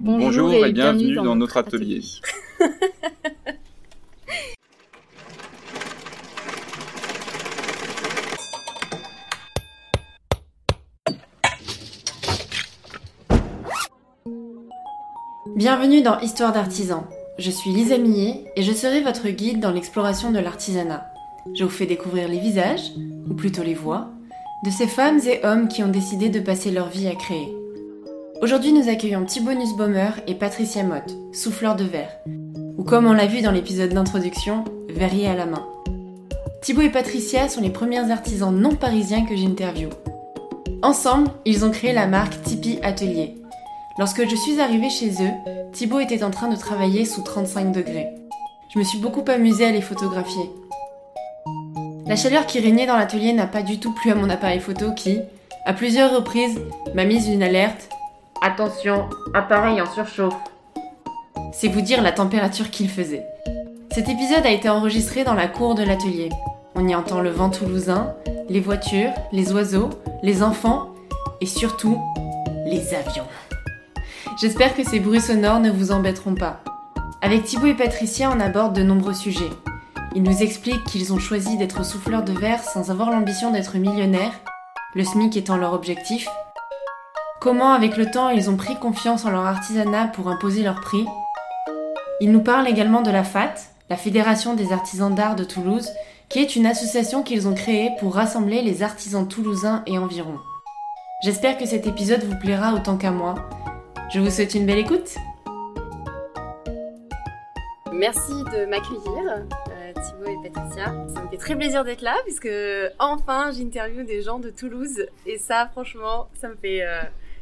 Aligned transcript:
Bonjour, 0.00 0.64
et, 0.64 0.72
bienvenue, 0.72 1.16
dans, 1.16 1.34
notre 1.34 1.56
atelier. 1.56 2.02
Bienvenue 15.56 16.02
dans 16.02 16.20
Histoire 16.20 16.52
d'artisan. 16.52 17.08
Je 17.40 17.50
suis 17.50 17.70
Lisa 17.70 17.98
Millet 17.98 18.44
et 18.54 18.62
je 18.62 18.72
serai 18.72 19.00
votre 19.00 19.28
guide 19.30 19.58
dans 19.58 19.72
l'exploration 19.72 20.30
de 20.30 20.38
l'artisanat. 20.38 21.08
Je 21.56 21.64
vous 21.64 21.70
fais 21.70 21.86
découvrir 21.86 22.28
les 22.28 22.38
visages, 22.38 22.92
ou 23.28 23.34
plutôt 23.34 23.64
les 23.64 23.74
voix, 23.74 24.10
de 24.64 24.70
ces 24.70 24.86
femmes 24.86 25.18
et 25.26 25.44
hommes 25.44 25.66
qui 25.66 25.82
ont 25.82 25.88
décidé 25.88 26.28
de 26.28 26.38
passer 26.38 26.70
leur 26.70 26.88
vie 26.88 27.08
à 27.08 27.16
créer. 27.16 27.57
Aujourd'hui, 28.40 28.72
nous 28.72 28.88
accueillons 28.88 29.24
Thibaut 29.24 29.52
Nussbaumer 29.52 30.10
et 30.28 30.34
Patricia 30.36 30.84
Mott, 30.84 31.12
souffleurs 31.32 31.74
de 31.74 31.82
verre, 31.82 32.20
ou 32.76 32.84
comme 32.84 33.06
on 33.06 33.12
l'a 33.12 33.26
vu 33.26 33.42
dans 33.42 33.50
l'épisode 33.50 33.92
d'introduction, 33.92 34.62
verrier 34.88 35.26
à 35.26 35.34
la 35.34 35.44
main. 35.44 35.66
Thibaut 36.62 36.82
et 36.82 36.88
Patricia 36.88 37.48
sont 37.48 37.60
les 37.60 37.70
premiers 37.70 38.12
artisans 38.12 38.54
non 38.54 38.76
parisiens 38.76 39.24
que 39.24 39.34
j'interviewe. 39.34 39.90
Ensemble, 40.82 41.32
ils 41.46 41.64
ont 41.64 41.72
créé 41.72 41.92
la 41.92 42.06
marque 42.06 42.40
Tipeee 42.42 42.78
Atelier. 42.84 43.34
Lorsque 43.98 44.28
je 44.28 44.36
suis 44.36 44.60
arrivée 44.60 44.90
chez 44.90 45.10
eux, 45.20 45.32
Thibaut 45.72 45.98
était 45.98 46.22
en 46.22 46.30
train 46.30 46.48
de 46.48 46.56
travailler 46.56 47.04
sous 47.04 47.22
35 47.22 47.72
degrés. 47.72 48.06
Je 48.72 48.78
me 48.78 48.84
suis 48.84 48.98
beaucoup 48.98 49.24
amusée 49.26 49.66
à 49.66 49.72
les 49.72 49.82
photographier. 49.82 50.48
La 52.06 52.14
chaleur 52.14 52.46
qui 52.46 52.60
régnait 52.60 52.86
dans 52.86 52.96
l'atelier 52.96 53.32
n'a 53.32 53.48
pas 53.48 53.62
du 53.62 53.80
tout 53.80 53.92
plu 53.94 54.12
à 54.12 54.14
mon 54.14 54.30
appareil 54.30 54.60
photo 54.60 54.92
qui, 54.92 55.18
à 55.66 55.72
plusieurs 55.72 56.14
reprises, 56.14 56.60
m'a 56.94 57.04
mise 57.04 57.26
une 57.26 57.42
alerte 57.42 57.88
Attention, 58.40 59.08
appareil 59.34 59.80
en 59.80 59.86
surchauffe. 59.86 60.36
C'est 61.52 61.66
vous 61.66 61.80
dire 61.80 62.02
la 62.02 62.12
température 62.12 62.70
qu'il 62.70 62.88
faisait. 62.88 63.24
Cet 63.90 64.08
épisode 64.08 64.46
a 64.46 64.50
été 64.50 64.68
enregistré 64.68 65.24
dans 65.24 65.34
la 65.34 65.48
cour 65.48 65.74
de 65.74 65.82
l'atelier. 65.82 66.28
On 66.76 66.86
y 66.86 66.94
entend 66.94 67.20
le 67.20 67.30
vent 67.30 67.50
toulousain, 67.50 68.14
les 68.48 68.60
voitures, 68.60 69.10
les 69.32 69.52
oiseaux, 69.52 69.90
les 70.22 70.44
enfants 70.44 70.90
et 71.40 71.46
surtout 71.46 72.00
les 72.64 72.94
avions. 72.94 73.26
J'espère 74.40 74.76
que 74.76 74.84
ces 74.84 75.00
bruits 75.00 75.20
sonores 75.20 75.58
ne 75.58 75.70
vous 75.70 75.90
embêteront 75.90 76.36
pas. 76.36 76.60
Avec 77.20 77.42
Thibaut 77.42 77.66
et 77.66 77.74
Patricia, 77.74 78.30
on 78.32 78.38
aborde 78.38 78.76
de 78.76 78.84
nombreux 78.84 79.14
sujets. 79.14 79.50
Ils 80.14 80.22
nous 80.22 80.42
expliquent 80.42 80.84
qu'ils 80.84 81.12
ont 81.12 81.18
choisi 81.18 81.56
d'être 81.56 81.84
souffleurs 81.84 82.22
de 82.22 82.32
verre 82.32 82.62
sans 82.62 82.92
avoir 82.92 83.10
l'ambition 83.10 83.50
d'être 83.50 83.78
millionnaires, 83.78 84.38
le 84.94 85.02
SMIC 85.02 85.36
étant 85.36 85.56
leur 85.56 85.72
objectif, 85.72 86.28
Comment 87.40 87.72
avec 87.72 87.96
le 87.96 88.10
temps 88.10 88.30
ils 88.30 88.50
ont 88.50 88.56
pris 88.56 88.74
confiance 88.74 89.24
en 89.24 89.30
leur 89.30 89.46
artisanat 89.46 90.08
pour 90.08 90.28
imposer 90.28 90.64
leur 90.64 90.80
prix. 90.80 91.06
Ils 92.20 92.32
nous 92.32 92.42
parlent 92.42 92.66
également 92.66 93.00
de 93.00 93.12
la 93.12 93.22
FAT, 93.22 93.54
la 93.88 93.96
Fédération 93.96 94.54
des 94.54 94.72
artisans 94.72 95.14
d'art 95.14 95.36
de 95.36 95.44
Toulouse, 95.44 95.88
qui 96.28 96.40
est 96.40 96.56
une 96.56 96.66
association 96.66 97.22
qu'ils 97.22 97.46
ont 97.46 97.54
créée 97.54 97.90
pour 98.00 98.16
rassembler 98.16 98.60
les 98.62 98.82
artisans 98.82 99.28
toulousains 99.28 99.84
et 99.86 99.98
environ. 99.98 100.36
J'espère 101.22 101.56
que 101.58 101.64
cet 101.64 101.86
épisode 101.86 102.24
vous 102.24 102.36
plaira 102.36 102.74
autant 102.74 102.96
qu'à 102.96 103.12
moi. 103.12 103.36
Je 104.12 104.18
vous 104.18 104.30
souhaite 104.30 104.56
une 104.56 104.66
belle 104.66 104.78
écoute. 104.78 105.14
Merci 107.92 108.42
de 108.52 108.66
m'accueillir, 108.66 109.46
euh, 109.70 109.92
Thibaut 109.92 110.44
et 110.44 110.48
Patricia. 110.50 110.86
Ça 111.14 111.22
me 111.22 111.28
fait 111.28 111.36
très 111.36 111.54
plaisir 111.54 111.84
d'être 111.84 112.02
là 112.02 112.16
puisque 112.24 112.50
enfin 112.98 113.52
j'interviewe 113.52 114.04
des 114.04 114.22
gens 114.22 114.40
de 114.40 114.50
Toulouse 114.50 115.06
et 115.24 115.38
ça 115.38 115.68
franchement 115.70 116.28
ça 116.34 116.48
me 116.48 116.56
fait 116.56 116.82
euh, 116.82 117.00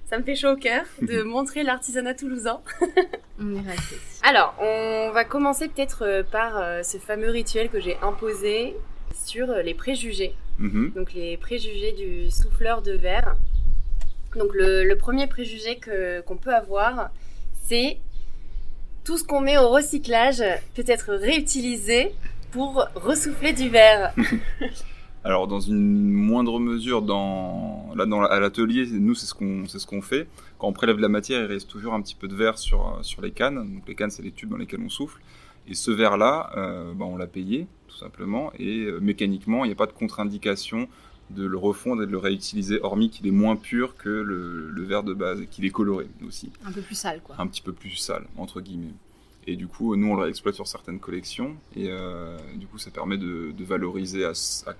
ça 0.08 0.18
me 0.18 0.22
fait 0.22 0.36
chaud 0.36 0.52
au 0.52 0.56
cœur 0.56 0.84
de 1.02 1.22
montrer 1.24 1.62
l'artisanat 1.62 2.14
toulousain. 2.14 2.60
on 3.40 3.54
est 3.56 3.68
resté. 3.68 3.96
Alors, 4.22 4.54
on 4.60 5.10
va 5.12 5.24
commencer 5.24 5.68
peut-être 5.68 6.04
euh, 6.04 6.22
par 6.22 6.56
euh, 6.56 6.82
ce 6.82 6.98
fameux 6.98 7.30
rituel 7.30 7.68
que 7.68 7.80
j'ai 7.80 7.96
imposé 8.02 8.76
sur 9.24 9.50
euh, 9.50 9.62
les 9.62 9.74
préjugés. 9.74 10.34
Mhm. 10.58 10.92
Donc, 10.94 11.12
les 11.12 11.36
préjugés 11.36 11.92
du 11.92 12.30
souffleur 12.30 12.82
de 12.82 12.92
verre. 12.92 13.36
Donc, 14.36 14.50
le, 14.54 14.94
premier 14.94 15.26
préjugé 15.26 15.80
qu'on 16.26 16.36
peut 16.36 16.54
avoir, 16.54 17.10
c'est 17.64 17.98
tout 19.04 19.16
ce 19.16 19.24
qu'on 19.24 19.40
met 19.40 19.56
au 19.56 19.70
recyclage 19.70 20.42
peut 20.74 20.84
être 20.86 21.14
réutilisé 21.14 22.12
pour 22.50 22.86
ressouffler 22.94 23.52
du 23.52 23.68
verre. 23.70 24.12
Alors 25.26 25.48
dans 25.48 25.58
une 25.58 26.12
moindre 26.12 26.60
mesure, 26.60 27.02
dans, 27.02 27.92
là 27.96 28.06
dans, 28.06 28.22
à 28.22 28.38
l'atelier, 28.38 28.86
nous 28.92 29.16
c'est 29.16 29.26
ce 29.26 29.34
qu'on 29.34 29.66
c'est 29.66 29.80
ce 29.80 29.86
qu'on 29.88 30.00
fait. 30.00 30.28
Quand 30.56 30.68
on 30.68 30.72
prélève 30.72 31.00
la 31.00 31.08
matière, 31.08 31.40
il 31.40 31.46
reste 31.46 31.68
toujours 31.68 31.94
un 31.94 32.00
petit 32.00 32.14
peu 32.14 32.28
de 32.28 32.36
verre 32.36 32.58
sur 32.58 33.00
sur 33.02 33.22
les 33.22 33.32
cannes. 33.32 33.56
Donc 33.56 33.88
les 33.88 33.96
cannes, 33.96 34.12
c'est 34.12 34.22
les 34.22 34.30
tubes 34.30 34.50
dans 34.50 34.56
lesquels 34.56 34.80
on 34.80 34.88
souffle. 34.88 35.20
Et 35.66 35.74
ce 35.74 35.90
verre-là, 35.90 36.52
euh, 36.56 36.94
bah, 36.94 37.06
on 37.06 37.16
l'a 37.16 37.26
payé 37.26 37.66
tout 37.88 37.96
simplement. 37.96 38.52
Et 38.60 38.84
euh, 38.84 39.00
mécaniquement, 39.00 39.64
il 39.64 39.68
n'y 39.68 39.72
a 39.72 39.76
pas 39.76 39.86
de 39.86 39.92
contre-indication 39.92 40.86
de 41.30 41.44
le 41.44 41.58
refondre 41.58 42.04
et 42.04 42.06
de 42.06 42.12
le 42.12 42.18
réutiliser, 42.18 42.78
hormis 42.80 43.10
qu'il 43.10 43.26
est 43.26 43.32
moins 43.32 43.56
pur 43.56 43.96
que 43.96 44.08
le, 44.08 44.70
le 44.70 44.82
verre 44.84 45.02
de 45.02 45.12
base, 45.12 45.40
qu'il 45.50 45.64
est 45.64 45.70
coloré 45.70 46.06
aussi. 46.24 46.52
Un 46.64 46.70
peu 46.70 46.82
plus 46.82 46.94
sale, 46.94 47.20
quoi. 47.24 47.34
Un 47.40 47.48
petit 47.48 47.62
peu 47.62 47.72
plus 47.72 47.96
sale, 47.96 48.26
entre 48.36 48.60
guillemets. 48.60 48.94
Et 49.46 49.54
du 49.54 49.68
coup, 49.68 49.94
nous, 49.94 50.08
on 50.08 50.16
le 50.16 50.22
réexploite 50.22 50.56
sur 50.56 50.66
certaines 50.66 50.98
collections. 50.98 51.56
Et 51.76 51.86
euh, 51.88 52.36
du 52.56 52.66
coup, 52.66 52.78
ça 52.78 52.90
permet 52.90 53.16
de, 53.16 53.52
valoriser 53.60 54.24
à, 54.24 54.32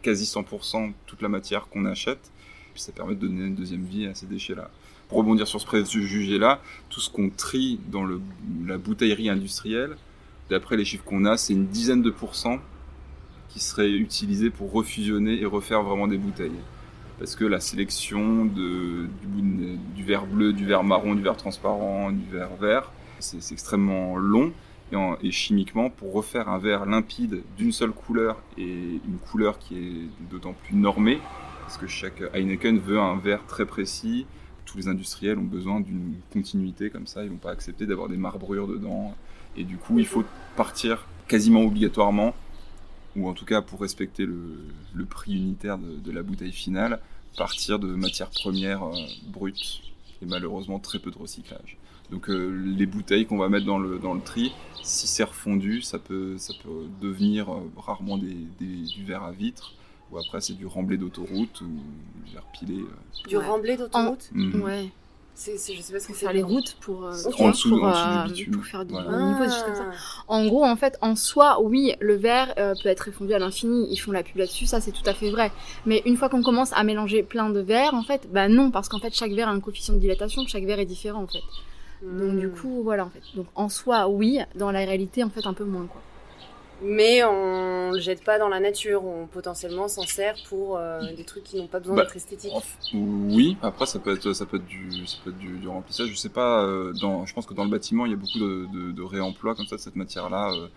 quasi 0.02 0.24
100% 0.24 0.92
toute 1.06 1.22
la 1.22 1.28
matière 1.28 1.68
qu'on 1.68 1.84
achète. 1.84 2.32
Puis 2.74 2.82
ça 2.82 2.92
permet 2.92 3.14
de 3.14 3.20
donner 3.20 3.46
une 3.46 3.54
deuxième 3.54 3.84
vie 3.84 4.06
à 4.06 4.14
ces 4.14 4.26
déchets-là. 4.26 4.70
Pour 5.08 5.18
rebondir 5.18 5.46
sur 5.46 5.60
ce 5.60 5.66
préjugé-là, 5.66 6.60
tout 6.90 7.00
ce 7.00 7.08
qu'on 7.08 7.30
trie 7.30 7.78
dans 7.88 8.04
la 8.66 8.76
bouteillerie 8.76 9.28
industrielle, 9.28 9.96
d'après 10.50 10.76
les 10.76 10.84
chiffres 10.84 11.04
qu'on 11.04 11.24
a, 11.26 11.36
c'est 11.36 11.52
une 11.52 11.66
dizaine 11.66 12.02
de 12.02 12.10
pourcents 12.10 12.58
qui 13.48 13.60
seraient 13.60 13.92
utilisés 13.92 14.50
pour 14.50 14.72
refusionner 14.72 15.40
et 15.40 15.46
refaire 15.46 15.82
vraiment 15.82 16.08
des 16.08 16.18
bouteilles. 16.18 16.58
Parce 17.20 17.36
que 17.36 17.44
la 17.44 17.60
sélection 17.60 18.44
du, 18.44 19.08
du 19.94 20.04
verre 20.04 20.26
bleu, 20.26 20.52
du 20.52 20.66
verre 20.66 20.82
marron, 20.82 21.14
du 21.14 21.22
verre 21.22 21.36
transparent, 21.36 22.10
du 22.10 22.24
verre 22.30 22.54
vert, 22.56 22.92
c'est 23.20 23.52
extrêmement 23.52 24.16
long 24.16 24.52
et, 25.22 25.30
chimiquement 25.30 25.90
pour 25.90 26.12
refaire 26.12 26.48
un 26.48 26.58
verre 26.58 26.86
limpide 26.86 27.42
d'une 27.56 27.72
seule 27.72 27.92
couleur 27.92 28.40
et 28.56 29.00
une 29.06 29.18
couleur 29.30 29.58
qui 29.58 29.76
est 29.76 30.30
d'autant 30.30 30.54
plus 30.64 30.76
normée 30.76 31.18
parce 31.62 31.76
que 31.76 31.86
chaque 31.86 32.22
Heineken 32.34 32.78
veut 32.78 33.00
un 33.00 33.16
verre 33.16 33.44
très 33.46 33.66
précis. 33.66 34.26
Tous 34.64 34.78
les 34.78 34.88
industriels 34.88 35.38
ont 35.38 35.42
besoin 35.42 35.80
d'une 35.80 36.14
continuité 36.32 36.90
comme 36.90 37.06
ça, 37.06 37.24
ils 37.24 37.30
vont 37.30 37.36
pas 37.36 37.50
accepter 37.50 37.86
d'avoir 37.86 38.08
des 38.08 38.16
marbrures 38.16 38.68
dedans 38.68 39.14
et 39.56 39.64
du 39.64 39.76
coup 39.76 39.98
il 39.98 40.06
faut 40.06 40.24
partir 40.56 41.06
quasiment 41.26 41.62
obligatoirement 41.62 42.34
ou 43.16 43.28
en 43.28 43.32
tout 43.32 43.44
cas 43.44 43.62
pour 43.62 43.80
respecter 43.80 44.26
le, 44.26 45.04
prix 45.08 45.34
unitaire 45.34 45.78
de, 45.78 46.12
la 46.12 46.22
bouteille 46.22 46.52
finale, 46.52 47.00
partir 47.36 47.78
de 47.78 47.88
matières 47.88 48.30
premières 48.30 48.84
euh, 48.84 48.94
brutes 49.26 49.80
et 50.22 50.26
malheureusement 50.26 50.78
très 50.78 50.98
peu 50.98 51.10
de 51.10 51.18
recyclage. 51.18 51.78
Donc 52.10 52.30
euh, 52.30 52.48
les 52.76 52.86
bouteilles 52.86 53.26
qu'on 53.26 53.38
va 53.38 53.48
mettre 53.48 53.66
dans 53.66 53.78
le, 53.78 53.98
dans 53.98 54.14
le 54.14 54.20
tri, 54.20 54.52
si 54.82 55.06
c'est 55.06 55.24
refondu, 55.24 55.82
ça 55.82 55.98
peut, 55.98 56.36
ça 56.38 56.54
peut 56.62 56.86
devenir 57.00 57.52
euh, 57.52 57.70
rarement 57.76 58.16
des, 58.18 58.36
du 58.60 59.04
verre 59.04 59.24
à 59.24 59.32
vitre. 59.32 59.74
Ou 60.12 60.18
après 60.18 60.40
c'est 60.40 60.52
du 60.52 60.66
remblai 60.66 60.96
d'autoroute 60.96 61.60
ou 61.62 61.80
du 62.24 62.32
verre 62.32 62.46
pilé. 62.58 62.80
Euh. 62.80 63.28
Du 63.28 63.36
remblai 63.36 63.76
d'autoroute 63.76 64.28
mhm. 64.32 64.62
Ouais. 64.62 64.88
C'est, 65.38 65.58
je 65.74 65.82
sais 65.82 65.92
pas 65.92 66.00
ce 66.00 66.08
que 66.08 66.14
faire 66.14 66.32
les 66.32 66.42
routes 66.42 66.78
pour, 66.80 67.02
en 67.04 67.10
dessous, 67.10 67.38
en 67.82 68.24
dessous 68.24 68.32
du 68.32 68.46
pour 68.48 68.64
faire 68.64 68.86
du 68.86 68.94
niveau, 68.94 69.44
des 69.44 69.50
choses 69.50 69.64
comme 69.64 69.74
ça. 69.74 69.90
En 70.28 70.46
gros, 70.46 70.64
en 70.64 70.76
fait, 70.76 70.96
en 71.02 71.14
soi, 71.14 71.60
oui, 71.60 71.92
le 72.00 72.14
verre 72.14 72.54
peut 72.54 72.88
être 72.88 73.00
refondu 73.00 73.34
à 73.34 73.38
l'infini. 73.38 73.86
Ils 73.90 73.98
font 73.98 74.12
la 74.12 74.22
pub 74.22 74.38
là-dessus, 74.38 74.64
ça 74.64 74.80
c'est 74.80 74.92
tout 74.92 75.02
à 75.04 75.12
fait 75.12 75.28
vrai. 75.28 75.52
Mais 75.84 76.00
une 76.06 76.16
fois 76.16 76.30
qu'on 76.30 76.42
commence 76.42 76.72
à 76.72 76.82
mélanger 76.84 77.22
plein 77.22 77.50
de 77.50 77.60
verres, 77.60 77.92
en 77.92 78.02
fait, 78.02 78.26
bah 78.32 78.48
non, 78.48 78.70
parce 78.70 78.88
qu'en 78.88 78.98
fait, 78.98 79.14
chaque 79.14 79.32
verre 79.32 79.48
a 79.48 79.52
un 79.52 79.60
coefficient 79.60 79.92
de 79.92 79.98
dilatation, 79.98 80.46
chaque 80.46 80.64
verre 80.64 80.78
est 80.78 80.86
différent 80.86 81.24
en 81.24 81.26
fait. 81.26 81.42
Donc 82.02 82.38
du 82.38 82.46
hmm. 82.48 82.52
coup, 82.52 82.82
voilà 82.82 83.04
en 83.04 83.10
fait. 83.10 83.22
Donc 83.34 83.46
en 83.54 83.68
soi, 83.68 84.08
oui, 84.08 84.40
dans 84.54 84.70
la 84.70 84.80
réalité, 84.80 85.24
en 85.24 85.30
fait, 85.30 85.46
un 85.46 85.54
peu 85.54 85.64
moins 85.64 85.86
quoi. 85.86 86.00
Mais 86.82 87.24
on 87.24 87.92
le 87.92 88.00
jette 88.00 88.22
pas 88.22 88.38
dans 88.38 88.48
la 88.48 88.60
nature, 88.60 89.02
on 89.04 89.26
potentiellement 89.26 89.88
s'en 89.88 90.02
sert 90.02 90.34
pour 90.48 90.76
euh, 90.76 91.00
des 91.16 91.24
trucs 91.24 91.44
qui 91.44 91.56
n'ont 91.56 91.68
pas 91.68 91.80
besoin 91.80 91.96
bah, 91.96 92.02
d'être 92.02 92.16
esthétiques. 92.16 92.52
Oui, 92.92 93.56
après 93.62 93.86
ça 93.86 93.98
peut 93.98 94.12
être 94.12 94.34
ça 94.34 94.44
peut 94.44 94.58
être 94.58 94.66
du 94.66 95.06
ça 95.06 95.16
peut 95.24 95.30
être 95.30 95.38
du, 95.38 95.66
remplissage. 95.68 96.08
Je 96.08 96.16
sais 96.16 96.28
pas, 96.28 96.62
euh, 96.64 96.92
dans, 97.00 97.24
je 97.24 97.32
pense 97.32 97.46
que 97.46 97.54
dans 97.54 97.64
le 97.64 97.70
bâtiment 97.70 98.04
il 98.04 98.10
y 98.10 98.14
a 98.14 98.18
beaucoup 98.18 98.38
de, 98.38 98.92
de, 98.92 99.02
réemploi 99.02 99.54
comme 99.54 99.66
ça 99.66 99.76
de 99.76 99.80
cette 99.80 99.96
matière-là. 99.96 100.52
Euh, 100.52 100.68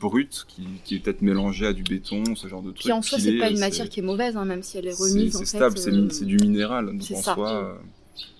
brute 0.00 0.46
qui, 0.48 0.66
qui, 0.84 0.94
est 0.94 1.00
peut-être 1.00 1.20
mélangée 1.20 1.66
à 1.66 1.74
du 1.74 1.82
béton, 1.82 2.34
ce 2.34 2.48
genre 2.48 2.62
de 2.62 2.70
truc. 2.70 2.80
Puis 2.80 2.92
en 2.92 3.02
soi, 3.02 3.18
c'est 3.18 3.36
pas 3.36 3.50
une 3.50 3.58
matière 3.58 3.90
qui 3.90 4.00
est 4.00 4.02
mauvaise, 4.02 4.34
hein, 4.34 4.46
même 4.46 4.62
si 4.62 4.78
elle 4.78 4.86
est 4.86 4.98
remise. 4.98 5.36
C'est 5.36 5.44
stable, 5.44 5.76
c'est 5.76 6.24
du 6.24 6.38
minéral. 6.38 6.86
Donc 6.86 7.02
en 7.14 7.22
soi, 7.22 7.78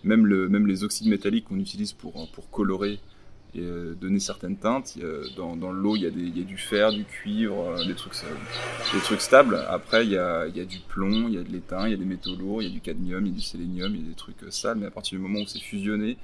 même, 0.04 0.26
le, 0.26 0.48
même 0.48 0.66
les 0.66 0.84
oxydes 0.84 1.08
métalliques 1.08 1.46
qu'on 1.46 1.58
utilise 1.58 1.92
pour, 1.92 2.28
pour 2.30 2.50
colorer 2.50 2.98
et 3.56 3.60
euh, 3.60 3.94
donner 3.94 4.20
certaines 4.20 4.56
teintes, 4.56 4.98
dans, 5.36 5.56
dans 5.56 5.72
l'eau, 5.72 5.96
il, 5.96 6.04
il, 6.04 6.38
y 6.38 6.42
a 6.42 6.44
du 6.44 6.58
fer, 6.58 6.92
du 6.92 7.04
cuivre, 7.04 7.70
euh, 7.70 7.84
des, 7.84 7.94
trucs, 7.94 8.12
des 8.92 9.00
trucs 9.00 9.20
stables. 9.20 9.56
Après, 9.68 10.04
il 10.04 10.12
y, 10.12 10.18
a, 10.18 10.46
il 10.46 10.56
y 10.56 10.60
a 10.60 10.64
du 10.64 10.78
plomb, 10.80 11.28
il 11.28 11.34
y 11.34 11.38
a 11.38 11.42
de 11.42 11.50
l'étain, 11.50 11.86
il 11.86 11.92
y 11.92 11.94
a 11.94 11.96
des 11.96 12.04
métaux 12.04 12.34
lourds, 12.34 12.62
il 12.62 12.68
y 12.68 12.70
a 12.70 12.74
du 12.74 12.80
cadmium, 12.80 13.24
il 13.24 13.30
y 13.30 13.32
a 13.32 13.36
du 13.36 13.42
sélénium, 13.42 13.94
il 13.94 14.02
y 14.02 14.04
a 14.04 14.08
des 14.08 14.14
trucs 14.14 14.42
euh, 14.42 14.50
sales. 14.50 14.76
Mais 14.78 14.86
à 14.86 14.90
partir 14.90 15.18
du 15.18 15.22
moment 15.22 15.40
où 15.40 15.46
c'est 15.46 15.60
fusionné, 15.60 16.16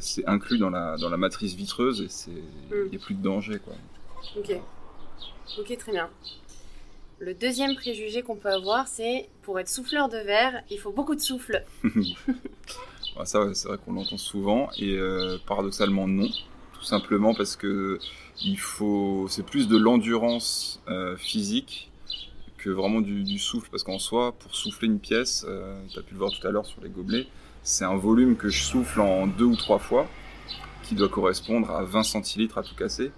c'est 0.00 0.28
inclus 0.28 0.58
dans 0.58 0.68
la, 0.68 0.98
dans 0.98 1.08
la 1.08 1.16
matrice 1.16 1.54
vitreuse 1.54 2.02
et 2.02 2.32
il 2.70 2.90
n'y 2.90 2.96
a 2.96 2.98
plus 2.98 3.14
de 3.14 3.22
danger. 3.22 3.58
Quoi. 3.64 3.72
Ok. 4.36 4.54
Ok, 5.58 5.78
très 5.78 5.92
bien. 5.92 6.10
Le 7.20 7.34
deuxième 7.34 7.74
préjugé 7.74 8.22
qu'on 8.22 8.36
peut 8.36 8.48
avoir, 8.48 8.88
c'est 8.88 9.28
pour 9.42 9.60
être 9.60 9.68
souffleur 9.68 10.08
de 10.08 10.16
verre, 10.16 10.62
il 10.70 10.78
faut 10.78 10.90
beaucoup 10.90 11.14
de 11.14 11.20
souffle. 11.20 11.62
ça, 13.24 13.52
c'est 13.52 13.68
vrai 13.68 13.76
qu'on 13.76 13.92
l'entend 13.92 14.16
souvent 14.16 14.70
et 14.78 14.96
euh, 14.96 15.36
paradoxalement 15.46 16.08
non, 16.08 16.30
tout 16.72 16.82
simplement 16.82 17.34
parce 17.34 17.56
que 17.56 17.98
c'est 19.28 19.44
plus 19.44 19.68
de 19.68 19.76
l'endurance 19.76 20.80
euh, 20.88 21.14
physique 21.18 21.90
que 22.56 22.70
vraiment 22.70 23.02
du, 23.02 23.38
souffle, 23.38 23.68
parce 23.70 23.82
qu'en 23.82 23.98
soi, 23.98 24.32
pour 24.32 24.54
souffler 24.54 24.88
une 24.88 24.98
pièce, 24.98 25.44
euh, 25.46 25.78
tu 25.90 25.98
as 25.98 26.02
pu 26.02 26.14
le 26.14 26.20
voir 26.20 26.30
tout 26.30 26.46
à 26.46 26.50
l'heure 26.50 26.66
sur 26.66 26.80
les 26.82 26.88
gobelets, 26.88 27.26
c'est 27.62 27.84
un 27.84 27.96
volume 27.96 28.36
que 28.36 28.48
je 28.48 28.62
souffle 28.62 29.00
en 29.00 29.26
deux 29.26 29.44
ou 29.44 29.56
trois 29.56 29.78
fois, 29.78 30.08
qui 30.84 30.94
doit 30.94 31.08
correspondre 31.10 31.70
à 31.70 31.84
20 31.84 32.02
centilitres 32.02 32.56
à 32.56 32.62
tout 32.62 32.74
casser. 32.74 33.12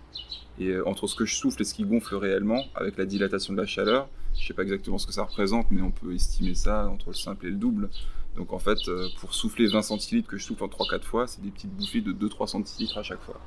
Et 0.58 0.68
euh, 0.68 0.86
entre 0.86 1.06
ce 1.06 1.14
que 1.14 1.24
je 1.24 1.34
souffle 1.34 1.62
et 1.62 1.64
ce 1.64 1.74
qui 1.74 1.84
gonfle 1.84 2.14
réellement, 2.16 2.64
avec 2.74 2.96
la 2.96 3.06
dilatation 3.06 3.52
de 3.52 3.58
la 3.58 3.66
chaleur, 3.66 4.08
je 4.38 4.46
sais 4.46 4.54
pas 4.54 4.62
exactement 4.62 4.98
ce 4.98 5.06
que 5.06 5.12
ça 5.12 5.24
représente, 5.24 5.70
mais 5.70 5.82
on 5.82 5.90
peut 5.90 6.14
estimer 6.14 6.54
ça 6.54 6.88
entre 6.88 7.08
le 7.08 7.14
simple 7.14 7.46
et 7.46 7.50
le 7.50 7.56
double. 7.56 7.88
Donc 8.36 8.52
en 8.52 8.58
fait, 8.58 8.78
euh, 8.88 9.08
pour 9.20 9.34
souffler 9.34 9.66
20 9.66 9.82
centilitres 9.82 10.28
que 10.28 10.38
je 10.38 10.44
souffle 10.44 10.64
en 10.64 10.68
3-4 10.68 11.02
fois, 11.02 11.26
c'est 11.26 11.42
des 11.42 11.50
petites 11.50 11.74
bouffées 11.74 12.00
de 12.00 12.12
2-3 12.12 12.46
centilitres 12.46 12.96
à 12.96 13.02
chaque 13.02 13.20
fois. 13.20 13.40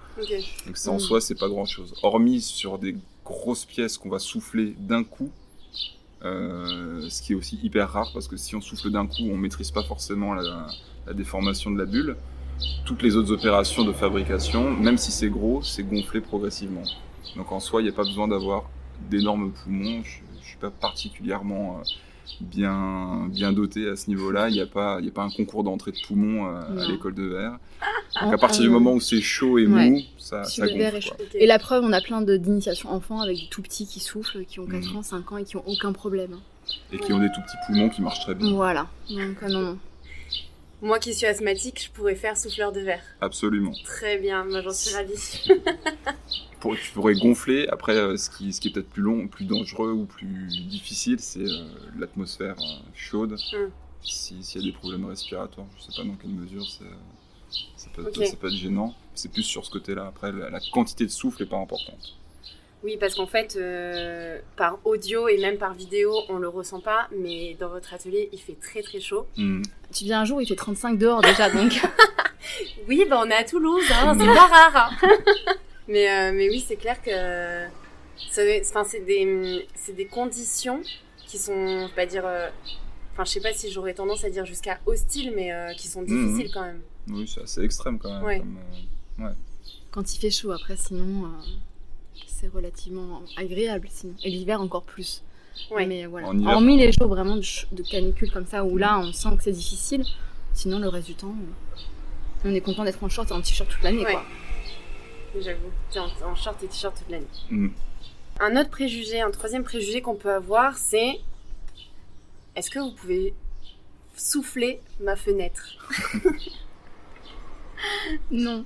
Donc 0.68 0.78
ça 0.78 0.92
en 0.92 0.98
mm. 0.98 1.00
soi, 1.00 1.22
c'est 1.22 1.40
pas 1.40 1.50
grand 1.50 1.66
chose. 1.66 1.96
Hormis 2.04 2.42
sur 2.42 2.78
des 2.78 2.96
grosses 3.24 3.66
pièces 3.66 3.98
qu'on 3.98 4.10
va 4.10 4.20
souffler 4.20 4.76
d'un 4.78 5.04
coup, 5.04 5.32
euh, 6.24 7.08
ce 7.10 7.22
qui 7.22 7.34
est 7.34 7.36
aussi 7.36 7.60
hyper 7.64 7.90
rare 7.90 8.12
parce 8.14 8.28
que 8.28 8.38
si 8.38 8.56
on 8.56 8.62
souffle 8.62 8.92
d'un 8.92 9.08
coup, 9.08 9.24
on 9.24 9.38
maîtrise 9.38 9.72
pas 9.72 9.84
forcément 9.84 10.34
la, 10.34 10.68
la 11.08 11.14
déformation 11.14 11.72
de 11.72 11.80
la 11.80 11.86
bulle 11.86 12.16
toutes 12.86 13.02
les 13.02 13.16
autres 13.16 13.32
opérations 13.32 13.84
de 13.84 13.92
fabrication, 13.92 14.72
même 14.72 14.98
si 14.98 15.12
c'est 15.12 15.30
gros, 15.30 15.62
c'est 15.64 15.84
gonflé 15.84 16.22
progressivement. 16.22 16.84
Donc 17.36 17.52
en 17.52 17.60
soi, 17.60 17.82
il 17.82 17.86
n'y 17.86 17.90
a 17.90 17.94
pas 17.94 18.04
besoin 18.04 18.28
d'avoir 18.28 18.70
d'énormes 19.10 19.52
poumons. 19.52 20.02
Je 20.04 20.20
ne 20.38 20.44
suis 20.44 20.58
pas 20.58 20.70
particulièrement 20.70 21.80
euh, 21.80 21.84
bien, 22.42 23.28
bien 23.30 23.52
doté 23.52 23.90
à 23.90 23.96
ce 23.96 24.10
niveau-là. 24.10 24.50
Il 24.50 24.54
n'y 24.54 24.62
a, 24.62 24.68
pas, 24.68 24.98
a 24.98 25.12
pas 25.14 25.24
un 25.24 25.30
concours 25.30 25.64
d'entrée 25.64 25.92
de 25.92 25.98
poumons 26.06 26.48
euh, 26.48 26.84
à 26.84 26.88
l'école 26.88 27.16
de 27.16 27.24
verre. 27.24 27.58
Donc 28.22 28.34
à 28.34 28.38
partir 28.38 28.62
du 28.62 28.70
moment 28.70 28.94
où 28.94 29.02
c'est 29.02 29.22
chaud 29.22 29.58
et 29.58 29.66
mou, 29.66 30.00
ça, 30.18 30.44
ça 30.46 30.68
gonfle. 30.68 31.14
Et 31.34 31.48
la 31.48 31.60
preuve, 31.60 31.84
on 31.84 31.92
a 31.92 32.02
plein 32.02 32.22
d'initiations 32.22 32.90
enfants 32.92 33.20
avec 33.20 33.38
des 33.38 33.48
tout 33.48 33.62
petits 33.62 33.86
qui 33.86 34.00
soufflent, 34.00 34.46
qui 34.46 34.60
ont 34.60 34.66
4 34.66 34.92
mhm. 34.92 34.98
ans, 34.98 35.02
5 35.02 35.32
ans 35.32 35.38
et 35.38 35.44
qui 35.44 35.58
n'ont 35.58 35.64
aucun 35.66 35.92
problème. 35.92 36.38
Et 36.94 36.98
qui 36.98 37.12
ont 37.12 37.20
des 37.20 37.28
tout 37.28 37.42
petits 37.42 37.58
poumons 37.68 37.90
qui 37.90 38.02
marchent 38.02 38.22
très 38.22 38.36
bien. 38.36 38.52
Voilà. 38.54 38.88
Donc 39.10 39.42
non, 39.42 39.62
non. 39.62 39.78
Moi 40.86 41.00
qui 41.00 41.16
suis 41.16 41.26
asthmatique, 41.26 41.84
je 41.84 41.90
pourrais 41.90 42.14
faire 42.14 42.38
souffleur 42.38 42.72
de 42.72 42.80
verre. 42.80 43.02
Absolument. 43.20 43.74
Très 43.86 44.20
bien, 44.20 44.46
moi 44.46 44.62
j'en 44.62 44.70
suis 44.70 44.94
ravie. 44.94 45.16
Pour, 46.60 46.76
tu 46.76 46.92
pourrais 46.92 47.16
gonfler. 47.16 47.68
Après, 47.70 47.96
euh, 47.96 48.18
ce 48.18 48.30
qui, 48.30 48.54
ce 48.54 48.62
qui 48.62 48.68
est 48.68 48.72
peut-être 48.72 48.92
plus 48.92 49.02
long, 49.02 49.28
plus 49.28 49.46
dangereux 49.46 49.92
ou 49.92 50.06
plus 50.06 50.46
difficile, 50.70 51.20
c'est 51.20 51.40
euh, 51.40 51.66
l'atmosphère 51.98 52.56
euh, 52.60 52.78
chaude. 52.94 53.32
Hmm. 53.32 53.70
S'il 54.04 54.42
y 54.42 54.60
a 54.60 54.62
des 54.62 54.78
problèmes 54.78 55.06
respiratoires, 55.06 55.66
je 55.76 55.88
ne 55.88 55.92
sais 55.92 56.02
pas 56.04 56.08
dans 56.08 56.18
quelle 56.18 56.30
mesure 56.30 56.70
ça, 56.70 56.86
peut, 57.96 58.08
être 58.08 58.50
gênant. 58.50 58.94
C'est 59.16 59.32
plus 59.32 59.42
sur 59.42 59.66
ce 59.66 59.72
côté-là. 59.72 60.06
Après, 60.06 60.32
la 60.32 60.60
quantité 60.72 61.06
de 61.06 61.12
souffle 61.12 61.42
n'est 61.42 61.50
pas 61.50 61.58
importante. 61.58 62.16
Oui, 62.84 62.98
parce 63.00 63.16
qu'en 63.16 63.26
fait, 63.26 63.56
euh, 63.56 64.40
par 64.58 64.80
audio 64.86 65.28
et 65.28 65.38
même 65.40 65.58
par 65.58 65.74
vidéo, 65.74 66.14
on 66.30 66.38
le 66.38 66.48
ressent 66.48 66.82
pas, 66.82 67.08
mais 67.18 67.56
dans 67.60 67.70
votre 67.70 67.94
atelier, 67.94 68.30
il 68.32 68.40
fait 68.40 68.58
très 68.62 68.84
très 68.84 69.00
chaud. 69.00 69.26
Mm. 69.38 69.64
Tu 69.92 70.04
viens 70.04 70.22
un 70.22 70.26
jour, 70.26 70.42
il 70.42 70.48
fait 70.48 70.56
35 70.56 70.98
dehors 70.98 71.22
déjà, 71.22 71.50
donc. 71.50 71.82
oui, 72.88 73.06
bah 73.10 73.22
on 73.26 73.30
est 73.30 73.36
à 73.36 73.44
Toulouse, 73.44 73.84
hein, 73.92 74.16
c'est 74.20 74.26
pas 74.26 74.48
rare. 74.72 74.94
mais, 75.88 76.10
euh, 76.10 76.32
mais 76.34 76.50
oui, 76.50 76.64
c'est 76.66 76.76
clair 76.76 77.02
que 77.02 77.66
c'est 78.30 79.06
des, 79.06 79.68
des 79.96 80.06
conditions 80.06 80.82
qui 81.26 81.40
sont, 81.40 81.90
pas 81.96 82.06
dire, 82.06 82.26
euh, 82.26 82.50
enfin, 83.14 83.26
je 83.26 83.32
sais 83.32 83.42
pas 83.42 83.54
si 83.54 83.72
j'aurais 83.72 83.96
tendance 83.96 84.24
à 84.26 84.30
dire 84.30 84.46
jusqu'à 84.46 84.80
hostile, 84.86 85.34
mais 85.36 85.52
qui 85.76 85.88
sont 85.88 86.02
mm. 86.02 86.06
difficiles 86.06 86.52
quand 86.54 86.62
même. 86.62 86.82
Oui, 87.08 87.28
c'est 87.28 87.42
assez 87.42 87.64
extrême 87.64 87.98
quand 87.98 88.22
même. 88.22 88.58
ouais. 89.18 89.32
Quand 89.92 90.14
il 90.14 90.20
fait 90.20 90.30
chaud, 90.30 90.52
après, 90.52 90.76
sinon 90.78 91.32
c'est 92.36 92.52
relativement 92.54 93.22
agréable 93.38 93.88
sinon. 93.90 94.14
Et 94.24 94.30
l'hiver 94.30 94.62
encore 94.62 94.84
plus. 94.84 95.24
Mais 95.72 96.06
voilà. 96.06 96.28
Hormis 96.28 96.78
les 96.78 96.92
jours 96.92 97.08
vraiment 97.08 97.38
de, 97.38 97.82
canicule 97.90 98.32
comme 98.32 98.46
ça 98.46 98.66
où 98.66 98.78
là 98.78 99.00
on 99.00 99.14
sent 99.14 99.30
que 99.38 99.44
c'est 99.44 99.52
difficile, 99.52 100.04
sinon 100.54 100.80
le 100.80 100.90
reste 100.90 101.08
du 101.08 101.16
temps, 101.16 101.34
on 102.44 102.54
est 102.54 102.62
content 102.62 102.84
d'être 102.84 103.02
en 103.04 103.10
short 103.10 103.30
et 103.32 103.34
en 103.34 103.42
t-shirt 103.42 103.70
toute 103.70 103.84
l'année 103.84 104.04
quoi. 104.04 104.24
J'avoue, 105.40 105.72
t'es 105.92 106.00
en, 106.00 106.36
short 106.36 106.62
et 106.64 106.68
t-shirt 106.68 106.98
toute 106.98 107.10
l'année. 107.10 107.26
Mm. 107.50 107.70
Un 108.42 108.58
autre 108.58 108.70
préjugé, 108.70 109.22
un 109.22 109.32
troisième 109.32 109.64
préjugé 109.64 110.02
qu'on 110.02 110.16
peut 110.16 110.34
avoir, 110.34 110.78
c'est 110.78 111.20
est-ce 112.56 112.70
que 112.70 112.80
vous 112.80 112.92
pouvez 112.92 113.34
souffler 114.16 114.82
ma 115.00 115.16
fenêtre? 115.16 115.78
Non. 118.32 118.66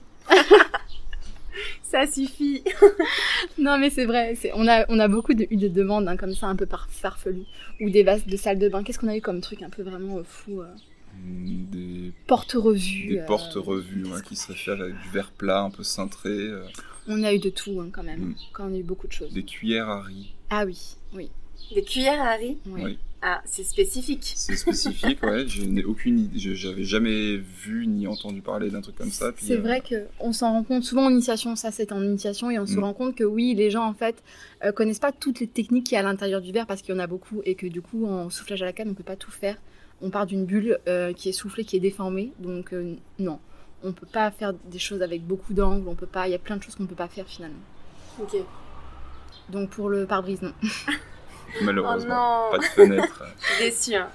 Ça 1.90 2.06
suffit. 2.06 2.64
non, 3.58 3.78
mais 3.78 3.90
c'est 3.90 4.06
vrai. 4.06 4.38
On 4.54 4.68
a, 4.68 4.86
on 4.90 5.00
a 5.00 5.08
beaucoup 5.08 5.34
de, 5.34 5.48
eu 5.50 5.58
de 5.58 5.68
demandes 5.68 6.08
hein, 6.08 6.18
comme 6.18 6.34
ça, 6.34 6.48
un 6.48 6.56
peu 6.56 6.66
par 6.66 6.88
farfelu. 6.90 7.44
Ou 7.82 7.90
des 7.90 8.04
vases 8.04 8.26
de 8.26 8.38
salle 8.38 8.60
de 8.60 8.70
bain. 8.70 8.84
Qu'est-ce 8.84 9.00
qu'on 9.00 9.08
a 9.08 9.18
eu 9.18 9.22
comme 9.22 9.42
truc 9.42 9.62
un 9.64 9.70
peu 9.70 9.82
vraiment 9.82 10.18
euh, 10.18 10.24
fou 10.24 10.62
euh? 10.62 10.68
hmm, 11.16 11.66
Des 11.72 12.14
portes-revues. 12.28 13.10
Des 13.10 13.20
euh, 13.20 13.26
portes-revues 13.26 14.06
qui 14.24 14.36
seraient 14.36 14.56
fait 14.58 14.72
avec 14.72 15.00
du 15.02 15.10
verre 15.10 15.32
plat, 15.32 15.62
un 15.62 15.72
peu 15.72 15.84
cintré. 15.84 16.50
On 17.08 17.24
a 17.24 17.34
eu 17.34 17.40
de 17.40 17.50
tout 17.50 17.82
hein, 17.82 17.90
quand 17.92 18.04
même. 18.04 18.20
Hmm. 18.20 18.36
Quand 18.54 18.70
on 18.70 18.74
a 18.74 18.78
eu 18.78 18.84
beaucoup 18.84 19.08
de 19.08 19.14
choses. 19.14 19.34
Des 19.34 19.44
cuillères 19.44 19.90
à 19.90 20.04
riz. 20.04 20.34
Ah 20.52 20.66
oui, 20.66 20.96
oui. 21.14 21.32
Des 21.74 21.84
cuillères 21.84 22.22
à 22.22 22.36
riz? 22.36 22.58
Oui. 22.68 23.00
Ah, 23.22 23.42
c'est 23.44 23.66
spécifique. 23.66 24.32
C'est 24.36 24.56
spécifique, 24.56 25.22
ouais. 25.24 25.46
Je 25.46 25.64
n'ai 25.64 25.84
aucune 25.84 26.20
idée. 26.20 26.40
J'avais 26.56 26.86
jamais 26.86 27.36
vu 27.36 27.86
ni 27.86 28.08
entendu 28.08 28.42
parler 28.42 28.70
d'un 28.70 28.80
truc 28.80 28.96
comme 28.96 29.12
ça. 29.12 29.32
C'est 29.38 29.58
euh, 29.58 29.62
vrai 29.62 29.82
que 29.82 30.06
on 30.20 30.32
s'en 30.32 30.54
rend 30.54 30.64
compte 30.64 30.84
souvent 30.84 31.06
en 31.06 31.10
initiation. 31.10 31.58
Ça, 31.58 31.72
c'est 31.72 31.92
en 31.92 32.02
initiation 32.02 32.50
et 32.50 32.58
on 32.60 32.66
se 32.66 32.78
mm. 32.78 32.84
rend 32.84 32.94
compte 32.94 33.16
que 33.16 33.26
oui, 33.26 33.56
les 33.56 33.72
gens 33.72 33.86
en 33.86 33.94
fait 33.94 34.24
euh, 34.64 34.72
connaissent 34.72 35.00
pas 35.00 35.12
toutes 35.12 35.42
les 35.42 35.48
techniques 35.48 35.88
qui 35.88 35.96
y 35.96 35.98
a 35.98 36.00
à 36.00 36.04
l'intérieur 36.04 36.40
du 36.40 36.54
verre 36.54 36.66
parce 36.66 36.82
qu'il 36.82 36.96
y 36.96 36.98
en 36.98 37.02
a 37.02 37.08
beaucoup 37.08 37.42
et 37.44 37.56
que 37.56 37.68
du 37.68 37.82
coup, 37.82 38.06
en 38.08 38.30
soufflage 38.30 38.62
à 38.62 38.66
la 38.66 38.74
canne, 38.74 38.90
on 38.90 38.94
peut 38.94 39.04
pas 39.04 39.18
tout 39.18 39.32
faire. 39.32 39.58
On 40.02 40.10
part 40.10 40.26
d'une 40.26 40.46
bulle 40.46 40.80
euh, 40.88 41.12
qui 41.12 41.28
est 41.28 41.34
soufflée, 41.34 41.66
qui 41.66 41.76
est 41.76 41.82
déformée. 41.82 42.32
Donc 42.40 42.74
non, 43.20 43.40
on 43.84 43.92
peut 43.92 44.08
pas 44.08 44.32
faire 44.32 44.54
des 44.54 44.80
choses 44.80 45.02
avec 45.02 45.26
beaucoup 45.26 45.54
d'angles. 45.54 45.90
On 45.90 45.96
peut 45.96 46.08
pas. 46.08 46.30
Il 46.30 46.32
y 46.32 46.36
a 46.36 46.40
plein 46.40 46.56
de 46.56 46.64
choses 46.64 46.76
qu'on 46.76 46.86
peut 46.86 46.96
pas 46.96 47.10
faire 47.10 47.28
finalement. 47.28 47.60
Ok. 48.22 48.38
Donc 49.50 49.72
pour 49.72 49.90
le 49.90 50.06
pare-brise, 50.06 50.42
non. 50.42 50.54
Malheureusement, 51.62 52.48
oh 52.48 52.52
pas 52.52 52.58
de 52.58 52.64
fenêtre. 52.64 53.24
Déçu. 53.60 53.96
Hein. 53.96 54.08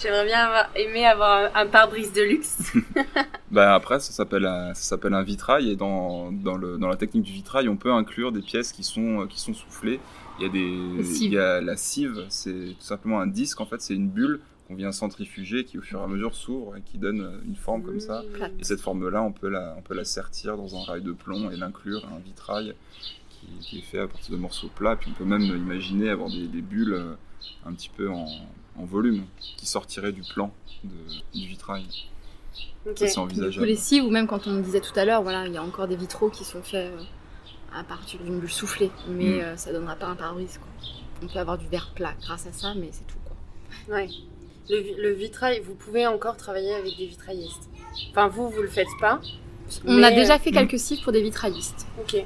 J'aimerais 0.00 0.24
bien 0.24 0.44
avoir, 0.44 0.70
aimer 0.76 1.04
avoir 1.04 1.50
un, 1.54 1.66
pare-brise 1.66 2.12
de 2.14 2.22
luxe. 2.22 2.72
bah 3.50 3.74
après, 3.74 4.00
ça 4.00 4.12
s'appelle 4.12 4.46
un, 4.46 4.72
ça 4.72 4.82
s'appelle 4.82 5.12
un 5.12 5.22
vitrail 5.22 5.70
et 5.70 5.76
dans, 5.76 6.32
dans, 6.32 6.56
le, 6.56 6.78
dans 6.78 6.88
la 6.88 6.96
technique 6.96 7.24
du 7.24 7.32
vitrail, 7.32 7.68
on 7.68 7.76
peut 7.76 7.92
inclure 7.92 8.32
des 8.32 8.40
pièces 8.40 8.72
qui 8.72 8.82
sont, 8.82 9.26
qui 9.28 9.38
sont 9.38 9.52
soufflées. 9.52 10.00
Il 10.38 10.44
y 10.44 10.48
a, 10.48 10.48
des, 10.48 11.22
il 11.22 11.32
y 11.32 11.38
a 11.38 11.60
la 11.60 11.76
cive, 11.76 12.24
c'est 12.30 12.74
tout 12.78 12.84
simplement 12.84 13.20
un 13.20 13.26
disque, 13.26 13.60
en 13.60 13.66
fait, 13.66 13.82
c'est 13.82 13.94
une 13.94 14.08
bulle 14.08 14.40
qu'on 14.66 14.74
vient 14.74 14.90
centrifuger 14.90 15.64
qui 15.64 15.76
au 15.76 15.82
fur 15.82 16.00
et 16.00 16.04
à 16.04 16.06
mesure 16.06 16.34
s'ouvre 16.34 16.76
et 16.76 16.80
qui 16.80 16.96
donne 16.96 17.40
une 17.46 17.56
forme 17.56 17.82
comme 17.82 18.00
ça. 18.00 18.22
Mmh. 18.22 18.60
Et 18.60 18.64
cette 18.64 18.80
forme-là, 18.80 19.22
on 19.22 19.32
peut 19.32 19.50
la, 19.50 19.74
on 19.76 19.82
peut 19.82 19.94
la 19.94 20.04
sertir 20.06 20.56
dans 20.56 20.76
un 20.76 20.84
rail 20.84 21.02
de 21.02 21.12
plomb 21.12 21.50
et 21.50 21.56
l'inclure 21.56 22.06
à 22.06 22.16
un 22.16 22.20
vitrail 22.20 22.74
qui, 23.60 23.78
est 23.78 23.82
fait 23.82 23.98
à 23.98 24.08
partir 24.08 24.32
de 24.32 24.36
morceaux 24.36 24.68
plats. 24.74 24.96
Puis 24.96 25.10
on 25.10 25.18
peut 25.18 25.24
même 25.24 25.42
imaginer 25.42 26.10
avoir 26.10 26.28
des, 26.28 26.62
bulles 26.62 26.94
euh, 26.94 27.14
un 27.64 27.72
petit 27.72 27.90
peu 27.90 28.10
en, 28.10 28.26
volume 28.76 29.24
qui 29.58 29.66
sortiraient 29.66 30.12
du 30.12 30.22
plan 30.22 30.54
du 31.34 31.46
vitrail. 31.46 31.84
Okay. 32.86 33.08
C'est 33.08 33.18
envisageable. 33.18 33.66
les 33.66 33.76
cives, 33.76 34.04
ou 34.04 34.10
même 34.10 34.26
quand 34.26 34.46
on 34.46 34.58
disait 34.60 34.80
tout 34.80 34.98
à 34.98 35.04
l'heure, 35.04 35.22
voilà, 35.22 35.46
il 35.46 35.52
y 35.52 35.58
a 35.58 35.62
encore 35.62 35.86
des 35.86 35.96
vitraux 35.96 36.30
qui 36.30 36.44
sont 36.44 36.62
faits 36.62 36.90
euh, 36.90 37.02
à 37.74 37.84
partir 37.84 38.20
d'une 38.22 38.40
bulle 38.40 38.50
soufflée, 38.50 38.90
mais 39.06 39.24
mm. 39.24 39.40
euh, 39.40 39.56
ça 39.56 39.72
donnera 39.72 39.96
pas 39.96 40.06
un 40.06 40.16
pare-brise. 40.16 40.58
On 41.22 41.26
peut 41.26 41.38
avoir 41.38 41.58
du 41.58 41.66
verre 41.68 41.92
plat 41.94 42.14
grâce 42.22 42.46
à 42.46 42.52
ça, 42.52 42.72
mais 42.74 42.88
c'est 42.90 43.06
tout. 43.06 43.18
Quoi. 43.26 43.96
Ouais. 43.96 44.08
Le, 44.70 45.02
le, 45.02 45.12
vitrail, 45.12 45.60
vous 45.60 45.74
pouvez 45.74 46.06
encore 46.06 46.38
travailler 46.38 46.74
avec 46.74 46.96
des 46.96 47.06
vitraillistes. 47.06 47.68
Enfin, 48.10 48.28
vous, 48.28 48.48
vous 48.48 48.62
le 48.62 48.68
faites 48.68 48.88
pas, 48.98 49.20
on 49.86 50.02
a 50.02 50.10
déjà 50.10 50.38
fait 50.38 50.50
quelques 50.50 50.78
sites 50.78 51.02
pour 51.02 51.12
des 51.12 51.22
vitraillistes. 51.22 51.86
Ok. 52.00 52.24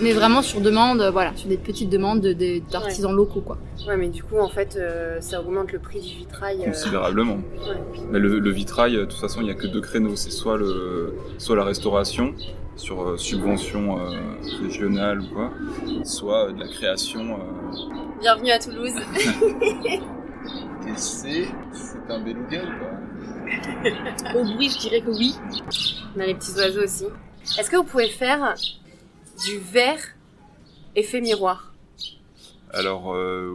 Mais 0.00 0.12
vraiment 0.12 0.42
sur 0.42 0.60
demande, 0.60 1.02
voilà, 1.12 1.36
sur 1.36 1.48
des 1.48 1.56
petites 1.56 1.90
demandes 1.90 2.20
d'artisans 2.70 3.12
locaux, 3.12 3.40
quoi. 3.40 3.58
Ouais, 3.86 3.96
mais 3.96 4.08
du 4.08 4.22
coup, 4.22 4.38
en 4.38 4.48
fait, 4.48 4.76
euh, 4.76 5.20
ça 5.20 5.40
augmente 5.40 5.72
le 5.72 5.78
prix 5.78 6.00
du 6.00 6.16
vitrail. 6.16 6.62
Euh, 6.62 6.66
Considérablement. 6.66 7.38
Mais 8.10 8.18
le, 8.18 8.50
vitrail, 8.50 8.96
de 8.96 9.04
toute 9.04 9.20
façon, 9.20 9.40
il 9.40 9.44
n'y 9.44 9.50
a 9.50 9.54
que 9.54 9.66
deux 9.66 9.80
créneaux. 9.80 10.16
C'est 10.16 10.30
soit, 10.30 10.56
le, 10.56 11.14
soit 11.38 11.56
la 11.56 11.64
restauration, 11.64 12.34
sur 12.76 13.02
euh, 13.02 13.16
subvention 13.16 13.98
régionale 14.62 15.20
ou 15.20 15.34
quoi, 15.34 15.50
soit 16.04 16.52
de 16.52 16.60
la 16.60 16.68
création. 16.68 17.38
Bienvenue 18.20 18.50
à 18.50 18.58
Toulouse. 18.58 18.92
c'est 20.96 21.46
un 22.08 22.20
beluga 22.20 22.62
ou 22.62 22.84
pas? 22.84 23.07
Au 24.34 24.44
bruit, 24.44 24.70
je 24.70 24.78
dirais 24.78 25.00
que 25.00 25.10
oui. 25.10 25.34
On 26.16 26.20
a 26.20 26.26
les 26.26 26.34
petits 26.34 26.52
oiseaux 26.52 26.82
aussi. 26.82 27.04
Est-ce 27.58 27.70
que 27.70 27.76
vous 27.76 27.84
pouvez 27.84 28.08
faire 28.08 28.54
du 29.44 29.58
verre 29.58 30.00
effet 30.96 31.20
miroir? 31.20 31.72
Alors 32.72 33.14
euh, 33.14 33.50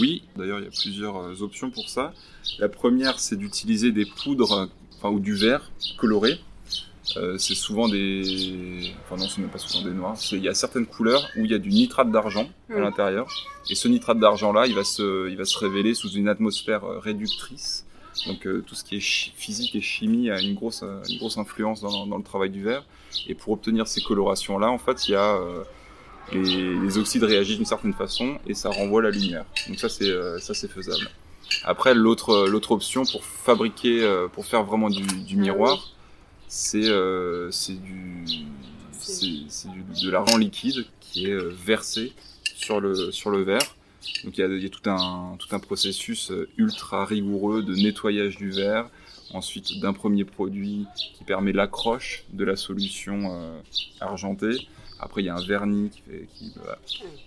oui, 0.00 0.22
d'ailleurs 0.36 0.58
il 0.58 0.64
y 0.64 0.68
a 0.68 0.70
plusieurs 0.70 1.16
euh, 1.18 1.42
options 1.42 1.70
pour 1.70 1.88
ça. 1.90 2.12
La 2.58 2.68
première 2.70 3.18
c'est 3.20 3.36
d'utiliser 3.36 3.92
des 3.92 4.06
poudres 4.06 4.70
enfin, 4.96 5.10
ou 5.10 5.20
du 5.20 5.34
verre 5.34 5.70
coloré. 5.98 6.40
Euh, 7.18 7.36
c'est 7.36 7.54
souvent 7.54 7.86
des... 7.88 8.94
Enfin 9.04 9.20
non, 9.20 9.28
ce 9.28 9.38
n'est 9.38 9.48
pas 9.48 9.58
souvent 9.58 9.84
des 9.84 9.90
noirs. 9.92 10.16
Il 10.32 10.42
y 10.42 10.48
a 10.48 10.54
certaines 10.54 10.86
couleurs 10.86 11.28
où 11.36 11.44
il 11.44 11.50
y 11.50 11.54
a 11.54 11.58
du 11.58 11.68
nitrate 11.68 12.10
d'argent 12.10 12.48
à 12.70 12.78
Mm. 12.78 12.80
l'intérieur. 12.80 13.26
Et 13.68 13.74
ce 13.74 13.88
nitrate 13.88 14.18
d'argent-là, 14.18 14.66
il, 14.66 14.74
va 14.74 14.84
se... 14.84 15.28
il 15.28 15.36
va 15.36 15.44
se 15.44 15.58
révéler 15.58 15.92
sous 15.92 16.08
une 16.12 16.28
atmosphère 16.28 16.82
réductrice. 17.02 17.84
Donc 18.26 18.46
euh, 18.46 18.62
tout 18.66 18.74
ce 18.74 18.84
qui 18.84 18.96
est 18.96 19.00
physique 19.36 19.74
et 19.74 19.80
chimie 19.80 20.30
a 20.30 20.40
une 20.40 20.54
grosse, 20.54 20.82
euh, 20.82 21.02
une 21.10 21.18
grosse 21.18 21.36
influence 21.36 21.80
dans, 21.80 22.06
dans 22.06 22.16
le 22.16 22.22
travail 22.22 22.50
du 22.50 22.62
verre. 22.62 22.84
Et 23.28 23.34
pour 23.34 23.52
obtenir 23.52 23.86
ces 23.86 24.00
colorations-là, 24.02 24.70
en 24.70 24.78
fait, 24.78 25.08
il 25.08 25.12
y 25.12 25.14
a... 25.16 25.34
euh, 25.36 25.64
les, 26.32 26.74
les 26.80 26.96
oxydes 26.96 27.24
réagissent 27.24 27.58
d'une 27.58 27.66
certaine 27.66 27.92
façon 27.92 28.38
et 28.46 28.54
ça 28.54 28.70
renvoie 28.70 29.02
la 29.02 29.10
lumière. 29.10 29.44
Donc 29.68 29.78
ça 29.78 29.90
c'est 29.90 30.08
euh, 30.08 30.38
ça 30.38 30.54
c'est 30.54 30.70
faisable. 30.70 31.10
Après 31.64 31.94
l'autre 31.94 32.46
l'autre 32.48 32.70
option 32.72 33.04
pour 33.04 33.22
fabriquer 33.24 34.26
pour 34.32 34.46
faire 34.46 34.64
vraiment 34.64 34.88
du, 34.88 35.02
du 35.02 35.36
Ah 35.36 35.40
miroir, 35.42 35.92
c'est 36.48 36.90
c'est 37.50 37.78
du 37.82 38.24
c'est 39.00 39.68
de 40.02 40.10
l'argent 40.10 40.38
liquide 40.38 40.86
qui 41.00 41.26
est 41.26 41.36
versé 41.36 42.12
sur 42.56 42.80
le 42.80 43.12
sur 43.12 43.28
le 43.28 43.42
verre. 43.42 43.76
Donc 44.24 44.36
il 44.38 44.40
y 44.40 44.44
a, 44.44 44.46
il 44.48 44.62
y 44.62 44.66
a 44.66 44.68
tout 44.68 44.88
un 44.88 45.36
tout 45.38 45.48
un 45.54 45.58
processus 45.58 46.30
euh, 46.30 46.48
ultra 46.56 47.04
rigoureux 47.04 47.62
de 47.62 47.74
nettoyage 47.74 48.36
du 48.36 48.50
verre, 48.50 48.88
ensuite 49.32 49.80
d'un 49.80 49.92
premier 49.92 50.24
produit 50.24 50.86
qui 50.96 51.24
permet 51.24 51.52
l'accroche 51.52 52.24
de 52.32 52.44
la 52.44 52.56
solution 52.56 53.32
euh, 53.32 53.60
argentée. 54.00 54.68
Après, 55.00 55.22
il 55.22 55.26
y 55.26 55.28
a 55.28 55.34
un 55.34 55.44
vernis 55.44 55.90
qui 55.90 56.00
fait. 56.02 56.28
Qui, 56.34 56.52
voilà. 56.56 56.78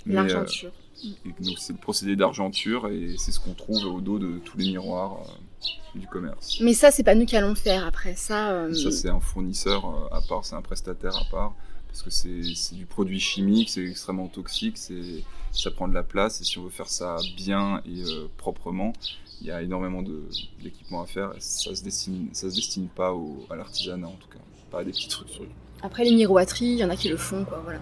L'argenture. 0.06 0.72
euh, 1.06 1.10
donc, 1.42 1.60
c'est 1.60 1.74
le 1.74 1.80
procédé 1.80 2.16
d'argenture 2.16 2.88
et 2.88 3.16
c'est 3.18 3.32
ce 3.32 3.40
qu'on 3.40 3.54
trouve 3.54 3.84
au 3.86 4.02
dos 4.02 4.18
de 4.20 4.40
tous 4.44 4.58
les 4.58 4.70
miroirs 4.70 5.20
euh, 5.22 6.00
du 6.00 6.08
commerce. 6.08 6.60
Mais 6.62 6.74
ça, 6.74 6.90
c'est 6.92 7.04
pas 7.04 7.14
nous 7.14 7.26
qui 7.26 7.36
allons 7.36 7.50
le 7.50 7.56
faire 7.56 7.86
après. 7.86 8.16
Ça, 8.16 8.74
Ça, 8.74 8.92
c'est 8.92 9.10
un 9.10 9.20
fournisseur 9.20 10.10
à 10.12 10.22
part, 10.22 10.44
c'est 10.46 10.56
un 10.56 10.62
prestataire 10.62 11.16
à 11.18 11.26
part. 11.30 11.54
Parce 11.88 12.02
que 12.04 12.10
c'est 12.10 12.42
c'est 12.56 12.76
du 12.76 12.86
produit 12.86 13.20
chimique, 13.20 13.70
c'est 13.70 13.84
extrêmement 13.86 14.28
toxique, 14.28 14.78
c'est 14.78 15.24
ça 15.58 15.72
prend 15.72 15.88
de 15.88 15.94
la 15.94 16.04
place. 16.04 16.42
Et 16.42 16.44
si 16.44 16.58
on 16.60 16.64
veut 16.64 16.70
faire 16.70 16.90
ça 16.90 17.18
bien 17.36 17.82
et 17.86 18.04
euh, 18.04 18.28
proprement, 18.38 18.94
il 19.42 19.48
y 19.48 19.52
a 19.52 19.62
énormément 19.62 20.02
de- 20.02 20.24
d'équipements 20.62 21.02
à 21.02 21.06
faire. 21.06 21.32
Et 21.36 21.40
ça 21.40 21.74
se 21.76 21.84
destine, 21.84 22.30
ça 22.34 22.50
se 22.50 22.56
destine 22.56 22.88
pas 22.88 23.14
au, 23.14 23.46
à 23.50 23.56
l'artisanat 23.56 24.08
en 24.08 24.16
tout 24.16 24.28
cas, 24.30 24.40
pas 24.72 24.80
à 24.80 24.84
des 24.84 24.92
petites 24.92 25.12
structures. 25.12 25.46
après 25.82 26.04
les 26.06 26.16
miroiteries, 26.16 26.66
il 26.66 26.78
y 26.80 26.84
en 26.84 26.90
a 26.90 26.96
qui 26.96 27.10
le 27.10 27.18
font, 27.18 27.44
quoi. 27.46 27.62
Voilà. 27.64 27.80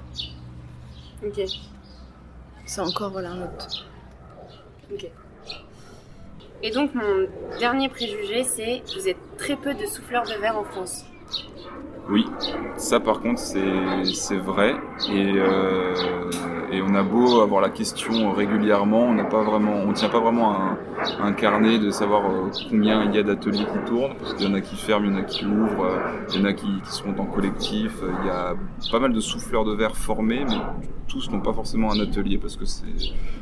Ok, 1.26 1.42
C'est 2.66 2.82
encore 2.82 3.12
voilà 3.12 3.32
un 3.32 3.44
autre. 3.44 3.86
ok. 4.94 5.10
Et 6.64 6.72
donc, 6.72 6.96
mon 6.96 7.28
dernier 7.60 7.90
préjugé, 7.90 8.44
c'est 8.44 8.82
vous 8.96 9.08
êtes 9.08 9.18
très 9.38 9.56
peu 9.56 9.74
de 9.76 9.86
souffleurs 9.86 10.24
de 10.26 10.34
verre 10.40 10.58
en 10.58 10.64
France. 10.64 11.06
Oui, 12.08 12.26
ça 12.78 13.00
par 13.00 13.20
contre 13.20 13.40
c'est 13.40 14.38
vrai 14.38 14.76
et, 15.10 15.34
euh, 15.38 15.96
et 16.72 16.80
on 16.84 16.94
a 16.94 17.02
beau 17.02 17.42
avoir 17.42 17.62
la 17.62 17.70
question 17.70 18.32
régulièrement, 18.32 19.06
on 19.06 19.14
n'a 19.16 19.24
pas 19.24 19.42
vraiment, 19.44 19.74
on 19.74 19.92
tient 19.92 20.10
pas 20.10 20.20
vraiment 20.20 20.56
un, 20.56 20.78
un 21.20 21.34
carnet 21.34 21.80
de 21.80 21.90
savoir 21.90 22.26
euh, 22.30 22.52
combien 22.70 23.06
il 23.06 23.16
y 23.16 23.18
a 23.18 23.24
d'ateliers 23.24 23.66
qui 23.66 23.90
tournent 23.90 24.14
parce 24.20 24.36
qu'il 24.36 24.48
y 24.48 24.52
en 24.52 24.54
a 24.54 24.62
qui 24.62 24.76
ferment, 24.76 25.06
il 25.08 25.14
y 25.14 25.16
en 25.16 25.20
a 25.20 25.24
qui 25.24 25.46
ouvrent, 25.46 25.86
euh, 25.86 25.98
il 26.32 26.40
y 26.40 26.42
en 26.44 26.46
a 26.46 26.54
qui, 26.54 26.68
qui 26.84 26.92
sont 26.92 27.20
en 27.20 27.26
collectif. 27.26 27.92
euh, 28.04 28.12
Il 28.22 28.28
y 28.28 28.30
a 28.30 28.54
pas 28.92 29.00
mal 29.00 29.12
de 29.12 29.20
souffleurs 29.20 29.66
de 29.66 29.74
verre 29.74 29.96
formés, 29.98 30.46
mais 30.48 30.58
tous 31.08 31.32
n'ont 31.32 31.42
pas 31.42 31.54
forcément 31.54 31.92
un 31.92 32.00
atelier 32.00 32.38
parce 32.38 32.56
que 32.56 32.66
c'est 32.66 32.86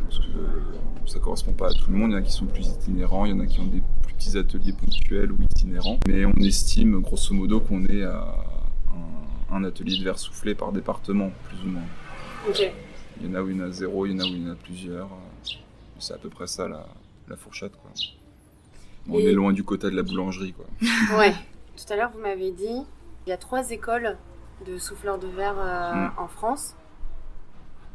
parce 0.05 0.19
que 0.19 1.11
ça 1.11 1.19
correspond 1.19 1.51
pas 1.53 1.67
à 1.67 1.73
tout 1.73 1.91
le 1.91 1.97
monde. 1.97 2.11
Il 2.11 2.13
y 2.13 2.15
en 2.15 2.19
a 2.19 2.21
qui 2.21 2.31
sont 2.31 2.45
plus 2.45 2.65
itinérants, 2.67 3.25
il 3.25 3.31
y 3.31 3.33
en 3.33 3.41
a 3.41 3.45
qui 3.45 3.59
ont 3.59 3.65
des 3.65 3.81
plus 4.03 4.13
petits 4.13 4.37
ateliers 4.37 4.71
ponctuels 4.73 5.31
ou 5.33 5.35
itinérants. 5.51 5.97
Mais 6.07 6.25
on 6.25 6.31
estime 6.41 7.01
grosso 7.01 7.33
modo 7.33 7.59
qu'on 7.59 7.83
est 7.85 8.03
à 8.03 8.23
un, 9.55 9.63
atelier 9.63 9.97
de 9.97 10.03
verre 10.03 10.19
soufflé 10.19 10.55
par 10.55 10.71
département, 10.71 11.31
plus 11.47 11.57
ou 11.63 11.67
moins. 11.71 11.81
Ok. 12.49 12.61
Il 13.21 13.27
y 13.27 13.29
en 13.29 13.35
a 13.35 13.41
où 13.41 13.49
il 13.49 13.57
y 13.57 13.61
en 13.61 13.65
a 13.65 13.71
zéro, 13.71 14.05
il 14.05 14.13
y 14.13 14.15
en 14.15 14.19
a 14.19 14.23
où 14.23 14.27
il 14.33 14.43
y 14.43 14.49
en 14.49 14.51
a 14.53 14.55
plusieurs. 14.55 15.09
C'est 15.99 16.13
à 16.13 16.17
peu 16.17 16.29
près 16.29 16.47
ça 16.47 16.67
la, 16.67 16.85
la 17.27 17.37
fourchette. 17.37 17.73
Quoi. 17.77 17.91
On 19.09 19.19
Et- 19.19 19.25
est 19.25 19.31
loin 19.33 19.53
du 19.53 19.63
quota 19.63 19.89
de 19.89 19.95
la 19.95 20.03
boulangerie. 20.03 20.53
Quoi. 20.53 20.65
Ouais. 21.17 21.33
Tout 21.77 21.91
à 21.93 21.95
l'heure, 21.95 22.11
vous 22.11 22.19
m'avez 22.19 22.51
dit, 22.51 22.83
il 23.25 23.29
y 23.29 23.31
a 23.31 23.37
trois 23.37 23.71
écoles 23.71 24.17
de 24.67 24.77
souffleurs 24.77 25.17
de 25.19 25.27
verre 25.27 25.55
euh, 25.59 25.93
Mm. 25.93 26.11
en 26.17 26.27
France. 26.27 26.75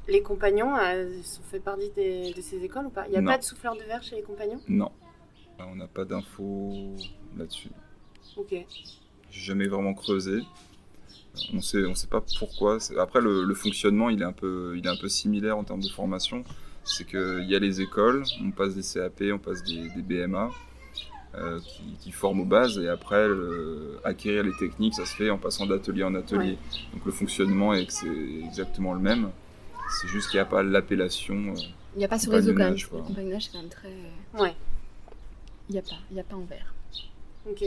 Les 0.09 0.23
compagnons 0.23 0.75
euh, 0.77 1.21
sont 1.23 1.43
fait 1.43 1.61
partie 1.61 1.91
des- 1.95 2.33
de 2.33 2.41
ces 2.41 2.65
écoles 2.65 2.87
ou 2.87 2.91
pas? 2.91 3.07
Il 3.07 3.11
n'y 3.11 3.17
a 3.17 3.21
Non. 3.21 3.31
pas 3.33 3.39
de 3.39 3.45
souffleurs 3.45 3.75
de 3.77 3.83
verre 3.83 4.03
chez 4.03 4.17
les 4.17 4.23
compagnons? 4.23 4.61
Non, 4.69 4.91
on 5.59 5.75
n'a 5.77 5.87
pas 5.87 6.05
d'infos 6.07 6.73
là-dessus. 7.37 7.71
Ok. 8.37 8.51
J'ai 9.31 9.41
jamais 9.41 9.67
vraiment 9.69 9.93
creusé. 9.95 10.41
On 11.55 11.61
sait, 11.61 11.85
on 11.87 11.95
sait 11.95 12.07
pas 12.09 12.23
pourquoi. 12.39 12.79
Après, 12.99 13.21
le, 13.21 13.45
le 13.45 13.55
fonctionnement, 13.55 14.11
il 14.11 14.21
est 14.23 14.25
un 14.25 14.33
peu, 14.33 14.75
il 14.77 14.85
est 14.87 14.91
un 14.91 14.97
peu 14.97 15.09
similaire 15.09 15.57
en 15.57 15.65
termes 15.65 15.83
de 15.83 15.89
formation. 15.89 16.43
C'est 16.85 17.07
qu'il 17.07 17.45
y 17.49 17.55
a 17.55 17.59
les 17.59 17.81
écoles, 17.81 18.25
on 18.43 18.51
passe 18.51 18.75
des 18.75 18.83
CAP, 18.83 19.23
on 19.33 19.39
passe 19.39 19.63
des, 19.63 19.89
des 19.91 20.03
BMA 20.03 20.51
euh, 21.35 21.61
qui, 21.61 21.83
qui 22.01 22.11
forment 22.11 22.41
aux 22.41 22.45
bases, 22.47 22.79
et 22.79 22.89
après, 22.89 23.29
le- 23.29 23.99
acquérir 24.05 24.43
les 24.43 24.57
techniques, 24.57 24.95
ça 24.95 25.05
se 25.05 25.15
fait 25.15 25.29
en 25.31 25.37
passant 25.39 25.67
d'atelier 25.67 26.03
en 26.05 26.15
atelier. 26.15 26.57
Donc 26.95 27.05
le 27.05 27.13
fonctionnement 27.13 27.75
est 27.75 27.87
exactement 28.47 28.95
le 28.95 29.01
même. 29.01 29.31
C'est 30.01 30.09
juste 30.09 30.31
qu'il 30.31 30.39
n'y 30.39 30.43
a 30.43 30.47
pas 30.47 30.63
l'appellation. 30.63 31.35
euh, 31.37 31.61
Il 31.95 31.99
n'y 31.99 32.05
a 32.05 32.09
pas 32.09 32.19
ce 32.19 32.29
réseau 32.31 32.53
quand 32.53 32.59
même. 32.65 32.75
Le 32.99 33.03
compagnonnage, 33.05 33.45
c'est 33.45 33.53
quand 33.53 33.59
même 33.61 33.69
très. 33.71 33.93
Ouais. 34.39 34.55
Il 35.69 35.73
n'y 35.75 35.79
a 35.79 35.83
pas. 35.83 35.97
Il 36.11 36.15
n'y 36.15 36.21
a 36.21 36.25
pas 36.25 36.37
en 36.37 36.45
verre. 36.45 36.75
Ok. 37.49 37.65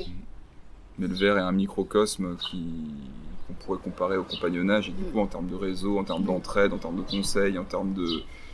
Mais 1.00 1.08
le 1.08 1.16
verre 1.16 1.38
est 1.38 1.42
un 1.42 1.52
microcosme 1.52 2.36
qui 2.38 2.64
qu'on 3.48 3.54
pourrait 3.66 3.80
comparer 3.84 4.18
au 4.18 4.24
compagnonnage 4.24 4.90
et 4.90 4.92
du 4.92 5.04
coup 5.04 5.20
en 5.20 5.28
termes 5.28 5.48
de 5.48 5.56
réseau, 5.56 5.98
en 6.00 6.04
termes 6.04 6.24
d'entraide, 6.24 6.74
en 6.74 6.78
termes 6.78 6.98
de 6.98 7.02
conseils, 7.02 7.58
en 7.58 7.64
termes 7.66 7.94
de 7.94 8.08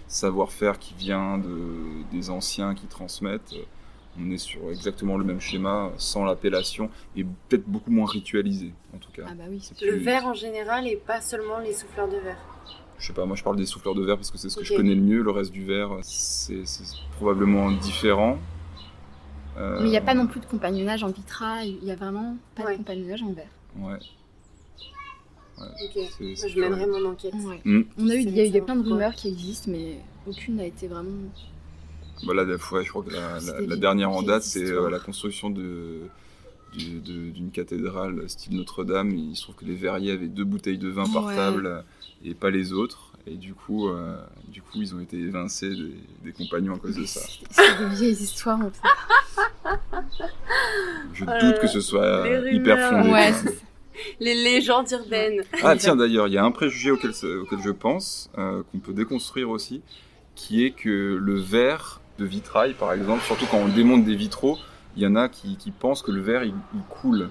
savoir-faire 0.08 0.80
qui 0.80 0.94
vient 0.96 1.38
de, 1.38 1.58
des 2.12 2.30
anciens 2.30 2.74
qui 2.74 2.86
transmettent, 2.88 3.54
euh, 3.54 3.64
on 4.20 4.32
est 4.32 4.38
sur 4.38 4.62
exactement 4.72 5.18
le 5.18 5.24
même 5.24 5.40
schéma 5.42 5.92
sans 5.98 6.24
l'appellation 6.26 6.90
et 7.16 7.24
peut-être 7.50 7.66
beaucoup 7.68 7.92
moins 7.92 8.08
ritualisé 8.08 8.74
en 8.96 8.98
tout 8.98 9.12
cas. 9.12 9.24
Ah 9.28 9.34
bah 9.36 9.44
oui. 9.50 9.60
C'est 9.62 9.80
Le 9.86 9.92
plus- 9.94 10.00
verre 10.00 10.26
en 10.26 10.34
général 10.34 10.88
et 10.88 10.96
pas 10.96 11.22
seulement 11.22 11.60
les 11.60 11.74
souffleurs 11.74 12.08
de 12.08 12.18
verre. 12.18 12.40
Je 12.98 13.06
sais 13.06 13.14
pas, 13.14 13.26
moi 13.26 13.36
je 13.36 13.44
parle 13.44 13.58
des 13.58 13.66
souffleurs 13.68 13.94
de 13.94 14.04
verre 14.04 14.16
parce 14.16 14.32
que 14.32 14.38
c'est 14.40 14.50
ce 14.50 14.58
que 14.58 14.64
je 14.64 14.74
connais 14.74 14.96
le 14.96 15.02
mieux, 15.02 15.22
le 15.22 15.30
reste 15.32 15.52
du 15.52 15.64
verre 15.66 15.92
c'est 16.02 16.64
probablement 17.18 17.70
différent. 17.72 18.40
Euh, 19.58 19.80
Mais 19.80 19.88
il 19.88 19.92
n'y 19.92 19.98
a 19.98 20.02
pas 20.02 20.14
non 20.14 20.28
plus 20.28 20.40
de 20.40 20.46
compagnonnage 20.46 21.04
en 21.04 21.10
vitrail. 21.10 21.78
Il 21.82 21.86
n'y 21.86 21.92
a 21.92 21.96
vraiment 21.96 22.38
pas 22.56 22.64
Ouais. 22.66 22.74
de 22.74 22.78
compagnonnage 22.78 23.24
en 23.24 23.34
verre. 23.34 23.46
Ouais. 23.78 24.00
Ok. 25.60 26.04
Je 26.22 26.60
mènerai 26.60 26.86
mon 26.86 27.06
enquête. 27.06 27.34
Ouais. 27.34 27.60
Hmm. 27.66 27.82
On 27.98 28.10
a 28.10 28.16
eu, 28.16 28.20
il 28.20 28.36
y 28.36 28.58
a 28.58 28.62
plein 28.62 28.76
de 28.76 28.88
rumeurs 28.88 29.14
qui 29.14 29.28
existent, 29.28 29.72
mais 29.72 29.98
aucune 30.28 30.58
n'a 30.58 30.66
été 30.66 30.88
vraiment. 30.88 31.10
Voilà, 32.24 32.46
des 32.46 32.58
fois, 32.58 32.84
je 32.84 32.90
crois 32.90 33.04
que 33.04 33.12
la, 33.12 33.76
dernière 33.76 34.12
en 34.12 34.22
date, 34.22 34.44
c'est 34.44 34.72
euh, 34.72 34.90
la 34.90 35.00
construction 35.00 35.50
de 35.50 36.02
d'une 36.76 37.50
cathédrale 37.52 38.30
style 38.30 38.56
Notre-Dame. 38.56 39.10
Il 39.16 39.36
se 39.36 39.44
trouve 39.44 39.56
que 39.56 39.66
les 39.66 39.74
verriers 39.74 40.12
avaient 40.12 40.28
deux 40.28 40.44
bouteilles 40.44 40.78
de 40.78 40.90
vin 40.90 41.06
par 41.12 41.34
table 41.34 41.84
et 42.24 42.36
pas 42.36 42.52
les 42.52 42.72
autres. 42.72 43.07
Et 43.30 43.36
du 43.36 43.54
coup, 43.54 43.90
euh, 43.90 44.16
du 44.48 44.62
coup, 44.62 44.78
ils 44.82 44.96
ont 44.96 45.00
été 45.00 45.18
évincés 45.18 45.70
des, 45.70 45.94
des 46.24 46.32
compagnons 46.32 46.76
à 46.76 46.80
cause 46.80 46.96
de 46.96 47.06
ça. 47.06 47.22
C'est 47.52 47.78
des 47.80 47.96
vieilles 47.96 48.12
histoires 48.14 48.60
en 48.60 48.70
fait. 48.72 48.82
Je 51.14 51.24
Oh 51.26 51.32
doute 51.42 51.56
là. 51.56 51.60
que 51.60 51.68
ce 51.68 51.82
soit 51.82 52.28
Les 52.42 52.56
hyper 52.56 52.78
rumeurs. 52.90 53.04
fondé. 53.04 53.12
Ouais. 53.14 53.34
Les 54.20 54.36
légendes 54.36 54.90
urbaines. 54.92 55.42
Ah 55.64 55.76
tiens 55.76 55.96
d'ailleurs, 55.96 56.28
il 56.28 56.34
y 56.34 56.38
a 56.38 56.44
un 56.46 56.52
préjugé 56.52 56.92
auquel, 56.92 57.12
auquel 57.42 57.60
je 57.64 57.72
pense, 57.72 58.30
euh, 58.38 58.62
qu'on 58.72 58.78
peut 58.80 58.94
déconstruire 58.94 59.50
aussi, 59.50 59.82
qui 60.36 60.64
est 60.64 60.72
que 60.72 61.18
le 61.20 61.40
verre 61.40 62.00
de 62.20 62.26
vitrail, 62.26 62.74
par 62.76 62.94
exemple, 62.94 63.24
surtout 63.24 63.46
quand 63.50 63.58
on 63.58 63.68
démonte 63.68 64.06
des 64.06 64.16
vitraux, 64.16 64.58
il 64.96 65.02
y 65.04 65.08
en 65.08 65.16
a 65.16 65.30
qui, 65.30 65.58
qui 65.58 65.72
pensent 65.72 66.02
que 66.04 66.12
le 66.12 66.22
verre 66.22 66.44
il, 66.44 66.54
il 66.76 66.82
coule 66.90 67.30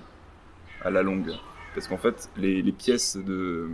à 0.84 0.90
la 0.90 1.02
longue. 1.02 1.32
Parce 1.76 1.86
qu'en 1.88 1.98
fait, 1.98 2.28
les, 2.36 2.60
les 2.62 2.72
pièces 2.72 3.16
de... 3.16 3.68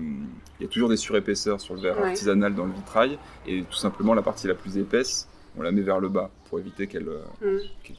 Il 0.60 0.64
y 0.64 0.66
a 0.66 0.68
toujours 0.68 0.88
des 0.90 0.96
surépaisseurs 0.98 1.60
sur 1.60 1.74
le 1.74 1.80
verre 1.80 1.96
Ouais. 1.98 2.08
artisanal 2.08 2.54
dans 2.54 2.66
le 2.66 2.72
vitrail, 2.72 3.16
et 3.46 3.62
tout 3.62 3.76
simplement 3.78 4.12
la 4.12 4.22
partie 4.22 4.46
la 4.48 4.54
plus 4.54 4.76
épaisse, 4.76 5.28
on 5.56 5.62
la 5.62 5.70
met 5.72 5.80
vers 5.82 6.00
le 6.00 6.08
bas 6.08 6.30
pour 6.50 6.58
éviter 6.58 6.86
qu'elle 6.88 7.08
Ah. 7.40 7.46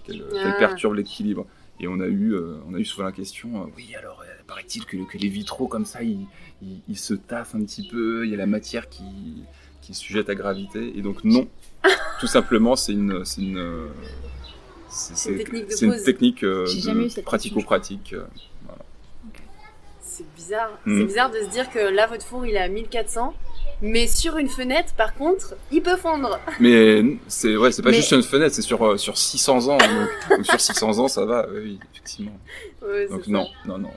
qu'elle 0.06 0.56
perturbe 0.60 0.94
l'équilibre. 0.96 1.46
Et 1.80 1.88
on 1.88 2.00
a 2.02 2.06
eu, 2.08 2.34
euh, 2.34 2.58
on 2.70 2.74
a 2.76 2.78
eu 2.80 2.86
souvent 2.86 3.06
la 3.06 3.12
question, 3.12 3.64
euh, 3.64 3.66
oui 3.76 3.96
alors 3.96 4.22
euh, 4.22 4.26
paraît-il 4.46 4.86
que, 4.86 4.98
que 5.10 5.18
les 5.18 5.28
vitraux 5.30 5.68
comme 5.68 5.86
ça, 5.86 6.04
ils, 6.04 6.28
ils- 6.62 6.82
ils 6.88 6.98
se 7.00 7.14
tassent 7.16 7.56
un 7.56 7.64
petit 7.64 7.88
peu, 7.88 8.26
il 8.26 8.32
y 8.32 8.34
a 8.36 8.38
la 8.38 8.46
matière 8.46 8.90
qui, 8.90 9.04
qui 9.82 9.92
est 9.94 9.96
sujette 9.96 10.30
à 10.30 10.36
gravité. 10.36 10.96
Et 10.98 11.02
donc 11.02 11.24
non, 11.24 11.48
tout 12.20 12.28
simplement 12.28 12.76
c'est 12.76 12.94
une, 12.94 13.24
c'est 13.26 13.42
une, 13.42 13.88
C'est 14.90 15.32
une 15.32 15.38
technique 15.38 15.68
de 15.70 15.72
c'est 15.72 15.86
une 15.86 15.92
pose. 15.94 16.04
technique 16.04 16.44
euh, 16.44 16.66
J'ai 16.68 16.82
jamais 16.82 17.04
eu 17.04 17.08
de 17.08 17.10
cette 17.10 17.26
pratico-pratique. 17.26 18.14
euh, 18.14 18.26
C'est 20.02 20.26
bizarre. 20.44 20.70
Mm. 20.86 21.00
C'est 21.00 21.06
bizarre 21.06 21.32
de 21.32 21.38
se 21.40 21.50
dire 21.50 21.70
que 21.70 21.80
là, 21.80 22.08
votre 22.08 22.26
four, 22.26 22.46
il 22.46 22.56
est 22.56 22.60
à 22.60 22.68
1400. 22.68 23.34
Mais 23.82 24.08
sur 24.08 24.38
une 24.38 24.48
fenêtre, 24.48 24.94
par 24.96 25.14
contre, 25.14 25.56
il 25.72 25.82
peut 25.82 25.98
fondre. 25.98 26.40
Mais 26.60 27.04
c'est 27.28 27.58
ouais, 27.58 27.72
c'est 27.72 27.82
pas 27.82 27.90
Mais- 27.90 27.98
juste 27.98 28.12
une 28.12 28.24
fenêtre, 28.24 28.56
c'est 28.56 28.62
sur 28.62 28.82
euh, 28.86 28.98
sur 28.98 29.18
600 29.18 29.68
ans. 29.68 29.78
Donc, 29.78 29.90
donc 30.38 30.46
sur 30.46 30.60
600 30.60 31.00
ans, 31.00 31.08
ça 31.10 31.26
va, 31.26 31.46
oui, 31.54 31.80
effectivement. 31.92 32.38
Ouais, 32.82 33.08
Donc 33.08 33.26
ça. 33.26 33.32
non, 33.32 33.48
non, 33.66 33.78
non. 33.80 33.90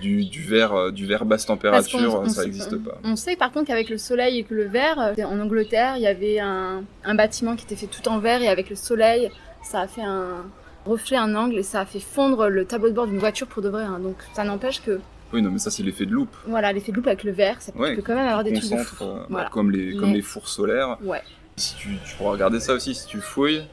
Du, 0.00 0.24
du 0.24 0.42
verre, 0.42 0.72
euh, 0.74 0.90
du 0.90 1.04
verre 1.06 1.24
basse 1.24 1.46
température, 1.46 2.20
on 2.20 2.28
ça 2.28 2.44
n'existe 2.44 2.76
pas. 2.82 2.96
On 3.04 3.16
sait 3.16 3.36
par 3.36 3.52
contre 3.52 3.66
qu'avec 3.66 3.88
le 3.90 3.98
soleil 3.98 4.38
et 4.38 4.44
que 4.44 4.54
le 4.54 4.64
verre, 4.64 4.98
euh, 5.18 5.24
en 5.24 5.38
Angleterre, 5.40 5.94
il 5.96 6.02
y 6.02 6.06
avait 6.06 6.38
un, 6.40 6.82
un 7.04 7.14
bâtiment 7.14 7.54
qui 7.56 7.64
était 7.66 7.76
fait 7.76 7.86
tout 7.88 8.08
en 8.08 8.18
verre 8.18 8.40
et 8.42 8.48
avec 8.48 8.70
le 8.70 8.76
soleil, 8.76 9.30
ça 9.62 9.80
a 9.80 9.86
fait 9.88 10.02
un 10.02 10.44
reflet, 10.86 11.16
un 11.16 11.34
angle 11.34 11.58
et 11.58 11.62
ça 11.62 11.80
a 11.80 11.86
fait 11.86 12.00
fondre 12.00 12.48
le 12.48 12.64
tableau 12.64 12.88
de 12.88 12.94
bord 12.94 13.06
d'une 13.06 13.18
voiture 13.18 13.46
pour 13.46 13.62
de 13.62 13.68
vrai. 13.68 13.82
hein. 13.84 13.98
Donc 14.00 14.16
ça 14.32 14.44
n'empêche 14.44 14.80
que 14.82 15.00
Oui, 15.34 15.42
non, 15.42 15.50
mais 15.50 15.58
ça 15.58 15.70
c'est 15.70 15.82
l'effet 15.82 16.06
de 16.06 16.12
loupe. 16.12 16.34
voilà 16.46 16.72
l'effet 16.72 16.92
de 16.92 16.96
loupe 16.96 17.06
avec 17.08 17.24
le 17.24 17.32
verre, 17.32 17.60
ça 17.60 17.72
peut, 17.72 17.80
Ouais, 17.80 17.90
tu 17.90 17.96
peux 17.96 18.02
quand 18.02 18.14
même 18.14 18.26
avoir 18.28 18.44
des 18.44 18.52
trucs 18.52 18.70
de 18.70 18.76
fou. 18.78 19.04
euh, 19.04 19.24
Voilà. 19.28 19.50
comme 19.50 19.70
les 19.70 19.96
comme 19.96 20.08
Mais- 20.10 20.14
les 20.16 20.22
fours 20.22 20.48
solaires. 20.48 20.96
Ouais. 21.02 21.22
Si 21.56 21.74
tu, 21.76 21.88
tu 22.06 22.16
pourras 22.16 22.30
regarder 22.32 22.60
ça 22.60 22.72
aussi 22.74 22.94
si 22.94 23.06
tu 23.06 23.20
fouilles. 23.20 23.64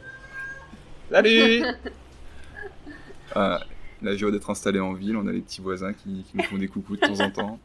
Salut 1.12 1.64
Ah, 3.36 3.62
La 4.02 4.16
joie 4.16 4.32
d'être 4.32 4.50
installé 4.50 4.80
en 4.80 4.94
ville, 4.94 5.16
on 5.16 5.28
a 5.28 5.32
les 5.32 5.42
petits 5.42 5.62
voisins 5.62 5.94
qui, 5.94 6.24
qui 6.24 6.38
nous 6.38 6.44
font 6.44 6.58
des 6.58 6.68
coucous 6.68 6.96
de 6.98 7.02
temps 7.02 7.20
en 7.20 7.30
temps. 7.32 7.60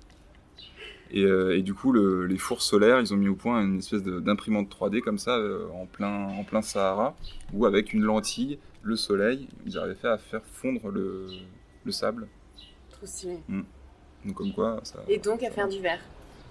Et, 1.10 1.22
euh, 1.24 1.56
et 1.56 1.62
du 1.62 1.72
coup, 1.72 1.92
le- 1.92 2.26
les 2.26 2.36
fours 2.36 2.60
solaires, 2.62 3.00
ils 3.00 3.14
ont 3.14 3.16
mis 3.16 3.28
au 3.28 3.34
point 3.36 3.62
une 3.62 3.78
espèce 3.78 4.02
d'imprimante 4.02 4.68
3D 4.68 5.00
comme 5.00 5.18
ça, 5.18 5.36
euh, 5.36 5.66
en, 5.72 5.86
plein, 5.86 6.26
en 6.28 6.44
plein 6.44 6.60
Sahara, 6.62 7.16
où 7.54 7.64
avec 7.64 7.92
une 7.94 8.02
lentille, 8.02 8.58
le 8.82 8.96
soleil, 8.96 9.48
ils 9.66 9.78
arrivaient 9.78 9.94
fait 9.94 10.08
à 10.08 10.18
faire 10.18 10.42
fondre 10.44 10.90
le, 10.90 11.26
le 11.84 11.92
sable. 11.92 12.26
Trop 12.90 13.06
stylé. 13.06 13.38
Donc 14.26 14.34
comme 14.34 14.52
quoi, 14.52 14.80
ça, 14.82 14.98
Et 15.08 15.18
donc 15.18 15.42
à 15.42 15.50
faire 15.50 15.68
du 15.68 15.78
verre. 15.80 16.00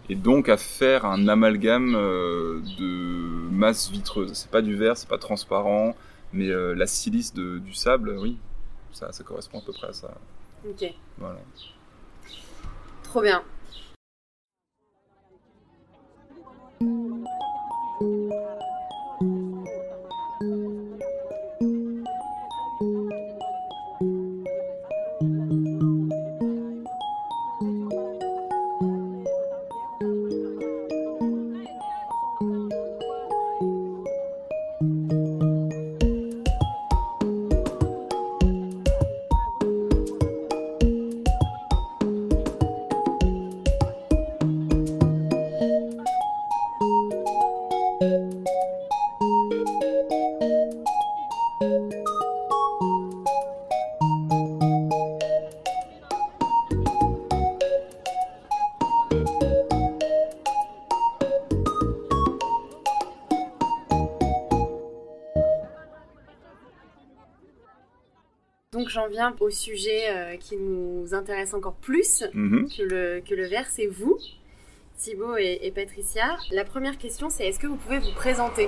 et 0.09 0.15
donc 0.15 0.49
à 0.49 0.57
faire 0.57 1.05
un 1.05 1.27
amalgame 1.27 1.93
euh, 1.95 2.61
de 2.79 3.49
masse 3.51 3.89
vitreuse. 3.91 4.33
C'est 4.33 4.49
pas 4.49 4.61
du 4.61 4.75
verre, 4.75 4.95
c'est 4.97 5.09
pas 5.09 5.17
transparent, 5.17 5.95
mais 6.33 6.47
euh, 6.49 6.73
la 6.73 6.87
silice 6.87 7.33
de- 7.33 7.57
du 7.59 7.73
sable, 7.73 8.17
oui, 8.19 8.37
ça, 8.93 9.11
ça 9.11 9.23
correspond 9.23 9.59
à 9.59 9.61
peu 9.61 9.73
près 9.73 9.87
à 9.87 9.93
ça. 9.93 10.13
Ok. 10.67 10.93
Voilà. 11.17 11.39
Trop 13.03 13.21
bien. 13.21 13.43
Au 69.39 69.49
sujet 69.49 70.09
euh, 70.09 70.37
qui 70.37 70.57
nous 70.57 71.13
intéresse 71.13 71.53
encore 71.53 71.75
plus 71.75 72.23
Mhm. 72.33 72.67
que 72.69 72.83
le, 72.83 73.21
que 73.21 73.33
le 73.35 73.45
verre, 73.45 73.67
c'est 73.69 73.87
vous, 73.87 74.17
Thibaut 74.97 75.37
et, 75.37 75.59
et 75.61 75.71
Patricia. 75.71 76.37
La 76.51 76.63
première 76.65 76.97
question, 76.97 77.29
c'est 77.29 77.47
est-ce 77.47 77.59
que 77.59 77.67
vous 77.67 77.75
pouvez 77.77 77.99
vous 77.99 78.13
présenter? 78.15 78.67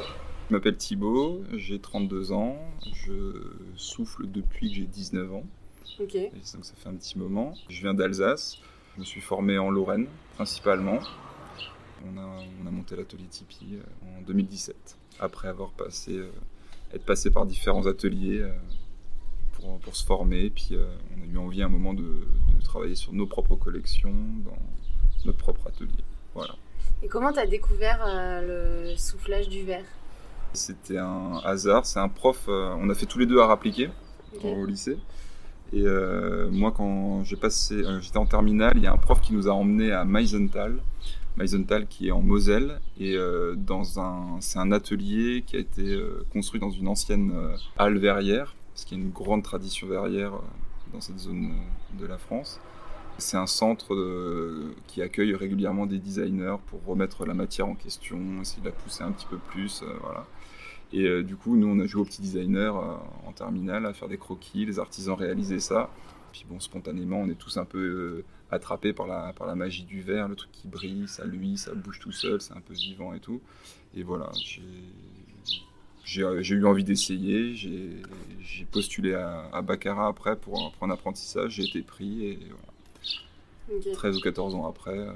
Je 0.49 0.53
m'appelle 0.55 0.77
Thibaut, 0.77 1.41
j'ai 1.53 1.79
32 1.79 2.31
ans, 2.31 2.57
je 2.93 3.33
souffle 3.75 4.27
depuis 4.31 4.69
que 4.69 4.75
j'ai 4.77 4.86
19 4.86 5.33
ans, 5.33 5.43
Ok. 5.99 6.15
et 6.15 6.29
donc 6.53 6.63
ça 6.65 6.73
fait 6.75 6.88
un 6.89 6.95
petit 6.95 7.17
moment. 7.17 7.53
Je 7.69 7.81
viens 7.81 7.93
d'Alsace, 7.93 8.57
je 8.95 8.99
me 9.01 9.05
suis 9.05 9.21
formé 9.21 9.57
en 9.57 9.69
Lorraine 9.69 10.07
principalement. 10.36 10.99
On 12.05 12.17
a, 12.17 12.39
on 12.63 12.67
a 12.67 12.71
monté 12.71 12.95
l'atelier 12.95 13.25
Tipeee 13.29 13.75
euh, 13.75 14.19
en 14.19 14.21
2017, 14.21 14.75
après 15.19 15.47
avoir 15.49 15.71
passé, 15.71 16.13
euh, 16.13 16.29
être 16.93 17.03
passé 17.03 17.31
par 17.31 17.45
différents 17.45 17.88
ateliers 17.88 18.39
euh, 18.41 18.49
pour, 19.58 19.80
pour 19.80 19.96
se 19.96 20.06
former. 20.06 20.50
Puis 20.50 20.70
euh, 20.72 20.86
on 21.15 21.22
a 21.22 21.34
eu 21.34 21.38
envie 21.38 21.62
à 21.62 21.65
un 21.65 21.70
moment 21.70 21.93
de, 21.93 22.04
de 22.04 22.63
travailler 22.63 22.96
sur 22.96 23.13
nos 23.13 23.28
propres 23.28 23.56
collections 23.56 24.15
dans 24.46 24.58
notre 25.26 25.38
propre 25.38 25.67
atelier. 25.67 26.04
Voilà. 26.34 26.56
Et 27.04 27.08
comment 27.08 27.32
t'as 27.32 27.46
découvert 27.46 28.04
euh, 28.08 28.89
le 28.89 28.96
soufflage 28.96 29.50
du 29.50 29.63
verre? 29.63 29.86
C'était 30.54 30.98
un 30.98 31.39
hasard, 31.43 31.86
c'est 31.86 32.00
un 32.00 32.10
prof, 32.10 32.46
euh, 32.48 32.74
on 32.80 32.89
a 32.89 32.96
fait 32.96 33.06
tous 33.06 33.20
les 33.20 33.28
deux 33.28 33.39
art 33.39 33.52
appliqué 33.52 33.89
au 34.43 34.65
lycée. 34.65 34.98
Et 35.74 35.82
euh, 35.82 36.50
moi, 36.50 36.72
quand 36.72 37.24
j'ai 37.24 37.36
passé, 37.36 37.84
j'étais 38.02 38.17
en 38.17 38.26
terminale, 38.26 38.74
il 38.78 38.84
y 38.84 38.88
a 38.88 38.93
un 38.93 38.98
prof 38.98 39.20
qui 39.22 39.34
nous 39.34 39.48
a 39.48 39.52
emmenés 39.52 39.91
à 39.91 40.06
Meisenthal, 40.06 40.80
Meisenthal 41.36 41.86
qui 41.88 42.08
est 42.08 42.12
en 42.12 42.22
Moselle, 42.22 42.80
et 43.00 43.17
dans 43.58 44.00
un, 44.00 44.38
c'est 44.39 44.60
un 44.60 44.72
atelier 44.72 45.43
qui 45.46 45.58
a 45.58 45.60
été 45.60 46.02
construit 46.32 46.62
dans 46.62 46.72
une 46.72 46.88
ancienne 46.88 47.34
halle 47.78 47.98
verrière, 47.98 48.56
parce 48.77 48.85
qu'il 48.85 48.99
y 48.99 49.01
a 49.01 49.03
une 49.03 49.09
grande 49.09 49.41
tradition 49.41 49.87
verrière 49.87 50.35
euh, 50.35 50.93
dans 50.93 51.01
cette 51.01 51.17
zone 51.17 51.49
euh, 51.49 51.99
de 51.99 52.05
la 52.05 52.19
France. 52.19 52.59
C'est 53.17 53.35
un 53.35 53.47
centre 53.47 53.95
euh, 53.95 54.75
qui 54.85 55.01
accueille 55.01 55.33
régulièrement 55.33 55.87
des 55.87 55.97
designers 55.97 56.57
pour 56.67 56.85
remettre 56.85 57.25
la 57.25 57.33
matière 57.33 57.67
en 57.67 57.73
question, 57.73 58.19
essayer 58.39 58.61
de 58.61 58.67
la 58.67 58.73
pousser 58.73 59.03
un 59.03 59.11
petit 59.11 59.25
peu 59.25 59.37
plus, 59.37 59.83
voilà. 60.03 60.27
Et 60.93 61.23
du 61.23 61.35
coup, 61.35 61.57
nous, 61.57 61.67
on 61.67 61.79
a 61.79 61.87
joué 61.87 62.03
au 62.03 62.05
petit 62.05 62.21
designer 62.21 62.77
euh, 62.77 62.95
en 63.25 63.31
terminale 63.31 63.87
à 63.87 63.93
faire 63.93 64.07
des 64.07 64.19
croquis, 64.19 64.67
les 64.67 64.77
artisans 64.77 65.15
réalisaient 65.15 65.59
ça. 65.59 65.89
Puis 66.31 66.45
bon, 66.47 66.59
spontanément, 66.59 67.21
on 67.21 67.29
est 67.29 67.35
tous 67.35 67.57
un 67.57 67.65
peu 67.65 68.23
attrapés 68.51 68.93
par 68.93 69.07
la, 69.07 69.33
par 69.33 69.47
la 69.47 69.55
magie 69.55 69.85
du 69.85 70.01
verre, 70.01 70.27
le 70.27 70.35
truc 70.35 70.51
qui 70.51 70.67
brille, 70.67 71.07
ça 71.07 71.25
luit, 71.25 71.57
ça 71.57 71.73
bouge 71.73 71.99
tout 71.99 72.11
seul, 72.11 72.39
c'est 72.39 72.53
un 72.53 72.61
peu 72.61 72.75
vivant 72.75 73.15
et 73.15 73.19
tout. 73.19 73.41
Et 73.95 74.03
voilà, 74.03 74.29
j'ai 76.08 76.26
j'ai 76.41 76.56
eu 76.56 76.65
envie 76.65 76.84
d'essayer, 76.84 77.56
j'ai 77.56 78.65
postulé 78.72 79.13
à, 79.13 79.50
à 79.54 79.62
Baccarat 79.62 80.08
après 80.08 80.36
pour, 80.38 80.60
un- 80.60 80.70
pour 80.72 80.84
un 80.88 80.91
apprentissage, 80.91 81.54
j'ai 81.54 81.63
été 81.65 81.82
pris 81.82 82.26
et 82.26 82.39
voilà, 82.50 82.74
Ok. 83.70 83.93
13 83.93 84.17
ou 84.17 84.22
14 84.22 84.56
ans 84.56 84.67
après. 84.67 84.98
euh, 84.98 85.12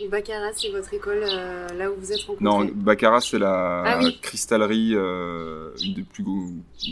Et 0.00 0.08
Baccarat, 0.08 0.52
c'est 0.54 0.70
votre 0.70 0.92
école 0.92 1.20
euh, 1.22 1.68
là 1.74 1.90
où 1.90 1.94
vous 1.96 2.12
êtes 2.12 2.22
rencontrés? 2.22 2.44
Non, 2.44 2.64
Baccarat, 2.74 3.20
c'est 3.20 3.38
la 3.38 3.82
Ah 3.84 3.98
oui. 4.02 4.16
cristallerie, 4.20 4.92
euh, 4.94 5.70
une 5.84 5.94
des 5.94 6.02
plus 6.02 6.24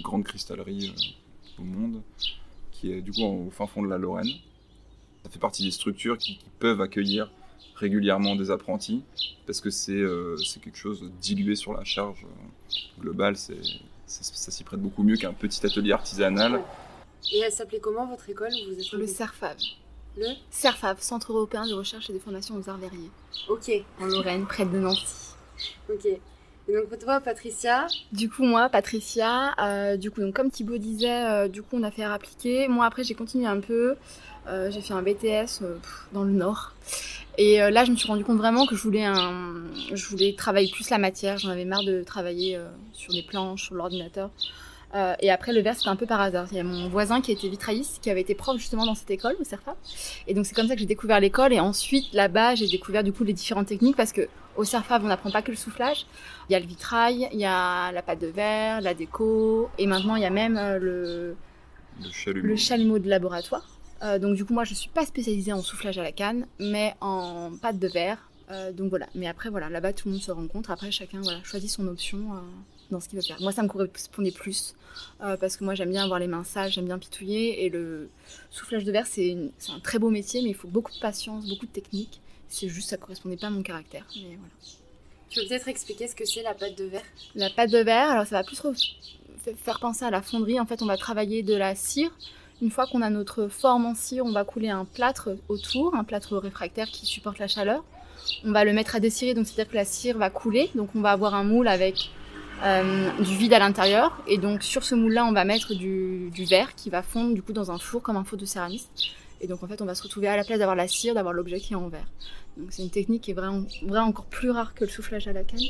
grandes 0.03 0.25
cristalleries 0.25 0.89
euh, 1.59 1.62
au 1.62 1.65
monde, 1.65 2.03
qui 2.73 2.93
est 2.93 3.01
du 3.03 3.12
coup 3.12 3.23
au 3.25 3.51
fin 3.51 3.67
fond 3.67 3.83
de 3.83 3.89
la 3.89 3.99
Lorraine. 3.99 4.31
Ça 5.25 5.31
fait 5.31 5.39
partie 5.41 5.65
des 5.65 5.71
structures 5.73 6.19
qui, 6.19 6.39
qui 6.39 6.47
peuvent 6.59 6.81
accueillir 6.81 7.31
régulièrement 7.75 8.37
des 8.37 8.51
apprentis, 8.51 9.03
parce 9.47 9.61
que 9.61 9.71
c'est 9.71 9.93
euh, 9.93 10.37
quelque 10.62 10.79
chose 10.79 11.11
dilué 11.21 11.57
sur 11.57 11.73
la 11.75 11.85
charge 11.85 12.25
c'est 13.35 13.57
c'est- 14.07 14.35
ça 14.35 14.50
s'y 14.52 14.62
prête 14.64 14.81
beaucoup 14.81 15.02
mieux 15.02 15.16
qu'un 15.16 15.33
petit 15.33 15.64
atelier 15.66 15.92
artisanal. 15.92 16.52
Ouais. 16.55 16.62
Et 17.33 17.38
elle 17.40 17.50
s'appelait 17.52 17.81
comment 17.81 18.07
votre 18.07 18.29
école 18.31 18.50
où 18.52 18.74
vous 18.74 18.81
êtes 18.81 18.92
Le 18.92 19.07
CERFAV. 19.07 19.57
Le 20.16 20.26
CERFAV, 20.50 21.00
Centre 21.00 21.33
européen 21.33 21.66
de 21.66 21.74
recherche 21.74 22.09
et 22.09 22.12
de 22.12 22.18
formation 22.18 22.55
aux 22.57 22.68
arts 22.70 22.79
verriers, 22.79 23.11
Ok, 23.48 23.70
en 24.00 24.07
Lorraine, 24.07 24.46
près 24.46 24.64
de 24.64 24.79
Nancy. 24.79 25.35
ok. 25.90 26.07
Et 26.68 26.72
donc 26.74 26.88
pour 26.88 26.98
toi, 26.98 27.20
Patricia, 27.20 27.87
Du 28.12 28.29
coup, 28.31 28.42
moi, 28.44 28.68
Patricia, 28.68 29.55
euh, 29.61 29.96
du 29.96 30.11
coup, 30.11 30.20
donc, 30.20 30.35
comme 30.35 30.50
Thibaut 30.50 30.79
disait, 30.79 31.24
euh, 31.24 31.48
du 31.48 31.62
coup, 31.62 31.76
on 31.76 31.83
a 31.85 31.90
fait 31.92 32.02
appliquer. 32.02 32.66
Moi, 32.68 32.85
après, 32.87 33.05
j'ai 33.05 33.14
continué 33.14 33.46
un 33.46 33.61
peu. 33.61 33.94
Euh, 34.48 34.70
j'ai 34.70 34.80
fait 34.80 34.94
un 34.94 35.02
BTS 35.02 35.62
euh, 35.62 35.76
dans 36.12 36.24
le 36.24 36.32
Nord. 36.32 36.72
Et 37.38 37.62
euh, 37.62 37.70
là, 37.70 37.85
je 37.85 37.90
me 37.90 37.96
suis 37.96 38.09
rendu 38.09 38.24
compte 38.24 38.38
vraiment 38.38 38.66
que 38.66 38.76
je 38.76 38.82
voulais, 38.82 39.04
un... 39.04 39.54
je 39.92 40.06
voulais 40.06 40.35
travailler 40.35 40.70
plus 40.70 40.88
la 40.90 40.98
matière. 40.98 41.38
J'en 41.38 41.50
avais 41.50 41.64
marre 41.64 41.85
de 41.85 42.02
travailler 42.02 42.59
sur 42.92 43.12
des 43.12 43.22
planches, 43.22 43.64
sur 43.64 43.74
l'ordinateur. 43.74 44.30
Et 45.20 45.30
après, 45.30 45.52
le 45.52 45.61
verre, 45.61 45.76
c'était 45.76 45.90
un 45.90 45.96
peu 45.96 46.06
par 46.06 46.22
hasard. 46.22 46.46
Il 46.52 46.56
y 46.56 46.61
a 46.61 46.64
mon 46.64 46.88
voisin 46.88 47.20
qui 47.20 47.30
était 47.30 47.48
vitrailliste, 47.48 48.02
qui 48.02 48.09
avait 48.09 48.22
été 48.22 48.35
prof 48.35 48.56
justement 48.56 48.87
dans 48.87 48.94
cette 48.94 49.11
école, 49.11 49.37
au 49.38 49.44
CERFA. 49.44 49.76
Et 50.26 50.32
donc, 50.32 50.46
c'est 50.46 50.54
comme 50.54 50.68
ça 50.68 50.74
que 50.74 50.80
j'ai 50.80 50.87
découvert 50.87 51.20
l'école. 51.20 51.52
Et 51.52 51.61
ensuite, 51.61 52.14
là-bas, 52.14 52.54
j'ai 52.54 52.66
découvert 52.66 53.04
du 53.04 53.12
coup 53.12 53.22
les 53.22 53.35
différentes 53.35 53.66
techniques 53.66 53.96
parce 53.96 54.12
que 54.12 54.22
Au 54.56 54.64
on 54.64 55.00
n'apprend 55.00 55.30
pas 55.30 55.42
que 55.42 55.50
le 55.50 55.56
soufflage. 55.59 56.06
Il 56.48 56.54
y 56.54 56.56
a 56.56 56.61
le 56.61 56.66
vitrail, 56.66 57.28
il 57.30 57.38
y 57.38 57.44
a 57.44 57.92
la 57.92 58.00
pâte 58.00 58.20
de 58.22 58.28
verre, 58.28 58.80
la 58.80 58.94
déco, 58.94 59.68
et 59.76 59.87
maintenant 59.87 60.16
il 60.16 60.22
y 60.22 60.24
a 60.24 60.30
même 60.30 60.56
euh, 60.56 60.78
le, 60.78 61.37
le 62.32 62.56
chalumeau, 62.56 62.98
de 62.98 63.09
laboratoire. 63.11 63.76
Euh, 64.02 64.18
donc 64.18 64.37
du 64.37 64.44
coup, 64.44 64.52
moi, 64.52 64.64
je 64.64 64.74
suis 64.74 64.90
pas 64.90 65.06
spécialisée 65.06 65.52
en 65.52 65.62
soufflage 65.62 65.98
à 65.98 66.02
la 66.02 66.12
canne, 66.12 66.46
mais 66.59 66.94
en 67.00 67.52
pâte 67.61 67.78
de 67.78 67.88
verre. 67.88 68.30
Euh, 68.50 68.72
donc 68.72 68.90
voilà. 68.90 69.06
Mais 69.14 69.26
après, 69.26 69.50
voilà, 69.50 69.68
là-bas, 69.68 69.92
tout 69.92 70.09
le 70.09 70.12
monde 70.12 70.22
se 70.22 70.30
rencontre. 70.30 70.70
Après, 70.70 70.90
chacun 70.90 71.20
voilà, 71.20 71.42
choisit 71.42 71.70
son 71.70 71.87
option 71.88 72.42
dans 72.90 73.00
ce 73.00 73.09
qu'il 73.09 73.18
veut 73.18 73.24
faire. 73.24 73.40
Moi, 73.40 73.52
ça 73.52 73.62
me 73.62 73.68
correspondait 73.68 74.30
plus 74.30 74.74
parce 75.18 75.56
que 75.56 75.64
moi, 75.64 75.74
j'aime 75.74 75.90
bien 75.90 76.04
avoir 76.04 76.18
les 76.18 76.28
mains 76.28 76.44
sales, 76.44 76.70
j'aime 76.70 76.87
bien 76.87 76.98
pitouiller, 76.98 77.64
et 77.64 77.68
le 77.68 78.09
soufflage 78.50 78.85
de 78.85 78.92
verre, 78.92 79.06
c'est 79.06 79.37
un 79.68 79.80
très 79.80 79.98
beau 79.98 80.11
métier, 80.11 80.42
mais 80.42 80.50
il 80.50 80.54
faut 80.54 80.68
beaucoup 80.68 80.92
de 80.92 81.00
patience, 81.00 81.48
beaucoup 81.48 81.66
de 81.66 81.72
technique. 81.72 82.20
C'est 82.48 82.68
juste, 82.68 82.90
ça 82.90 82.96
correspondait 82.96 83.37
pas 83.37 83.48
à 83.48 83.50
mon 83.50 83.62
caractère. 83.62 84.06
Mais 84.14 84.37
voilà. 84.37 84.52
Tu 85.28 85.40
peux 85.40 85.48
peut-être 85.48 85.66
expliquer 85.66 86.06
ce 86.06 86.14
que 86.14 86.24
c'est 86.24 86.42
la 86.42 86.54
pâte 86.54 86.78
de 86.78 86.85
verre? 86.85 87.02
La 87.35 87.50
pâte 87.50 87.70
de 87.70 87.78
verre, 87.78 88.11
alors 88.11 88.26
ça 88.26 88.37
va 88.37 88.44
plus 88.44 88.62
faire 89.64 89.80
penser 89.80 90.04
à 90.04 90.11
la 90.11 90.22
fonderie. 90.22 90.61
En 90.61 90.66
fait, 90.66 90.80
on 90.82 90.87
va 90.87 90.96
travailler 90.96 91.42
de 91.42 91.54
la 91.54 91.74
cire. 91.74 92.16
Une 92.62 92.71
fois 92.71 92.87
qu'on 92.87 93.03
a 93.03 93.11
notre 93.11 93.49
forme 93.49 93.85
en 93.85 93.95
cire, 93.95 94.25
on 94.25 94.33
va 94.33 94.45
couler 94.45 94.71
un 94.71 94.87
plâtre 94.87 95.31
autour, 95.49 95.95
un 95.95 96.05
plâtre 96.05 96.38
réfractaire 96.38 96.87
qui 96.87 97.05
supporte 97.05 97.38
la 97.38 97.49
chaleur. 97.49 97.85
On 98.45 98.53
va 98.53 98.64
le 98.64 98.73
mettre 98.73 98.97
à 98.97 99.01
dessirer, 99.01 99.35
donc 99.35 99.47
c'est-à-dire 99.47 99.71
que 99.71 99.77
la 99.77 99.85
cire 99.85 100.16
va 100.16 100.31
couler. 100.31 100.71
Donc 100.75 100.88
on 100.95 101.01
va 101.01 101.11
avoir 101.11 101.35
un 101.35 101.45
moule 101.45 101.69
avec 101.69 102.11
euh, 102.64 103.11
du 103.21 103.37
vide 103.37 103.53
à 103.53 103.59
l'intérieur. 103.59 104.19
Et 104.27 104.38
donc 104.38 104.62
sur 104.62 104.85
ce 104.85 104.95
moule-là, 104.95 105.27
on 105.27 105.33
va 105.33 105.45
mettre 105.45 105.75
du, 105.75 106.31
verre 106.49 106.75
qui 106.75 106.88
va 106.88 107.03
fondre 107.03 107.35
du 107.35 107.42
coup 107.42 107.53
dans 107.53 107.71
un 107.71 107.79
four 107.79 108.01
comme 108.01 108.16
un 108.16 108.25
four 108.25 108.38
de 108.38 108.47
céramique. 108.47 109.14
Et 109.42 109.47
donc 109.47 109.62
en 109.62 109.66
fait, 109.66 109.83
on 109.83 109.85
va 109.85 109.95
se 109.95 110.03
retrouver 110.03 110.29
à 110.29 110.37
la 110.37 110.45
place 110.45 110.59
d'avoir 110.59 110.77
la 110.77 110.88
cire, 110.88 111.14
d'avoir 111.14 111.35
l'objet 111.35 111.61
qui 111.61 111.75
est 111.75 111.77
en 111.77 111.88
verre. 111.88 112.09
Donc 112.57 112.69
c'est 112.71 112.83
une 112.83 112.90
technique 112.90 113.25
qui 113.25 113.33
est 113.33 113.35
vraiment, 113.35 113.66
vraiment 113.83 114.07
encore 114.07 114.25
plus 114.25 114.51
rare 114.51 114.75
que 114.75 114.85
le 114.85 114.90
soufflage 114.90 115.29
à 115.29 115.35
la 115.35 115.45
canne. 115.45 115.61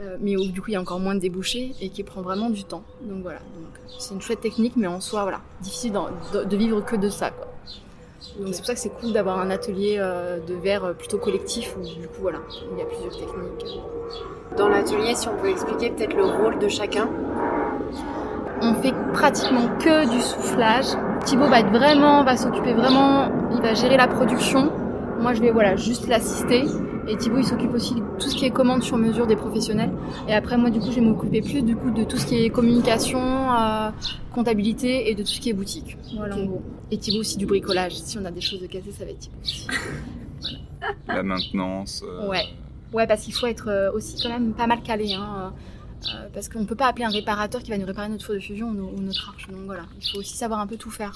Euh, 0.00 0.16
mais 0.20 0.36
où 0.36 0.44
du 0.46 0.60
coup 0.60 0.70
il 0.70 0.74
y 0.74 0.76
a 0.76 0.80
encore 0.80 1.00
moins 1.00 1.16
de 1.16 1.20
débouchés 1.20 1.74
et 1.80 1.88
qui 1.88 2.04
prend 2.04 2.22
vraiment 2.22 2.50
du 2.50 2.62
temps. 2.62 2.84
Donc 3.02 3.22
voilà, 3.22 3.40
c'est 3.98 4.14
une 4.14 4.20
chouette 4.20 4.40
technique, 4.40 4.74
mais 4.76 4.86
en 4.86 5.00
soi, 5.00 5.22
voilà, 5.22 5.40
difficile 5.60 5.92
de, 6.32 6.56
vivre 6.56 6.84
que 6.84 6.94
de 6.94 7.08
ça. 7.08 7.30
Quoi. 7.30 7.48
Donc 8.38 8.54
c'est 8.54 8.60
pour 8.60 8.66
ça 8.66 8.74
que 8.74 8.80
c'est 8.80 8.92
cool 9.00 9.12
d'avoir 9.12 9.40
un 9.40 9.50
atelier 9.50 9.96
euh, 9.98 10.38
de 10.46 10.54
verre 10.54 10.84
euh, 10.84 10.92
plutôt 10.92 11.18
collectif 11.18 11.76
où 11.76 11.84
du 11.84 12.06
coup 12.06 12.22
voilà, 12.22 12.38
il 12.72 12.78
y 12.78 12.82
a 12.82 12.84
plusieurs 12.84 13.10
techniques. 13.10 13.80
Dans 14.56 14.68
l'atelier, 14.68 15.16
si 15.16 15.28
on 15.28 15.36
peut 15.36 15.50
expliquer 15.50 15.90
peut-être 15.90 16.14
le 16.14 16.24
rôle 16.24 16.58
de 16.60 16.68
chacun? 16.68 17.08
On 18.62 18.74
fait 18.74 18.94
pratiquement 19.12 19.68
que 19.78 20.08
du 20.10 20.20
soufflage. 20.20 20.86
Thibaut 21.24 21.48
va 21.48 21.60
être 21.60 21.70
vraiment, 21.70 22.22
va 22.24 22.36
s'occuper 22.36 22.72
vraiment, 22.72 23.30
il 23.52 23.60
va 23.60 23.74
gérer 23.74 23.96
la 23.96 24.06
production. 24.06 24.72
Moi, 25.20 25.34
je 25.34 25.40
vais 25.40 25.50
voilà 25.50 25.74
juste 25.76 26.06
l'assister. 26.06 26.66
Et 27.08 27.16
Thibaut, 27.16 27.38
il 27.38 27.44
s'occupe 27.44 27.72
aussi 27.72 27.94
de 27.94 28.00
tout 28.18 28.28
ce 28.28 28.36
qui 28.36 28.44
est 28.44 28.50
commande 28.50 28.82
sur 28.82 28.96
mesure 28.96 29.26
des 29.26 29.36
professionnels. 29.36 29.90
Et 30.28 30.34
après, 30.34 30.56
moi, 30.56 30.70
du 30.70 30.78
coup, 30.78 30.90
je 30.90 30.96
vais 30.96 31.00
m'occuper 31.00 31.40
plus 31.40 31.62
du 31.62 31.74
coup 31.74 31.90
de 31.90 32.04
tout 32.04 32.18
ce 32.18 32.26
qui 32.26 32.44
est 32.44 32.50
communication, 32.50 33.18
euh, 33.20 33.90
comptabilité 34.34 35.10
et 35.10 35.14
de 35.14 35.22
tout 35.22 35.28
ce 35.28 35.40
qui 35.40 35.50
est 35.50 35.54
boutique. 35.54 35.96
Voilà, 36.16 36.36
en 36.36 36.44
gros. 36.44 36.62
Et 36.90 36.98
Thibaut 36.98 37.20
aussi 37.20 37.38
du 37.38 37.46
bricolage. 37.46 37.94
Si 37.94 38.18
on 38.18 38.24
a 38.24 38.30
des 38.30 38.40
choses 38.40 38.60
de 38.60 38.66
casser, 38.66 38.92
ça 38.92 39.04
va 39.04 39.10
être 39.10 39.18
Thibaut 39.18 39.72
La 41.08 41.22
maintenance. 41.22 42.02
Euh, 42.06 42.28
ouais. 42.28 42.44
Ouais, 42.92 43.06
parce 43.06 43.22
qu'il 43.22 43.34
faut 43.34 43.46
être 43.46 43.68
euh, 43.68 43.92
aussi 43.92 44.22
quand 44.22 44.30
même 44.30 44.54
pas 44.54 44.66
mal 44.66 44.82
calé. 44.82 45.12
Hein. 45.12 45.52
Euh, 46.14 46.28
parce 46.32 46.48
qu'on 46.48 46.60
ne 46.60 46.64
peut 46.64 46.76
pas 46.76 46.86
appeler 46.86 47.04
un 47.04 47.10
réparateur 47.10 47.62
qui 47.62 47.70
va 47.70 47.78
nous 47.78 47.86
réparer 47.86 48.08
notre 48.08 48.24
four 48.24 48.34
de 48.34 48.40
fusion 48.40 48.68
ou, 48.68 49.00
notre 49.00 49.30
arche. 49.30 49.48
Donc 49.48 49.62
voilà, 49.66 49.82
il 50.00 50.08
faut 50.08 50.18
aussi 50.18 50.36
savoir 50.36 50.60
un 50.60 50.66
peu 50.66 50.76
tout 50.76 50.90
faire. 50.90 51.12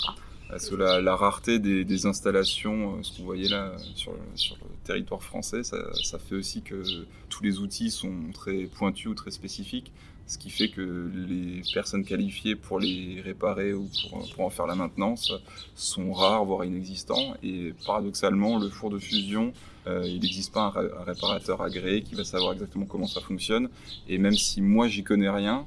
La, 0.76 1.00
la, 1.00 1.16
rareté 1.16 1.58
des, 1.58 2.06
installations, 2.06 3.02
ce 3.02 3.16
qu'on 3.16 3.24
voyait 3.24 3.48
là 3.48 3.72
sur, 3.94 4.12
sur, 4.34 4.56
le 4.56 4.71
territoire 4.84 5.22
français, 5.22 5.62
ça, 5.64 5.76
ça, 6.02 6.18
fait 6.18 6.34
aussi 6.34 6.62
que 6.62 6.82
tous 7.28 7.42
les 7.42 7.58
outils 7.58 7.90
sont 7.90 8.30
très 8.32 8.64
pointus 8.64 9.06
ou 9.06 9.14
très 9.14 9.30
spécifiques, 9.30 9.92
ce 10.26 10.38
qui 10.38 10.50
fait 10.50 10.68
que 10.68 11.10
les 11.28 11.62
personnes 11.74 12.04
qualifiées 12.04 12.56
pour 12.56 12.78
les 12.78 13.20
réparer 13.20 13.72
ou 13.72 13.88
pour, 14.08 14.28
pour 14.30 14.44
en 14.44 14.50
faire 14.50 14.66
la 14.66 14.74
maintenance 14.74 15.32
sont 15.74 16.12
rares, 16.12 16.44
voire 16.44 16.64
inexistants. 16.64 17.34
Et 17.42 17.74
paradoxalement, 17.84 18.58
le 18.58 18.68
four 18.68 18.90
de 18.90 18.98
fusion 18.98 19.52
euh, 19.86 20.06
il 20.06 20.20
n'existe 20.20 20.52
pas 20.52 20.72
un, 20.76 21.04
réparateur 21.04 21.60
agréé 21.60 22.02
qui 22.02 22.14
va 22.14 22.24
savoir 22.24 22.52
exactement 22.52 22.86
comment 22.86 23.06
ça 23.06 23.20
fonctionne. 23.20 23.68
Et 24.08 24.18
même 24.18 24.34
si 24.34 24.60
moi 24.60 24.88
j'y 24.88 25.02
connais 25.02 25.28
rien, 25.28 25.66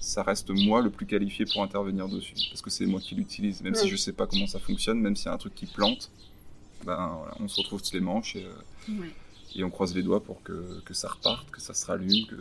ça 0.00 0.22
reste 0.22 0.50
moi 0.50 0.80
le 0.80 0.90
plus 0.90 1.06
qualifié 1.06 1.44
pour 1.44 1.62
intervenir 1.62 2.08
dessus. 2.08 2.34
Parce 2.50 2.62
que 2.62 2.70
c'est 2.70 2.86
moi 2.86 3.00
qui 3.00 3.14
l'utilise. 3.14 3.62
Même 3.62 3.74
si 3.74 3.88
je 3.88 3.96
sais 3.96 4.12
pas 4.12 4.26
comment 4.26 4.46
ça 4.46 4.58
fonctionne, 4.58 4.98
même 5.00 5.16
s'il 5.16 5.26
y 5.26 5.28
a 5.28 5.34
un 5.34 5.38
truc 5.38 5.54
qui 5.54 5.66
plante, 5.66 6.10
ben, 6.84 7.18
on 7.40 7.48
se 7.48 7.60
retrouve 7.60 7.82
les 7.92 8.00
manches 8.00 8.36
et, 8.36 8.44
euh, 8.44 8.92
et, 9.54 9.64
on 9.64 9.70
croise 9.70 9.94
les 9.94 10.02
doigts 10.02 10.22
pour 10.22 10.42
que, 10.42 10.80
que, 10.84 10.94
ça 10.94 11.08
reparte, 11.08 11.50
que 11.50 11.60
ça 11.60 11.74
se 11.74 11.86
rallume, 11.86 12.26
que, 12.26 12.36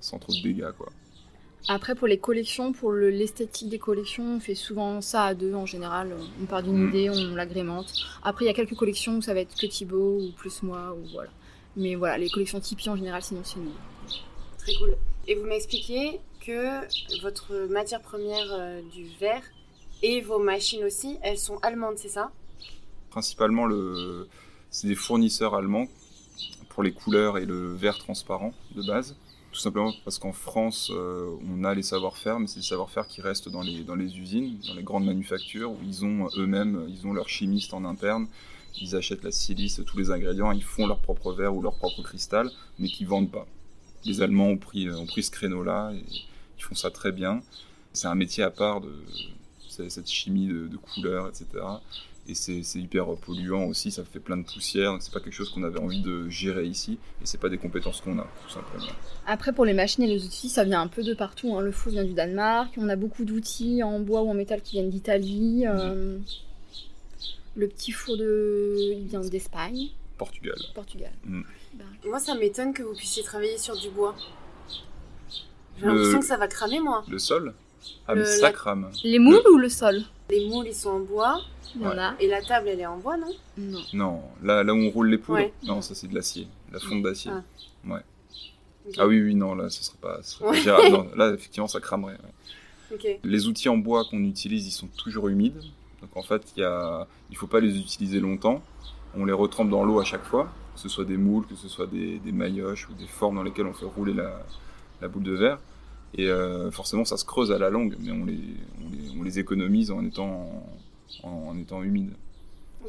sans 0.00 0.18
trop 0.18 0.32
de 0.32 0.42
dégâts. 0.42 0.72
Quoi. 0.76 0.90
Après, 1.68 1.94
pour 1.94 2.08
les 2.08 2.18
collections, 2.18 2.72
pour 2.72 2.92
l'esthétique 2.92 3.68
des 3.68 3.78
collections, 3.78 4.36
on 4.36 4.40
fait 4.40 4.54
souvent 4.54 5.00
ça 5.00 5.24
à 5.24 5.34
deux 5.34 5.54
en 5.54 5.66
général. 5.66 6.14
On 6.42 6.46
part 6.46 6.62
d'une 6.62 6.86
mm. 6.86 6.88
idée, 6.88 7.10
on 7.10 7.34
l'agrémente. 7.34 7.92
Après, 8.22 8.44
il 8.44 8.48
y 8.48 8.50
a 8.50 8.54
quelques 8.54 8.74
collections 8.74 9.16
où 9.18 9.22
ça 9.22 9.34
va 9.34 9.40
être 9.40 9.54
que 9.54 9.66
Thibaut 9.66 10.20
ou 10.20 10.32
plus 10.32 10.62
moi, 10.62 10.94
ou 10.94 11.06
voilà. 11.12 11.30
Mais 11.76 11.94
voilà, 11.94 12.18
les 12.18 12.28
collections 12.28 12.60
Tipeee 12.60 12.88
en 12.88 12.96
général, 12.96 13.22
sinon 13.22 13.42
c'est 13.44 13.60
nous. 13.60 13.72
Très 14.58 14.74
cool. 14.74 14.96
Et 15.28 15.34
vous 15.34 15.46
m'expliquez 15.46 16.20
que 16.44 17.20
votre 17.22 17.68
matière 17.68 18.00
première 18.00 18.48
euh, 18.50 18.80
du 18.92 19.06
verre 19.20 19.42
et 20.02 20.20
vos 20.20 20.38
machines 20.38 20.82
aussi, 20.84 21.18
elles 21.22 21.38
sont 21.38 21.58
allemandes, 21.58 21.98
c'est 21.98 22.08
ça? 22.08 22.32
Principalement, 23.10 23.66
le... 23.66 24.28
c'est 24.70 24.88
des 24.88 24.94
fournisseurs 24.94 25.54
allemands 25.54 25.88
pour 26.68 26.82
les 26.82 26.92
couleurs 26.92 27.38
et 27.38 27.44
le 27.44 27.74
verre 27.74 27.98
transparent 27.98 28.52
de 28.74 28.82
base. 28.86 29.16
Tout 29.52 29.58
simplement 29.58 29.92
parce 30.04 30.18
qu'en 30.18 30.32
France, 30.32 30.92
euh, 30.94 31.34
on 31.50 31.64
a 31.64 31.74
les 31.74 31.82
savoir-faire, 31.82 32.38
mais 32.38 32.46
c'est 32.46 32.60
des 32.60 32.66
savoir-faire 32.66 33.08
qui 33.08 33.20
restent 33.20 33.48
dans 33.48 33.62
les, 33.62 34.18
usines, 34.18 34.58
dans 34.68 34.74
les 34.74 34.84
grandes 34.84 35.04
manufactures, 35.04 35.72
où 35.72 35.78
ils 35.84 36.04
ont 36.04 36.28
eux-mêmes, 36.36 36.86
ils 36.88 37.04
ont 37.06 37.12
leurs 37.12 37.28
chimistes 37.28 37.74
en 37.74 37.84
interne, 37.84 38.28
ils 38.80 38.94
achètent 38.94 39.24
la 39.24 39.32
silice, 39.32 39.80
tous 39.84 39.98
les 39.98 40.12
ingrédients, 40.12 40.52
ils 40.52 40.62
font 40.62 40.86
leur 40.86 41.00
propre 41.00 41.32
verre 41.32 41.54
ou 41.54 41.62
leur 41.62 41.74
propre 41.74 42.02
cristal, 42.02 42.48
mais 42.78 42.88
qui 42.88 43.04
vendent 43.04 43.32
pas. 43.32 43.46
Les 44.04 44.22
Allemands 44.22 44.50
ont 44.50 44.56
pris, 44.56 44.88
ont 44.88 45.06
pris 45.06 45.24
ce 45.24 45.32
créneau-là, 45.32 45.92
et 45.94 46.04
ils 46.58 46.62
font 46.62 46.76
ça 46.76 46.92
très 46.92 47.10
bien. 47.10 47.42
C'est 47.92 48.06
un 48.06 48.14
métier 48.14 48.44
à 48.44 48.50
part 48.50 48.80
de 48.80 48.94
cette 49.70 50.10
chimie 50.10 50.46
de, 50.46 50.66
de 50.66 50.76
couleurs, 50.76 51.28
etc 51.28 51.62
et 52.30 52.34
c'est 52.34 52.78
hyper 52.78 53.06
polluant 53.16 53.64
aussi, 53.64 53.90
ça 53.90 54.04
fait 54.04 54.20
plein 54.20 54.36
de 54.36 54.44
poussière, 54.44 54.92
donc 54.92 55.02
c'est 55.02 55.12
pas 55.12 55.20
quelque 55.20 55.34
chose 55.34 55.50
qu'on 55.50 55.64
avait 55.64 55.80
envie 55.80 56.00
de 56.00 56.28
gérer 56.28 56.64
ici, 56.64 56.98
et 57.20 57.26
c'est 57.26 57.38
pas 57.38 57.48
des 57.48 57.58
compétences 57.58 58.00
qu'on 58.00 58.18
a, 58.18 58.26
tout 58.44 58.52
simplement. 58.52 58.86
Après, 59.26 59.52
pour 59.52 59.64
les 59.64 59.72
machines 59.72 60.04
et 60.04 60.06
les 60.06 60.24
outils, 60.24 60.48
ça 60.48 60.64
vient 60.64 60.80
un 60.80 60.86
peu 60.86 61.02
de 61.02 61.14
partout. 61.14 61.56
Hein. 61.56 61.62
Le 61.62 61.72
four 61.72 61.92
vient 61.92 62.04
du 62.04 62.12
Danemark, 62.12 62.72
on 62.76 62.88
a 62.88 62.96
beaucoup 62.96 63.24
d'outils 63.24 63.82
en 63.82 64.00
bois 64.00 64.22
ou 64.22 64.30
en 64.30 64.34
métal 64.34 64.62
qui 64.62 64.72
viennent 64.72 64.90
d'Italie. 64.90 65.64
Euh, 65.66 66.18
le 67.56 67.68
petit 67.68 67.92
four 67.92 68.16
de... 68.16 68.76
il 68.92 69.08
vient 69.08 69.20
d'Espagne. 69.20 69.88
Portugal. 70.16 70.56
Portugal. 70.74 71.12
Mm. 71.24 71.42
Bah. 71.74 71.84
Moi, 72.04 72.20
ça 72.20 72.34
m'étonne 72.34 72.72
que 72.72 72.82
vous 72.82 72.94
puissiez 72.94 73.22
travailler 73.22 73.58
sur 73.58 73.76
du 73.76 73.90
bois. 73.90 74.14
J'ai 75.78 75.86
l'impression 75.86 76.20
que 76.20 76.26
ça 76.26 76.36
va 76.36 76.46
cramer, 76.46 76.78
moi. 76.78 77.02
Le 77.08 77.18
sol? 77.18 77.54
Ah, 78.06 78.14
mais 78.14 78.24
ça 78.24 78.52
crame. 78.52 78.90
Les 79.04 79.18
moules 79.18 79.42
ou 79.52 79.58
le 79.58 79.68
sol 79.68 80.02
Les 80.30 80.48
moules, 80.48 80.66
ils 80.66 80.74
sont 80.74 80.90
en 80.90 81.00
bois. 81.00 81.40
Et 82.18 82.26
la 82.28 82.42
table, 82.42 82.68
elle 82.68 82.80
est 82.80 82.86
en 82.86 82.98
bois, 82.98 83.16
non? 83.16 83.32
Non. 83.56 83.80
Non, 83.92 84.22
là, 84.42 84.64
là 84.64 84.74
où 84.74 84.78
on 84.78 84.90
roule 84.90 85.08
les 85.08 85.18
poules, 85.18 85.50
non, 85.64 85.80
ça 85.82 85.94
c'est 85.94 86.08
de 86.08 86.14
l'acier, 86.14 86.48
la 86.72 86.80
fonte 86.80 87.02
d'acier. 87.02 87.30
Ah. 87.32 87.42
Ouais. 87.88 88.00
Ah 88.98 89.06
oui, 89.06 89.20
oui, 89.22 89.34
non, 89.34 89.54
là, 89.54 89.70
ce 89.70 89.84
serait 89.84 89.98
pas, 90.00 90.20
Non, 90.90 91.08
là, 91.14 91.30
effectivement, 91.34 91.68
ça 91.68 91.80
cramerait. 91.80 92.18
Les 93.22 93.46
outils 93.46 93.68
en 93.68 93.76
bois 93.76 94.04
qu'on 94.10 94.22
utilise, 94.24 94.66
ils 94.66 94.72
sont 94.72 94.88
toujours 94.88 95.28
humides. 95.28 95.62
Donc 96.00 96.16
en 96.16 96.22
fait, 96.22 96.42
il 96.56 96.62
ne 96.62 97.04
il 97.30 97.36
faut 97.36 97.46
pas 97.46 97.60
les 97.60 97.78
utiliser 97.78 98.20
longtemps. 98.20 98.62
On 99.14 99.24
les 99.24 99.32
retrempe 99.32 99.70
dans 99.70 99.84
l'eau 99.84 100.00
à 100.00 100.04
chaque 100.04 100.24
fois, 100.24 100.50
que 100.74 100.80
ce 100.80 100.88
soit 100.88 101.04
des 101.04 101.16
moules, 101.16 101.46
que 101.46 101.54
ce 101.54 101.68
soit 101.68 101.86
des, 101.86 102.18
des 102.18 102.32
maillotches 102.32 102.88
ou 102.88 102.94
des 102.94 103.06
formes 103.06 103.36
dans 103.36 103.42
lesquelles 103.42 103.66
on 103.66 103.74
fait 103.74 103.84
rouler 103.84 104.14
la, 104.14 104.44
la 105.00 105.08
boule 105.08 105.24
de 105.24 105.32
verre. 105.34 105.58
Et 106.16 106.26
euh, 106.26 106.70
forcément, 106.70 107.04
ça 107.04 107.16
se 107.16 107.24
creuse 107.24 107.52
à 107.52 107.58
la 107.58 107.70
longue, 107.70 107.96
mais 108.00 108.10
on 108.10 108.24
les, 108.24 108.40
on 108.84 108.90
les, 108.90 109.18
on 109.20 109.22
les 109.22 109.38
économise 109.38 109.90
en 109.90 110.04
étant 110.04 110.64
en, 111.22 111.58
étant 111.58 111.82
humide. 111.82 112.12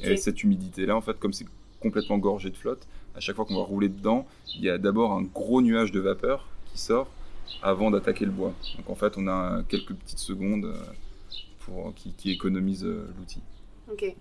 Et 0.01 0.17
cette 0.17 0.43
humidité-là, 0.43 0.95
en 0.95 1.01
fait, 1.01 1.19
comme 1.19 1.33
c'est 1.33 1.45
complètement 1.81 2.17
gorgé 2.17 2.49
de 2.49 2.57
flotte, 2.57 2.87
à 3.15 3.19
chaque 3.19 3.35
fois 3.35 3.45
qu'on 3.45 3.57
va 3.57 3.63
rouler 3.63 3.89
dedans, 3.89 4.25
il 4.55 4.63
y 4.63 4.69
a 4.69 4.77
d'abord 4.77 5.11
un 5.11 5.23
gros 5.23 5.61
nuage 5.61 5.91
de 5.91 5.99
vapeur 5.99 6.47
qui 6.71 6.79
sort 6.79 7.09
avant 7.61 7.91
d'attaquer 7.91 8.25
le 8.25 8.31
bois. 8.31 8.53
Donc 8.77 8.89
en 8.89 8.95
fait, 8.95 9.17
on 9.17 9.27
a 9.27 9.63
quelques 9.67 9.93
petites 9.93 10.19
secondes 10.19 10.65
euh, 10.65 10.75
pour, 11.59 11.93
qui, 11.95 12.13
qui 12.13 12.31
économisent 12.31 12.85
euh, 12.85 13.07
l'outil. 13.17 13.41
Ok. 13.91 14.15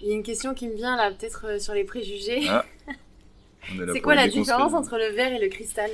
Il 0.00 0.08
y 0.08 0.12
a 0.12 0.14
une 0.14 0.22
question 0.22 0.54
qui 0.54 0.66
me 0.68 0.74
vient 0.74 0.96
là, 0.96 1.12
peut-être 1.12 1.60
sur 1.60 1.74
les 1.74 1.84
préjugés. 1.84 2.48
Ah. 2.48 2.64
c'est 3.92 4.00
quoi 4.00 4.16
la 4.16 4.28
différence 4.28 4.74
entre 4.74 4.96
le 4.96 5.14
verre 5.14 5.32
et 5.32 5.40
le 5.40 5.48
cristal? 5.48 5.90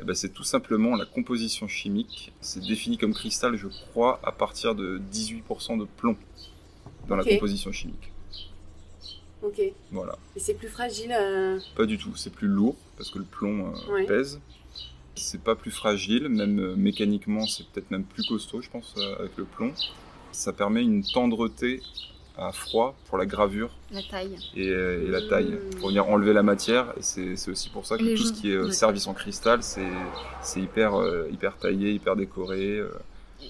Eh 0.00 0.04
ben, 0.04 0.14
c'est 0.14 0.30
tout 0.32 0.44
simplement 0.44 0.96
la 0.96 1.04
composition 1.04 1.68
chimique. 1.68 2.32
C'est 2.40 2.60
défini 2.60 2.96
comme 2.98 3.12
cristal, 3.14 3.56
je 3.56 3.68
crois, 3.68 4.20
à 4.24 4.32
partir 4.32 4.74
de 4.74 5.00
18% 5.12 5.78
de 5.78 5.84
plomb 5.84 6.16
dans 7.08 7.16
la 7.16 7.24
composition 7.24 7.72
chimique. 7.72 8.10
Ok. 9.42 9.60
Voilà. 9.90 10.16
Et 10.36 10.40
c'est 10.40 10.54
plus 10.54 10.68
fragile 10.68 11.12
euh, 11.12 11.58
Pas 11.74 11.86
du 11.86 11.98
tout, 11.98 12.14
c'est 12.14 12.32
plus 12.32 12.48
lourd 12.48 12.76
parce 12.96 13.10
que 13.10 13.18
le 13.18 13.24
plomb 13.24 13.72
euh, 13.72 13.92
Ouais. 13.92 14.06
pèse. 14.06 14.40
C'est 15.16 15.42
pas 15.42 15.54
plus 15.56 15.70
fragile, 15.70 16.28
même 16.28 16.60
euh, 16.60 16.76
mécaniquement, 16.76 17.46
c'est 17.46 17.66
peut-être 17.66 17.90
même 17.90 18.04
plus 18.04 18.22
costaud, 18.26 18.62
je 18.62 18.70
pense, 18.70 18.94
avec 19.18 19.36
le 19.36 19.44
plomb. 19.44 19.72
Ça 20.32 20.52
permet 20.52 20.82
une 20.82 21.02
tendreté 21.04 21.82
à 22.40 22.52
froid 22.52 22.96
pour 23.08 23.18
la 23.18 23.26
gravure 23.26 23.70
La 23.92 24.02
taille. 24.02 24.36
et, 24.56 24.68
euh, 24.68 25.04
et 25.06 25.10
la 25.10 25.20
taille, 25.22 25.58
pour 25.78 25.88
venir 25.88 26.08
enlever 26.08 26.32
la 26.32 26.42
matière. 26.42 26.92
Et 26.98 27.02
c'est 27.02 27.50
aussi 27.50 27.68
pour 27.68 27.84
ça 27.86 27.98
que 27.98 28.02
Les 28.02 28.14
tout 28.14 28.22
gens- 28.22 28.28
ce 28.28 28.32
qui 28.40 28.50
est 28.50 28.54
euh, 28.56 28.66
ouais. 28.66 28.72
service 28.72 29.06
en 29.06 29.14
cristal, 29.14 29.60
c'est 29.62 30.60
hyper, 30.60 30.94
euh, 31.00 31.28
hyper 31.30 31.56
taillé, 31.58 31.92
hyper 31.92 32.16
décoré. 32.16 32.78
euh. 32.78 32.88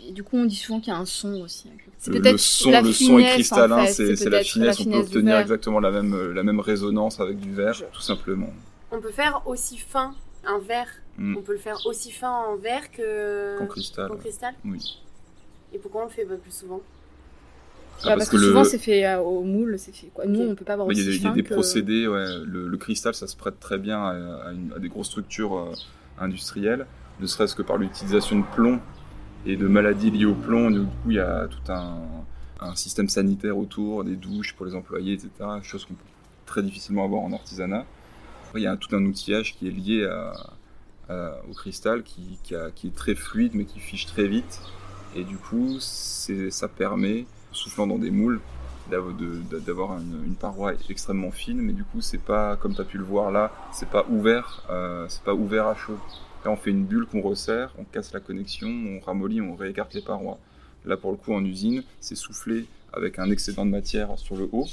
Et 0.08 0.12
du 0.12 0.22
coup, 0.22 0.36
on 0.36 0.44
dit 0.44 0.54
souvent 0.56 0.78
qu'il 0.80 0.92
y 0.92 0.96
a 0.96 0.98
un 0.98 1.04
son 1.06 1.40
aussi. 1.40 1.68
le- 1.68 1.74
C'est 1.98 2.10
Le, 2.12 2.20
peut-être 2.20 2.32
le 2.32 2.38
son, 2.38 2.70
la 2.70 2.80
le 2.82 2.92
son 2.92 3.18
est 3.18 3.28
en 3.30 3.34
cristallin, 3.34 3.86
fait. 3.86 4.16
c'est 4.16 4.30
la 4.30 4.42
finesse. 4.42 4.80
On 4.80 4.84
peut 4.84 4.96
obtenir 4.98 5.38
exactement 5.38 5.80
la 5.80 5.90
même, 5.90 6.32
la 6.32 6.42
même 6.42 6.60
résonance 6.60 7.20
avec 7.20 7.38
du 7.40 7.52
verre, 7.54 7.74
Je- 7.74 7.84
tout 7.92 8.00
simplement. 8.00 8.52
On 8.92 9.00
peut 9.00 9.10
faire 9.10 9.42
aussi 9.46 9.78
fin 9.78 10.14
un 10.44 10.58
verre. 10.58 10.88
Mm. 11.18 11.36
On 11.36 11.42
peut 11.42 11.52
le 11.52 11.58
faire 11.58 11.78
aussi 11.86 12.10
fin 12.12 12.30
en 12.30 12.56
verre 12.56 12.90
que 12.92 13.60
En 13.60 13.66
cristal. 13.66 14.08
qu'en 14.08 14.16
cristal. 14.16 14.54
Oui. 14.64 14.98
Et 15.74 15.78
pourquoi 15.78 16.02
on 16.02 16.04
le 16.06 16.10
fait 16.10 16.24
pas 16.24 16.36
plus 16.36 16.50
souvent? 16.54 16.80
Ah, 18.04 18.16
parce, 18.16 18.28
que, 18.30 18.38
souvent 18.38 18.64
c'est 18.64 18.78
fait 18.78 19.04
euh, 19.06 19.18
au 19.20 19.42
moule, 19.42 19.78
c'est 19.78 19.94
fait 19.94 20.10
quoi. 20.14 20.24
Nous 20.26 20.40
on 20.40 20.54
peut 20.54 20.64
pas 20.64 20.72
avoir 20.74 20.88
Mais 20.88 20.94
Il 20.94 21.02
y 21.04 21.06
a 21.06 21.10
aussi 21.10 21.22
y 21.22 21.26
a 21.26 21.32
des 21.32 21.42
que- 21.42 21.52
procédés, 21.54 22.06
ouais. 22.08 22.24
le, 22.46 22.66
le 22.68 22.76
cristal 22.78 23.14
ça 23.14 23.26
se 23.26 23.36
prête 23.36 23.60
très 23.60 23.78
bien 23.78 23.98
à, 24.02 24.10
à 24.48 24.52
une- 24.52 24.72
à 24.74 24.78
des 24.78 24.88
grosses 24.88 25.08
structures 25.08 25.56
euh, 25.56 25.72
industrielles, 26.18 26.86
ne 27.20 27.26
serait-ce 27.26 27.54
que 27.54 27.62
par 27.62 27.76
l'utilisation 27.76 28.38
de 28.38 28.44
plomb 28.54 28.80
et 29.46 29.56
de 29.56 29.66
maladies 29.68 30.10
liées 30.10 30.24
au 30.26 30.34
plomb. 30.34 30.70
Du 30.70 30.80
coup, 30.80 30.86
il 31.10 31.14
y 31.14 31.18
a 31.20 31.46
tout 31.48 31.72
un, 31.72 31.96
un 32.60 32.74
système 32.76 33.08
sanitaire 33.08 33.56
autour, 33.58 34.04
des 34.04 34.16
douches 34.16 34.54
pour 34.54 34.66
les 34.66 34.74
employés, 34.74 35.14
etc. 35.14 35.30
Chose 35.62 35.84
qu'on 35.84 35.94
peut 35.94 36.04
très 36.46 36.62
difficilement 36.62 37.04
avoir 37.04 37.22
en 37.22 37.32
artisanat. 37.32 37.84
Après, 38.46 38.60
il 38.60 38.64
y 38.64 38.66
a 38.66 38.76
tout 38.76 38.94
un 38.96 39.04
outillage 39.04 39.54
qui 39.56 39.68
est 39.68 39.70
lié 39.70 40.04
à- 40.04 40.32
au 41.50 41.54
cristal 41.54 42.02
qui, 42.04 42.38
qui 42.44 42.54
a- 42.54 42.70
qui 42.70 42.86
est 42.86 42.94
très 42.94 43.14
fluide 43.16 43.52
mais 43.54 43.64
qui 43.64 43.80
fiche 43.80 44.06
très 44.06 44.28
vite. 44.28 44.60
Et 45.16 45.24
du 45.24 45.36
coup, 45.38 45.76
ça 45.80 46.68
permet, 46.68 47.26
soufflant 47.52 47.86
dans 47.86 47.98
des 47.98 48.10
moules, 48.10 48.40
d'avoir 48.90 49.98
une, 49.98 50.24
une 50.26 50.34
paroi 50.34 50.72
extrêmement 50.88 51.30
fine, 51.30 51.60
mais 51.60 51.72
du 51.72 51.84
coup 51.84 52.00
c'est 52.00 52.18
pas 52.18 52.56
comme 52.56 52.74
tu 52.74 52.80
as 52.80 52.84
pu 52.84 52.98
le 52.98 53.04
voir 53.04 53.30
là, 53.30 53.52
c'est 53.72 53.88
pas 53.88 54.04
ouvert, 54.08 54.64
euh, 54.70 55.06
c'est 55.08 55.22
pas 55.22 55.34
ouvert 55.34 55.66
à 55.66 55.74
chaud. 55.76 55.98
Là 56.44 56.50
on 56.50 56.56
fait 56.56 56.70
une 56.70 56.84
bulle 56.84 57.06
qu'on 57.06 57.20
resserre, 57.22 57.72
on 57.78 57.84
casse 57.84 58.12
la 58.12 58.20
connexion, 58.20 58.68
on 58.68 58.98
ramollit, 59.00 59.40
on 59.40 59.54
réécarte 59.54 59.94
les 59.94 60.00
parois. 60.02 60.38
Là 60.84 60.96
pour 60.96 61.10
le 61.12 61.16
coup 61.18 61.32
en 61.34 61.44
usine, 61.44 61.84
c'est 62.00 62.14
soufflé 62.16 62.66
avec 62.92 63.18
un 63.18 63.30
excédent 63.30 63.64
de 63.64 63.70
matière 63.70 64.18
sur 64.18 64.36
le 64.36 64.48
haut, 64.50 64.66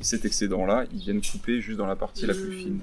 et 0.00 0.04
cet 0.04 0.24
excédent 0.24 0.64
là, 0.64 0.84
ils 0.92 1.00
viennent 1.00 1.20
couper 1.20 1.60
juste 1.60 1.76
dans 1.76 1.86
la 1.86 1.96
partie 1.96 2.26
la 2.26 2.32
plus 2.34 2.52
fine. 2.52 2.80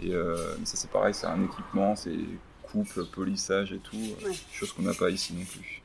Et 0.00 0.12
euh, 0.12 0.56
ça 0.64 0.76
c'est 0.76 0.90
pareil, 0.90 1.14
c'est 1.14 1.26
un 1.28 1.44
équipement, 1.44 1.94
c'est 1.94 2.16
coupe, 2.62 3.00
polissage 3.12 3.72
et 3.72 3.78
tout, 3.78 3.96
Ouais. 3.96 4.32
chose 4.50 4.72
qu'on 4.72 4.82
n'a 4.82 4.94
pas 4.94 5.10
ici 5.10 5.34
non 5.34 5.44
plus. 5.44 5.82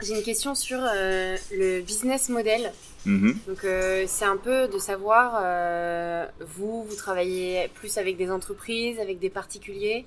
J'ai 0.00 0.16
une 0.16 0.22
question 0.22 0.54
sur 0.54 0.78
euh, 0.80 1.36
le 1.52 1.80
business 1.80 2.28
model. 2.28 2.72
Mhm. 3.04 3.36
Donc 3.48 3.64
euh, 3.64 4.04
c'est 4.06 4.24
un 4.24 4.36
peu 4.36 4.68
de 4.68 4.78
savoir, 4.78 5.40
euh, 5.42 6.26
vous, 6.56 6.84
vous 6.84 6.94
travaillez 6.94 7.68
plus 7.74 7.98
avec 7.98 8.16
des 8.16 8.30
entreprises, 8.30 9.00
avec 9.00 9.18
des 9.18 9.30
particuliers. 9.30 10.04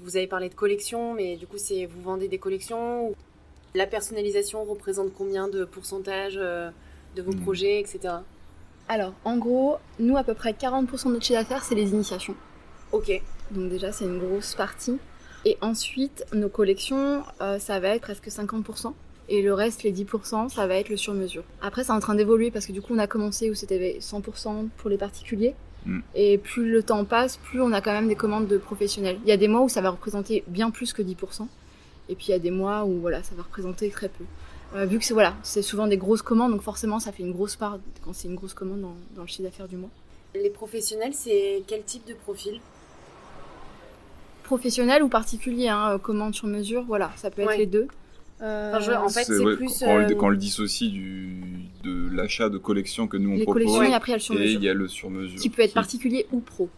Vous 0.00 0.16
avez 0.16 0.26
parlé 0.26 0.48
de 0.48 0.54
collections, 0.54 1.14
mais 1.14 1.36
du 1.36 1.46
coup 1.46 1.58
c'est 1.58 1.86
vous 1.86 2.02
vendez 2.02 2.26
des 2.26 2.38
collections. 2.38 3.08
ou 3.10 3.14
La 3.74 3.86
personnalisation 3.86 4.64
représente 4.64 5.14
combien 5.16 5.46
de 5.46 5.64
pourcentage 5.64 6.34
euh, 6.36 6.70
de 7.14 7.22
vos 7.22 7.32
Hmm. 7.32 7.42
projets, 7.42 7.78
etc. 7.80 8.14
Alors 8.88 9.12
en 9.24 9.36
gros, 9.36 9.76
nous 10.00 10.16
à 10.16 10.24
peu 10.24 10.34
près 10.34 10.52
40% 10.52 11.06
de 11.08 11.12
notre 11.12 11.24
chiffre 11.24 11.38
d'affaires 11.38 11.62
c'est 11.62 11.76
les 11.76 11.90
initiations. 11.90 12.34
Ok. 12.90 13.10
Donc 13.52 13.70
déjà 13.70 13.92
c'est 13.92 14.04
une 14.04 14.18
grosse 14.18 14.56
partie. 14.56 14.98
Et 15.44 15.58
ensuite 15.60 16.24
nos 16.32 16.48
collections 16.48 17.22
euh, 17.40 17.60
ça 17.60 17.78
va 17.78 17.88
être 17.90 18.02
presque 18.02 18.26
50%. 18.26 18.92
Et 19.28 19.40
le 19.42 19.54
reste, 19.54 19.82
les 19.82 19.92
10%, 19.92 20.48
ça 20.48 20.66
va 20.66 20.74
être 20.76 20.88
le 20.88 20.96
sur-mesure. 20.96 21.44
Après, 21.62 21.84
c'est 21.84 21.92
en 21.92 22.00
train 22.00 22.14
d'évoluer 22.14 22.50
parce 22.50 22.66
que 22.66 22.72
du 22.72 22.82
coup, 22.82 22.92
on 22.94 22.98
a 22.98 23.06
commencé 23.06 23.50
où 23.50 23.54
c'était 23.54 23.98
100% 24.00 24.68
pour 24.76 24.90
les 24.90 24.98
particuliers. 24.98 25.54
Mm. 25.86 26.00
Et 26.14 26.38
plus 26.38 26.70
le 26.70 26.82
temps 26.82 27.04
passe, 27.04 27.36
plus 27.38 27.60
on 27.60 27.72
a 27.72 27.80
quand 27.80 27.92
même 27.92 28.08
des 28.08 28.14
commandes 28.14 28.46
de 28.46 28.58
professionnels. 28.58 29.18
Il 29.24 29.28
y 29.28 29.32
a 29.32 29.36
des 29.36 29.48
mois 29.48 29.62
où 29.62 29.68
ça 29.68 29.80
va 29.80 29.90
représenter 29.90 30.44
bien 30.48 30.70
plus 30.70 30.92
que 30.92 31.02
10%. 31.02 31.46
Et 32.08 32.14
puis 32.14 32.26
il 32.28 32.30
y 32.32 32.34
a 32.34 32.38
des 32.38 32.50
mois 32.50 32.84
où 32.84 33.00
voilà, 33.00 33.22
ça 33.22 33.34
va 33.36 33.42
représenter 33.42 33.88
très 33.90 34.08
peu. 34.08 34.24
Euh, 34.74 34.86
vu 34.86 34.98
que 34.98 35.04
c'est 35.04 35.14
voilà, 35.14 35.34
c'est 35.42 35.62
souvent 35.62 35.86
des 35.86 35.96
grosses 35.96 36.22
commandes, 36.22 36.50
donc 36.50 36.62
forcément 36.62 36.98
ça 36.98 37.12
fait 37.12 37.22
une 37.22 37.32
grosse 37.32 37.56
part 37.56 37.78
quand 38.04 38.12
c'est 38.12 38.26
une 38.28 38.34
grosse 38.34 38.54
commande 38.54 38.80
dans, 38.80 38.96
dans 39.14 39.22
le 39.22 39.28
chiffre 39.28 39.42
d'affaires 39.44 39.68
du 39.68 39.76
mois. 39.76 39.90
Les 40.34 40.50
professionnels, 40.50 41.12
c'est 41.14 41.62
quel 41.66 41.82
type 41.84 42.06
de 42.06 42.14
profil? 42.14 42.60
Professionnel 44.44 45.02
ou 45.02 45.08
particulier, 45.08 45.68
hein, 45.68 45.92
euh, 45.92 45.98
commande 45.98 46.34
sur 46.34 46.46
mesure, 46.46 46.84
voilà, 46.84 47.10
ça 47.16 47.30
peut 47.30 47.42
être 47.42 47.48
Ouais. 47.48 47.58
les 47.58 47.66
deux. 47.66 47.86
Euh, 48.42 48.70
Enfin, 48.74 48.80
je- 48.80 48.92
en 48.92 49.08
fait, 49.08 49.24
c'est 49.24 49.38
ouais, 49.38 49.56
plus, 49.56 49.78
quand, 49.80 49.86
on 49.86 49.98
le- 49.98 50.04
euh, 50.04 50.14
quand 50.16 50.26
on 50.26 50.30
le 50.30 50.36
dissocie 50.36 50.90
du, 50.90 51.40
de 51.84 52.08
l'achat 52.14 52.48
de 52.48 52.58
collections 52.58 53.06
que 53.06 53.16
nous 53.16 53.30
on 53.30 53.36
les 53.36 53.44
propose, 53.44 53.62
collections 53.64 53.82
et 53.92 53.94
après 53.94 54.12
il 54.12 54.14
y 54.14 54.14
a 54.14 54.18
le 54.18 54.20
sur 54.20 54.34
et 54.34 54.38
mesure. 54.38 54.60
il 54.60 54.64
y 54.64 54.68
a 54.68 54.74
le 54.74 54.88
sur-mesure. 54.88 55.40
qui 55.40 55.48
peut 55.50 55.62
être 55.62 55.68
qui- 55.68 55.74
particulier 55.74 56.26
ou 56.32 56.40
pro. 56.40 56.68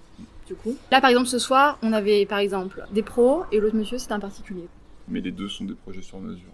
Du 0.47 0.55
coup, 0.55 0.77
là 0.93 1.01
par 1.01 1.09
exemple 1.09 1.27
ce 1.29 1.39
soir, 1.39 1.79
on 1.83 1.93
avait 1.95 2.27
par 2.27 2.39
exemple 2.39 2.85
des 2.93 3.03
pros 3.03 3.45
et 3.51 3.61
l'autre 3.61 3.77
monsieur 3.77 3.97
c'était 3.97 4.13
un 4.13 4.21
particulier. 4.21 4.69
Mais 5.09 5.21
les 5.21 5.31
deux 5.33 5.49
sont 5.49 5.65
des 5.65 5.73
projets 5.75 6.03
sur-mesure. 6.03 6.51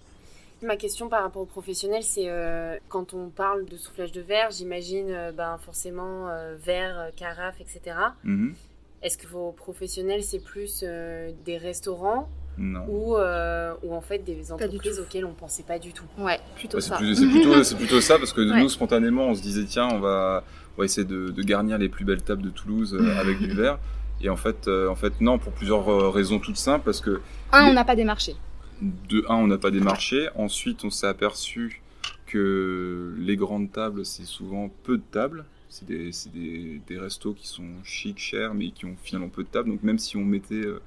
Ma 0.62 0.76
question 0.76 1.08
par 1.08 1.22
rapport 1.24 1.42
aux 1.42 1.46
professionnels, 1.46 2.02
c'est 2.04 2.28
euh, 2.28 2.76
quand 2.88 3.14
on 3.14 3.30
parle 3.30 3.64
de 3.64 3.76
soufflage 3.76 4.12
de 4.12 4.20
verre, 4.20 4.50
j'imagine 4.52 5.06
euh, 5.10 5.32
ben, 5.32 5.58
forcément 5.58 6.28
euh, 6.28 6.54
verre, 6.56 7.10
carafe, 7.16 7.60
etc. 7.60 7.96
Mhm. 8.22 8.54
Est-ce 9.02 9.16
que 9.18 9.26
vos 9.26 9.50
professionnels, 9.52 10.22
c'est 10.22 10.44
plus 10.44 10.84
euh, 10.84 11.32
des 11.46 11.56
restaurants. 11.56 12.28
Ou, 12.58 13.16
euh, 13.16 13.72
ou 13.82 13.94
en 13.94 14.00
fait 14.00 14.18
des 14.18 14.52
entreprises 14.52 14.98
auxquelles 15.00 15.24
on 15.24 15.32
pensait 15.32 15.62
pas 15.62 15.78
du 15.78 15.92
tout. 15.92 16.04
Ouais, 16.18 16.38
plutôt 16.56 16.76
Ouais, 16.76 16.82
ça. 16.82 16.96
plus- 16.96 17.14
c'est 17.14 17.26
plutôt, 17.26 17.62
c'est 17.64 17.76
plutôt 17.76 18.00
ça 18.00 18.18
parce 18.18 18.32
que 18.32 18.40
Ouais. 18.42 18.60
nous 18.60 18.68
spontanément 18.68 19.28
on 19.28 19.34
se 19.34 19.40
disait 19.42 19.64
tiens 19.64 19.88
on 19.90 19.98
va, 20.00 20.44
on 20.76 20.82
va 20.82 20.84
essayer 20.84 21.06
de, 21.06 21.30
de 21.30 21.42
garnir 21.42 21.78
les 21.78 21.88
plus 21.88 22.04
belles 22.04 22.22
tables 22.22 22.42
de 22.42 22.50
Toulouse 22.50 22.94
euh, 22.98 23.18
avec 23.20 23.38
du 23.38 23.50
verre. 23.52 23.78
Et 24.22 24.28
en 24.28 24.36
fait, 24.36 24.68
euh, 24.68 24.88
en 24.88 24.96
fait 24.96 25.20
non 25.22 25.38
pour 25.38 25.52
plusieurs 25.52 26.12
raisons 26.12 26.38
toutes 26.38 26.56
simples 26.58 26.84
parce 26.84 27.00
que 27.00 27.20
Un, 27.52 27.64
Les- 27.64 27.70
on 27.70 27.74
n'a 27.74 27.84
pas 27.84 27.96
démarché. 27.96 28.34
de 28.82 29.24
un 29.28 29.36
on 29.36 29.46
n'a 29.46 29.56
pas 29.58 29.70
démarché. 29.70 30.28
Ensuite 30.34 30.84
on 30.84 30.90
s'est 30.90 31.06
aperçu 31.06 31.80
que 32.26 33.14
les 33.18 33.36
grandes 33.36 33.72
tables 33.72 34.04
c'est 34.04 34.24
souvent 34.26 34.70
peu 34.84 34.96
de 34.98 35.02
tables. 35.10 35.44
C'est 35.68 35.86
des, 35.86 36.10
c'est 36.12 36.32
des, 36.32 36.80
des 36.88 36.98
restos 36.98 37.32
qui 37.32 37.46
sont 37.46 37.64
chic 37.84 38.18
chers 38.18 38.54
mais 38.54 38.70
qui 38.70 38.84
ont 38.86 38.96
finalement 39.02 39.28
peu 39.28 39.42
de 39.44 39.48
tables. 39.48 39.70
Donc 39.70 39.82
même 39.82 39.98
si 39.98 40.16
on 40.16 40.24
mettait 40.24 40.54
euh, 40.66 40.80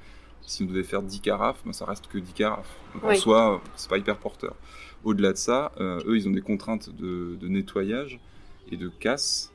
si 0.46 0.64
on 0.64 0.66
devait 0.66 0.84
faire 0.84 1.02
10 1.02 1.22
carafes 1.22 1.62
ben, 1.66 1.74
ça 1.74 1.86
reste 1.86 2.08
que 2.08 2.18
10 2.18 2.34
carafes 2.34 2.76
donc 2.94 3.04
en 3.04 3.16
soi 3.16 3.62
c'est 3.76 3.90
pas 3.90 3.98
hyper 3.98 4.18
porteur 4.18 4.56
au-delà 5.04 5.32
de 5.34 5.38
ça 5.38 5.72
euh, 5.80 6.00
eux 6.06 6.18
ils 6.18 6.28
ont 6.28 6.32
des 6.32 6.42
contraintes 6.42 6.90
de, 6.90 7.36
de 7.40 7.48
nettoyage 7.48 8.20
et 8.72 8.78
de 8.78 8.88
casse 8.90 9.52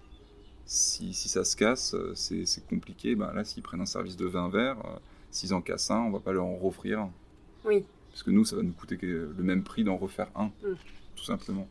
si, 0.65 1.15
si 1.15 1.29
ça 1.29 1.45
se 1.45 1.57
casse 1.57 1.95
euh, 1.95 2.13
c'est 2.15 2.45
c'est 2.47 2.67
compliqué 2.67 3.15
ben 3.15 3.33
là 3.33 3.45
s'ils 3.45 3.63
prennent 3.63 3.81
un 3.81 3.87
service 3.87 4.17
de 4.17 4.27
20 4.27 4.49
verres 4.51 4.79
euh, 4.85 4.99
s'ils 5.31 5.55
en 5.55 5.61
cassent 5.61 5.91
un 5.91 6.01
on 6.01 6.11
va 6.11 6.21
pas 6.21 6.33
leur 6.33 6.45
en 6.47 6.59
offrir 6.63 7.01
un 7.01 7.11
Oui. 7.65 7.85
parce 8.11 8.23
que 8.23 8.31
nous, 8.31 8.45
ça 8.45 8.57
va 8.57 8.63
nous 8.63 8.73
coûter 8.73 8.99
le 9.03 9.33
même 9.43 9.63
prix 9.63 9.85
d'en 9.85 9.97
refaire 9.97 10.29
un, 10.35 10.47
Mm. 10.63 10.75
tout 11.17 11.25
simplement. 11.25 11.67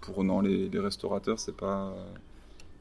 Pour 0.00 0.22
non, 0.22 0.40
les, 0.40 0.68
les 0.68 0.78
restaurateurs, 0.78 1.38
c'est 1.40 1.56
pas, 1.56 1.92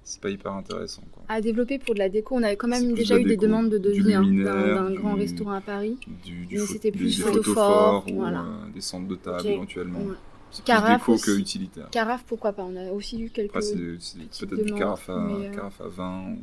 c'est 0.08 0.22
pas 0.22 0.30
hyper 0.30 0.54
intéressant. 0.54 1.04
Quoi. 1.12 1.24
À 1.28 1.42
développer 1.42 1.80
pour 1.80 1.94
de 1.94 2.00
la 2.00 2.08
déco, 2.08 2.36
on 2.36 2.44
avait 2.44 2.56
quand 2.56 2.70
même 2.70 2.94
déjà 2.94 3.16
de 3.16 3.20
eu 3.22 3.26
des 3.26 3.36
demandes 3.38 3.70
de 3.70 3.78
devis 3.78 4.14
hein, 4.14 4.24
d'un 4.24 4.92
grand 4.94 5.16
restaurant 5.16 5.52
à 5.52 5.62
Paris. 5.62 5.98
Du, 6.24 6.46
du 6.46 6.56
Mais 6.60 6.66
c'était 6.66 6.92
plus 6.92 7.22
photophore, 7.22 8.06
ou 8.12 8.24
euh, 8.24 8.32
des 8.74 8.82
centres 8.82 9.08
de 9.08 9.16
table 9.16 9.46
éventuellement. 9.48 10.00
Ouais. 10.00 10.16
C'est 10.50 10.64
plus 10.64 10.68
Carafe 10.68 11.08
déco 11.10 11.22
que 11.22 11.38
utilitaire. 11.38 11.90
Carafe, 11.90 12.24
pourquoi 12.26 12.54
pas 12.54 12.64
On 12.64 12.76
a 12.78 12.90
aussi 12.92 13.22
eu 13.22 13.30
quelques. 13.30 13.50
Après, 13.50 13.62
c'est 13.62 13.76
c'est 14.32 14.46
peut-être 14.46 14.66
du 14.66 14.74
carafe 14.74 15.10
à, 15.10 15.18
mais, 15.20 15.48
euh, 15.48 15.52
carafe 15.54 15.82
à 15.82 15.88
vin. 15.90 16.32
ou- 16.32 16.38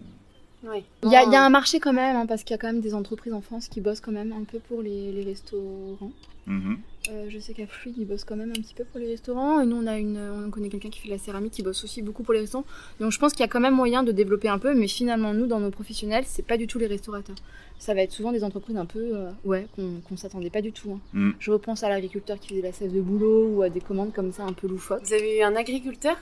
Ouais. 0.66 0.82
Il 1.02 1.10
y, 1.10 1.16
a, 1.16 1.24
il 1.24 1.30
y 1.32 1.36
a 1.36 1.44
un 1.44 1.50
marché 1.50 1.78
quand 1.78 1.92
même, 1.92 2.16
hein, 2.16 2.26
parce 2.26 2.42
qu'il 2.42 2.52
y 2.52 2.54
a 2.54 2.58
quand 2.58 2.68
même 2.68 2.80
des 2.80 2.94
entreprises 2.94 3.34
en 3.34 3.40
France 3.42 3.68
qui 3.68 3.80
bossent 3.80 4.00
quand 4.00 4.12
même 4.12 4.32
un 4.32 4.44
peu 4.44 4.58
pour 4.58 4.80
les, 4.82 5.12
les 5.12 5.22
restaurants. 5.22 6.12
Mhm. 6.46 6.78
Euh, 7.10 7.26
je 7.28 7.38
sais 7.38 7.52
qu'à 7.52 7.66
Fluide, 7.66 7.96
ils 7.98 8.06
bossent 8.06 8.24
quand 8.24 8.36
même 8.36 8.50
un 8.50 8.60
petit 8.60 8.74
peu 8.74 8.84
pour 8.84 8.98
les 8.98 9.08
restaurants. 9.08 9.60
Et 9.60 9.66
nous, 9.66 9.76
on, 9.76 9.86
a 9.86 9.98
une, 9.98 10.18
on 10.18 10.50
connaît 10.50 10.70
quelqu'un 10.70 10.88
qui 10.88 11.00
fait 11.00 11.08
de 11.08 11.12
la 11.12 11.18
céramique 11.18 11.52
qui 11.52 11.62
bosse 11.62 11.84
aussi 11.84 12.00
beaucoup 12.00 12.22
pour 12.22 12.32
les 12.34 12.40
restaurants. 12.40 12.64
Donc 13.00 13.12
je 13.12 13.18
pense 13.18 13.32
qu'il 13.32 13.40
y 13.40 13.44
a 13.44 13.48
quand 13.48 13.60
même 13.60 13.74
moyen 13.74 14.02
de 14.02 14.12
développer 14.12 14.48
un 14.48 14.58
peu. 14.58 14.74
Mais 14.74 14.88
finalement, 14.88 15.34
nous, 15.34 15.46
dans 15.46 15.60
nos 15.60 15.70
professionnels, 15.70 16.24
c'est 16.26 16.46
pas 16.46 16.56
du 16.56 16.66
tout 16.66 16.78
les 16.78 16.86
restaurateurs. 16.86 17.36
Ça 17.78 17.92
va 17.92 18.02
être 18.02 18.12
souvent 18.12 18.32
des 18.32 18.42
entreprises 18.44 18.76
un 18.76 18.86
peu, 18.86 19.00
euh, 19.14 19.30
ouais, 19.44 19.66
qu'on 19.76 20.00
qu'on 20.08 20.16
s'attendait 20.16 20.48
pas 20.48 20.62
du 20.62 20.72
tout. 20.72 20.92
hein. 20.92 21.00
Mm. 21.12 21.30
Je 21.40 21.50
repense 21.50 21.82
à 21.82 21.88
l'agriculteur 21.90 22.38
qui 22.38 22.48
faisait 22.50 22.62
la 22.62 22.72
sève 22.72 22.92
de 22.94 23.00
boulot 23.02 23.48
ou 23.48 23.62
à 23.62 23.68
des 23.68 23.80
commandes 23.80 24.12
comme 24.14 24.32
ça 24.32 24.44
un 24.44 24.52
peu 24.54 24.66
loufoques. 24.66 25.02
Vous 25.04 25.12
avez 25.12 25.38
eu 25.40 25.42
un 25.42 25.56
agriculteur? 25.56 26.16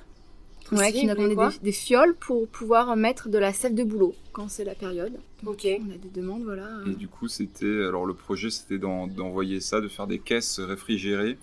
Ouais, 0.70 0.92
qui 0.92 1.04
nous 1.06 1.12
a 1.12 1.34
quoi 1.34 1.50
des, 1.50 1.58
des 1.58 1.72
fioles 1.72 2.14
pour 2.14 2.46
pouvoir 2.48 2.94
mettre 2.96 3.28
de 3.28 3.38
la 3.38 3.52
sève 3.52 3.74
de 3.74 3.82
boulot 3.84 4.14
quand 4.32 4.48
c'est 4.48 4.64
la 4.64 4.74
période. 4.74 5.12
Donc, 5.42 5.54
Ok. 5.54 5.66
On 5.80 5.90
a 5.92 5.96
des 5.98 6.08
demandes, 6.08 6.44
voilà. 6.44 6.68
Et 6.86 6.94
du 6.94 7.08
coup, 7.08 7.26
c'était 7.28 7.66
alors 7.86 8.06
le 8.06 8.14
projet, 8.14 8.48
c'était 8.50 8.78
d'en- 8.78 9.06
d'envoyer 9.06 9.60
ça, 9.60 9.80
de 9.80 9.88
faire 9.88 10.06
des 10.06 10.18
caisses 10.18 10.60
réfrigérées 10.60 11.36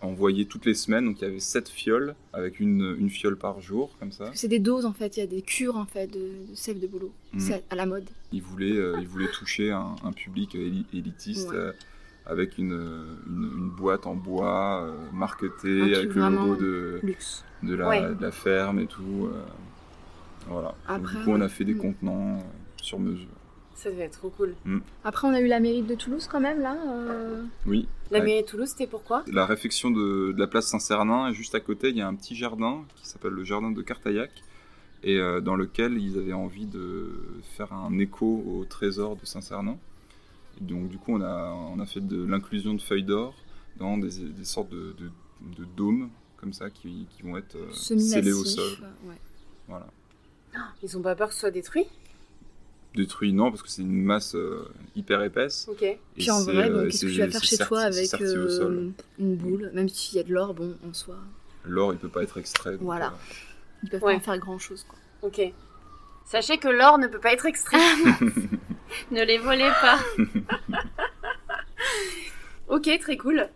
envoyé 0.00 0.44
toutes 0.44 0.66
les 0.66 0.74
semaines. 0.74 1.06
Donc 1.06 1.20
il 1.20 1.24
y 1.24 1.26
avait 1.26 1.40
sept 1.40 1.68
fioles 1.68 2.14
avec 2.34 2.60
une, 2.60 2.94
une 2.98 3.08
fiole 3.08 3.36
par 3.38 3.60
jour, 3.62 3.96
comme 3.98 4.12
ça. 4.12 4.30
C'est 4.34 4.48
des 4.48 4.58
doses 4.58 4.84
en 4.84 4.92
fait, 4.92 5.16
il 5.16 5.20
y 5.20 5.22
a 5.22 5.26
des 5.26 5.40
cures 5.42 5.76
en 5.76 5.86
fait 5.86 6.06
de, 6.08 6.18
de 6.50 6.54
sève 6.54 6.78
de 6.78 6.86
boulot. 6.86 7.12
Mm. 7.32 7.40
C'est 7.40 7.64
à 7.70 7.74
la 7.74 7.86
mode. 7.86 8.04
Il 8.32 8.42
voulait, 8.42 8.72
euh, 8.76 8.96
il 9.00 9.08
voulait 9.08 9.28
toucher 9.30 9.70
un, 9.70 9.96
un 10.04 10.12
public 10.12 10.54
éli- 10.56 10.84
élitiste 10.92 11.48
Ouais. 11.50 11.56
euh, 11.56 11.72
avec 12.26 12.56
une, 12.58 12.72
une, 13.26 13.50
une 13.56 13.68
boîte 13.70 14.06
en 14.06 14.14
bois 14.14 14.82
euh, 14.84 14.92
marquetée 15.12 15.82
avec 15.94 16.14
le 16.14 16.28
logo 16.30 16.56
de, 16.56 17.00
la, 17.62 17.88
Ouais. 17.88 18.00
de 18.14 18.22
la 18.22 18.30
ferme 18.32 18.78
et 18.78 18.86
tout. 18.86 19.28
euh, 19.32 19.42
voilà. 20.48 20.74
Après, 20.88 21.18
du 21.18 21.24
coup, 21.24 21.30
on 21.30 21.40
a 21.40 21.48
fait 21.48 21.64
des 21.64 21.74
mm. 21.74 21.78
contenants 21.78 22.36
euh, 22.38 22.42
sur 22.82 22.98
mesure. 22.98 23.28
Ça 23.74 23.90
devait 23.90 24.04
être 24.04 24.18
trop 24.18 24.30
cool. 24.30 24.54
Après, 25.04 25.26
on 25.28 25.32
a 25.34 25.40
eu 25.40 25.46
la 25.48 25.60
mairie 25.60 25.82
de 25.82 25.94
Toulouse 25.94 26.26
quand 26.30 26.40
même 26.40 26.60
là. 26.62 26.76
euh, 26.86 27.42
Oui. 27.66 27.88
La 28.10 28.20
Ouais. 28.20 28.24
mairie 28.24 28.42
de 28.42 28.46
Toulouse, 28.46 28.68
c'était 28.68 28.86
pourquoi? 28.86 29.24
La 29.26 29.44
réfection 29.44 29.90
de, 29.90 30.32
de 30.32 30.38
la 30.38 30.46
place 30.46 30.66
Saint-Cernin, 30.68 31.28
et 31.28 31.34
juste 31.34 31.54
à 31.54 31.60
côté, 31.60 31.90
il 31.90 31.96
y 31.96 32.00
a 32.00 32.06
un 32.08 32.14
petit 32.14 32.36
jardin 32.36 32.84
qui 32.96 33.06
s'appelle 33.08 33.32
le 33.32 33.44
jardin 33.44 33.70
de 33.70 33.82
Cartaillac, 33.82 34.30
et 35.02 35.18
dans 35.42 35.56
lequel 35.56 35.98
ils 35.98 36.16
avaient 36.18 36.32
envie 36.32 36.64
de 36.66 37.10
faire 37.56 37.72
un 37.74 37.98
écho 37.98 38.42
au 38.46 38.64
trésor 38.64 39.16
de 39.16 39.26
Saint-Cernin. 39.26 39.76
Donc, 40.60 40.88
du 40.88 40.98
coup, 40.98 41.14
on 41.16 41.20
a, 41.22 41.52
on 41.74 41.78
a 41.80 41.86
fait 41.86 42.00
de 42.00 42.24
l'inclusion 42.24 42.74
de 42.74 42.80
feuilles 42.80 43.02
d'or 43.04 43.34
dans 43.76 43.98
des, 43.98 44.18
des 44.20 44.44
sortes 44.44 44.70
de, 44.70 44.94
de, 44.98 45.10
de 45.62 45.64
dômes, 45.76 46.10
comme 46.36 46.52
ça, 46.52 46.70
qui, 46.70 47.06
qui 47.10 47.22
vont 47.22 47.36
être 47.36 47.56
euh, 47.56 47.72
scellés 47.72 48.32
au 48.32 48.44
sol. 48.44 48.70
ouais. 49.06 49.14
Voilà. 49.68 49.86
Ils 50.82 50.96
ont 50.96 51.02
pas 51.02 51.14
peur 51.16 51.28
que 51.28 51.34
ce 51.34 51.40
soit 51.40 51.50
détruit? 51.50 51.86
Détruit, 52.94 53.32
non, 53.32 53.50
parce 53.50 53.62
que 53.62 53.68
c'est 53.68 53.82
une 53.82 54.04
masse 54.04 54.36
euh, 54.36 54.68
hyper 54.94 55.20
épaisse. 55.24 55.66
Ok. 55.68 55.82
et 55.82 55.98
Puis 56.16 56.30
en 56.30 56.44
vrai, 56.44 56.70
euh, 56.70 56.82
bon, 56.84 56.88
qu'est-ce 56.90 57.06
que 57.06 57.10
tu 57.10 57.18
vas 57.18 57.28
faire 57.30 57.42
chez 57.42 57.58
toi 57.58 57.80
avec 57.80 58.14
euh, 58.20 58.90
une 59.18 59.34
boule? 59.36 59.70
Même 59.74 59.88
s'il 59.88 60.16
y 60.16 60.20
a 60.20 60.22
de 60.22 60.32
l'or, 60.32 60.54
bon, 60.54 60.76
en 60.88 60.92
soi, 60.94 61.16
L'or, 61.64 61.92
il 61.92 61.98
peut 61.98 62.08
pas 62.08 62.22
être 62.22 62.38
extrait. 62.38 62.72
donc, 62.72 62.82
Voilà. 62.82 63.08
euh, 63.08 63.10
ils 63.82 63.88
peuvent 63.90 64.02
Ouais. 64.04 64.12
pas 64.12 64.18
en 64.18 64.22
faire 64.22 64.38
grand 64.38 64.58
chose. 64.60 64.84
Quoi. 64.88 64.98
Ok. 65.22 65.40
Sachez 66.26 66.58
que 66.58 66.68
l'or 66.68 66.98
ne 66.98 67.08
peut 67.08 67.18
pas 67.18 67.32
être 67.32 67.46
extrait. 67.46 67.78
ne 69.10 69.22
les 69.22 69.38
volez 69.38 69.70
pas. 69.80 69.98
ok, 72.68 72.90
très 73.00 73.16
cool. 73.16 73.48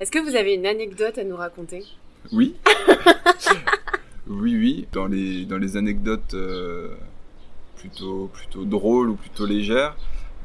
Est-ce 0.00 0.10
que 0.10 0.18
vous 0.18 0.34
avez 0.34 0.54
une 0.54 0.66
anecdote 0.66 1.18
à 1.18 1.24
nous 1.24 1.36
raconter? 1.36 1.84
Oui. 2.32 2.54
oui, 4.28 4.56
oui. 4.56 4.86
Dans 4.92 5.06
les, 5.06 5.44
dans 5.44 5.58
les 5.58 5.76
anecdotes 5.76 6.34
euh, 6.34 6.94
plutôt, 7.76 8.30
plutôt 8.32 8.64
drôles 8.64 9.10
ou 9.10 9.16
plutôt 9.16 9.44
légères, 9.44 9.96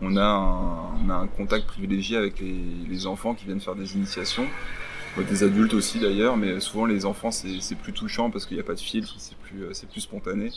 on 0.01 0.17
a 0.17 0.23
un, 0.23 1.05
on 1.05 1.09
a 1.09 1.13
un 1.13 1.27
contact 1.27 1.67
privilégié 1.67 2.17
avec 2.17 2.39
les, 2.39 2.55
les 2.89 3.07
enfants 3.07 3.33
qui 3.33 3.45
viennent 3.45 3.61
faire 3.61 3.75
des 3.75 3.95
initiations. 3.95 4.45
Des 5.29 5.43
adultes 5.43 5.73
aussi 5.73 5.99
d'ailleurs, 5.99 6.35
mais 6.35 6.59
souvent 6.59 6.85
les 6.85 7.05
enfants 7.05 7.31
c'est 7.31 7.75
plus 7.81 7.93
touchant 7.93 8.29
parce 8.29 8.45
qu'il 8.45 8.57
n'y 8.57 8.61
a 8.61 8.65
pas 8.65 8.73
de 8.75 8.79
filtre, 8.79 9.15
c'est 9.17 9.37
plus, 9.37 9.63
euh, 9.63 9.69
c'est 9.73 9.87
plus 9.89 10.01
spontané. 10.01 10.51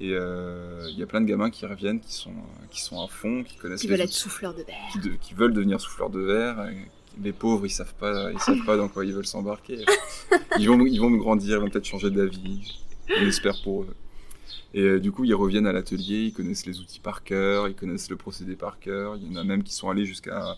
Et 0.00 0.12
euh, 0.14 0.86
il 0.90 0.98
y 0.98 1.02
a 1.02 1.06
plein 1.06 1.20
de 1.20 1.26
gamins 1.26 1.50
qui 1.50 1.66
reviennent, 1.66 2.00
qui 2.00 2.14
sont, 2.14 2.30
euh, 2.30 2.66
qui 2.70 2.80
sont 2.80 3.02
à 3.04 3.06
fond, 3.08 3.44
qui 3.44 3.56
connaissent 3.56 3.82
Qui 3.82 3.88
les 3.88 3.92
veulent 3.92 4.00
être 4.00 4.10
souffleurs 4.12 4.54
de 4.54 4.62
verre. 4.62 4.76
qui, 4.92 4.98
de- 5.00 5.14
qui 5.20 5.34
veulent 5.34 5.52
devenir 5.52 5.78
souffleurs 5.80 6.08
de 6.08 6.20
verre. 6.20 6.66
Les 7.22 7.32
pauvres, 7.32 7.66
ils 7.66 7.70
savent 7.70 7.92
pas, 7.94 8.32
ils 8.32 8.38
savent 8.38 8.64
pas 8.64 8.78
dans 8.78 8.88
quoi 8.88 9.04
ils 9.04 9.12
veulent 9.12 9.26
s'embarquer. 9.26 9.84
Ils 10.58 10.68
vont, 10.68 10.80
ils 10.86 10.98
vont 10.98 11.10
grandir, 11.10 11.58
ils 11.58 11.60
vont 11.60 11.68
peut-être 11.68 11.84
changer 11.84 12.10
d'avis. 12.10 12.80
On 13.10 13.26
espère 13.26 13.60
pour 13.62 13.82
eux. 13.82 13.94
Et 14.72 14.80
euh, 14.82 15.00
du 15.00 15.12
coup, 15.12 15.24
ils 15.24 15.34
reviennent 15.34 15.66
à 15.66 15.72
l'atelier, 15.72 16.22
ils 16.26 16.32
connaissent 16.32 16.64
les 16.64 16.80
outils 16.80 17.00
par 17.00 17.22
cœur, 17.22 17.68
ils 17.68 17.74
connaissent 17.74 18.08
le 18.08 18.16
procédé 18.16 18.54
par 18.56 18.78
cœur. 18.78 19.16
Il 19.16 19.30
y 19.30 19.36
en 19.36 19.36
a 19.40 19.44
même 19.44 19.62
qui 19.62 19.74
sont 19.74 19.90
allés 19.90 20.06
jusqu'à 20.06 20.56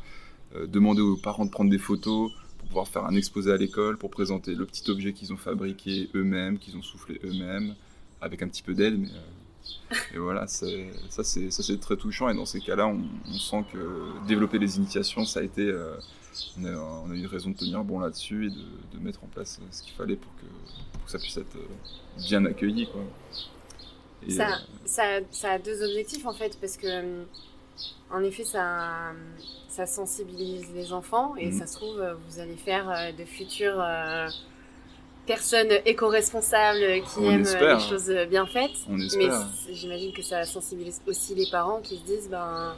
euh, 0.54 0.66
demander 0.68 1.00
aux 1.00 1.16
parents 1.16 1.46
de 1.46 1.50
prendre 1.50 1.70
des 1.70 1.78
photos 1.78 2.30
pouvoir 2.72 2.88
faire 2.88 3.04
un 3.04 3.14
exposé 3.14 3.52
à 3.52 3.58
l'école, 3.58 3.98
pour 3.98 4.08
présenter 4.08 4.54
le 4.54 4.64
petit 4.64 4.90
objet 4.90 5.12
qu'ils 5.12 5.30
ont 5.30 5.36
fabriqué 5.36 6.08
eux-mêmes, 6.14 6.58
qu'ils 6.58 6.74
ont 6.78 6.82
soufflé 6.82 7.20
eux-mêmes, 7.22 7.74
avec 8.22 8.40
un 8.40 8.48
petit 8.48 8.62
peu 8.62 8.72
d'aide, 8.72 8.98
mais 8.98 9.08
euh, 9.08 9.94
et 10.14 10.18
voilà, 10.18 10.46
ça 10.46 10.66
c'est 11.22 11.80
très 11.80 11.96
touchant 11.98 12.30
et 12.30 12.34
dans 12.34 12.46
ces 12.46 12.60
cas-là, 12.60 12.86
on, 12.86 13.02
on 13.28 13.34
sent 13.34 13.64
que 13.72 14.26
développer 14.26 14.58
les 14.58 14.78
initiations, 14.78 15.26
ça 15.26 15.40
a 15.40 15.42
été, 15.42 15.62
euh, 15.62 15.94
on, 16.58 16.64
a, 16.64 16.70
on 17.06 17.10
a 17.10 17.14
eu 17.14 17.26
raison 17.26 17.50
de 17.50 17.56
tenir 17.56 17.84
bon 17.84 18.00
là-dessus 18.00 18.46
et 18.46 18.50
de, 18.50 18.96
de 18.96 19.04
mettre 19.04 19.22
en 19.22 19.26
place 19.26 19.60
euh, 19.60 19.66
ce 19.70 19.82
qu'il 19.82 19.92
fallait 19.92 20.16
pour 20.16 20.34
que, 20.36 20.46
pour 20.94 21.04
que 21.04 21.10
ça 21.10 21.18
puisse 21.18 21.36
être 21.36 21.58
bien 22.26 22.42
accueilli, 22.46 22.86
quoi. 22.86 23.02
Et, 24.26 24.30
ça, 24.30 24.60
ça, 24.86 25.20
ça 25.30 25.50
a 25.52 25.58
deux 25.58 25.82
objectifs 25.82 26.24
en 26.24 26.32
fait, 26.32 26.56
parce 26.58 26.78
que 26.78 26.86
euh, 26.86 27.24
en 28.10 28.22
effet, 28.22 28.44
ça, 28.44 29.12
ça 29.68 29.86
sensibilise 29.86 30.66
les 30.74 30.92
enfants 30.92 31.34
et 31.36 31.46
Mhm. 31.46 31.58
ça 31.58 31.66
se 31.66 31.76
trouve, 31.76 32.02
vous 32.28 32.38
allez 32.40 32.56
faire 32.56 32.88
euh, 32.90 33.12
de 33.12 33.24
futures 33.24 33.80
euh, 33.80 34.28
personnes 35.26 35.72
éco-responsables 35.86 36.80
qui 37.14 37.20
On 37.20 37.30
aiment 37.30 37.40
euh, 37.40 37.44
espère. 37.44 37.78
les 37.78 37.88
choses 37.88 38.10
bien 38.28 38.46
faites. 38.46 38.70
on 38.88 38.96
Mais 38.96 39.28
j'imagine 39.72 40.12
que 40.12 40.22
ça 40.22 40.44
sensibilise 40.44 41.00
aussi 41.06 41.34
les 41.34 41.46
parents 41.46 41.80
qui 41.80 41.96
se 41.96 42.02
disent, 42.04 42.28
ben, 42.28 42.74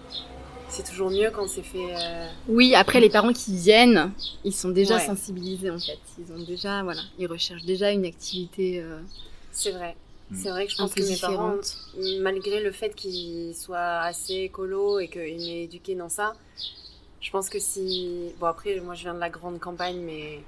c'est 0.69 0.85
toujours 0.85 1.11
mieux 1.11 1.31
quand 1.31 1.49
c'est 1.49 1.63
fait. 1.63 1.95
euh, 1.95 2.29
Oui, 2.49 2.75
après 2.75 3.01
les 3.01 3.11
parents 3.11 3.33
qui 3.33 3.57
viennent, 3.57 4.13
ils 4.45 4.53
sont 4.53 4.69
déjà 4.71 4.97
Ouais. 4.97 5.07
sensibilisés 5.07 5.71
en 5.71 5.79
fait. 5.81 5.99
Ils 6.19 6.33
ont 6.33 6.39
déjà, 6.45 6.83
voilà, 6.83 7.03
ils 7.19 7.27
recherchent 7.27 7.65
déjà 7.65 7.91
une 7.91 8.05
activité 8.05 8.81
euh, 8.81 9.01
C'est 9.53 9.73
vrai. 9.73 9.97
Mhm. 10.35 10.41
C'est 10.43 10.51
vrai 10.51 10.67
que 10.67 10.73
je 10.73 10.77
pense 10.77 10.93
que 10.95 11.01
mes 11.03 11.17
parents, 11.17 11.57
malgré 12.21 12.61
le 12.63 12.73
fait 12.73 12.95
qu'ils 12.95 13.55
soient 13.55 14.01
assez 14.01 14.35
écolo 14.35 14.99
et 14.99 15.09
qu'ils 15.09 15.37
m'aient 15.39 15.63
éduqué 15.65 15.95
dans 15.95 16.09
ça, 16.09 16.35
je 17.21 17.31
pense 17.31 17.49
que 17.49 17.59
si. 17.59 18.33
Bon, 18.39 18.47
après, 18.47 18.81
moi 18.81 18.95
je 18.95 19.03
viens 19.03 19.15
de 19.15 19.21
la 19.21 19.31
grande 19.31 19.59
campagne, 19.61 19.99
mais 20.01 20.41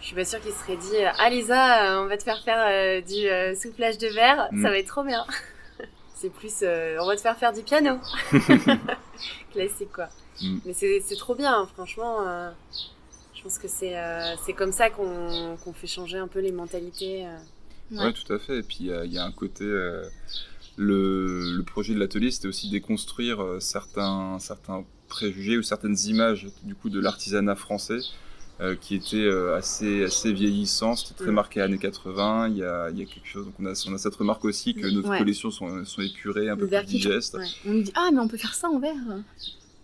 je 0.00 0.06
suis 0.06 0.14
pas 0.16 0.24
sûre 0.24 0.40
qu'ils 0.40 0.52
se 0.52 0.58
seraient 0.60 0.76
dit 0.76 0.96
Ah, 1.18 1.30
Lisa, 1.30 1.92
euh, 1.94 2.04
on 2.04 2.06
va 2.08 2.16
te 2.16 2.22
faire 2.24 2.42
faire 2.42 2.64
euh, 2.68 3.00
du 3.00 3.28
euh, 3.28 3.54
soufflage 3.54 3.98
de 3.98 4.08
verre, 4.08 4.48
Mm. 4.52 4.62
ça 4.62 4.70
va 4.70 4.78
être 4.78 4.88
trop 4.88 5.04
bien. 5.04 5.24
C'est 6.14 6.30
plus 6.30 6.54
euh, 6.62 6.96
On 7.00 7.06
va 7.06 7.14
te 7.16 7.20
faire 7.20 7.36
faire 7.36 7.52
du 7.52 7.62
piano. 7.62 7.98
Classique 9.52 9.92
quoi. 9.92 10.08
Mm. 10.42 10.58
Mais 10.64 10.72
c'est 10.72 11.00
c'est 11.04 11.16
trop 11.16 11.34
bien, 11.34 11.52
hein, 11.60 11.68
franchement. 11.74 12.26
euh, 12.26 12.50
je 13.34 13.42
pense 13.42 13.58
que 13.58 13.68
c'est 13.68 13.96
euh, 13.98 14.34
c'est 14.44 14.54
comme 14.54 14.72
ça 14.72 14.88
qu'on 14.90 15.56
qu'on 15.62 15.72
fait 15.74 15.86
changer 15.86 16.18
un 16.18 16.26
peu 16.28 16.40
les 16.40 16.52
mentalités. 16.52 17.26
Ouais, 17.92 18.12
tout 18.12 18.32
à 18.32 18.38
fait. 18.38 18.58
Et 18.58 18.62
puis 18.62 18.78
il 18.80 18.86
y 18.86 18.92
a- 18.92 19.04
il 19.04 19.12
y, 19.12 19.18
a 19.18 19.24
un 19.24 19.32
côté. 19.32 19.64
euh, 19.64 20.02
le, 20.78 21.56
le 21.56 21.62
projet 21.62 21.94
de 21.94 21.98
l'atelier, 21.98 22.30
c'était 22.30 22.48
aussi 22.48 22.68
déconstruire 22.70 23.42
euh, 23.42 23.60
certains, 23.60 24.38
certains 24.40 24.84
préjugés 25.08 25.56
ou 25.56 25.62
certaines 25.62 25.96
images 26.06 26.48
du 26.64 26.74
coup 26.74 26.90
de 26.90 27.00
l'artisanat 27.00 27.56
français 27.56 28.00
euh, 28.60 28.74
qui 28.74 28.94
étaient 28.96 29.16
euh, 29.24 29.56
assez, 29.56 30.04
assez 30.04 30.32
vieillissants. 30.32 30.94
C'était 30.96 31.14
très 31.14 31.30
Mm. 31.30 31.34
marqué 31.34 31.60
années 31.62 31.78
80. 31.78 32.48
Il 32.48 32.56
y 32.58 32.62
a, 32.64 32.90
il 32.90 32.98
y 32.98 33.02
a 33.02 33.06
quelque 33.06 33.26
chose. 33.26 33.46
Donc 33.46 33.54
on 33.58 33.64
a, 33.66 33.72
on 33.88 33.94
a 33.94 33.98
cette 33.98 34.16
remarque 34.16 34.44
aussi 34.44 34.74
que 34.74 34.86
nos 34.86 35.02
Ouais. 35.08 35.18
collections 35.18 35.50
sont, 35.50 35.84
sont 35.86 36.02
épurées, 36.02 36.48
un 36.50 36.54
Le 36.54 36.60
peu 36.60 36.66
plus 36.66 36.70
verre 36.72 36.84
qui- 36.84 36.92
digestes. 36.98 37.34
ouais. 37.34 37.46
On 37.66 37.72
nous 37.72 37.82
dit 37.82 37.92
ah 37.94 38.10
mais 38.12 38.18
on 38.20 38.28
peut 38.28 38.36
faire 38.38 38.54
ça 38.54 38.68
en 38.68 38.78
verre. 38.78 38.94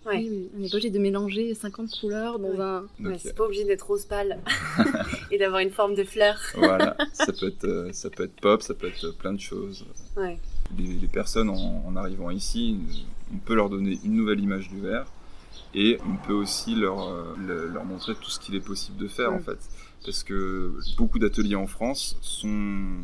Ouais. 0.05 0.17
Oui, 0.19 0.29
oui. 0.31 0.49
On 0.57 0.59
n'est 0.61 0.69
pas 0.69 0.75
obligé 0.77 0.91
de 0.91 0.99
mélanger 0.99 1.55
50 1.55 1.89
couleurs 2.01 2.39
dans 2.41 2.49
Ouais. 2.49 3.15
un. 3.15 3.19
C'est 3.19 3.35
pas 3.37 3.45
obligé 3.45 3.65
d'être 3.65 3.87
rose 3.87 4.05
pâle 4.05 4.41
et 5.33 5.39
d'avoir 5.39 5.61
une 5.61 5.71
forme 5.71 5.95
de 5.97 6.05
fleur. 6.05 6.37
voilà, 6.55 6.97
ça 7.13 7.33
peut, 7.33 7.49
être, 7.49 7.65
euh, 7.65 7.91
ça 7.93 8.11
peut 8.11 8.23
être 8.25 8.41
pop, 8.41 8.63
ça 8.63 8.75
peut 8.75 8.87
être 8.87 9.11
plein 9.19 9.33
de 9.33 9.41
choses. 9.41 9.85
Ouais. 10.17 10.39
les, 10.79 10.85
les 10.95 11.09
personnes 11.09 11.49
en, 11.51 11.83
en 11.87 11.97
arrivant 11.97 12.31
ici, 12.31 12.79
on 13.35 13.39
peut 13.39 13.55
leur 13.55 13.69
donner 13.71 13.99
une 14.05 14.13
nouvelle 14.15 14.41
image 14.41 14.69
du 14.69 14.81
verre 14.81 15.07
et 15.75 15.99
on 16.07 16.17
peut 16.27 16.35
aussi 16.35 16.75
leur, 16.75 17.09
euh, 17.09 17.35
le- 17.39 17.67
leur 17.69 17.85
montrer 17.85 18.15
tout 18.15 18.31
ce 18.31 18.39
qu'il 18.39 18.55
est 18.55 18.61
possible 18.65 18.99
de 18.99 19.09
faire 19.09 19.33
Mm. 19.33 19.37
en 19.37 19.41
fait. 19.41 19.59
Parce 20.05 20.23
que 20.23 20.73
beaucoup 20.99 21.19
d'ateliers 21.19 21.55
en 21.57 21.67
France 21.67 22.17
sont 22.21 23.01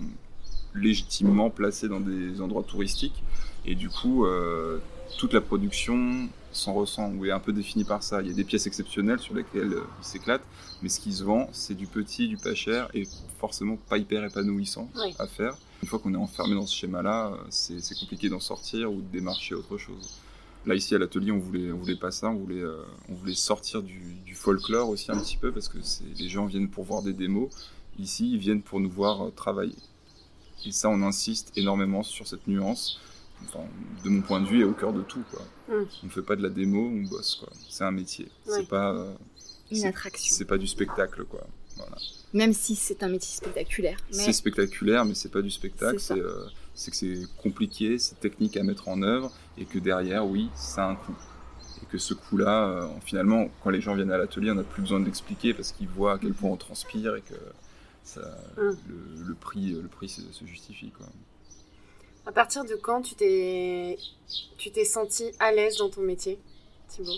légitimement 0.75 1.51
placés 1.51 1.89
dans 1.89 2.01
des 2.01 2.41
endroits 2.41 2.63
touristiques 2.63 3.23
et 3.65 3.75
du 3.75 3.89
coup 3.89 4.27
euh, 4.27 4.79
toute 5.19 5.33
la 5.33 5.41
production 5.41 6.29
s'en 6.53 6.73
ressent 6.75 7.11
ou 7.13 7.25
est 7.27 7.31
un 7.31 7.41
peu 7.41 7.53
définie 7.53 7.85
par 7.85 8.03
ça. 8.03 8.21
Il 8.23 8.29
y 8.29 8.31
a 8.31 8.35
des 8.35 8.45
pièces 8.45 8.67
exceptionnelles 8.67 9.19
sur 9.21 9.35
lesquelles 9.35 9.73
euh, 9.73 9.85
ils 10.01 10.05
s'éclatent, 10.05 10.45
mais 10.83 10.89
ce 10.89 11.01
qui 11.01 11.13
se 11.13 11.23
vend 11.25 11.49
c'est 11.53 11.75
du 11.75 11.87
petit, 11.87 12.29
du 12.29 12.37
pas 12.37 12.55
cher 12.55 12.89
et 12.95 13.07
forcément 13.39 13.77
pas 13.89 13.99
hyper 13.99 14.25
épanouissant 14.25 14.89
à 15.19 15.27
faire. 15.27 15.57
Une 15.83 15.89
fois 15.89 15.99
qu'on 15.99 16.13
est 16.15 16.19
enfermé 16.19 16.55
dans 16.55 16.67
ce 16.67 16.75
schéma-là, 16.75 17.33
c'est 17.51 17.81
c'est 17.81 17.99
compliqué 17.99 18.29
d'en 18.29 18.41
sortir 18.41 18.91
ou 18.93 18.97
de 19.01 19.07
démarcher 19.13 19.55
autre 19.55 19.77
chose. 19.79 20.11
Là, 20.67 20.75
ici 20.75 20.95
à 20.95 20.99
l'atelier, 20.99 21.31
on 21.31 21.39
voulait, 21.39 21.71
on 21.73 21.79
voulait 21.79 21.97
pas 21.97 22.11
ça, 22.11 22.29
on 22.29 22.35
voulait, 22.35 22.61
euh, 22.61 22.83
on 23.09 23.15
voulait 23.15 23.35
sortir 23.35 23.83
du, 23.83 24.01
du 24.27 24.35
folklore 24.35 24.89
aussi 24.91 25.11
un 25.13 25.19
petit 25.19 25.37
peu 25.37 25.53
parce 25.53 25.69
que 25.69 25.79
c'est- 25.83 26.03
les 26.19 26.29
gens 26.29 26.47
viennent 26.47 26.69
pour 26.69 26.85
voir 26.85 27.03
des 27.03 27.13
démos. 27.13 27.49
Ici, 27.99 28.33
ils 28.33 28.39
viennent 28.39 28.61
pour 28.63 28.81
nous 28.81 28.91
voir 28.91 29.27
euh, 29.27 29.31
travailler. 29.31 29.77
Et 30.67 30.73
ça, 30.73 30.91
on 30.91 31.01
insiste 31.03 31.53
énormément 31.57 32.03
sur 32.03 32.27
cette 32.27 32.47
nuance. 32.49 32.99
Enfin, 33.47 33.65
de 34.05 34.09
mon 34.11 34.21
point 34.23 34.41
de 34.41 34.47
vue, 34.47 34.61
et 34.61 34.65
au 34.65 34.73
cœur 34.73 34.93
de 34.93 35.03
tout. 35.03 35.23
Quoi. 35.31 35.43
On 35.71 36.07
ne 36.07 36.11
fait 36.11 36.23
pas 36.23 36.37
de 36.37 36.43
la 36.43 36.49
démo, 36.51 36.89
on 36.93 37.03
bosse. 37.09 37.37
quoi. 37.37 37.49
C'est 37.69 37.85
un 37.85 37.91
métier. 37.91 38.27
Ouais. 38.47 38.53
C'est 38.61 38.69
pas, 38.69 38.93
euh, 38.93 39.13
Une 39.71 39.77
c'est- 39.79 39.87
attraction. 39.87 40.35
c'est 40.37 40.45
pas 40.45 40.59
du 40.59 40.67
spectacle, 40.67 41.25
quoi. 41.25 41.47
Voilà. 41.77 41.97
Même 42.35 42.53
si 42.53 42.75
c'est 42.77 43.03
un 43.03 43.09
métier 43.09 43.31
spectaculaire. 43.37 43.97
Mais 44.13 44.19
C'est 44.25 44.33
spectaculaire, 44.33 45.05
mais 45.05 45.15
c'est 45.15 45.31
pas 45.31 45.41
du 45.43 45.51
spectacle. 45.51 45.99
C'est 46.01 46.07
ça. 46.09 46.15
C'est 46.17 46.21
euh, 46.21 46.45
c'est 46.75 46.91
que 46.93 46.97
c'est 46.97 47.23
compliqué, 47.43 47.99
c'est 47.99 48.21
technique 48.21 48.57
à 48.57 48.63
mettre 48.63 48.89
en 48.89 49.03
œuvre, 49.03 49.33
et 49.57 49.65
que 49.65 49.79
derrière, 49.79 50.27
oui, 50.27 50.49
ça 50.55 50.85
a 50.87 50.91
un 50.91 50.95
coût. 50.97 51.17
Et 51.83 51.87
que 51.87 51.99
ce 51.99 52.15
coût-là, 52.15 52.69
euh, 52.69 52.89
finalement, 53.05 53.49
quand 53.63 53.71
les 53.71 53.81
gens 53.81 53.95
viennent 53.95 54.13
à 54.13 54.19
l'atelier, 54.19 54.51
on 54.51 54.55
n'a 54.57 54.63
plus 54.65 54.83
besoin 54.83 55.01
de 55.01 55.05
l'expliquer 55.07 55.55
parce 55.55 55.73
qu'ils 55.73 55.89
voient 55.89 56.15
à 56.15 56.19
quel 56.19 56.35
point 56.35 56.51
on 56.51 56.57
transpire 56.57 57.15
et 57.17 57.23
que 57.23 57.35
ça, 58.05 58.21
Mm. 58.57 58.61
le, 58.89 59.25
le 59.29 59.35
prix, 59.35 59.71
le 59.73 59.89
prix 59.89 60.09
se, 60.09 60.21
se 60.33 60.45
justifie. 60.45 60.91
Quoi. 60.91 61.07
À 62.29 62.33
partir 62.33 62.63
de 62.67 62.75
quand 62.75 63.01
tu 63.01 63.15
t'es 63.15 63.99
tu 64.59 64.71
t'es 64.71 64.85
senti 64.85 65.25
à 65.41 65.51
l'aise 65.51 65.79
dans 65.79 65.89
ton 65.89 66.03
métier, 66.03 66.39
Thibaut? 66.89 67.11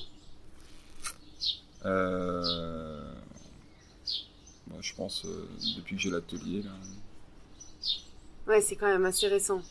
Euh, 1.85 3.13
bah, 4.69 4.77
je 4.81 4.95
pense 4.95 5.25
euh, 5.25 5.49
depuis 5.77 5.97
que 5.97 6.03
j'ai 6.03 6.11
l'atelier. 6.11 6.63
Là. 6.63 6.71
Ouais, 8.47 8.61
c'est 8.61 8.77
quand 8.77 8.87
même 8.87 9.05
assez 9.05 9.27
récent. 9.27 9.63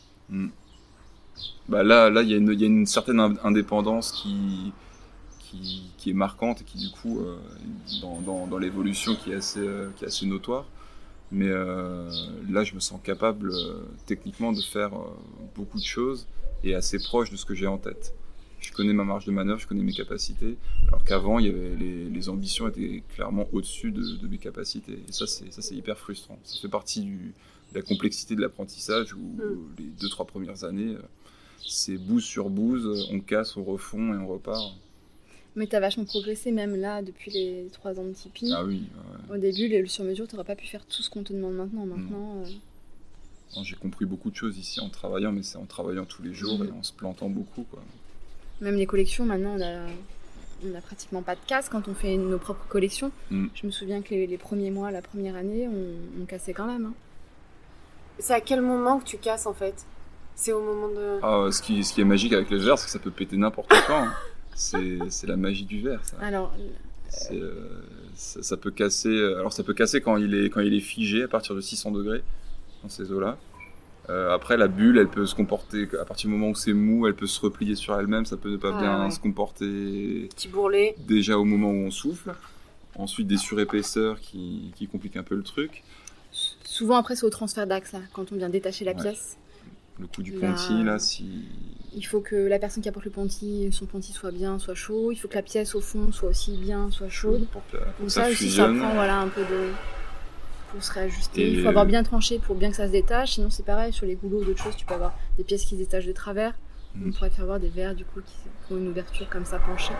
Bah 1.70 1.82
là, 1.82 2.10
là, 2.10 2.20
il 2.20 2.30
y, 2.30 2.34
a 2.34 2.36
une- 2.36 2.52
il 2.52 2.60
y 2.60 2.64
a 2.64 2.66
une 2.66 2.84
certaine 2.84 3.18
in- 3.18 3.36
indépendance 3.42 4.12
qui, 4.12 4.72
qui, 5.38 5.84
qui 5.96 6.10
est 6.10 6.14
marquante 6.14 6.60
et 6.60 6.64
qui 6.64 6.76
du 6.76 6.90
coup, 6.90 7.20
euh, 7.20 7.38
dans, 8.02 8.20
dans, 8.20 8.46
dans 8.46 8.58
l'évolution, 8.58 9.16
qui 9.16 9.32
est 9.32 9.36
assez, 9.36 9.66
qui 9.96 10.04
est 10.04 10.08
assez 10.08 10.26
notoire. 10.26 10.66
Mais 11.32 11.48
euh, 11.48 12.10
là, 12.48 12.64
je 12.64 12.74
me 12.74 12.80
sens 12.80 13.00
capable 13.02 13.50
euh, 13.52 13.82
techniquement 14.06 14.52
de 14.52 14.60
faire 14.60 14.94
euh, 14.94 15.06
beaucoup 15.54 15.78
de 15.78 15.84
choses 15.84 16.26
et 16.64 16.74
assez 16.74 16.98
proche 16.98 17.30
de 17.30 17.36
ce 17.36 17.44
que 17.44 17.54
j'ai 17.54 17.66
en 17.68 17.78
tête. 17.78 18.14
Je 18.58 18.72
connais 18.72 18.92
ma 18.92 19.04
marge 19.04 19.24
de 19.24 19.30
manœuvre, 19.32 19.58
je 19.60 19.66
connais 19.66 19.82
mes 19.82 19.92
capacités, 19.94 20.58
alors 20.88 21.02
qu'avant, 21.04 21.38
il 21.38 21.46
y 21.46 21.48
avait 21.48 21.74
les, 21.76 22.04
les 22.10 22.28
ambitions 22.28 22.68
étaient 22.68 23.02
clairement 23.14 23.46
au-dessus 23.52 23.90
de, 23.90 24.02
de 24.02 24.28
mes 24.28 24.36
capacités. 24.38 24.98
Et 25.08 25.12
ça, 25.12 25.26
c'est 25.26 25.50
ça, 25.52 25.62
c'est 25.62 25.74
hyper 25.76 25.96
frustrant. 25.96 26.38
Ça 26.44 26.60
fait 26.60 26.68
partie 26.68 27.00
du, 27.00 27.32
de 27.72 27.74
la 27.78 27.82
complexité 27.82 28.34
de 28.36 28.40
l'apprentissage 28.42 29.14
où 29.14 29.20
Mm. 29.20 29.56
les 29.78 29.84
deux 29.84 30.08
trois 30.10 30.26
premières 30.26 30.64
années, 30.64 30.96
c'est 31.66 31.96
bouse 31.96 32.24
sur 32.24 32.50
bouse, 32.50 33.08
on 33.12 33.20
casse, 33.20 33.56
on 33.56 33.64
refond 33.64 34.12
et 34.12 34.18
on 34.18 34.26
repart. 34.26 34.74
Mais 35.56 35.66
t'as 35.66 35.80
vachement 35.80 36.04
progressé 36.04 36.52
même 36.52 36.76
là 36.76 37.02
depuis 37.02 37.30
les 37.32 37.68
trois 37.72 37.98
ans 37.98 38.04
de 38.04 38.12
Tipeee. 38.12 38.52
Ah 38.54 38.64
oui, 38.64 38.84
ouais. 39.28 39.36
Au 39.36 39.38
début, 39.38 39.68
le 39.68 39.86
sur-mesure, 39.86 40.28
t'aurais 40.28 40.44
pas 40.44 40.54
pu 40.56 40.66
faire 40.66 40.84
tout 40.86 41.02
ce 41.02 41.10
qu'on 41.10 41.22
te 41.24 41.32
demande 41.32 41.54
maintenant. 41.54 41.86
Maintenant, 41.86 42.36
euh, 42.44 43.60
j'ai 43.64 43.74
compris 43.76 44.04
beaucoup 44.04 44.30
de 44.30 44.36
choses 44.36 44.56
ici 44.58 44.78
en 44.80 44.88
travaillant, 44.88 45.32
mais 45.32 45.42
c'est 45.42 45.58
en 45.58 45.64
travaillant 45.66 46.04
tous 46.04 46.22
les 46.22 46.32
jours 46.32 46.64
et 46.64 46.70
en 46.70 46.82
se 46.84 46.92
plantant 46.92 47.28
beaucoup. 47.28 47.64
Quoi. 47.70 47.80
même 48.60 48.76
les 48.76 48.86
collections, 48.86 49.26
maintenant, 49.26 49.56
on 49.58 49.60
a, 49.60 49.86
on 50.70 50.74
a 50.76 50.80
pratiquement 50.80 51.22
pas 51.22 51.34
de 51.34 51.40
casse 51.48 51.68
quand 51.68 51.88
on 51.88 51.94
fait 51.94 52.16
nos 52.16 52.38
propres 52.38 52.68
collections. 52.68 53.10
Mm. 53.30 53.46
Je 53.54 53.66
me 53.66 53.72
souviens 53.72 54.02
que 54.02 54.10
les, 54.10 54.28
les 54.28 54.38
premiers 54.38 54.70
mois, 54.70 54.92
la 54.92 55.02
première 55.02 55.34
année, 55.34 55.66
on, 55.66 56.22
on 56.22 56.26
cassait 56.26 56.52
quand 56.54 56.66
même. 56.66 56.86
hein. 56.86 56.94
C'est 58.20 58.34
à 58.34 58.40
quel 58.40 58.60
moment 58.60 59.00
que 59.00 59.04
tu 59.04 59.16
casses 59.18 59.46
en 59.46 59.54
fait? 59.54 59.84
C'est 60.36 60.52
au 60.52 60.62
moment 60.62 60.88
de. 60.88 61.18
Ah, 61.22 61.48
ce, 61.50 61.60
qui, 61.60 61.82
ce 61.82 61.92
qui 61.92 62.02
est 62.02 62.04
magique 62.04 62.32
avec 62.34 62.50
le 62.50 62.58
verre, 62.58 62.78
c'est 62.78 62.84
que 62.86 62.92
ça 62.92 62.98
peut 63.00 63.10
péter 63.10 63.36
n'importe 63.36 63.72
quand. 63.88 64.04
hein. 64.04 64.14
C'est 64.54 65.26
la 65.26 65.36
magie 65.36 65.64
du 65.64 65.80
verre, 65.80 66.00
ça. 66.04 66.16
Alors, 66.20 66.52
C'est, 67.08 67.34
euh, 67.34 67.82
ça. 68.14 68.42
ça 68.42 68.56
peut 68.56 68.70
casser. 68.70 69.08
euh, 69.08 69.38
Alors, 69.38 69.52
ça 69.52 69.62
peut 69.64 69.74
casser 69.74 70.00
quand 70.00 70.16
il 70.16 70.34
est, 70.34 70.50
quand 70.50 70.60
il 70.60 70.74
est 70.74 70.80
figé 70.80 71.22
à 71.24 71.28
partir 71.28 71.54
de 71.54 71.60
600 71.60 71.90
degrés 71.92 72.22
dans 72.82 72.88
ces 72.88 73.10
eaux-là. 73.10 73.36
Euh, 74.08 74.34
après, 74.34 74.56
la 74.56 74.68
bulle, 74.68 74.98
elle 74.98 75.08
peut 75.08 75.26
se 75.26 75.34
comporter 75.34 75.88
à 76.00 76.04
partir 76.04 76.28
du 76.28 76.34
moment 76.36 76.50
où 76.50 76.54
c'est 76.54 76.72
mou, 76.72 77.06
elle 77.06 77.14
peut 77.14 77.26
se 77.26 77.40
replier 77.40 77.74
sur 77.76 77.98
elle-même. 77.98 78.26
Ça 78.26 78.36
peut 78.36 78.50
ne 78.50 78.56
pas 78.56 78.72
Ah, 78.74 78.80
bien 78.80 79.04
ouais. 79.04 79.10
se 79.10 79.20
comporter 79.20 80.28
Petit 80.34 80.48
bourrelet. 80.48 80.94
déjà 80.98 81.38
au 81.38 81.44
moment 81.44 81.70
où 81.70 81.86
on 81.86 81.90
souffle. 81.90 82.32
Ensuite, 82.96 83.28
des 83.28 83.36
surépaisseurs 83.36 84.20
qui, 84.20 84.72
qui 84.76 84.86
compliquent 84.88 85.16
un 85.16 85.22
peu 85.22 85.36
le 85.36 85.42
truc. 85.44 85.84
souvent 86.64 86.96
après, 86.96 87.16
c'est 87.16 87.24
au 87.26 87.30
transfert 87.30 87.66
d'axe, 87.66 87.92
là, 87.92 88.00
quand 88.12 88.30
on 88.32 88.36
vient 88.36 88.48
détacher 88.48 88.84
la 88.84 88.92
Ouais. 88.92 89.02
pièce. 89.02 89.36
Le 90.00 90.06
coup 90.06 90.22
du 90.22 90.32
Là- 90.32 90.48
ponty, 90.48 90.82
là, 90.82 90.98
si. 90.98 91.26
Il 91.94 92.06
faut 92.06 92.20
que 92.20 92.36
la 92.36 92.58
personne 92.58 92.82
qui 92.82 92.88
apporte 92.88 93.04
le 93.04 93.10
ponty, 93.10 93.68
son 93.72 93.84
ponty 93.86 94.12
soit 94.12 94.30
bien, 94.30 94.58
soit 94.58 94.74
chaud. 94.74 95.10
Il 95.12 95.16
faut 95.16 95.28
que 95.28 95.34
la 95.34 95.42
pièce 95.42 95.74
au 95.74 95.80
fond 95.80 96.10
soit 96.12 96.30
aussi 96.30 96.56
bien, 96.56 96.90
soit 96.90 97.08
chaude. 97.08 97.46
Pour 97.52 97.62
que, 97.70 97.76
pour 97.76 97.84
que 97.96 98.00
Donc 98.02 98.10
ça, 98.10 98.24
ça 98.24 98.30
aussi, 98.30 98.50
ça 98.50 98.64
prend 98.66 98.94
voilà, 98.94 99.18
un 99.18 99.28
peu 99.28 99.42
de... 99.42 99.70
pour 100.70 100.82
se 100.82 100.92
réajuster. 100.92 101.42
Et- 101.42 101.50
Il 101.52 101.62
faut 101.62 101.68
avoir 101.68 101.84
bien 101.86 102.02
tranché 102.04 102.38
pour 102.38 102.54
bien 102.54 102.70
que 102.70 102.76
ça 102.76 102.86
se 102.86 102.92
détache. 102.92 103.32
Sinon, 103.32 103.50
c'est 103.50 103.64
pareil, 103.64 103.92
sur 103.92 104.06
les 104.06 104.14
goulots 104.14 104.40
ou 104.40 104.44
d'autres 104.44 104.62
choses, 104.62 104.76
tu 104.76 104.86
peux 104.86 104.94
avoir 104.94 105.12
des 105.36 105.44
pièces 105.44 105.64
qui 105.64 105.74
se 105.74 105.80
détachent 105.80 106.06
de 106.06 106.12
travers. 106.12 106.54
On 106.94 107.06
Mhm. 107.06 107.12
pourrait 107.14 107.30
faire 107.30 107.44
voir 107.46 107.58
des 107.60 107.68
verres, 107.68 107.94
du 107.96 108.04
coup, 108.04 108.20
qui 108.20 108.72
ont 108.72 108.76
une 108.78 108.88
ouverture 108.88 109.28
comme 109.28 109.44
ça 109.44 109.58
penchée. 109.58 109.94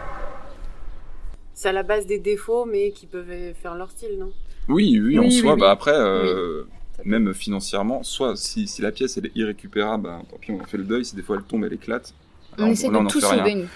C'est 1.54 1.68
à 1.68 1.72
la 1.72 1.82
base 1.82 2.06
des 2.06 2.18
défauts, 2.20 2.64
mais 2.64 2.92
qui 2.92 3.06
peuvent 3.06 3.52
faire 3.60 3.74
leur 3.74 3.90
style, 3.90 4.16
non? 4.18 4.32
Oui, 4.68 4.98
oui, 5.00 5.18
en 5.18 5.22
Oui, 5.24 5.32
soi, 5.32 5.56
bah 5.56 5.70
après, 5.72 5.92
euh, 5.94 6.64
même 7.04 7.32
financièrement, 7.34 8.02
soit 8.02 8.36
si, 8.36 8.66
si 8.66 8.82
la 8.82 8.92
pièce 8.92 9.16
elle 9.18 9.26
est 9.26 9.32
irrécupérable, 9.36 10.04
bah, 10.04 10.22
tant 10.30 10.36
pis, 10.38 10.52
on 10.52 10.60
en 10.60 10.64
fait 10.64 10.76
le 10.78 10.84
deuil. 10.84 11.04
Si 11.04 11.16
des 11.16 11.22
fois 11.22 11.36
elle 11.36 11.42
tombe, 11.44 11.64
elle 11.64 11.72
éclate. 11.72 12.14
On 12.58 12.66
essaie 12.66 12.88
là, 12.88 12.94
on 12.94 12.98
de 13.00 13.04
n'en 13.04 13.08
tout 13.10 13.20
sauver, 13.20 13.54
nous. 13.54 13.68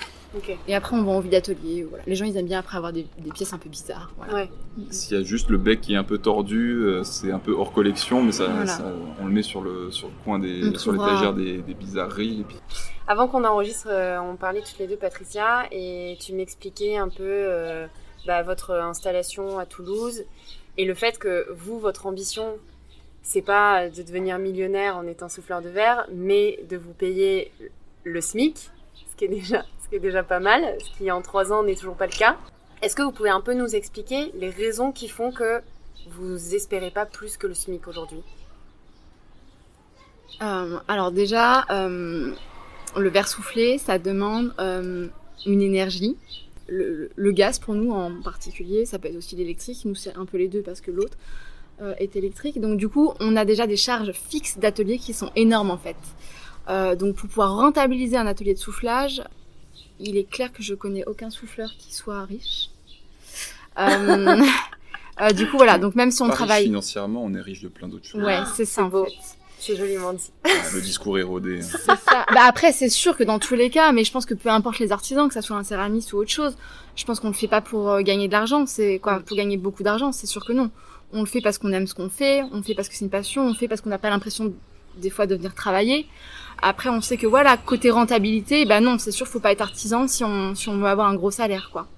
Et 0.67 0.75
après, 0.75 0.97
on 0.97 1.05
va 1.05 1.13
en 1.13 1.21
vue 1.21 1.29
d'atelier. 1.29 1.87
Voilà. 1.89 2.03
Les 2.09 2.17
gens, 2.17 2.25
ils 2.25 2.37
aiment 2.37 2.47
bien 2.49 2.59
après 2.59 2.77
avoir 2.77 2.93
des, 2.93 3.07
des 3.19 3.31
pièces 3.31 3.53
un 3.53 3.59
peu 3.59 3.69
bizarres. 3.69 4.11
Voilà. 4.17 4.35
Ouais. 4.35 4.51
S'il 4.91 5.17
y 5.17 5.21
a 5.21 5.23
juste 5.23 5.49
le 5.49 5.59
bec 5.59 5.81
qui 5.81 5.95
est 5.95 5.97
un 5.97 6.03
peu 6.03 6.19
tordu, 6.19 6.73
euh, 6.83 7.05
c'est 7.05 7.31
un 7.31 7.39
peu 7.39 7.53
hors 7.53 7.73
collection, 7.73 8.21
mais 8.21 8.33
ça, 8.33 8.47
Voilà. 8.49 8.67
ça- 8.67 8.93
on 9.21 9.27
le 9.27 9.33
met 9.33 9.45
sur 9.45 9.61
le, 9.61 9.93
sur 9.93 10.09
le 10.09 10.15
coin 10.25 10.41
des, 10.41 10.71
On 10.75 10.77
sur 10.77 10.91
l'étagère 10.91 11.35
des, 11.35 11.59
des 11.59 11.75
bizarreries. 11.75 12.41
Et 12.41 12.43
puis, 12.43 12.57
Avant 13.07 13.29
qu'on 13.29 13.45
enregistre, 13.45 13.87
euh, 13.89 14.19
on 14.19 14.35
parlait 14.35 14.61
toutes 14.63 14.81
les 14.81 14.89
deux, 14.89 14.97
Patricia, 14.97 15.67
et 15.71 16.17
tu 16.21 16.33
m'expliquais 16.33 16.97
un 16.97 17.09
peu 17.11 17.23
euh, 17.23 17.87
bah, 18.27 18.43
votre 18.43 18.73
installation 18.73 19.61
à 19.61 19.67
Toulouse 19.67 20.25
et 20.79 20.85
le 20.85 20.95
fait 20.95 21.17
que 21.17 21.47
vous, 21.57 21.79
votre 21.79 22.07
ambition, 22.07 22.57
c'est 23.25 23.43
pas 23.43 23.89
de 23.89 24.03
devenir 24.03 24.39
millionnaire 24.39 24.97
en 24.97 25.07
étant 25.07 25.29
souffleur 25.29 25.63
de 25.63 25.71
verre, 25.71 26.07
mais 26.13 26.61
de 26.69 26.77
vous 26.77 26.93
payer 26.93 27.51
le 28.05 28.21
SMIC, 28.21 28.71
ce 29.11 29.17
qui 29.17 29.25
est 29.25 29.99
déjà, 29.99 30.23
pas 30.23 30.41
mal, 30.41 30.77
ce 30.79 30.99
qui 30.99 31.11
en 31.11 31.23
trois 31.23 31.53
ans 31.53 31.65
n'est 31.65 31.75
toujours 31.75 31.97
pas 31.97 32.07
le 32.07 32.13
cas. 32.13 32.37
Est-ce 32.83 32.95
que 32.95 33.03
vous 33.03 33.13
pouvez 33.13 33.31
un 33.31 33.41
peu 33.41 33.55
nous 33.55 33.75
expliquer 33.75 34.31
les 34.35 34.51
raisons 34.51 34.93
qui 34.93 35.09
font 35.09 35.33
que 35.33 35.63
vous 36.11 36.55
espérez 36.55 36.91
pas 36.91 37.07
plus 37.07 37.39
que 37.39 37.47
le 37.47 37.55
SMIC 37.55 37.89
aujourd'hui? 37.89 38.23
Euh, 40.43 40.79
alors 40.87 41.11
déjà, 41.11 41.65
euh, 41.71 42.31
le 42.95 43.09
verre 43.09 43.29
soufflé, 43.29 43.79
ça 43.79 43.99
demande 43.99 44.53
euh, 44.59 45.09
une 45.47 45.63
énergie. 45.63 46.19
Le, 46.67 47.31
gaz, 47.33 47.59
pour 47.59 47.75
nous 47.75 47.93
en 47.93 48.21
particulier, 48.23 48.85
ça 48.85 48.99
peut 48.99 49.09
être 49.09 49.17
aussi 49.17 49.37
l'électrique. 49.37 49.83
Nous, 49.87 49.95
c'est 49.95 50.17
un 50.17 50.27
peu 50.27 50.37
les 50.37 50.49
deux 50.49 50.63
parce 50.63 50.81
que 50.81 50.91
l'autre 50.91 51.17
est 51.99 52.17
électrique. 52.17 52.61
Donc 52.61 52.79
du 52.79 52.89
coup, 52.89 53.13
on 53.21 53.37
a 53.37 53.45
déjà 53.45 53.67
des 53.67 53.77
charges 53.77 54.13
fixes 54.13 54.59
d'atelier 54.59 54.99
qui 54.99 55.13
sont 55.13 55.31
énormes 55.37 55.71
en 55.71 55.79
fait. 55.79 55.97
Euh, 56.69 56.95
donc 56.97 57.17
pour 57.17 57.29
pouvoir 57.29 57.55
rentabiliser 57.57 58.17
un 58.17 58.27
atelier 58.27 58.55
de 58.55 58.59
soufflage, 58.59 59.23
il 60.01 60.17
est 60.17 60.29
clair 60.29 60.53
que 60.53 60.63
je 60.63 60.75
connais 60.75 61.05
aucun 61.07 61.31
souffleur 61.31 61.71
qui 61.79 61.95
soit 61.95 62.25
riche. 62.25 62.71
Euh, 63.79 64.43
euh, 65.21 65.31
du 65.31 65.49
coup, 65.49 65.57
voilà. 65.57 65.79
Donc 65.79 65.95
même 65.95 66.11
si 66.11 66.23
on 66.23 66.27
pas 66.27 66.33
riche 66.33 66.37
travaille, 66.39 66.65
financièrement, 66.65 67.23
on 67.25 67.35
est 67.35 67.41
riche 67.41 67.61
de 67.63 67.69
plein 67.69 67.89
d'autres 67.89 68.07
choses. 68.07 68.23
ouais, 68.23 68.39
c'est 68.55 68.65
ça 68.65 68.83
C'est 68.85 68.89
beau. 68.89 69.07
joliment 69.77 70.13
dit. 70.13 70.31
Le 70.75 70.81
discours 70.81 71.19
érodé. 71.19 71.61
hein. 71.61 71.67
C'est 71.87 72.11
ça. 72.11 72.25
Bah 72.33 72.43
après, 72.47 72.73
c'est 72.73 72.89
sûr 72.89 73.17
que 73.17 73.25
dans 73.25 73.39
tous 73.39 73.55
les 73.55 73.71
cas, 73.71 73.93
mais 73.93 74.05
je 74.05 74.13
pense 74.13 74.27
que 74.27 74.35
peu 74.35 74.49
importe 74.49 74.79
les 74.79 74.93
artisans, 74.93 75.29
que 75.29 75.35
ça 75.35 75.43
soit 75.43 75.57
un 75.57 75.65
céramiste 75.65 76.13
ou 76.13 76.19
autre 76.19 76.31
chose, 76.31 76.57
je 76.97 77.05
pense 77.05 77.21
qu'on 77.21 77.29
le 77.29 77.35
fait 77.35 77.49
pas 77.49 77.61
pour 77.61 77.91
euh, 77.91 78.03
gagner 78.03 78.27
de 78.29 78.33
l'argent. 78.33 78.67
C'est 78.67 78.99
quoi? 78.99 79.21
Pour 79.21 79.37
gagner 79.37 79.57
beaucoup 79.57 79.83
d'argent 79.83 80.13
C'est 80.13 80.27
sûr 80.27 80.45
que 80.45 80.53
non. 80.53 80.71
On 81.15 81.21
le 81.21 81.27
fait 81.27 81.41
parce 81.41 81.57
qu'on 81.57 81.73
aime 81.73 81.87
ce 81.87 81.95
qu'on 81.95 82.11
fait, 82.11 82.43
on 82.53 82.57
le 82.57 82.63
fait 82.63 82.75
parce 82.75 82.89
que 82.89 82.95
c'est 82.95 83.05
une 83.05 83.11
passion, 83.11 83.47
on 83.47 83.49
le 83.49 83.55
fait 83.55 83.69
parce 83.69 83.81
qu'on 83.81 83.89
n'a 83.89 83.99
pas 83.99 84.11
l'impression 84.11 84.53
des 84.97 85.11
fois 85.11 85.27
de 85.27 85.35
venir 85.35 85.55
travailler. 85.55 86.07
Après, 86.61 86.91
on 86.91 87.01
sait 87.01 87.17
que 87.17 87.27
voilà, 87.27 87.57
côté 87.57 87.91
rentabilité, 87.91 88.67
bah 88.67 88.81
non, 88.81 88.99
c'est 88.99 89.13
sûr, 89.13 89.27
faut 89.27 89.41
pas 89.41 89.53
être 89.53 89.63
artisan 89.63 90.07
si 90.07 90.25
on 90.25 90.53
veut 90.53 90.87
avoir 90.87 91.09
un 91.09 91.15
gros 91.15 91.31
salaire, 91.31 91.71
quoi. 91.73 91.89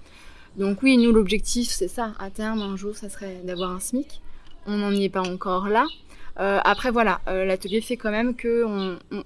Donc 0.57 0.81
oui, 0.81 0.97
nous 0.97 1.11
l'objectif, 1.11 1.69
c'est 1.69 1.87
ça. 1.87 2.13
À 2.19 2.31
terme, 2.31 2.61
un 2.61 2.75
jour, 2.75 2.95
ça 2.95 3.09
serait 3.09 3.41
d'avoir 3.43 3.71
un 3.71 3.79
SMIC. 3.79 4.21
On 4.65 4.77
n'en 4.77 4.91
est 4.91 5.09
pas 5.09 5.21
encore 5.21 5.67
là. 5.67 5.85
Euh, 6.39 6.59
après 6.63 6.91
voilà, 6.91 7.21
euh, 7.27 7.45
l'atelier 7.45 7.81
fait 7.81 7.97
quand 7.97 8.11
même 8.11 8.35
que 8.35 8.63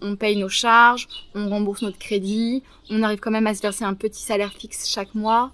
on 0.01 0.15
paye 0.15 0.37
nos 0.37 0.47
charges, 0.47 1.09
on 1.35 1.49
rembourse 1.49 1.81
notre 1.81 1.97
crédit, 1.97 2.63
on 2.89 3.03
arrive 3.03 3.19
quand 3.19 3.31
même 3.31 3.47
à 3.47 3.53
se 3.53 3.61
verser 3.61 3.83
un 3.83 3.95
petit 3.95 4.21
salaire 4.21 4.53
fixe 4.53 4.87
chaque 4.87 5.13
mois, 5.13 5.51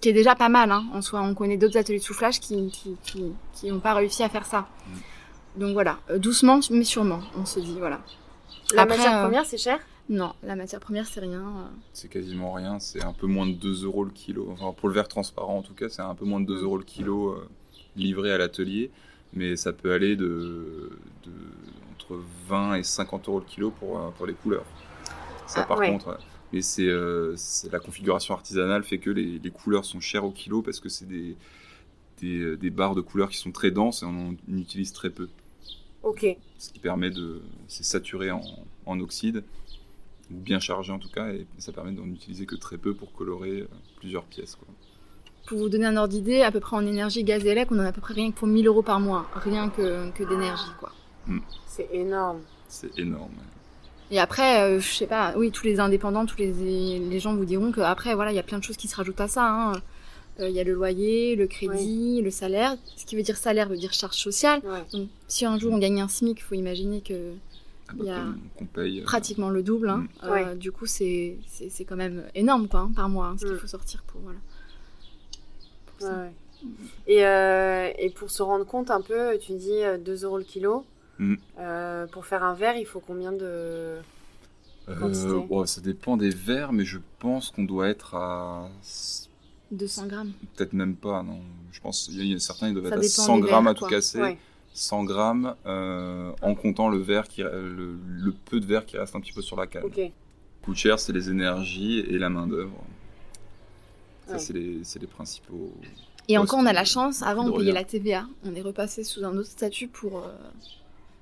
qui 0.00 0.08
est 0.10 0.12
déjà 0.12 0.34
pas 0.34 0.48
mal 0.48 0.70
hein, 0.72 0.84
en 0.92 1.02
soi. 1.02 1.22
On 1.22 1.34
connaît 1.34 1.56
d'autres 1.56 1.76
ateliers 1.78 1.98
de 1.98 2.04
soufflage 2.04 2.40
qui 2.40 2.70
qui 2.70 2.96
qui 3.02 3.32
qui 3.54 3.70
n'ont 3.70 3.80
pas 3.80 3.94
réussi 3.94 4.22
à 4.22 4.28
faire 4.28 4.46
ça. 4.46 4.66
Donc 5.56 5.72
voilà, 5.72 5.98
euh, 6.10 6.18
doucement 6.18 6.60
mais 6.70 6.84
sûrement, 6.84 7.20
on 7.36 7.46
se 7.46 7.60
dit 7.60 7.76
voilà. 7.78 8.00
La 8.74 8.82
Après, 8.82 8.96
matière 8.96 9.18
euh, 9.18 9.22
première, 9.24 9.46
c'est 9.46 9.58
cher? 9.58 9.78
Non, 10.08 10.34
la 10.42 10.54
matière 10.54 10.80
première 10.80 11.06
c'est 11.06 11.20
rien. 11.20 11.40
euh. 11.40 11.68
C'est 11.92 12.08
quasiment 12.08 12.52
rien, 12.52 12.78
c'est 12.78 13.02
un 13.02 13.12
peu 13.12 13.26
moins 13.26 13.46
de 13.46 13.52
2 13.54 13.84
euros 13.84 14.04
le 14.04 14.10
kilo. 14.10 14.48
Enfin, 14.52 14.72
pour 14.72 14.88
le 14.88 14.94
verre 14.94 15.08
transparent 15.08 15.58
en 15.58 15.62
tout 15.62 15.74
cas, 15.74 15.88
c'est 15.88 16.02
un 16.02 16.14
peu 16.14 16.24
moins 16.24 16.40
de 16.40 16.46
2 16.46 16.62
euros 16.62 16.76
le 16.78 16.84
kilo 16.84 17.30
euh, 17.30 17.48
livré 17.96 18.32
à 18.32 18.38
l'atelier. 18.38 18.90
Mais 19.32 19.56
ça 19.56 19.72
peut 19.72 19.92
aller 19.92 20.14
de, 20.16 20.90
de 21.24 21.30
entre 21.92 22.20
20 22.48 22.74
et 22.76 22.82
50 22.84 23.28
euros 23.28 23.40
le 23.40 23.44
kilo 23.44 23.70
pour, 23.70 23.98
euh, 23.98 24.10
pour 24.16 24.26
les 24.26 24.34
couleurs. 24.34 24.64
Ça 25.46 25.62
Ah, 25.62 25.66
par 25.66 25.78
ouais. 25.78 25.90
contre. 25.90 26.18
Mais 26.52 26.62
c'est 26.62 26.86
euh, 26.88 27.34
c'est- 27.36 27.70
la 27.72 27.80
configuration 27.80 28.34
artisanale 28.34 28.84
fait 28.84 28.98
que 28.98 29.10
les, 29.10 29.38
les 29.38 29.50
couleurs 29.50 29.84
sont 29.84 30.00
chères 30.00 30.24
au 30.24 30.30
kilo 30.30 30.62
parce 30.62 30.80
que 30.80 30.88
c'est 30.88 31.06
des, 31.06 31.36
des, 32.20 32.56
des 32.56 32.70
barres 32.70 32.94
de 32.94 33.00
couleurs 33.02 33.28
qui 33.30 33.36
sont 33.38 33.52
très 33.52 33.70
denses 33.70 34.02
et 34.02 34.06
on 34.06 34.30
en 34.30 34.56
utilise 34.56 34.92
très 34.92 35.10
peu. 35.10 35.28
Ok. 36.02 36.24
Ce 36.58 36.72
qui 36.72 36.78
permet 36.78 37.10
de. 37.10 37.42
C'est 37.68 37.84
saturé 37.84 38.30
en, 38.30 38.40
en 38.86 39.00
oxyde, 39.00 39.42
ou 40.30 40.36
bien 40.38 40.60
chargé 40.60 40.92
en 40.92 40.98
tout 40.98 41.10
cas, 41.10 41.28
et 41.30 41.46
ça 41.58 41.72
permet 41.72 41.92
d'en 41.92 42.06
utiliser 42.06 42.46
que 42.46 42.54
très 42.54 42.78
peu 42.78 42.94
pour 42.94 43.12
colorer 43.12 43.62
euh, 43.62 43.68
plusieurs 43.98 44.24
pièces. 44.24 44.56
Pour 45.46 45.58
vous 45.58 45.68
donner 45.68 45.86
un 45.86 45.96
ordre 45.96 46.12
d'idée, 46.12 46.42
à 46.42 46.50
peu 46.50 46.58
près 46.60 46.76
en 46.76 46.86
énergie 46.86 47.22
gaz 47.22 47.44
et 47.44 47.50
électrique, 47.50 47.78
on 47.78 47.84
a 47.84 47.88
à 47.88 47.92
peu 47.92 48.00
près 48.00 48.14
rien 48.14 48.30
que 48.30 48.36
pour 48.36 48.48
1000 48.48 48.66
euros 48.66 48.82
par 48.82 48.98
mois, 49.00 49.28
rien 49.34 49.68
que, 49.68 50.10
que 50.12 50.24
d'énergie. 50.24 50.70
quoi. 50.80 50.92
Mm. 51.26 51.38
C'est 51.66 51.88
énorme. 51.92 52.40
C'est 52.68 52.98
énorme. 52.98 53.34
Et 54.10 54.20
après, 54.20 54.60
euh, 54.60 54.80
je 54.80 54.92
sais 54.92 55.06
pas, 55.06 55.34
oui, 55.36 55.50
tous 55.50 55.64
les 55.64 55.80
indépendants, 55.80 56.26
tous 56.26 56.38
les, 56.38 56.52
les 56.52 57.20
gens 57.20 57.34
vous 57.34 57.44
diront 57.44 57.72
qu'après, 57.72 58.14
voilà, 58.14 58.32
il 58.32 58.36
y 58.36 58.38
a 58.38 58.44
plein 58.44 58.58
de 58.58 58.64
choses 58.64 58.76
qui 58.76 58.88
se 58.88 58.96
rajoutent 58.96 59.20
à 59.20 59.28
ça. 59.28 59.48
Hein. 59.48 59.72
Euh, 60.38 60.48
il 60.48 60.54
y 60.54 60.60
a 60.60 60.64
le 60.64 60.74
loyer, 60.74 61.34
le 61.34 61.46
crédit, 61.46 62.20
le 62.22 62.30
salaire. 62.30 62.76
Ce 62.96 63.04
qui 63.04 63.16
veut 63.16 63.22
dire 63.22 63.36
salaire 63.36 63.68
veut 63.68 63.76
dire 63.76 63.92
charge 63.92 64.16
sociale. 64.16 64.60
Donc, 64.92 65.08
si 65.28 65.44
un 65.44 65.58
jour 65.58 65.72
on 65.72 65.78
gagne 65.78 66.00
un 66.00 66.08
SMIC, 66.08 66.38
il 66.38 66.42
faut 66.42 66.54
imaginer 66.54 67.00
que 67.00 67.32
ah 67.88 67.92
bah, 67.96 68.04
y 68.04 68.10
a 68.10 68.24
paye, 68.74 69.00
euh, 69.00 69.04
pratiquement 69.04 69.48
le 69.48 69.62
double. 69.62 69.88
Hein. 69.88 70.06
Mm. 70.22 70.58
du 70.58 70.72
coup, 70.72 70.86
c'est 70.86 71.38
quand 71.88 71.96
même 71.96 72.24
énorme 72.34 72.68
quoi, 72.68 72.80
hein, 72.80 72.90
par 72.94 73.08
mois, 73.08 73.34
ce 73.38 73.46
qu'il 73.46 73.54
mm. 73.54 73.58
faut 73.58 73.66
sortir 73.66 74.04
pour. 74.06 74.20
Voilà. 76.00 76.30
Et, 77.06 78.04
et, 78.04 78.10
pour 78.10 78.30
se 78.30 78.42
rendre 78.42 78.66
compte 78.66 78.90
un 78.90 79.00
peu, 79.00 79.38
tu 79.38 79.54
dis 79.54 79.80
2 80.04 80.24
euros 80.24 80.38
le 80.38 80.44
kilo. 80.44 80.84
Mm. 81.18 81.34
Euh, 81.58 82.06
pour 82.06 82.26
faire 82.26 82.42
un 82.44 82.54
verre, 82.54 82.76
il 82.76 82.86
faut 82.86 83.00
combien 83.00 83.32
de 83.32 83.96
euh, 84.88 85.64
Ça 85.66 85.80
dépend 85.80 86.16
des 86.16 86.30
verres, 86.30 86.72
mais 86.72 86.84
je 86.84 86.98
pense 87.18 87.50
qu'on 87.50 87.64
doit 87.64 87.88
être 87.88 88.14
à 88.14 88.68
200 89.70 90.06
grammes. 90.06 90.32
Peut-être 90.54 90.72
même 90.72 90.94
pas, 90.94 91.22
non. 91.22 91.40
Je 91.72 91.80
pense 91.80 92.06
qu'il 92.06 92.24
y 92.26 92.34
a 92.34 92.38
certains, 92.38 92.68
ils 92.68 92.74
doivent 92.74 92.86
être 92.86 92.98
à 92.98 93.02
100 93.02 93.38
grammes 93.38 93.66
à 93.66 93.74
tout 93.74 93.86
casser. 93.86 94.38
100 94.74 95.04
grammes 95.04 95.54
euh, 95.64 96.32
en 96.42 96.54
comptant 96.54 96.90
le 96.90 96.98
verre 96.98 97.28
qui, 97.28 97.40
le, 97.42 98.34
peu 98.44 98.60
de 98.60 98.66
verre 98.66 98.84
qui 98.84 98.98
reste 98.98 99.16
un 99.16 99.20
petit 99.20 99.32
peu 99.32 99.40
sur 99.40 99.56
la 99.56 99.66
canne. 99.66 99.84
Okay. 99.84 100.12
Coûte 100.62 100.76
cher, 100.76 100.98
c'est 100.98 101.14
les 101.14 101.30
énergies 101.30 102.00
et 102.00 102.18
la 102.18 102.28
main 102.28 102.46
d'œuvre. 102.46 102.84
Ça, 104.26 104.38
c'est 104.38 104.52
les, 104.52 104.82
les, 105.00 105.06
principaux. 105.06 105.72
Et 106.28 106.36
encore, 106.36 106.58
on 106.58 106.66
a 106.66 106.72
la 106.72 106.84
chance. 106.84 107.22
Avant, 107.22 107.46
on 107.46 107.56
payait 107.56 107.72
la 107.72 107.84
TVA. 107.84 108.26
On 108.44 108.54
est 108.54 108.60
repassé 108.60 109.04
sous 109.04 109.24
un 109.24 109.34
autre 109.36 109.48
statut 109.48 109.86
pour 109.86 110.24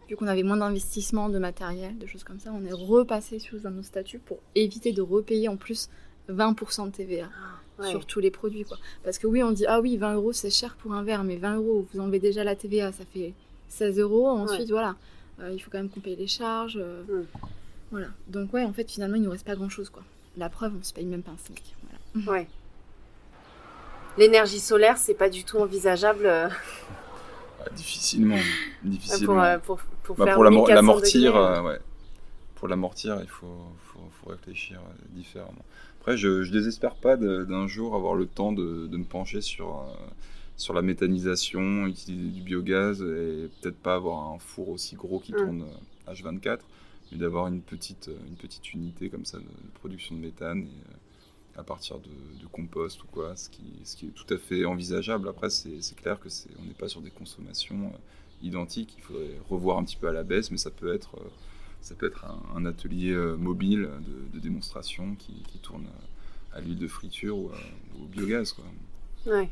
vu 0.09 0.17
qu'on 0.17 0.27
avait 0.27 0.43
moins 0.43 0.57
d'investissement 0.57 1.29
de 1.29 1.39
matériel, 1.39 1.97
de 1.99 2.07
choses 2.07 2.25
comme 2.25 2.39
ça, 2.39 2.51
on 2.53 2.65
est 2.65 2.73
repassé 2.73 3.39
sous 3.39 3.67
un 3.67 3.77
autre 3.79 3.87
statut 3.87 4.19
pour 4.19 4.39
éviter 4.55 4.93
de 4.93 5.03
repayer 5.03 5.49
en 5.49 5.57
plus 5.57 5.89
20% 6.31 6.87
de 6.87 6.91
TVA 6.91 7.29
ah, 7.79 7.87
sur 7.87 8.07
tous 8.07 8.21
les 8.21 8.31
produits. 8.31 8.65
Quoi. 8.65 8.79
Parce 9.03 9.19
que 9.19 9.27
oui, 9.27 9.43
on 9.43 9.53
dit, 9.53 9.67
ah 9.67 9.81
oui, 9.81 9.97
20 9.97 10.15
euros 10.15 10.33
c'est 10.33 10.51
cher 10.51 10.77
pour 10.77 10.93
un 10.95 11.03
verre, 11.03 11.25
mais 11.25 11.37
20 11.37 11.57
euros, 11.57 11.87
vous 11.93 12.01
enlevez 12.01 12.19
déjà 12.19 12.45
la 12.45 12.57
TVA, 12.57 12.93
ça 12.93 13.05
fait 13.13 13.33
16 13.69 13.99
euros. 13.99 14.29
Ensuite, 14.29 14.71
voilà, 14.71 14.97
euh, 15.41 15.51
il 15.53 15.59
faut 15.59 15.71
quand 15.71 15.79
même 15.79 15.91
qu'on 15.91 16.01
paye 16.01 16.17
les 16.17 16.27
charges. 16.27 16.79
Euh, 16.81 17.03
mm. 17.03 17.27
Voilà. 17.91 18.09
Donc, 18.29 18.53
ouais, 18.53 18.65
en 18.65 18.73
fait, 18.73 18.91
finalement, 18.91 19.17
il 19.17 19.21
ne 19.21 19.27
nous 19.27 19.33
reste 19.33 19.47
pas 19.47 19.55
grand-chose. 19.55 19.91
quoi. 19.91 20.03
La 20.37 20.49
preuve, 20.49 20.73
on 20.75 20.79
ne 20.79 20.83
se 20.83 20.93
paye 20.93 21.07
même 21.07 21.23
pas 21.23 21.33
un 21.33 21.39
SMIC. 21.39 21.75
Voilà. 22.15 22.33
Ouais. 22.33 22.49
L'énergie 24.17 24.61
solaire, 24.61 24.97
c'est 24.97 25.15
pas 25.15 25.29
du 25.29 25.45
tout 25.45 25.59
envisageable. 25.59 26.29
Euh, 27.67 27.75
difficilement. 27.75 28.39
difficilement. 28.83 29.43
Euh, 29.43 29.59
pour, 29.59 29.79
pour, 30.03 30.17
bah, 30.17 30.35
pour 30.35 30.45
l'amortir, 30.45 31.37
euh, 31.37 31.63
ouais. 31.63 31.79
Pour 32.57 32.69
l'amortir, 32.69 33.19
il 33.21 33.29
faut, 33.29 33.47
faut, 33.93 34.01
faut, 34.21 34.31
réfléchir 34.31 34.81
euh, 34.81 34.93
différemment. 35.11 35.65
Après, 36.01 36.17
je, 36.17 36.43
je 36.43 36.53
désespère 36.53 36.95
pas 36.95 37.17
d'un 37.17 37.67
jour 37.67 37.95
avoir 37.95 38.15
le 38.15 38.27
temps 38.27 38.53
de, 38.53 38.87
de 38.87 38.97
me 38.97 39.05
pencher 39.05 39.41
sur, 39.41 39.85
sur 40.57 40.75
la 40.75 40.83
méthanisation, 40.83 41.87
utiliser 41.87 42.29
du 42.29 42.43
biogaz 42.43 43.01
et 43.01 43.49
peut-être 43.61 43.79
pas 43.79 43.95
avoir 43.95 44.33
un 44.33 44.39
four 44.39 44.69
aussi 44.69 44.97
gros 44.97 45.19
qui 45.19 45.33
mm. 45.33 45.37
tourne 45.37 45.65
H24, 46.07 46.59
mais 47.11 47.19
d'avoir 47.19 47.47
une 47.47 47.63
petite, 47.63 48.11
une 48.29 48.37
petite 48.37 48.75
unité 48.75 49.09
comme 49.09 49.25
ça 49.25 49.39
de, 49.39 49.45
production 49.75 50.15
de 50.15 50.21
méthane. 50.21 50.61
Et, 50.63 51.04
à 51.57 51.63
partir 51.63 51.99
de, 51.99 52.11
compost 52.53 53.03
ou 53.03 53.07
quoi, 53.11 53.35
ce 53.35 53.49
qui, 53.49 53.65
ce 53.83 53.97
qui, 53.97 54.07
est 54.07 54.11
tout 54.11 54.33
à 54.33 54.39
fait 54.39 54.65
envisageable. 54.65 55.29
Après, 55.29 55.51
c'est 55.51 55.97
clair 55.97 56.21
que 56.21 56.29
c'est, 56.29 56.51
on 56.61 56.65
n'est 56.65 56.75
pas 56.75 56.89
sur 56.89 57.01
des 57.01 57.11
consommations 57.11 57.87
euh, 57.87 58.47
identiques. 58.47 58.95
Il 58.97 59.03
faudrait 59.03 59.41
revoir 59.51 59.79
un 59.79 59.85
petit 59.85 59.97
peu 59.97 60.07
à 60.07 60.13
la 60.13 60.23
baisse, 60.23 60.53
mais 60.53 60.57
ça 60.57 60.71
peut 60.71 60.95
être, 60.95 61.17
euh, 61.17 61.29
ça 61.81 61.97
peut 61.97 62.07
être 62.07 62.25
un, 62.55 62.65
atelier 62.65 63.11
euh, 63.11 63.37
mobile 63.37 63.89
de, 64.33 64.39
démonstration 64.39 65.17
qui, 65.17 65.59
tourne 65.63 65.87
à 66.53 66.61
l'huile 66.61 66.79
de 66.79 66.87
friture 66.87 67.37
ou, 67.37 67.51
au 68.01 68.07
biogaz. 68.07 68.53
Quoi. 68.53 68.65
Ouais. 69.27 69.51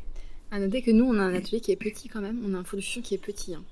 À 0.53 0.61
noter 0.61 0.83
que 0.83 0.93
nous, 0.93 1.05
on 1.05 1.19
a 1.19 1.23
un 1.23 1.35
atelier 1.35 1.61
qui 1.61 1.73
est 1.73 1.77
petit 1.77 2.09
quand 2.09 2.21
même. 2.21 2.41
On 2.47 2.55
a 2.55 2.59
un 2.59 2.65
four 2.65 2.79
qui 2.79 3.15
est 3.15 3.19
petit. 3.19 3.55
Hein. 3.55 3.65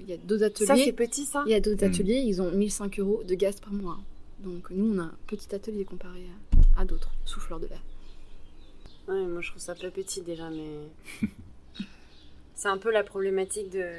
Il 0.00 0.08
y 0.08 0.14
a 0.14 0.16
d'autres 0.16 0.44
ateliers. 0.44 0.66
Ça, 0.66 0.76
c'est 0.76 0.92
petit, 0.92 1.26
ça? 1.26 1.42
Il 1.46 1.52
y 1.52 1.54
a 1.54 1.60
d'autres 1.60 1.84
hmm. 1.84 1.90
ateliers, 1.90 2.22
ils 2.26 2.40
ont 2.40 2.50
1005 2.50 2.98
euros 3.00 3.22
de 3.22 3.34
gaz 3.34 3.60
par 3.60 3.72
mois. 3.72 3.98
Donc 4.42 4.70
nous, 4.70 4.94
on 4.94 4.98
a 4.98 5.02
un 5.02 5.14
petit 5.26 5.54
atelier 5.54 5.84
comparé 5.84 6.20
à, 6.20 6.61
d'autres 6.84 7.12
souffleurs 7.24 7.60
de 7.60 7.66
verre. 7.66 7.82
Ouais, 9.08 9.24
moi 9.24 9.40
je 9.40 9.50
trouve 9.50 9.62
ça 9.62 9.74
pas 9.74 9.90
petit 9.90 10.22
déjà, 10.22 10.48
mais 10.50 11.28
c'est 12.54 12.68
un 12.68 12.78
peu 12.78 12.90
la 12.90 13.02
problématique 13.02 13.70
de, 13.70 13.90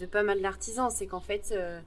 de 0.00 0.06
pas 0.06 0.22
mal 0.22 0.40
d'artisans, 0.40 0.90
c'est 0.90 1.06
qu'en 1.06 1.20
fait, 1.20 1.52
euh, 1.52 1.80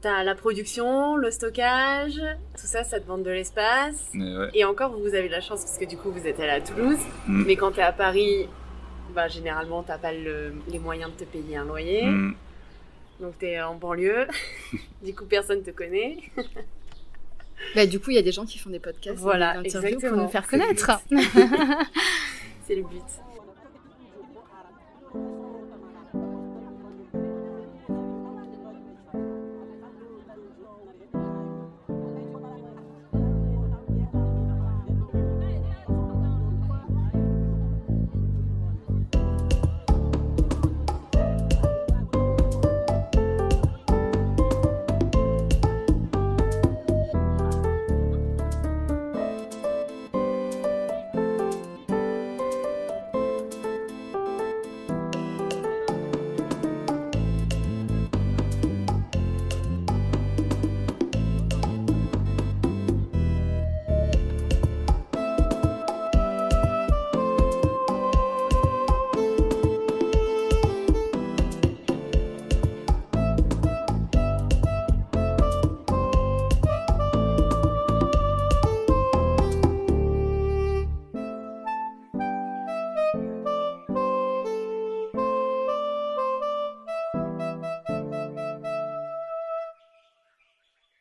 t'as 0.00 0.24
la 0.24 0.34
production, 0.34 1.16
le 1.16 1.30
stockage, 1.30 2.20
tout 2.54 2.66
ça, 2.66 2.82
ça 2.82 2.98
demande 2.98 3.22
de 3.22 3.30
l'espace. 3.30 4.10
Et 4.54 4.64
encore, 4.64 4.98
vous 4.98 5.14
avez 5.14 5.28
la 5.28 5.40
chance 5.40 5.64
parce 5.64 5.78
que 5.78 5.84
du 5.84 5.96
coup, 5.96 6.10
vous 6.10 6.26
êtes 6.26 6.40
allé 6.40 6.50
à 6.50 6.60
Toulouse, 6.60 6.98
mm. 7.26 7.44
mais 7.46 7.56
quand 7.56 7.72
t'es 7.72 7.82
à 7.82 7.92
Paris, 7.92 8.48
bah, 9.14 9.28
généralement, 9.28 9.82
t'as 9.82 9.98
pas 9.98 10.12
les 10.12 10.78
moyens 10.78 11.12
de 11.12 11.24
te 11.24 11.30
payer 11.30 11.56
un 11.56 11.64
loyer. 11.64 12.06
Mm. 12.06 12.34
Donc 13.20 13.38
tu 13.38 13.46
es 13.46 13.60
en 13.60 13.74
banlieue, 13.74 14.26
du 15.04 15.14
coup 15.14 15.26
personne 15.26 15.62
te 15.62 15.70
connaît. 15.70 16.16
bah, 17.74 17.86
du 17.86 18.00
coup, 18.00 18.10
il 18.10 18.14
y 18.14 18.18
a 18.18 18.22
des 18.22 18.32
gens 18.32 18.44
qui 18.44 18.58
font 18.58 18.70
des 18.70 18.78
podcasts, 18.78 19.18
voilà, 19.18 19.60
des 19.62 19.76
interviews 19.76 20.00
pour 20.00 20.16
nous 20.16 20.28
faire 20.28 20.46
connaître. 20.46 21.00
C'est 22.66 22.74
le 22.74 22.82
but. 22.82 23.02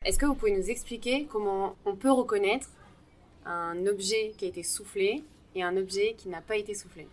Est-ce 0.10 0.18
que 0.18 0.26
vous 0.26 0.34
pouvez 0.34 0.58
nous 0.58 0.72
expliquer 0.72 1.28
comment 1.32 1.76
on 1.86 1.96
peut 1.96 2.12
reconnaître 2.12 2.68
un 3.46 3.86
objet 3.86 4.34
qui 4.36 4.46
a 4.46 4.48
été 4.48 4.64
soufflé 4.64 5.22
et 5.54 5.62
un 5.62 5.78
objet 5.78 6.16
qui 6.18 6.30
n'a 6.30 6.42
pas 6.42 6.56
été 6.56 6.74
soufflé? 6.74 7.08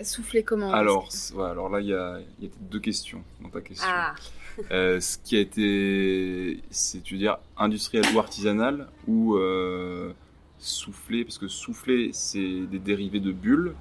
Soufflé 0.00 0.42
comment? 0.42 0.72
Alors, 0.72 1.10
alors 1.38 1.68
là, 1.68 1.80
il 1.82 1.88
y 1.88 1.92
a, 1.92 2.18
deux 2.58 2.80
questions 2.80 3.22
dans 3.42 3.50
ta 3.50 3.60
question. 3.60 3.86
Ah. 3.90 4.14
Euh, 4.70 5.00
ce 5.00 5.18
qui 5.18 5.36
a 5.36 5.40
été, 5.40 6.62
c'est 6.70 7.02
tu 7.02 7.12
veux 7.12 7.20
dire 7.20 7.36
industriel 7.58 8.06
ou 8.14 8.18
artisanal 8.18 8.88
ou 9.06 9.36
euh, 9.36 10.14
soufflé, 10.58 11.24
parce 11.24 11.36
que 11.36 11.46
soufflé, 11.46 12.08
c'est 12.14 12.60
des 12.60 12.78
dérivés 12.78 13.20
de 13.20 13.32
bulles. 13.32 13.74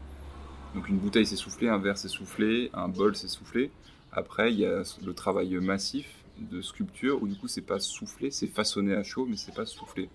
Donc 0.74 0.90
une 0.90 0.98
bouteille 0.98 1.26
c'est 1.26 1.38
soufflé, 1.38 1.70
un 1.70 1.78
verre 1.78 1.98
c'est 1.98 2.10
soufflé, 2.10 2.72
un 2.74 2.90
bol 2.90 3.16
c'est 3.16 3.30
soufflé. 3.30 3.72
Après, 4.12 4.52
il 4.52 4.60
y 4.60 4.66
a 4.66 4.84
le 5.02 5.14
travail 5.14 5.56
massif 5.62 6.25
de 6.40 6.62
sculpture 6.62 7.22
où 7.22 7.28
du 7.28 7.36
coup 7.36 7.48
c'est 7.48 7.62
pas 7.62 7.80
soufflé, 7.80 8.32
c'est 8.32 8.48
façonné 8.48 8.94
à 8.94 9.04
chaud, 9.04 9.26
mais 9.30 9.38
c'est 9.38 9.54
pas 9.54 9.66
soufflé. 9.66 10.10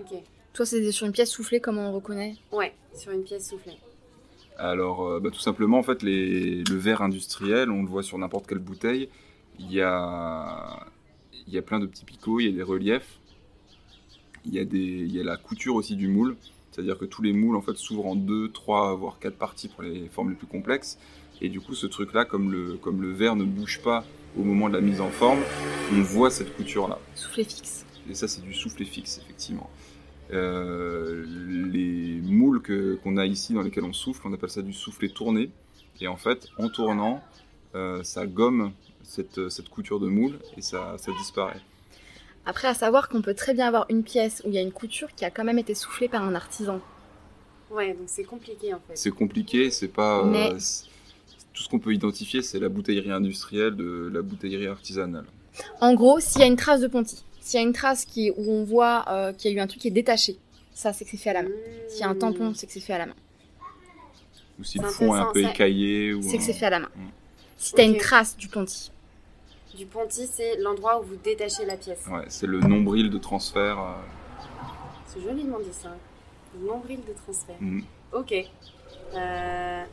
Ok. 0.00 0.18
Toi, 0.52 0.64
c'est 0.66 0.92
sur 0.92 1.06
une 1.06 1.12
pièce 1.12 1.30
soufflée, 1.30 1.60
comment 1.60 1.90
on 1.90 1.92
reconnaît? 1.92 2.36
Ouais, 2.52 2.72
sur 2.94 3.10
une 3.10 3.24
pièce 3.24 3.50
soufflée. 3.50 3.76
Alors, 4.56 5.04
euh, 5.04 5.18
bah, 5.18 5.30
tout 5.30 5.40
simplement, 5.40 5.78
en 5.78 5.82
fait, 5.82 6.04
les, 6.04 6.62
le 6.62 6.76
verre 6.76 7.02
industriel, 7.02 7.72
on 7.72 7.82
le 7.82 7.88
voit 7.88 8.04
sur 8.04 8.16
n'importe 8.18 8.46
quelle 8.46 8.60
bouteille, 8.60 9.08
il 9.58 9.72
y 9.72 9.80
a, 9.80 10.86
il 11.48 11.52
y 11.52 11.58
a 11.58 11.62
plein 11.62 11.80
de 11.80 11.86
petits 11.86 12.04
picots, 12.04 12.38
il 12.38 12.46
y 12.46 12.48
a 12.50 12.52
des 12.52 12.62
reliefs, 12.62 13.18
il 14.44 14.54
y 14.54 14.60
a, 14.60 14.64
des, 14.64 14.78
il 14.78 15.12
y 15.12 15.20
a 15.20 15.24
la 15.24 15.36
couture 15.36 15.74
aussi 15.74 15.96
du 15.96 16.06
moule, 16.06 16.36
c'est-à-dire 16.70 16.98
que 16.98 17.04
tous 17.04 17.22
les 17.22 17.32
moules 17.32 17.56
en 17.56 17.62
fait 17.62 17.74
s'ouvrent 17.74 18.06
en 18.06 18.14
deux, 18.14 18.48
trois, 18.50 18.94
voire 18.94 19.18
quatre 19.18 19.36
parties 19.36 19.66
pour 19.66 19.82
les 19.82 20.08
formes 20.08 20.30
les 20.30 20.36
plus 20.36 20.46
complexes. 20.46 20.98
Et 21.40 21.48
du 21.48 21.60
coup, 21.60 21.74
ce 21.74 21.88
truc-là, 21.88 22.24
comme 22.24 22.52
le, 22.52 22.74
comme 22.74 23.02
le 23.02 23.10
verre 23.10 23.34
ne 23.34 23.44
bouge 23.44 23.80
pas 23.82 24.04
au 24.38 24.42
moment 24.42 24.68
de 24.68 24.74
la 24.74 24.80
mise 24.80 25.00
en 25.00 25.10
forme, 25.10 25.40
on 25.92 26.02
voit 26.02 26.30
cette 26.30 26.54
couture-là. 26.56 26.98
Soufflet 27.14 27.44
fixe. 27.44 27.84
Et 28.10 28.14
ça, 28.14 28.28
c'est 28.28 28.42
du 28.42 28.52
soufflet 28.54 28.84
fixe, 28.84 29.18
effectivement. 29.22 29.70
Euh, 30.32 31.24
les 31.72 32.20
moules 32.22 32.62
que, 32.62 32.96
qu'on 33.02 33.16
a 33.16 33.26
ici 33.26 33.52
dans 33.54 33.62
lesquels 33.62 33.84
on 33.84 33.92
souffle, 33.92 34.22
on 34.24 34.32
appelle 34.32 34.50
ça 34.50 34.62
du 34.62 34.72
soufflet 34.72 35.08
tourné. 35.08 35.50
Et 36.00 36.08
en 36.08 36.16
fait, 36.16 36.48
en 36.58 36.68
tournant, 36.68 37.22
euh, 37.74 38.02
ça 38.02 38.26
gomme 38.26 38.72
cette, 39.02 39.48
cette 39.48 39.68
couture 39.68 40.00
de 40.00 40.08
moule 40.08 40.38
et 40.56 40.62
ça, 40.62 40.96
ça 40.98 41.12
disparaît. 41.18 41.60
Après, 42.46 42.68
à 42.68 42.74
savoir 42.74 43.08
qu'on 43.08 43.22
peut 43.22 43.34
très 43.34 43.54
bien 43.54 43.66
avoir 43.68 43.86
une 43.88 44.02
pièce 44.02 44.42
où 44.44 44.48
il 44.48 44.54
y 44.54 44.58
a 44.58 44.60
une 44.62 44.72
couture 44.72 45.08
qui 45.14 45.24
a 45.24 45.30
quand 45.30 45.44
même 45.44 45.58
été 45.58 45.74
soufflée 45.74 46.08
par 46.08 46.22
un 46.22 46.34
artisan. 46.34 46.80
Ouais, 47.70 47.94
donc 47.94 48.04
c'est 48.06 48.24
compliqué 48.24 48.74
en 48.74 48.80
fait. 48.86 48.96
C'est 48.96 49.10
compliqué, 49.10 49.70
c'est 49.70 49.88
pas. 49.88 50.20
euh, 50.20 50.24
Mais- 50.24 50.52
tout 51.54 51.62
ce 51.62 51.68
qu'on 51.68 51.78
peut 51.78 51.94
identifier, 51.94 52.42
c'est 52.42 52.58
la 52.58 52.68
bouteillerie 52.68 53.12
industrielle 53.12 53.74
de 53.76 54.10
la 54.12 54.20
bouteillerie 54.22 54.66
artisanale. 54.66 55.24
En 55.80 55.94
gros, 55.94 56.20
s'il 56.20 56.40
y 56.40 56.44
a 56.44 56.46
une 56.48 56.56
trace 56.56 56.80
de 56.80 56.88
ponty, 56.88 57.24
s'il 57.40 57.60
y 57.60 57.62
a 57.62 57.66
une 57.66 57.72
trace 57.72 58.04
qui, 58.04 58.30
où 58.36 58.50
on 58.52 58.64
voit 58.64 59.04
euh, 59.08 59.32
qu'il 59.32 59.50
y 59.50 59.54
a 59.54 59.56
eu 59.56 59.60
un 59.60 59.66
truc 59.66 59.80
qui 59.80 59.88
est 59.88 59.92
détaché, 59.92 60.36
ça 60.74 60.92
c'est 60.92 61.04
que 61.04 61.10
c'est 61.12 61.16
fait 61.16 61.30
à 61.30 61.34
la 61.34 61.42
main. 61.44 61.50
S'il 61.88 62.00
y 62.00 62.02
a 62.02 62.08
un 62.08 62.14
tampon, 62.14 62.52
c'est 62.54 62.66
que 62.66 62.72
c'est 62.72 62.80
fait 62.80 62.92
à 62.94 62.98
la 62.98 63.06
main. 63.06 63.14
Ou 64.58 64.64
si 64.64 64.78
le 64.78 64.86
fond 64.88 65.14
est 65.16 65.18
un 65.20 65.32
peu 65.32 65.42
ça- 65.42 65.50
écaillé. 65.50 66.14
C'est 66.22 66.36
que 66.38 66.42
c'est 66.42 66.52
fait 66.52 66.66
à 66.66 66.70
la 66.70 66.80
main. 66.80 66.90
Si 67.56 67.72
t'as 67.72 67.84
Ok. 67.84 67.88
une 67.94 67.98
trace 67.98 68.36
du 68.36 68.48
ponty, 68.48 68.90
Du 69.76 69.86
ponty, 69.86 70.26
c'est 70.32 70.56
l'endroit 70.58 71.00
où 71.00 71.04
vous 71.04 71.16
détachez 71.16 71.64
la 71.66 71.76
pièce. 71.76 72.04
Ouais, 72.08 72.24
c'est 72.28 72.46
le 72.46 72.60
nombril 72.60 73.10
de 73.10 73.18
transfert. 73.18 73.78
euh, 73.80 73.92
C'est 75.06 75.20
joliment 75.20 75.58
dit 75.58 75.72
ça. 75.72 75.96
Le 76.60 76.66
nombril 76.66 76.98
de 77.08 77.12
transfert. 77.12 77.56
mm. 77.60 77.80
Ok. 78.12 78.32
Euh, 79.14 79.84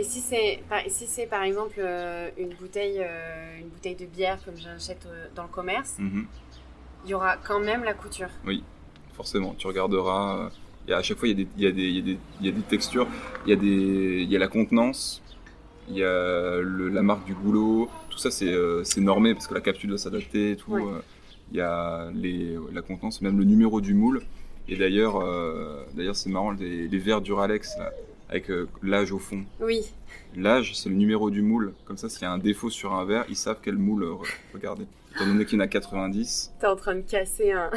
Et 0.00 0.04
si 0.04 0.20
c'est 0.20 0.60
par... 0.68 0.80
si 0.88 1.06
c'est 1.06 1.26
par 1.26 1.42
exemple 1.42 1.74
euh, 1.78 2.30
une 2.38 2.54
bouteille 2.54 3.00
euh, 3.00 3.58
une 3.60 3.68
bouteille 3.68 3.96
de 3.96 4.06
bière 4.06 4.38
comme 4.44 4.56
j'achète 4.56 5.04
euh, 5.06 5.26
dans 5.34 5.42
le 5.42 5.48
commerce, 5.50 5.96
Mhm. 5.98 6.24
il 7.04 7.10
y 7.10 7.14
aura 7.14 7.36
quand 7.36 7.60
même 7.60 7.84
la 7.84 7.92
couture. 7.92 8.30
Forcément, 9.14 9.54
tu 9.58 9.66
regarderas. 9.66 10.48
à 10.90 11.02
chaque 11.02 11.18
fois, 11.18 11.28
il 11.28 11.46
y, 11.58 11.66
a 11.66 11.70
des, 11.70 11.82
il, 11.84 12.08
y 12.08 12.12
y 12.12 12.18
y 12.46 12.48
a 12.48 12.52
des 12.52 12.62
textures, 12.62 13.06
il 13.44 13.50
y 13.50 13.52
a, 13.52 13.56
des, 13.56 14.22
il 14.24 14.30
y 14.32 14.36
a 14.36 14.38
la 14.38 14.48
contenance, 14.48 15.22
il 15.90 15.96
y 15.98 16.02
a 16.04 16.56
le- 16.62 16.88
la 16.88 17.02
marque 17.02 17.26
du 17.26 17.34
goulot. 17.34 17.90
Tout 18.08 18.16
ça, 18.18 18.30
c'est 18.30 19.00
normé 19.02 19.34
parce 19.34 19.46
que 19.48 19.54
la 19.54 19.60
capsule 19.60 19.90
doit 19.90 19.98
s'adapter 19.98 20.52
et 20.52 20.56
tout. 20.56 20.72
Ouais. 20.72 20.82
Il 21.52 21.58
y 21.58 21.60
a 21.60 22.08
les, 22.14 22.56
la 22.72 22.80
contenance, 22.80 23.20
même 23.20 23.36
le 23.38 23.44
numéro 23.44 23.82
du 23.82 23.92
moule. 23.92 24.22
Et 24.68 24.76
d'ailleurs, 24.76 25.14
d'ailleurs 25.94 26.16
c'est 26.16 26.30
marrant, 26.30 26.52
les, 26.52 26.88
les 26.88 26.98
verres 26.98 27.20
Duralex, 27.20 27.76
là, 27.78 27.90
avec 28.30 28.50
euh, 28.50 28.68
l'âge 28.82 29.12
au 29.12 29.18
fond. 29.18 29.44
Oui. 29.60 29.82
L'âge, 30.34 30.74
c'est 30.76 30.88
le 30.88 30.94
numéro 30.94 31.30
du 31.30 31.42
moule. 31.42 31.74
Comme 31.84 31.96
ça, 31.98 32.08
s'il 32.08 32.22
y 32.22 32.24
a 32.24 32.30
un 32.32 32.38
défaut 32.38 32.70
sur 32.70 32.94
un 32.94 33.04
verre, 33.04 33.24
ils 33.28 33.36
savent 33.36 33.58
quel 33.62 33.76
moule 33.76 34.04
euh, 34.04 34.12
re- 34.14 34.28
regarder. 34.54 34.86
Étant 35.14 35.26
donné 35.26 35.44
qu'il 35.44 35.58
y 35.58 35.60
en 35.60 35.64
a 35.64 35.68
90, 35.68 36.52
T'es 36.60 36.66
en 36.66 36.76
train 36.76 36.94
de 36.94 37.00
casser 37.00 37.50
un, 37.52 37.68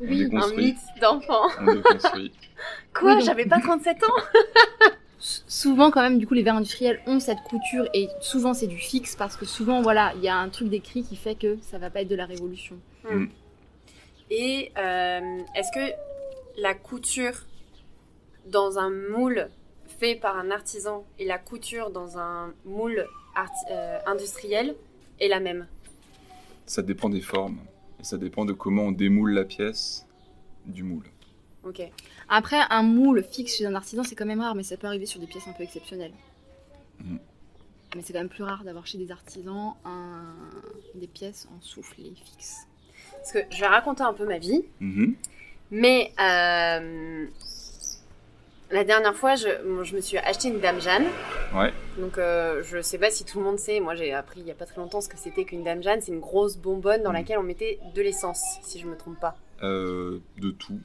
Oui, 0.00 0.22
un 0.24 0.24
déconstruit. 0.28 0.64
mythe 0.64 0.78
d'enfant. 1.00 1.42
On 1.60 1.74
déconstruit. 1.74 2.32
Quoi 2.94 3.10
Oui, 3.12 3.14
donc- 3.18 3.24
J'avais 3.26 3.44
pas 3.46 3.60
37 3.60 4.02
ans 4.04 4.06
souvent 5.20 5.90
quand 5.90 6.00
même 6.00 6.18
du 6.18 6.28
coup 6.28 6.34
les 6.34 6.44
verres 6.44 6.54
industriels 6.56 7.00
ont 7.08 7.18
cette 7.18 7.40
couture 7.40 7.88
et 7.92 8.08
souvent 8.20 8.54
c'est 8.54 8.68
du 8.68 8.78
fixe 8.78 9.16
parce 9.16 9.36
que 9.36 9.44
souvent 9.46 9.82
voilà 9.82 10.12
il 10.14 10.22
y 10.22 10.28
a 10.28 10.36
un 10.36 10.48
truc 10.48 10.68
d'écrit 10.68 11.02
qui 11.02 11.16
fait 11.16 11.34
que 11.34 11.58
ça 11.60 11.76
va 11.78 11.90
pas 11.90 12.02
être 12.02 12.08
de 12.08 12.14
la 12.14 12.24
révolution. 12.24 12.76
Et 14.30 14.70
euh, 14.78 15.38
est-ce 15.56 15.72
que 15.74 15.92
la 16.62 16.74
couture 16.74 17.32
dans 18.46 18.78
un 18.78 18.90
moule 18.90 19.48
fait 19.98 20.14
par 20.14 20.36
un 20.36 20.50
artisan 20.50 21.04
et 21.18 21.24
la 21.24 21.38
couture 21.38 21.90
dans 21.90 22.18
un 22.18 22.52
moule 22.64 23.06
euh, 23.70 23.98
industriel 24.06 24.74
est 25.20 25.28
la 25.28 25.40
même 25.40 25.66
Ça 26.66 26.82
dépend 26.82 27.08
des 27.08 27.20
formes. 27.20 27.58
Et 28.00 28.04
ça 28.04 28.16
dépend 28.18 28.44
de 28.44 28.52
comment 28.52 28.84
on 28.84 28.92
démoule 28.92 29.32
la 29.32 29.44
pièce 29.44 30.06
du 30.66 30.82
moule. 30.84 31.06
Ok. 31.64 31.82
Après 32.28 32.60
un 32.70 32.82
moule 32.82 33.24
fixe 33.24 33.56
chez 33.56 33.66
un 33.66 33.74
artisan 33.74 34.02
c'est 34.04 34.14
quand 34.14 34.26
même 34.26 34.40
rare 34.40 34.54
mais 34.54 34.62
ça 34.62 34.76
peut 34.76 34.86
arriver 34.86 35.06
sur 35.06 35.20
des 35.20 35.26
pièces 35.26 35.48
un 35.48 35.52
peu 35.52 35.64
exceptionnelles. 35.64 36.12
Mhm. 37.04 37.18
Mais 37.96 38.02
c'est 38.02 38.12
quand 38.12 38.18
même 38.20 38.28
plus 38.28 38.44
rare 38.44 38.62
d'avoir 38.64 38.86
chez 38.86 38.98
des 38.98 39.10
artisans 39.10 39.74
un- 39.84 40.34
des 40.94 41.06
pièces 41.06 41.48
en 41.56 41.60
soufflet 41.60 42.12
fixe. 42.14 42.66
Parce 43.12 43.32
que 43.32 43.38
je 43.50 43.60
vais 43.60 43.66
raconter 43.66 44.02
un 44.02 44.12
peu 44.12 44.26
ma 44.26 44.38
vie, 44.38 44.62
Mhm. 44.80 45.14
mais 45.70 46.12
euh, 46.20 47.26
la 48.70 48.84
dernière 48.84 49.14
fois, 49.14 49.34
je, 49.34 49.48
bon, 49.66 49.82
je 49.84 49.96
me 49.96 50.00
suis 50.00 50.18
acheté 50.18 50.48
une 50.48 50.60
Dame 50.60 50.80
Jeanne. 50.80 51.06
Ouais. 51.54 51.72
Donc, 51.96 52.18
euh, 52.18 52.62
je 52.62 52.80
sais 52.82 52.98
pas 52.98 53.10
si 53.10 53.24
tout 53.24 53.38
le 53.38 53.44
monde 53.44 53.58
sait. 53.58 53.80
Moi, 53.80 53.94
j'ai 53.94 54.12
appris 54.12 54.40
il 54.40 54.46
y 54.46 54.50
a 54.50 54.54
pas 54.54 54.66
très 54.66 54.76
longtemps 54.80 55.00
ce 55.00 55.08
que 55.08 55.16
c'était 55.16 55.44
qu'une 55.44 55.64
Dame 55.64 55.82
Jeanne. 55.82 56.00
C'est 56.02 56.12
une 56.12 56.20
grosse 56.20 56.56
bonbonne 56.58 57.02
dans 57.02 57.10
Mhm. 57.10 57.16
laquelle 57.16 57.38
on 57.38 57.42
mettait 57.42 57.78
de 57.94 58.02
l'essence, 58.02 58.42
si 58.62 58.78
je 58.78 58.86
me 58.86 58.96
trompe 58.96 59.18
pas. 59.20 59.36
Euh, 59.62 60.20
de 60.38 60.50
tout. 60.50 60.78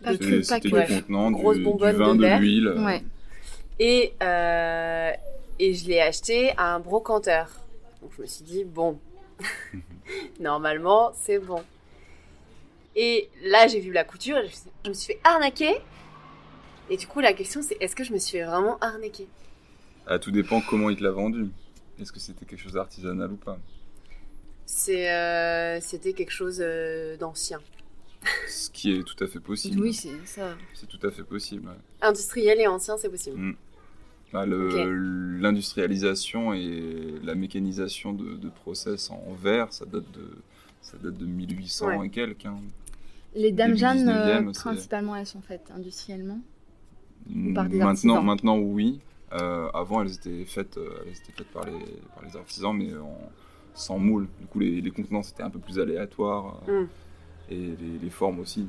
C'était 0.43 0.69
du 0.69 0.71
contenant, 0.71 1.29
du, 1.29 1.35
Grosse 1.37 1.57
du 1.57 1.63
bonbonne 1.63 1.95
vin, 1.95 2.15
de 2.15 2.25
l'huile. 2.39 2.69
Ouais. 2.79 3.03
Et, 3.79 4.13
euh, 4.23 5.11
et 5.59 5.73
je 5.73 5.87
l'ai 5.87 5.99
acheté 6.01 6.53
à 6.57 6.73
un 6.75 6.79
brocanteur. 6.79 7.49
Donc 8.01 8.11
je 8.17 8.21
me 8.21 8.27
suis 8.27 8.43
dit, 8.43 8.63
bon, 8.63 8.97
normalement 10.39 11.11
c'est 11.15 11.39
bon. 11.39 11.61
Et 12.95 13.29
là 13.45 13.67
j'ai 13.67 13.79
vu 13.79 13.91
la 13.91 14.03
couture 14.03 14.37
et 14.37 14.47
je, 14.47 14.55
je 14.85 14.89
me 14.89 14.93
suis 14.93 15.13
fait 15.13 15.19
arnaquer. 15.23 15.75
Et 16.89 16.97
du 16.97 17.07
coup 17.07 17.19
la 17.19 17.33
question 17.33 17.61
c'est 17.61 17.77
est-ce 17.79 17.95
que 17.95 18.03
je 18.03 18.13
me 18.13 18.19
suis 18.19 18.41
vraiment 18.41 18.77
arnaquer 18.79 19.27
Ah, 20.07 20.19
tout 20.19 20.31
dépend 20.31 20.61
comment 20.61 20.89
il 20.89 20.97
te 20.97 21.03
l'a 21.03 21.11
vendu. 21.11 21.49
Est-ce 21.99 22.11
que 22.11 22.19
c'était 22.19 22.45
quelque 22.45 22.59
chose 22.59 22.73
d'artisanal 22.73 23.31
ou 23.31 23.35
pas? 23.37 23.57
C'est, 24.65 25.11
euh, 25.11 25.79
C'était 25.81 26.13
quelque 26.13 26.31
chose 26.31 26.59
euh, 26.61 27.15
d'ancien. 27.17 27.59
Ce 28.47 28.69
qui 28.69 28.93
est 28.95 29.03
tout 29.03 29.21
à 29.23 29.27
fait 29.27 29.39
possible. 29.39 29.79
Oui 29.81 29.93
c'est 29.93 30.25
ça. 30.25 30.55
C'est 30.73 30.87
tout 30.87 30.99
à 31.05 31.11
fait 31.11 31.23
possible. 31.23 31.67
ouais. 31.67 31.75
Industriel 32.01 32.59
et 32.59 32.67
ancien 32.67 32.97
c'est 32.97 33.09
possible. 33.09 33.37
Mm. 33.37 33.55
Bah. 34.33 34.45
L'industrialisation 34.47 36.53
et 36.53 37.19
la 37.23 37.35
mécanisation 37.35 38.13
de, 38.13 38.35
de 38.35 38.49
process 38.49 39.11
en 39.11 39.33
verre, 39.33 39.71
ça 39.71 39.85
date 39.85 40.09
de, 40.11 40.27
ça 40.81 40.97
date 40.97 41.17
de 41.17 41.25
1800 41.25 41.99
Ouais. 41.99 42.07
et 42.07 42.09
quelques. 42.09 42.45
hein. 42.45 42.59
Les 43.35 43.51
dames 43.51 43.75
Jeanne, 43.75 44.09
euh, 44.09 44.39
19e, 44.41 44.53
c'est- 44.53 44.59
principalement, 44.61 45.15
elles 45.15 45.25
sont 45.27 45.41
faites 45.41 45.69
industriellement. 45.75 46.39
Par 47.53 47.65
des 47.65 47.77
maintenant, 47.77 47.87
artisans. 48.15 48.25
maintenant, 48.25 48.57
oui. 48.57 48.99
Euh, 49.33 49.69
avant, 49.73 50.01
elles 50.03 50.13
étaient 50.13 50.45
faites, 50.45 50.77
euh, 50.77 50.89
elles 51.05 51.13
étaient 51.17 51.31
faites 51.35 51.47
par, 51.51 51.65
les, 51.65 51.71
par 52.13 52.23
les 52.23 52.35
artisans, 52.37 52.75
mais 52.75 52.95
en- 52.95 53.17
sans 53.73 53.97
moule. 53.97 54.27
Du 54.39 54.45
coup, 54.45 54.59
les, 54.59 54.79
les 54.81 54.91
contenants, 54.91 55.23
c'était 55.23 55.41
un 55.43 55.49
peu 55.49 55.59
plus 55.59 55.79
aléatoire. 55.79 56.61
Mm. 56.67 56.85
Et 57.49 57.55
les, 57.55 57.99
les 58.01 58.09
formes 58.09 58.39
aussi. 58.39 58.67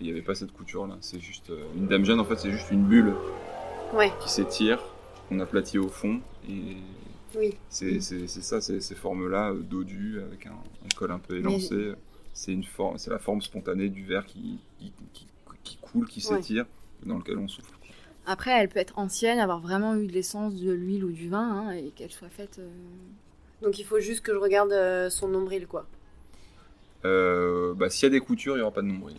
Il 0.00 0.06
n'y 0.06 0.10
avait 0.12 0.22
pas 0.22 0.34
cette 0.34 0.52
couture-là. 0.52 0.96
C'est 1.00 1.20
juste... 1.20 1.50
euh, 1.50 1.62
une 1.76 1.86
dame 1.86 2.04
jeanne, 2.04 2.18
en 2.20 2.24
fait, 2.24 2.36
c'est 2.36 2.50
juste 2.50 2.70
une 2.72 2.82
bulle 2.84 3.14
Ouais, 3.94 4.10
qui 4.20 4.28
s'étire, 4.30 4.82
qu'on 5.28 5.38
aplatit 5.40 5.78
au 5.78 5.88
fond. 5.88 6.20
Et 6.48 6.76
oui. 7.36 7.54
c'est 7.68 8.00
ça, 8.00 8.60
ces 8.60 8.94
formes-là, 8.94 9.52
dodues, 9.54 10.20
avec 10.20 10.46
un, 10.46 10.50
un 10.52 10.88
col 10.96 11.12
un 11.12 11.18
peu 11.20 11.36
élancé. 11.36 11.92
Forme, 12.74 12.96
c'est 12.98 13.10
la 13.10 13.18
forme 13.18 13.42
spontanée 13.42 13.90
du 13.90 14.04
verre 14.04 14.24
qui, 14.26 14.58
qui, 14.80 14.92
qui- 15.12 15.26
qui 15.62 15.76
coule, 15.76 16.08
qui 16.08 16.20
s'étire, 16.22 16.64
dans 17.06 17.18
lequel 17.18 17.38
on 17.38 17.48
souffle. 17.48 17.70
Après, 18.26 18.50
elle 18.52 18.68
peut 18.68 18.78
être 18.78 18.98
ancienne, 18.98 19.38
avoir 19.40 19.58
vraiment 19.60 19.94
eu 19.96 20.06
de 20.06 20.12
l'essence, 20.12 20.54
de 20.54 20.70
l'huile 20.72 21.04
ou 21.04 21.10
du 21.12 21.28
vin, 21.28 21.66
hein, 21.68 21.70
et 21.72 21.90
qu'elle 21.90 22.10
soit 22.12 22.28
faite. 22.28 22.58
euh, 22.60 22.68
Donc 23.62 23.78
il 23.78 23.84
faut 23.84 23.98
juste 24.00 24.20
que 24.24 24.32
je 24.32 24.38
regarde 24.38 24.72
euh, 24.72 25.10
son 25.10 25.28
nombril 25.28 25.66
quoi. 25.66 25.86
Euh, 27.04 27.74
bah, 27.74 27.90
s'il 27.90 28.04
y 28.04 28.06
a 28.06 28.10
des 28.10 28.20
coutures, 28.24 28.54
il 28.54 28.58
n'y 28.58 28.62
aura 28.62 28.70
pas 28.72 28.82
de 28.82 28.86
nombril. 28.86 29.16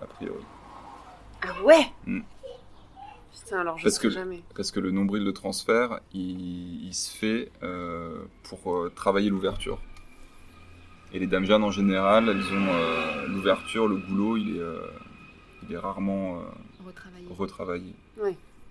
A 0.00 0.06
priori. 0.06 0.44
Ah 1.42 1.62
ouais 1.64 1.86
Mm. 2.06 2.20
Putain 3.32 3.60
alors 3.60 3.78
je 3.78 3.84
Parce 3.84 3.96
sais 3.96 4.02
que- 4.02 4.10
jamais. 4.10 4.42
Parce 4.54 4.70
que 4.70 4.78
le 4.80 4.90
nombril 4.92 5.24
de 5.24 5.30
transfert, 5.30 6.00
il, 6.12 6.84
il 6.86 6.94
se 6.94 7.10
fait 7.16 7.50
euh, 7.62 8.22
pour 8.44 8.72
euh, 8.76 8.92
travailler 8.94 9.30
l'ouverture. 9.30 9.78
Et 11.12 11.18
les 11.18 11.26
dames 11.26 11.44
Jeanne, 11.44 11.64
en 11.64 11.70
général, 11.72 12.28
elles 12.28 12.54
ont 12.54 12.68
euh, 12.68 13.26
l'ouverture, 13.26 13.88
le 13.88 13.96
goulot, 13.96 14.36
il 14.36 14.56
est, 14.56 14.60
euh, 14.60 14.80
il 15.70 15.74
est 15.74 15.78
rarement 15.78 16.40
euh, 16.40 16.44
retravaillé. 17.38 17.94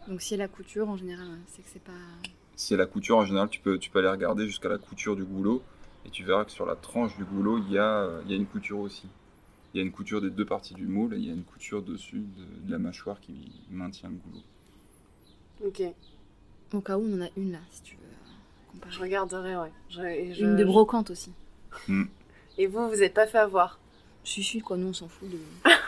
Donc, 0.07 0.21
si 0.21 0.33
elle 0.33 0.41
a 0.41 0.47
couture, 0.47 0.89
en 0.89 0.97
général, 0.97 1.27
c'est 1.47 1.61
que 1.61 1.69
c'est 1.71 1.83
pas. 1.83 1.91
Si 2.55 2.73
y 2.73 2.75
a 2.75 2.77
la 2.77 2.85
couture, 2.85 3.17
en 3.17 3.25
général, 3.25 3.49
tu 3.49 3.59
peux, 3.61 3.77
tu 3.79 3.89
peux 3.89 3.99
aller 3.99 4.09
regarder 4.09 4.45
jusqu'à 4.45 4.69
la 4.69 4.77
couture 4.77 5.15
du 5.15 5.23
goulot, 5.23 5.61
et 6.05 6.09
tu 6.09 6.23
verras 6.23 6.45
que 6.45 6.51
sur 6.51 6.65
la 6.65 6.75
tranche 6.75 7.15
du 7.15 7.23
goulot, 7.23 7.57
il 7.57 7.71
y 7.71 7.77
a, 7.77 8.01
euh, 8.01 8.21
il 8.25 8.31
y 8.31 8.33
a 8.33 8.37
une 8.37 8.45
couture 8.45 8.79
aussi. 8.79 9.07
Il 9.73 9.77
y 9.77 9.79
a 9.81 9.85
une 9.85 9.91
couture 9.91 10.19
des 10.19 10.29
deux 10.29 10.45
parties 10.45 10.73
du 10.73 10.87
moule, 10.87 11.13
et 11.13 11.17
il 11.17 11.25
y 11.25 11.29
a 11.29 11.33
une 11.33 11.43
couture 11.43 11.81
dessus 11.81 12.19
de, 12.19 12.67
de 12.67 12.71
la 12.71 12.79
mâchoire 12.79 13.19
qui 13.21 13.33
maintient 13.69 14.09
le 14.09 14.15
goulot. 14.15 14.43
Ok. 15.65 15.81
Au 16.73 16.81
cas 16.81 16.97
où, 16.97 17.01
on 17.01 17.17
en 17.17 17.25
a 17.25 17.29
une 17.37 17.53
là, 17.53 17.59
si 17.71 17.81
tu 17.81 17.95
veux. 17.95 18.89
Je 18.89 18.99
regarderai, 18.99 19.55
ouais. 19.57 20.33
Une 20.39 20.55
de 20.55 20.65
brocante 20.65 21.11
aussi. 21.11 21.31
Hmm. 21.87 22.05
Et 22.57 22.67
vous, 22.67 22.89
vous 22.89 22.97
n'êtes 22.97 23.13
pas 23.13 23.27
fait 23.27 23.37
avoir 23.37 23.79
Si, 24.23 24.43
si, 24.43 24.59
quoi, 24.59 24.77
nous 24.77 24.87
on 24.87 24.93
s'en 24.93 25.07
fout 25.07 25.29
de. 25.29 25.37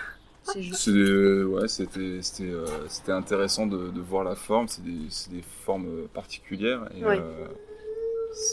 C'est. 0.44 1.44
Ouais, 1.44 1.68
c'était 1.68 2.00
euh, 2.00 2.66
c'était 2.88 3.12
intéressant 3.12 3.68
de, 3.68 3.90
de, 3.90 4.02
voir 4.02 4.24
la 4.24 4.36
forme. 4.36 4.68
C'est 4.68 4.84
des, 4.84 5.08
des, 5.30 5.42
formes 5.42 5.88
euh, 5.88 6.08
particulières. 6.14 6.90
Et, 6.96 7.04
euh, 7.04 7.48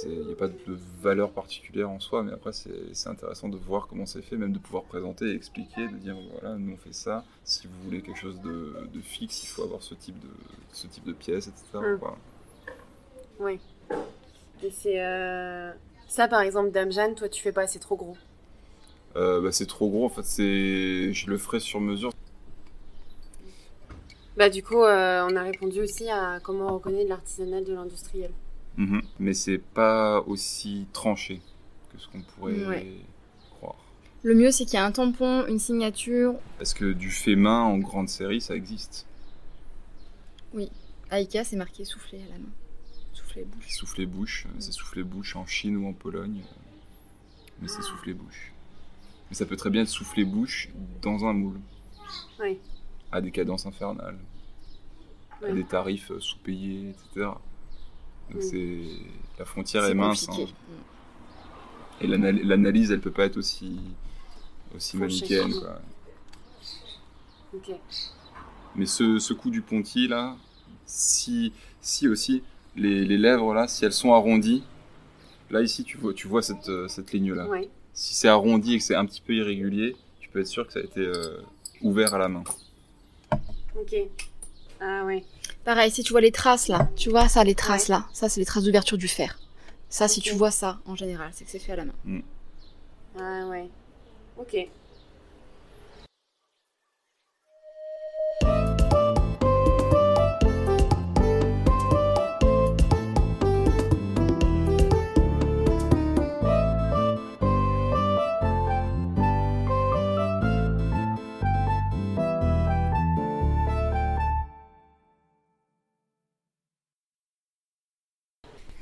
il 0.07 0.27
n'y 0.27 0.33
a 0.33 0.37
pas 0.37 0.49
de 0.49 0.79
valeur 1.01 1.31
particulière 1.31 1.89
en 1.89 2.01
soi, 2.01 2.25
mais 2.25 2.33
après 2.33 2.51
c'est 2.53 3.09
intéressant 3.09 3.49
de 3.49 3.57
voir 3.57 3.87
comment 3.87 4.07
c'est 4.07 4.23
fait, 4.23 4.37
même 4.37 4.53
de 4.53 4.59
pouvoir 4.59 4.83
présenter 4.83 5.27
et 5.27 5.35
expliquer, 5.35 5.87
de 5.87 5.97
dire 5.97 6.17
voilà, 6.33 6.57
nous 6.57 6.73
on 6.73 6.77
fait 6.77 6.93
ça, 6.93 7.25
si 7.45 7.69
vous 7.69 7.85
voulez 7.85 8.03
quelque 8.03 8.19
chose 8.19 8.41
de, 8.41 8.75
de 8.93 9.01
fixe, 9.01 9.45
il 9.45 9.47
faut 9.47 9.63
avoir 9.63 9.81
ce 9.81 9.95
type 9.95 10.19
de, 10.19 10.29
ce 10.73 10.89
type 10.89 11.05
de 11.05 11.13
pièce, 11.13 11.47
etc. 11.47 11.63
Mmh. 11.75 11.99
Oui. 13.39 13.61
Et 14.65 14.71
c'est. 14.73 14.99
Ça 16.09 16.27
par 16.27 16.41
exemple, 16.41 16.73
Dame 16.73 16.91
Jeanne, 16.91 17.15
toi 17.15 17.29
tu 17.29 17.41
fais 17.41 17.53
pas, 17.53 17.69
c'est 17.69 17.79
trop 17.79 17.97
gros. 17.97 18.17
Euh, 19.17 19.41
bah, 19.41 19.53
c'est 19.53 19.67
trop 19.67 19.89
gros. 19.89 20.07
En 20.07 20.09
fait, 20.09 20.25
c'est, 20.25 21.13
je 21.13 21.31
le 21.31 21.39
ferai 21.39 21.61
sur 21.61 21.81
mesure. 21.81 22.13
Bah 24.37 24.51
du 24.51 24.63
coup, 24.63 24.85
euh, 24.85 25.27
on 25.29 25.35
a 25.35 25.43
répondu 25.43 25.81
aussi 25.81 26.09
à 26.09 26.39
comment 26.41 26.69
on 26.69 26.75
reconnaît 26.75 27.03
de 27.03 27.09
l'artisanal 27.09 27.65
de 27.65 27.75
l'industriel. 27.75 28.31
Mhm. 28.77 29.03
Mais 29.19 29.35
c'est 29.35 29.59
pas 29.59 30.23
aussi 30.29 30.87
tranché 30.93 31.41
que 31.93 31.99
ce 31.99 32.07
qu'on 32.07 32.21
pourrait 32.21 32.55
croire. 33.57 33.75
Le 34.23 34.35
mieux, 34.37 34.53
c'est 34.53 34.65
qu'il 34.65 34.75
y 34.75 34.77
a 34.77 34.85
un 34.85 34.93
tampon, 34.93 35.45
une 35.49 35.59
signature. 35.59 36.35
Est-ce 36.61 36.77
que 36.77 36.93
du 36.93 37.11
fait 37.11 37.35
main 37.35 37.63
en 37.63 37.79
grande 37.79 38.09
série, 38.09 38.41
ça 38.41 38.55
existe 38.55 39.07
Oui. 40.55 40.71
À 41.11 41.17
Ikea, 41.17 41.43
c'est 41.43 41.57
marqué 41.57 41.85
souffler 41.85 42.19
à 42.19 42.33
la 42.33 42.39
main. 42.39 42.53
Souffler 43.15 43.43
bouche. 43.43 43.75
Souffler 43.75 44.07
bouche. 44.07 44.47
C'est 44.61 44.73
souffler 44.73 45.03
bouche 45.03 45.35
en 45.35 45.47
Chine 45.47 45.77
ou 45.79 45.89
en 45.89 45.93
Pologne. 45.93 46.43
Mais 47.61 47.67
c'est 47.67 47.83
souffler 47.83 48.15
bouche. 48.15 48.53
Mais 49.31 49.37
ça 49.37 49.47
peut 49.47 49.57
très 49.57 49.71
bien 49.71 49.83
être 49.83 49.89
soufflé 49.89 50.25
bouche 50.25 50.71
dans 51.03 51.25
un 51.25 51.33
moule. 51.33 51.61
Oui. 52.41 52.59
À 53.13 53.21
des 53.21 53.31
cadences 53.31 53.67
infernales. 53.67 54.19
À 55.47 55.53
des 55.53 55.65
tarifs 55.65 56.11
euh, 56.11 56.21
sous-payés, 56.21 56.91
etc. 56.91 57.31
Donc 58.31 58.43
c'est 58.43 58.81
la 59.39 59.45
frontière 59.45 59.85
est, 59.85 59.95
mince. 59.95 60.29
Hein. 60.29 60.47
Et 62.01 62.07
l'analyse, 62.07 62.91
elle 62.91 63.01
peut 63.01 63.11
pas 63.11 63.25
être 63.25 63.37
aussi 63.37 63.79
aussi 64.75 64.97
manichéenne. 64.97 65.53
Quoi. 65.53 65.81
Ok. 67.55 67.71
Mais 68.77 68.87
ce, 68.87 69.19
ce, 69.19 69.33
coup 69.33 69.51
du 69.51 69.63
ponty 69.63 70.09
là, 70.09 70.37
si 70.85 71.53
si 71.81 72.07
aussi 72.07 72.43
les, 72.77 73.05
les, 73.05 73.17
lèvres 73.17 73.55
là, 73.55 73.67
si 73.67 73.85
elles 73.85 73.93
sont 73.93 74.13
arrondies, 74.13 74.63
là 75.51 75.63
ici 75.63 75.85
tu 75.85 75.97
vois 75.97 76.13
tu 76.13 76.29
vois 76.29 76.43
cette, 76.43 76.69
euh, 76.69 76.89
cette 76.89 77.13
ligne 77.13 77.33
là. 77.33 77.49
Si 77.99 78.15
c'est 78.15 78.29
arrondi 78.29 78.75
et 78.75 78.79
que 78.79 78.85
c'est 78.85 78.95
un 78.95 79.05
petit 79.05 79.21
peu 79.21 79.35
irrégulier, 79.35 79.97
tu 80.21 80.29
peux 80.29 80.39
être 80.39 80.47
sûr 80.47 80.65
que 80.65 80.73
ça 80.73 80.79
a 80.79 80.83
été 80.83 81.01
euh, 81.01 81.43
ouvert 81.83 82.15
à 82.15 82.19
la 82.19 82.29
main. 82.29 82.45
Ok. 83.77 83.93
Ah 84.81 85.05
ouais. 85.05 85.25
Pareil, 85.65 85.91
si 85.91 86.05
tu 86.05 86.13
vois 86.13 86.21
les 86.21 86.31
traces 86.31 86.69
là, 86.69 86.89
tu 86.95 87.11
vois 87.11 87.29
ça, 87.29 87.43
les 87.43 87.57
traces 87.57 87.89
là, 87.89 88.07
ça 88.13 88.29
c'est 88.29 88.39
les 88.39 88.47
traces 88.47 88.63
d'ouverture 88.63 88.99
du 88.99 89.09
fer. 89.09 89.41
Ça, 89.89 90.07
si 90.07 90.21
tu 90.21 90.33
vois 90.35 90.53
ça, 90.53 90.79
en 90.87 90.95
général, 90.95 91.31
c'est 91.33 91.45
que 91.45 91.51
c'est 91.51 91.59
fait 91.59 91.73
à 91.73 91.77
la 91.77 91.87
main. 91.87 91.95
Mm. 92.05 92.21
Ah 93.19 93.47
ouais. 93.49 93.69
Ok. 94.39 94.69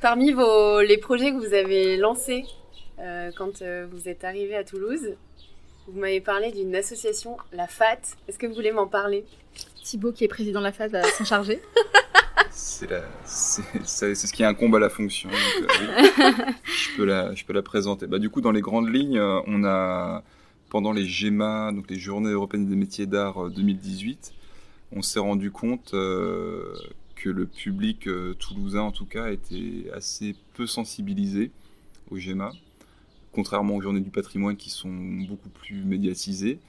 Parmi 0.08 0.30
vos, 0.30 0.82
les 0.82 0.98
projets 0.98 1.32
que 1.32 1.36
vous 1.36 1.52
avez 1.52 1.96
lancés 1.96 2.44
euh, 3.00 3.32
quand 3.36 3.60
euh, 3.60 3.88
vous 3.90 4.08
êtes 4.08 4.22
arrivé 4.22 4.54
à 4.54 4.62
Toulouse, 4.62 5.16
vous 5.88 5.98
m'avez 5.98 6.20
parlé 6.20 6.52
d'une 6.52 6.76
association, 6.76 7.36
la 7.52 7.66
FAT. 7.66 7.98
Est-ce 8.28 8.38
que 8.38 8.46
vous 8.46 8.54
voulez 8.54 8.70
m'en 8.70 8.86
parler? 8.86 9.24
Thibaut, 9.82 10.12
qui 10.12 10.22
est 10.22 10.28
président 10.28 10.60
de 10.60 10.64
la 10.66 10.70
FAT, 10.70 10.86
va 10.86 11.02
s'en 11.02 11.24
charger. 11.24 11.60
c'est 12.52 12.86
ce 13.24 14.32
qui 14.32 14.44
incombe 14.44 14.76
à 14.76 14.78
la 14.78 14.90
fonction. 14.90 15.28
Euh, 15.28 15.66
je, 16.62 16.96
peux 16.96 17.04
la, 17.04 17.34
je 17.34 17.44
peux 17.44 17.52
la 17.52 17.62
présenter. 17.62 18.06
Bah, 18.06 18.20
du 18.20 18.30
coup, 18.30 18.40
dans 18.40 18.52
les 18.52 18.60
grandes 18.60 18.88
lignes, 18.88 19.18
on 19.18 19.64
a, 19.64 20.22
pendant 20.70 20.92
les 20.92 21.04
GEMA, 21.04 21.72
donc 21.72 21.90
les 21.90 21.98
Journées 21.98 22.30
européennes 22.30 22.68
des 22.68 22.76
métiers 22.76 23.06
d'art 23.06 23.50
2018, 23.50 24.34
on 24.92 25.02
s'est 25.02 25.18
rendu 25.18 25.50
compte 25.50 25.96
que 27.26 27.30
le 27.32 27.46
public 27.46 28.06
euh, 28.06 28.34
toulousain, 28.34 28.82
en 28.82 28.92
tout 28.92 29.04
cas, 29.04 29.32
était 29.32 29.90
assez 29.92 30.36
peu 30.54 30.64
sensibilisé 30.64 31.50
au 32.12 32.18
GEMA, 32.18 32.52
contrairement 33.32 33.74
aux 33.74 33.80
journées 33.80 34.00
du 34.00 34.10
patrimoine 34.10 34.56
qui 34.56 34.70
sont 34.70 34.94
beaucoup 35.28 35.48
plus 35.48 35.82
médiatisées. 35.82 36.60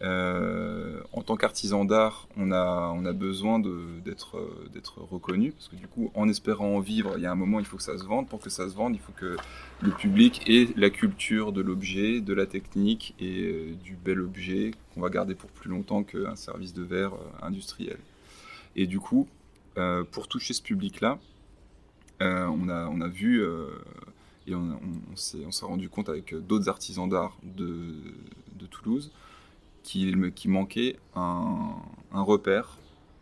Euh, 0.00 1.02
en 1.12 1.20
tant 1.20 1.36
qu'artisan 1.36 1.84
d'art, 1.84 2.26
on 2.38 2.52
a, 2.52 3.12
besoin 3.12 3.58
d'être 3.58 4.38
reconnu, 5.10 5.52
parce 5.52 5.68
que 5.68 5.76
du 5.76 5.88
coup, 5.88 6.10
en 6.14 6.26
espérant 6.30 6.76
en 6.76 6.80
vivre, 6.80 7.14
il 7.18 7.22
y 7.24 7.26
a 7.26 7.32
un 7.32 7.34
moment, 7.34 7.58
il 7.58 7.66
faut 7.66 7.76
que 7.76 7.82
ça 7.82 7.98
se 7.98 8.04
vende. 8.04 8.28
Pour 8.28 8.40
que 8.40 8.48
ça 8.48 8.66
se 8.66 8.74
vende, 8.74 8.94
il 8.94 9.00
faut 9.00 9.12
que 9.12 9.36
le 9.82 9.90
public 9.90 10.48
ait 10.48 10.68
la 10.76 10.88
culture 10.88 11.52
de 11.52 11.60
l'objet, 11.60 12.22
de 12.22 12.32
la 12.32 12.46
technique 12.46 13.14
et 13.20 13.42
euh, 13.42 13.74
du 13.84 13.94
bel 13.94 14.20
objet 14.20 14.70
qu'on 14.94 15.02
va 15.02 15.10
garder 15.10 15.34
pour 15.34 15.50
plus 15.50 15.68
longtemps 15.68 16.02
qu'un 16.02 16.36
service 16.36 16.72
de 16.72 16.82
verre 16.82 17.12
industriel. 17.42 17.98
Et 18.74 18.86
du 18.86 19.00
coup, 19.00 19.28
euh, 19.78 20.02
pour 20.02 20.26
toucher 20.26 20.54
ce 20.54 20.62
public-là, 20.62 21.18
euh, 22.20 22.46
on, 22.46 22.68
a, 22.68 22.88
on 22.88 23.00
a 23.00 23.06
vu 23.06 23.40
euh, 23.42 23.68
et 24.48 24.54
on, 24.56 24.80
on, 25.12 25.16
s'est 25.16 25.46
rendu 25.62 25.88
compte 25.88 26.08
avec 26.08 26.34
d'autres 26.34 26.68
artisans 26.68 27.08
d'art 27.08 27.38
de, 27.44 27.94
de, 28.56 28.66
Toulouse 28.66 29.12
qu'il 29.84 30.32
qui 30.32 30.48
manquait 30.48 30.96
un, 31.14 31.76
un, 32.12 32.22
repère 32.22 32.76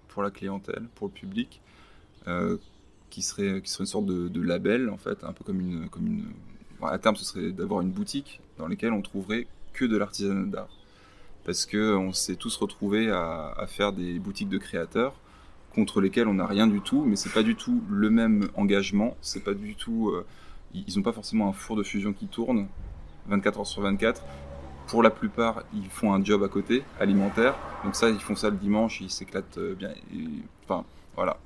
pour 0.08 0.22
la 0.22 0.30
clientèle, 0.30 0.84
pour 0.94 1.08
le 1.08 1.12
public, 1.12 1.60
qui, 3.10 3.22
serait, 3.22 3.60
qui 3.60 3.70
serait 3.70 3.82
une 3.82 3.86
sorte 3.86 4.06
de, 4.06 4.40
label, 4.40 4.88
en 4.88 4.96
fait, 4.96 5.24
un 5.24 5.32
peu 5.32 5.44
comme 5.44 5.60
une. 5.60 5.88
Comme 5.90 6.06
une 6.06 6.24
à 6.82 6.98
terme, 6.98 7.16
ce 7.16 7.24
serait 7.24 7.52
d'avoir 7.52 7.80
une 7.80 7.90
boutique 7.90 8.40
dans 8.58 8.68
laquelle 8.68 8.92
on 8.92 9.02
trouverait 9.02 9.46
que 9.72 9.84
de 9.84 9.96
l'artisanat 9.96 10.46
d'art. 10.46 10.76
Parce 11.44 11.66
qu'on 11.66 12.12
s'est 12.12 12.36
tous 12.36 12.56
retrouvés 12.56 13.10
à, 13.10 13.52
à, 13.56 13.66
faire 13.66 13.92
des 13.92 14.18
boutiques 14.18 14.48
de 14.48 14.58
créateurs 14.58 15.14
contre 15.76 16.00
lesquels 16.00 16.26
on 16.26 16.34
n'a 16.34 16.46
rien 16.46 16.66
du 16.66 16.80
tout, 16.80 17.04
mais 17.04 17.16
c'est 17.16 17.32
pas 17.32 17.42
du 17.42 17.54
tout 17.54 17.82
le 17.90 18.08
même 18.08 18.48
engagement, 18.54 19.14
c'est 19.20 19.44
pas 19.44 19.52
du 19.52 19.74
tout, 19.76 20.08
euh, 20.08 20.26
ils 20.74 20.96
n'ont 20.96 21.02
pas 21.02 21.12
forcément 21.12 21.48
un 21.48 21.52
four 21.52 21.76
de 21.76 21.82
fusion 21.82 22.14
qui 22.14 22.26
tourne 22.26 22.66
24 23.28 23.60
heures 23.60 23.66
sur 23.66 23.82
24. 23.82 24.24
Pour 24.88 25.02
la 25.02 25.10
plupart, 25.10 25.64
ils 25.74 25.88
font 25.90 26.14
un 26.14 26.24
job 26.24 26.42
à 26.42 26.48
côté, 26.48 26.82
alimentaire. 26.98 27.54
Donc 27.84 27.94
ça, 27.94 28.08
ils 28.08 28.20
font 28.20 28.34
ça 28.34 28.48
le 28.48 28.56
dimanche, 28.56 29.02
ils 29.02 29.10
s'éclatent 29.10 29.58
euh, 29.58 29.74
bien. 29.74 29.90
enfin, 30.64 30.84
voilà. 31.14 31.36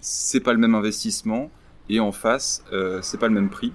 C'est 0.00 0.40
pas 0.40 0.52
le 0.52 0.58
même 0.58 0.74
investissement 0.74 1.48
et 1.88 2.00
en 2.00 2.10
face, 2.10 2.64
euh, 2.72 3.00
c'est 3.02 3.18
pas 3.18 3.28
le 3.28 3.34
même 3.34 3.50
prix. 3.50 3.72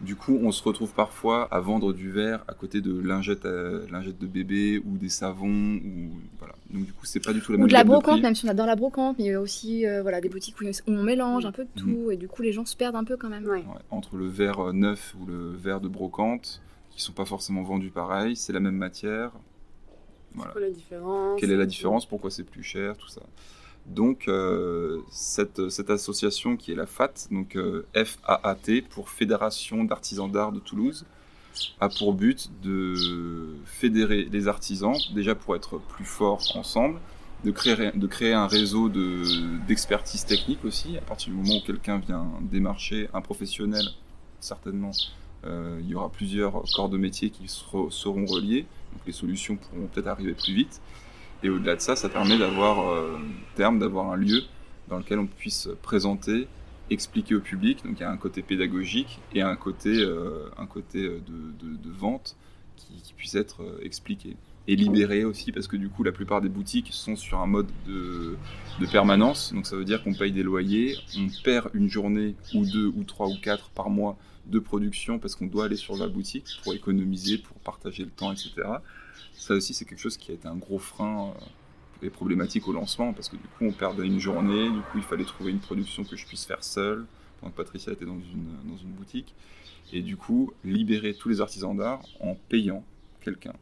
Du 0.00 0.16
coup, 0.16 0.38
on 0.42 0.50
se 0.50 0.62
retrouve 0.62 0.92
parfois 0.92 1.48
à 1.50 1.60
vendre 1.60 1.92
du 1.92 2.10
verre 2.10 2.44
à 2.48 2.54
côté 2.54 2.80
de 2.80 2.98
lingettes, 2.98 3.46
euh, 3.46 3.86
lingettes 3.90 4.18
de 4.18 4.26
bébé 4.26 4.82
ou 4.84 4.96
des 4.96 5.08
savons. 5.08 5.76
Ou, 5.76 6.10
voilà. 6.38 6.54
Donc, 6.70 6.84
du 6.84 6.92
coup, 6.92 7.06
c'est 7.06 7.24
pas 7.24 7.32
du 7.32 7.40
tout 7.40 7.52
la 7.52 7.58
même 7.58 7.64
Ou 7.64 7.68
de 7.68 7.72
la 7.72 7.84
brocante, 7.84 8.20
même 8.20 8.34
si 8.34 8.44
on 8.44 8.48
adore 8.48 8.66
la 8.66 8.76
brocante, 8.76 9.16
mais 9.18 9.24
il 9.24 9.28
y 9.28 9.32
a 9.32 9.40
aussi 9.40 9.86
euh, 9.86 10.02
voilà, 10.02 10.20
des 10.20 10.28
boutiques 10.28 10.56
où 10.60 10.90
on 10.90 11.02
mélange 11.02 11.46
un 11.46 11.52
peu 11.52 11.64
de 11.64 11.82
mhm. 11.82 11.94
tout 11.94 12.10
et 12.10 12.16
du 12.16 12.28
coup, 12.28 12.42
les 12.42 12.52
gens 12.52 12.64
se 12.64 12.76
perdent 12.76 12.96
un 12.96 13.04
peu 13.04 13.16
quand 13.16 13.28
même. 13.28 13.48
entre 13.90 14.16
le 14.16 14.26
verre 14.26 14.68
euh, 14.68 14.72
neuf 14.72 15.14
ou 15.20 15.26
le 15.26 15.52
verre 15.52 15.80
de 15.80 15.88
brocante, 15.88 16.60
qui 16.90 17.00
sont 17.00 17.12
pas 17.12 17.24
forcément 17.24 17.62
vendus 17.62 17.90
pareil, 17.90 18.36
c'est 18.36 18.52
la 18.52 18.60
même 18.60 18.76
matière. 18.76 19.30
Voilà. 20.34 20.52
la 20.58 20.70
différence? 20.70 21.40
Quelle 21.40 21.52
est 21.52 21.56
la 21.56 21.66
différence? 21.66 22.06
Pourquoi 22.06 22.30
c'est 22.30 22.42
plus 22.42 22.64
cher? 22.64 22.96
Tout 22.96 23.08
ça. 23.08 23.22
Donc 23.86 24.28
euh, 24.28 25.00
cette, 25.10 25.58
association 25.90 26.56
qui 26.56 26.72
est 26.72 26.74
la 26.74 26.86
FAT, 26.86 27.12
donc 27.30 27.56
euh, 27.56 27.86
F-A-A-T 27.94 28.82
pour 28.82 29.10
Fédération 29.10 29.84
d'artisans 29.84 30.30
d'art 30.30 30.52
de 30.52 30.60
Toulouse, 30.60 31.04
a 31.80 31.88
pour 31.88 32.14
but 32.14 32.50
de 32.62 33.56
fédérer 33.64 34.24
les 34.30 34.48
artisans, 34.48 34.96
déjà 35.14 35.34
pour 35.34 35.54
être 35.54 35.78
plus 35.78 36.04
forts 36.04 36.42
ensemble, 36.54 36.98
de 37.44 37.50
créer, 37.50 37.92
de 37.94 38.06
créer 38.06 38.32
un 38.32 38.46
réseau 38.46 38.88
d'expertise 39.68 40.24
technique 40.24 40.64
aussi, 40.64 40.96
à 40.96 41.02
partir 41.02 41.32
du 41.32 41.36
moment 41.36 41.58
où 41.58 41.66
quelqu'un 41.66 41.98
vient 41.98 42.26
démarcher 42.40 43.08
un 43.12 43.20
professionnel, 43.20 43.84
certainement, 44.40 44.92
euh, 45.44 45.78
il 45.82 45.88
y 45.88 45.94
aura 45.94 46.10
plusieurs 46.10 46.64
corps 46.74 46.88
de 46.88 46.96
métier 46.96 47.30
qui 47.30 47.48
seront 47.48 48.24
reliés, 48.24 48.66
donc 48.92 49.02
les 49.06 49.12
solutions 49.12 49.56
pourront 49.56 49.86
peut-être 49.86 50.06
arriver 50.06 50.32
plus 50.32 50.54
vite. 50.54 50.80
Et 51.44 51.50
au-delà 51.50 51.76
de 51.76 51.80
ça, 51.80 51.94
ça 51.94 52.08
permet 52.08 52.38
d'avoir, 52.38 52.88
euh, 52.88 53.18
terme, 53.54 53.78
d'avoir 53.78 54.10
un 54.10 54.16
lieu 54.16 54.42
dans 54.88 54.96
lequel 54.96 55.18
on 55.18 55.26
puisse 55.26 55.68
présenter 55.82 56.48
expliquer 56.90 57.34
au 57.34 57.40
public. 57.40 57.84
Donc 57.84 57.98
il 57.98 58.00
y 58.00 58.04
a 58.04 58.10
un 58.10 58.16
côté 58.16 58.42
pédagogique 58.42 59.20
et 59.34 59.42
un 59.42 59.54
côté, 59.54 59.90
euh, 59.90 60.48
un 60.56 60.66
côté 60.66 61.02
de, 61.02 61.18
de, 61.60 61.90
vente 61.90 62.36
qui, 62.76 63.12
puisse 63.14 63.34
être 63.34 63.62
expliqué. 63.82 64.36
Et 64.66 64.76
libéré 64.76 65.24
aussi, 65.24 65.52
parce 65.52 65.66
que 65.66 65.76
du 65.76 65.90
coup, 65.90 66.02
la 66.02 66.12
plupart 66.12 66.40
des 66.40 66.48
boutiques 66.48 66.88
sont 66.92 67.16
sur 67.16 67.38
un 67.40 67.46
mode 67.46 67.68
de, 67.86 68.36
de 68.80 68.86
permanence. 68.86 69.52
Donc 69.52 69.66
ça 69.66 69.76
veut 69.76 69.84
dire 69.84 70.02
qu'on 70.02 70.14
paye 70.14 70.32
des 70.32 70.42
loyers, 70.42 70.96
on 71.18 71.28
perd 71.42 71.68
une 71.74 71.90
journée 71.90 72.34
ou 72.54 72.64
deux 72.64 72.86
ou 72.86 73.04
trois 73.04 73.28
ou 73.28 73.36
quatre 73.42 73.68
par 73.70 73.90
mois 73.90 74.16
de 74.46 74.58
production 74.58 75.18
parce 75.18 75.34
qu'on 75.34 75.46
doit 75.46 75.66
aller 75.66 75.76
sur 75.76 75.96
la 75.96 76.08
boutique 76.08 76.46
pour 76.62 76.72
économiser, 76.72 77.36
pour 77.38 77.56
partager 77.58 78.04
le 78.04 78.10
temps, 78.10 78.32
etc. 78.32 78.52
Ça 79.36 79.54
aussi, 79.54 79.74
c'est 79.74 79.84
quelque 79.84 80.00
chose 80.00 80.16
qui 80.16 80.30
a 80.30 80.34
été 80.34 80.48
un 80.48 80.56
gros 80.56 80.78
frein 80.78 81.34
et 82.02 82.10
problématique 82.10 82.68
au 82.68 82.72
lancement 82.72 83.12
parce 83.12 83.28
que 83.28 83.36
du 83.36 83.42
coup, 83.42 83.64
on 83.64 83.72
perdait 83.72 84.06
une 84.06 84.18
journée, 84.18 84.70
du 84.70 84.80
coup, 84.80 84.98
il 84.98 85.02
fallait 85.02 85.24
trouver 85.24 85.50
une 85.50 85.60
production 85.60 86.04
que 86.04 86.16
je 86.16 86.26
puisse 86.26 86.44
faire 86.44 86.62
seule 86.62 87.06
pendant 87.40 87.52
que 87.52 87.56
Patricia 87.56 87.92
était 87.92 88.06
dans 88.06 88.12
une, 88.12 88.70
dans 88.70 88.76
une 88.76 88.90
boutique. 88.90 89.34
Et 89.92 90.02
du 90.02 90.16
coup, 90.16 90.52
libérer 90.64 91.14
tous 91.14 91.28
les 91.28 91.40
artisans 91.40 91.76
d'art 91.76 92.02
en 92.20 92.34
payant 92.48 92.84
quelqu'un 93.20 93.54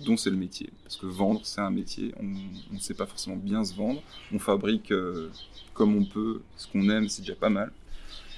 dont 0.00 0.16
c'est 0.16 0.30
le 0.30 0.36
métier. 0.36 0.70
Parce 0.82 0.96
que 0.96 1.06
vendre, 1.06 1.40
c'est 1.44 1.60
un 1.60 1.70
métier. 1.70 2.14
On 2.20 2.74
ne 2.74 2.78
sait 2.78 2.94
pas 2.94 3.06
forcément 3.06 3.36
bien 3.36 3.64
se 3.64 3.74
vendre. 3.74 4.02
On 4.32 4.38
fabrique 4.38 4.92
euh, 4.92 5.30
comme 5.74 5.94
on 5.94 6.04
peut. 6.04 6.42
Ce 6.56 6.66
qu'on 6.66 6.88
aime, 6.88 7.08
c'est 7.08 7.22
déjà 7.22 7.34
pas 7.34 7.50
mal. 7.50 7.72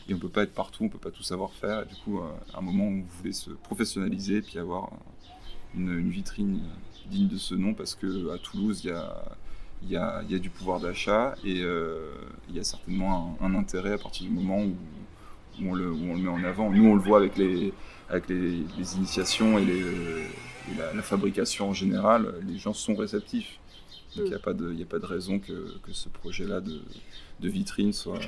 Et 0.09 0.15
on 0.15 0.19
peut 0.19 0.29
pas 0.29 0.43
être 0.43 0.53
partout, 0.53 0.85
on 0.85 0.89
peut 0.89 0.99
pas 0.99 1.13
tout 1.13 1.23
savoir 1.23 1.53
faire. 1.53 1.83
Et 1.83 1.87
du 1.87 1.95
coup, 2.03 2.19
euh, 2.19 2.31
à 2.53 2.59
un 2.59 2.63
moment, 2.63 2.87
on 2.87 3.03
voulait 3.19 3.33
se 3.33 3.51
professionnaliser 3.51 4.39
et 4.39 4.43
puis 4.43 4.59
avoir 4.59 4.91
une, 5.75 6.11
vitrine 6.11 6.61
digne 7.11 7.29
de 7.29 7.37
ce 7.37 7.55
nom 7.55 7.75
parce 7.75 7.95
que 7.95 8.33
à 8.33 8.39
Toulouse, 8.39 8.83
il 8.85 8.91
y 8.91 8.93
a, 8.93 9.25
y, 9.89 9.97
a, 9.97 10.23
y 10.29 10.35
a, 10.35 10.39
du 10.39 10.51
pouvoir 10.51 10.81
d'achat 10.81 11.35
et 11.45 11.63
euh, 11.63 12.15
il 12.49 12.57
y 12.57 12.61
a 12.61 12.65
certainement 12.65 13.37
un, 13.41 13.55
intérêt 13.55 13.93
à 13.93 13.99
partir 13.99 14.27
du 14.27 14.33
moment 14.33 14.63
où, 14.63 14.75
on 15.65 15.75
le, 15.75 15.91
où, 15.91 16.11
on 16.11 16.15
le, 16.15 16.23
met 16.23 16.29
en 16.29 16.45
avant. 16.45 16.71
Nous, 16.71 16.85
on 16.85 16.95
le 16.95 17.01
voit 17.01 17.19
avec 17.19 17.37
les, 17.37 17.73
avec 18.09 18.29
les, 18.29 18.65
les 18.79 18.97
initiations 18.97 19.59
et, 19.59 19.65
les, 19.65 19.83
la, 20.95 21.03
fabrication 21.03 21.71
en 21.71 21.75
général, 21.75 22.35
les 22.47 22.59
gens 22.59 22.73
sont 22.73 22.95
réceptifs. 22.95 23.59
Donc 24.17 24.27
il 24.27 24.31
n'y 24.31 24.35
a, 24.35 24.39
pas 24.39 24.53
de, 24.53 24.83
a 24.83 24.85
pas 24.85 24.99
de 24.99 25.07
raison 25.07 25.39
que, 25.39 25.79
que 25.83 25.93
ce 25.93 26.09
projet-là 26.11 26.61
de, 26.61 26.83
de, 27.41 27.49
vitrine 27.49 27.93
soit... 27.93 28.21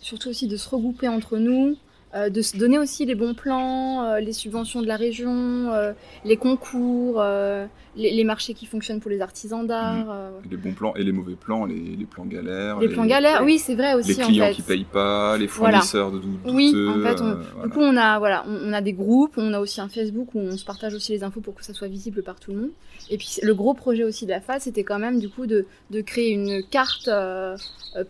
Surtout 0.00 0.28
aussi 0.28 0.48
de 0.48 0.56
se 0.56 0.68
regrouper 0.68 1.08
entre 1.08 1.38
nous, 1.38 1.76
euh, 2.14 2.30
de 2.30 2.40
se 2.40 2.56
donner 2.56 2.78
aussi 2.78 3.04
les 3.04 3.14
bons 3.14 3.34
plans, 3.34 4.02
euh, 4.02 4.20
les 4.20 4.32
subventions 4.32 4.80
de 4.80 4.86
la 4.86 4.96
région, 4.96 5.70
euh, 5.74 5.92
les 6.24 6.38
concours, 6.38 7.22
les, 7.96 8.24
marchés 8.24 8.54
qui 8.54 8.64
fonctionnent 8.64 9.00
pour 9.00 9.10
les 9.10 9.20
artisans 9.20 9.66
d'art. 9.66 10.06
Mm. 10.06 10.50
Les 10.50 10.56
bons 10.56 10.72
plans 10.72 10.94
et 10.94 11.04
les 11.04 11.12
mauvais 11.12 11.34
plans, 11.34 11.66
les, 11.66 12.06
plans 12.10 12.24
galères. 12.24 12.80
Les, 12.80 12.88
plans 12.88 13.04
galères, 13.04 13.42
oui, 13.44 13.58
c'est 13.58 13.74
vrai 13.74 13.92
aussi. 13.92 14.14
Les 14.14 14.24
clients 14.24 14.52
qui 14.52 14.62
payent 14.62 14.86
pas, 14.90 15.36
les 15.36 15.48
fournisseurs 15.48 16.10
de 16.10 16.18
douteux. 16.18 16.50
Oui, 16.50 16.74
en 16.88 17.00
fait, 17.02 17.22
du 17.62 17.68
coup, 17.68 17.80
on 17.80 17.96
a, 17.96 18.18
voilà, 18.18 18.44
on, 18.48 18.72
a 18.72 18.80
des 18.80 18.94
groupes, 18.94 19.34
on 19.36 19.52
a 19.52 19.60
aussi 19.60 19.82
un 19.82 19.88
Facebook 19.88 20.34
où 20.34 20.38
on 20.38 20.56
se 20.56 20.64
partage 20.64 20.94
aussi 20.94 21.12
les 21.12 21.24
infos 21.24 21.42
pour 21.42 21.54
que 21.54 21.64
ça 21.64 21.74
soit 21.74 21.88
visible 21.88 22.22
par 22.22 22.40
tout 22.40 22.52
le 22.52 22.60
monde. 22.60 22.70
Et 23.10 23.18
puis, 23.18 23.38
le 23.42 23.54
gros 23.54 23.74
projet 23.74 24.04
aussi 24.04 24.24
de 24.24 24.30
la 24.30 24.40
FAD, 24.40 24.62
c'était 24.62 24.84
quand 24.84 24.98
même, 24.98 25.18
du 25.18 25.28
coup, 25.28 25.46
de, 25.46 25.66
de 25.90 26.00
créer 26.00 26.30
une 26.30 26.62
carte 26.62 27.10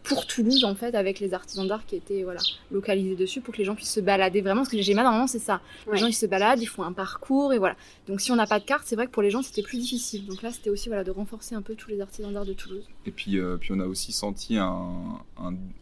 pour 0.05 0.27
Toulouse, 0.27 0.65
en 0.65 0.77
fait, 0.77 0.95
avec 0.95 1.19
les 1.19 1.35
artisans 1.35 1.67
d'art 1.67 1.85
qui 1.85 1.97
étaient, 1.97 2.23
voilà, 2.23 2.41
localisés 2.71 3.17
dessus 3.17 3.41
pour 3.41 3.55
que 3.55 3.59
les 3.59 3.65
gens 3.65 3.75
puissent 3.75 3.88
se 3.89 4.01
balader 4.01 4.41
vraiment. 4.41 4.63
Parce 4.63 4.71
que 4.71 4.81
j'ai 4.81 4.95
mal 4.95 5.05
normalement, 5.05 5.27
c'est 5.27 5.39
ça. 5.39 5.61
Les 5.91 5.99
gens, 5.99 6.07
ils 6.07 6.13
se 6.13 6.27
baladent, 6.27 6.61
ils 6.61 6.67
font 6.67 6.83
un 6.83 6.93
parcours 6.93 7.53
et 7.53 7.59
voilà. 7.59 7.77
Donc, 8.07 8.21
si 8.21 8.31
on 8.31 8.37
n'a 8.37 8.47
pas 8.47 8.61
de 8.61 8.65
carte, 8.65 8.85
c'est 8.87 8.97
vrai 8.97 9.07
que 9.07 9.11
pour 9.11 9.23
les 9.23 9.31
gens, 9.31 9.43
c'était 9.43 9.63
plus 9.63 9.79
difficile. 9.79 10.27
Donc 10.27 10.43
là, 10.43 10.53
c'était 10.53 10.71
aussi 10.71 10.89
voilà, 10.89 11.05
de 11.05 11.11
renforcer 11.11 11.55
un 11.55 11.63
peu 11.63 11.75
tous 11.75 11.91
les 11.91 12.01
artisans 12.01 12.33
d'art 12.33 12.45
de 12.45 12.53
Toulouse. 12.53 12.85
Et 13.07 13.11
puis, 13.11 13.39
euh, 13.39 13.57
puis, 13.57 13.73
on 13.73 13.81
a 13.81 13.87
aussi 13.87 14.13
senti 14.13 14.57
un, 14.57 15.21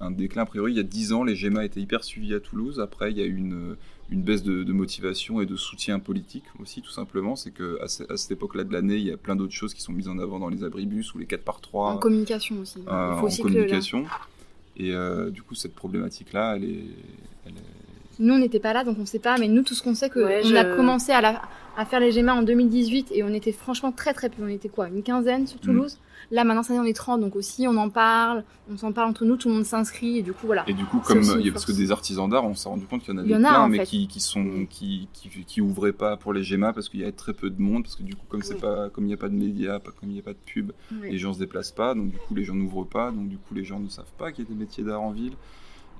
un, 0.00 0.10
déclin. 0.10 0.42
A 0.42 0.46
priori, 0.46 0.72
il 0.72 0.76
y 0.76 0.80
a 0.80 0.84
10 0.84 1.12
ans, 1.12 1.24
les 1.24 1.34
GEMA 1.34 1.64
étaient 1.64 1.80
hyper 1.80 2.04
suivis 2.04 2.34
à 2.34 2.40
Toulouse. 2.40 2.80
Après, 2.80 3.10
il 3.10 3.18
y 3.18 3.22
a 3.22 3.24
eu 3.24 3.36
une, 3.36 3.76
une 4.10 4.22
baisse 4.22 4.42
de, 4.42 4.72
motivation 4.72 5.40
et 5.40 5.46
de 5.46 5.56
soutien 5.56 5.98
politique 5.98 6.44
aussi, 6.60 6.82
tout 6.82 6.90
simplement. 6.90 7.36
C'est 7.36 7.50
qu'à 7.50 7.84
à 7.84 8.16
cette 8.16 8.30
époque-là 8.30 8.64
de 8.64 8.72
l'année, 8.72 8.96
il 8.96 9.06
y 9.06 9.12
a 9.12 9.16
plein 9.16 9.36
d'autres 9.36 9.52
choses 9.52 9.74
qui 9.74 9.82
sont 9.82 9.92
mises 9.92 10.08
en 10.08 10.18
avant 10.18 10.38
dans 10.38 10.48
les 10.48 10.64
abribus 10.64 11.14
ou 11.14 11.18
les 11.18 11.26
4 11.26 11.42
par 11.42 11.60
3 11.60 11.92
En 11.92 11.98
communication 11.98 12.60
aussi. 12.60 12.78
Euh, 12.86 13.12
en 13.12 13.28
communication. 13.28 14.04
Et 14.76 14.92
euh, 14.92 15.30
du 15.30 15.42
coup, 15.42 15.54
cette 15.54 15.74
problématique-là, 15.74 16.56
elle 16.56 16.64
est, 16.64 16.84
elle 17.46 17.52
est 17.52 17.75
nous, 18.18 18.34
on 18.34 18.38
n'était 18.38 18.60
pas 18.60 18.72
là, 18.72 18.84
donc 18.84 18.96
on 18.98 19.02
ne 19.02 19.06
sait 19.06 19.18
pas. 19.18 19.36
Mais 19.38 19.48
nous, 19.48 19.62
tout 19.62 19.74
ce 19.74 19.82
qu'on 19.82 19.94
sait, 19.94 20.08
que 20.08 20.20
on 20.20 20.56
a 20.56 20.64
commencé 20.64 21.12
à, 21.12 21.20
la, 21.20 21.42
à, 21.76 21.84
faire 21.84 22.00
les 22.00 22.12
GEMA 22.12 22.34
en 22.34 22.42
2018 22.42 23.12
et 23.12 23.22
on 23.22 23.28
était 23.28 23.52
franchement 23.52 23.92
très 23.92 24.14
très 24.14 24.28
peu. 24.28 24.42
On 24.42 24.48
était 24.48 24.68
quoi 24.68 24.88
Une 24.88 25.02
quinzaine 25.02 25.46
sur 25.46 25.58
mm. 25.58 25.62
Toulouse? 25.62 25.98
Là, 26.32 26.42
maintenant, 26.42 26.64
ça 26.64 26.74
y 26.74 26.76
est, 26.76 26.80
on 26.80 26.84
est 26.84 26.92
30, 26.92 27.20
donc 27.20 27.36
aussi, 27.36 27.68
on 27.68 27.76
en 27.76 27.88
parle, 27.88 28.42
on 28.68 28.76
s'en 28.76 28.90
parle 28.90 29.10
entre 29.10 29.24
nous, 29.24 29.36
tout 29.36 29.48
le 29.48 29.54
monde 29.54 29.64
s'inscrit, 29.64 30.18
et 30.18 30.22
du 30.22 30.32
coup, 30.32 30.46
voilà. 30.46 30.64
Et 30.66 30.72
du 30.72 30.84
coup, 30.84 30.98
comme 30.98 31.22
il 31.22 31.46
y 31.46 31.48
a, 31.48 31.52
parce 31.52 31.64
que 31.64 31.70
des 31.70 31.92
artisans 31.92 32.28
d'art, 32.28 32.44
on 32.44 32.54
s'est 32.54 32.68
rendu 32.68 32.84
compte 32.86 33.02
qu'il 33.04 33.14
y 33.14 33.16
en 33.16 33.20
avait 33.20 33.28
plein, 33.32 33.68
mais 33.68 33.84
qui, 33.84 34.08
qui, 34.08 34.18
sont, 34.18 34.66
qui, 34.68 35.08
qui, 35.12 35.28
qui, 35.28 35.60
ouvraient 35.60 35.92
pas 35.92 36.16
pour 36.16 36.32
les 36.32 36.42
GEMA 36.42 36.72
parce 36.72 36.88
qu'il 36.88 36.98
y 36.98 37.02
avait 37.04 37.12
très 37.12 37.32
peu 37.32 37.48
de 37.48 37.60
monde, 37.60 37.84
parce 37.84 37.94
que 37.94 38.02
du 38.02 38.16
coup, 38.16 38.24
comme 38.28 38.42
c'est 38.42 38.58
pas, 38.58 38.90
comme 38.90 39.04
il 39.04 39.08
n'y 39.08 39.14
a 39.14 39.18
pas 39.18 39.28
de 39.28 39.36
médias, 39.36 39.78
pas, 39.78 39.92
comme 39.92 40.10
il 40.10 40.14
n'y 40.14 40.18
a 40.18 40.24
pas 40.24 40.32
de 40.32 40.38
pub, 40.44 40.72
les 41.02 41.18
gens 41.18 41.32
se 41.32 41.38
déplacent 41.38 41.70
pas, 41.70 41.94
donc 41.94 42.10
du 42.10 42.18
coup, 42.18 42.34
les 42.34 42.44
gens 42.44 42.54
n'ouvrent 42.54 42.84
pas, 42.84 43.12
donc 43.12 43.28
du 43.28 43.36
coup, 43.36 43.54
les 43.54 43.64
gens 43.64 43.78
ne 43.78 43.88
savent 43.88 44.12
pas 44.18 44.32
qu'il 44.32 44.44
y 44.44 44.48
a 44.48 44.50
des 44.50 44.58
métiers 44.58 44.82
d'art 44.82 45.02
en 45.02 45.12
ville. 45.12 45.34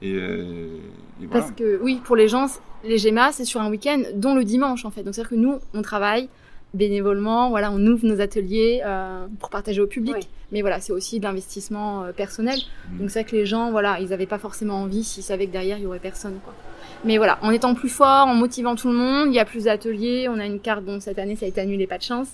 Euh, 0.03 0.78
et, 1.22 1.26
Parce 1.26 1.51
que 1.53 1.80
oui, 1.82 2.01
pour 2.05 2.16
les 2.16 2.28
gens, 2.28 2.47
les 2.84 2.99
GEMA, 2.99 3.32
c'est 3.32 3.44
sur 3.44 3.61
un 3.61 3.70
week-end, 3.70 4.03
dont 4.14 4.34
le 4.34 4.44
dimanche 4.44 4.84
en 4.84 4.90
fait. 4.90 5.03
Donc 5.03 5.14
c'est-à-dire 5.14 5.30
que 5.30 5.36
nous, 5.36 5.59
on 5.74 5.82
travaille 5.82 6.28
bénévolement, 6.74 7.49
voilà, 7.49 7.72
on 7.72 7.84
ouvre 7.86 8.07
nos 8.07 8.20
ateliers 8.20 8.82
euh, 8.84 9.26
pour 9.40 9.51
partager 9.51 9.80
au 9.80 9.86
public. 9.86 10.28
Mais 10.53 10.61
voilà, 10.61 10.80
c'est 10.80 10.92
aussi 10.92 11.18
de 11.18 11.24
l'investissement 11.24 12.05
euh, 12.05 12.12
personnel. 12.12 12.59
Mm. 12.90 12.99
Donc 12.99 13.11
c'est 13.11 13.20
vrai 13.20 13.30
que 13.30 13.36
les 13.36 13.47
gens, 13.47 13.70
voilà, 13.70 13.99
ils 14.01 14.11
n'avaient 14.11 14.26
pas 14.26 14.38
forcément 14.38 14.82
envie 14.82 15.03
s'ils 15.03 15.22
savaient 15.22 15.47
que 15.47 15.53
derrière 15.53 15.78
il 15.78 15.84
y 15.84 15.86
aurait 15.86 15.99
personne, 15.99 16.38
quoi. 16.44 16.55
Mais 17.05 17.18
voilà, 17.18 17.38
en 17.42 17.51
étant 17.51 17.74
plus 17.74 17.88
fort, 17.88 18.26
en 18.26 18.34
motivant 18.34 18.74
tout 18.74 18.88
le 18.88 18.94
monde, 18.94 19.28
il 19.28 19.34
y 19.34 19.38
a 19.38 19.44
plus 19.44 19.64
d'ateliers. 19.64 20.28
On 20.28 20.38
a 20.38 20.47
une 20.47 20.61
carte, 20.61 20.84
bon, 20.84 21.01
cette 21.01 21.18
année 21.18 21.36
ça 21.36 21.47
a 21.47 21.49
été 21.49 21.61
annulé, 21.61 21.86
pas 21.86 21.99
de 21.99 22.03
chance, 22.03 22.28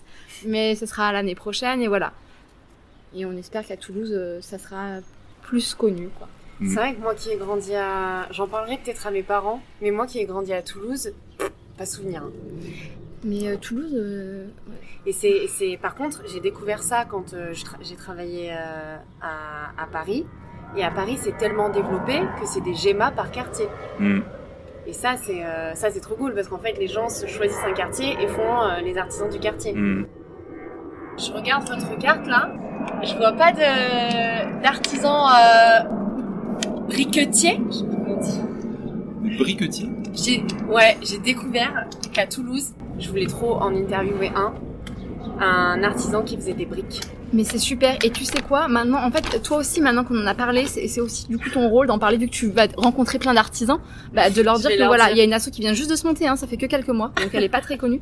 mais 0.47 0.75
ce 0.75 0.87
sera 0.87 1.13
l'année 1.13 1.35
prochaine 1.35 1.83
et 1.83 1.89
voilà. 1.89 2.13
Et 3.15 3.27
on 3.27 3.33
espère 3.33 3.67
qu'à 3.67 3.77
Toulouse, 3.77 4.17
ça 4.41 4.59
sera 4.59 5.01
plus 5.43 5.75
connu, 5.75 6.09
quoi. 6.19 6.29
C'est 6.65 6.71
mm. 6.71 6.75
vrai 6.75 6.95
que 6.95 7.01
moi 7.01 7.15
qui 7.15 7.31
ai 7.31 7.37
grandi 7.37 7.75
à. 7.75 8.29
J'en 8.31 8.47
parlerai 8.47 8.79
peut-être 8.83 9.07
à 9.07 9.11
mes 9.11 9.23
parents, 9.23 9.61
mais 9.81 9.91
moi 9.91 10.07
qui 10.07 10.19
ai 10.19 10.25
grandi 10.25 10.53
à 10.53 10.63
Toulouse, 10.63 11.13
pas 11.77 11.87
souvenir. 11.87 12.23
Hein. 12.23 12.33
Mais 13.25 13.49
euh, 13.49 13.57
Toulouse. 13.57 13.93
Euh, 13.95 14.47
Et 15.07 15.13
c'est, 15.13 15.47
c'est, 15.49 15.77
par 15.81 15.95
contre, 15.95 16.23
j'ai 16.33 16.41
découvert 16.41 16.83
ça 16.83 17.05
quand 17.05 17.35
euh, 17.35 17.53
j'ai 17.81 17.97
travaillé 17.97 18.53
à, 18.53 19.73
à, 19.77 19.87
Paris. 19.87 20.27
Et 20.77 20.85
à 20.85 20.91
Paris, 20.91 21.19
c'est 21.21 21.37
tellement 21.37 21.69
développé 21.69 22.21
que 22.41 22.47
c'est 22.47 22.61
des 22.61 22.75
GEMA 22.75 23.11
par 23.11 23.31
quartier. 23.31 23.67
Mm. 23.99 24.21
Et 24.87 24.93
ça, 24.93 25.17
c'est 25.17 25.45
ça, 25.75 25.91
c'est 25.91 26.01
trop 26.01 26.17
cool 26.17 26.35
parce 26.35 26.49
qu'en 26.49 26.59
fait, 26.59 26.73
les 26.73 26.89
gens 26.89 27.09
se 27.09 27.27
choisissent 27.27 27.65
un 27.65 27.73
quartier 27.73 28.17
et 28.21 28.27
font 28.27 28.81
les 28.83 28.99
artisans 28.99 29.31
du 29.31 29.39
quartier. 29.39 29.75
Mm. 29.75 30.07
Je 31.19 31.33
regarde 31.33 31.69
votre 31.69 31.97
carte 31.99 32.27
là. 32.27 32.51
Je 33.03 33.15
vois 33.17 33.33
pas 33.33 33.53
de 33.53 34.63
d'artisans 34.63 35.29
briquetier, 36.89 37.61
je 37.71 39.39
Briquetier 39.39 39.89
J'ai, 40.15 40.45
ouais, 40.69 40.97
j'ai 41.03 41.19
découvert 41.19 41.87
qu'à 42.13 42.27
Toulouse, 42.27 42.73
je 42.99 43.09
voulais 43.09 43.27
trop 43.27 43.55
en 43.55 43.75
interviewer 43.75 44.31
un, 44.35 44.53
un 45.41 45.83
artisan 45.83 46.23
qui 46.23 46.37
faisait 46.37 46.53
des 46.55 46.67
briques. 46.67 47.01
Mais 47.33 47.45
c'est 47.45 47.59
super. 47.59 47.97
Et 48.05 48.11
tu 48.11 48.25
sais 48.25 48.43
quoi? 48.47 48.69
Maintenant, 48.69 49.03
en 49.03 49.11
fait, 49.11 49.43
toi 49.43 49.59
aussi, 49.59 49.81
maintenant 49.81 50.05
qu'on 50.05 50.21
en 50.21 50.27
a 50.27 50.35
parlé, 50.35 50.67
c'est 50.67 51.01
aussi 51.01 51.27
du 51.29 51.39
coup 51.39 51.49
ton 51.49 51.69
rôle 51.69 51.87
d'en 51.87 51.99
parler 51.99 52.19
vu 52.19 52.27
que 52.27 52.33
tu 52.33 52.49
vas 52.49 52.67
rencontrer 52.77 53.19
plein 53.19 53.33
d'artisans, 53.33 53.79
bah, 54.13 54.29
de 54.29 54.43
leur 54.43 54.59
dire 54.59 54.71
que 54.71 54.85
voilà, 54.85 55.11
il 55.11 55.17
y 55.17 55.21
a 55.21 55.25
une 55.25 55.33
asso 55.33 55.51
qui 55.51 55.63
vient 55.63 55.73
juste 55.73 55.91
de 55.91 55.97
se 55.97 56.07
monter, 56.07 56.29
hein, 56.29 56.37
ça 56.37 56.47
fait 56.47 56.59
que 56.59 56.67
quelques 56.67 56.89
mois, 56.89 57.11
donc 57.17 57.31
elle 57.33 57.45
est 57.45 57.49
pas 57.49 57.63
très 57.63 57.79
connue. 57.79 58.01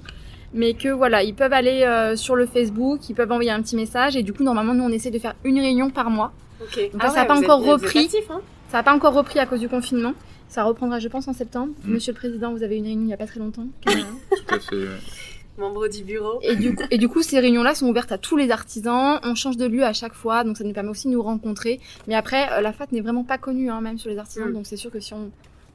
Mais 0.53 0.75
que 0.75 0.89
voilà, 0.89 1.23
ils 1.23 1.35
peuvent 1.35 1.53
aller 1.53 1.85
euh, 1.85 2.17
sur 2.17 2.35
le 2.35 2.45
Facebook, 2.45 3.09
ils 3.09 3.15
peuvent 3.15 3.31
envoyer 3.31 3.53
un 3.53 3.63
petit 3.63 3.77
message 3.77 4.17
et 4.17 4.25
du 4.25 4.33
coup, 4.33 4.43
normalement, 4.43 4.75
nous 4.75 4.83
on 4.83 4.89
essaie 4.89 5.13
de 5.13 5.19
faire 5.21 5.35
une 5.45 5.61
réunion 5.61 5.91
par 5.91 6.11
mois. 6.11 6.33
Donc 6.61 7.01
ah 7.01 7.09
ça 7.09 7.17
n'a 7.17 7.25
pas 7.25 7.37
encore 7.37 7.65
repris. 7.65 8.11
hein 8.31 8.41
ça 8.69 8.79
n'a 8.79 8.83
pas 8.83 8.95
encore 8.95 9.15
repris 9.15 9.39
à 9.39 9.47
cause 9.47 9.61
du 9.61 9.69
confinement. 9.69 10.15
Ça 10.49 10.65
reprendra, 10.65 10.99
je 10.99 11.09
pense, 11.09 11.29
en 11.29 11.33
septembre. 11.33 11.73
Mm. 11.85 11.93
Monsieur 11.93 12.13
le 12.13 12.19
Président, 12.19 12.53
vous 12.53 12.63
avez 12.63 12.77
une 12.77 12.85
réunion 12.85 13.03
il 13.03 13.07
n'y 13.07 13.15
a 13.15 13.17
pas 13.17 13.27
très 13.27 13.41
longtemps. 13.41 13.67
tout 13.87 14.55
à 14.55 14.59
fait. 14.59 14.77
Membre 15.59 15.89
du 15.89 16.05
bureau. 16.05 16.41
Et 16.43 16.57
du, 16.57 16.75
coup, 16.75 16.83
et 16.91 16.99
du 16.99 17.09
coup, 17.09 17.23
ces 17.23 17.39
réunions-là 17.39 17.75
sont 17.75 17.87
ouvertes 17.87 18.13
à 18.13 18.19
tous 18.19 18.37
les 18.37 18.51
artisans. 18.51 19.21
On 19.23 19.35
change 19.35 19.57
de 19.57 19.67
lieu 19.67 19.85
à 19.85 19.93
chaque 19.93 20.15
fois, 20.15 20.43
donc 20.43 20.57
ça 20.57 20.65
nous 20.65 20.73
permet 20.73 20.89
aussi 20.89 21.09
de 21.09 21.13
nous 21.13 21.23
rencontrer. 21.23 21.81
Mais 22.07 22.15
après, 22.15 22.51
euh, 22.53 22.61
la 22.61 22.73
FAT 22.73 22.87
n'est 22.93 23.01
vraiment 23.01 23.25
pas 23.25 23.37
connue, 23.39 23.71
hein, 23.71 23.81
même 23.81 23.99
sur 23.99 24.11
les 24.11 24.19
artisans. 24.19 24.49
Mm. 24.49 24.55
Donc 24.55 24.67
c'est 24.67 24.77
sûr 24.77 24.91
que 24.91 25.01
si 25.01 25.13
on, 25.13 25.31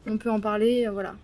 on 0.07 0.17
peut 0.17 0.31
en 0.31 0.39
parler, 0.39 0.87
euh, 0.87 0.91
voilà. 0.91 1.15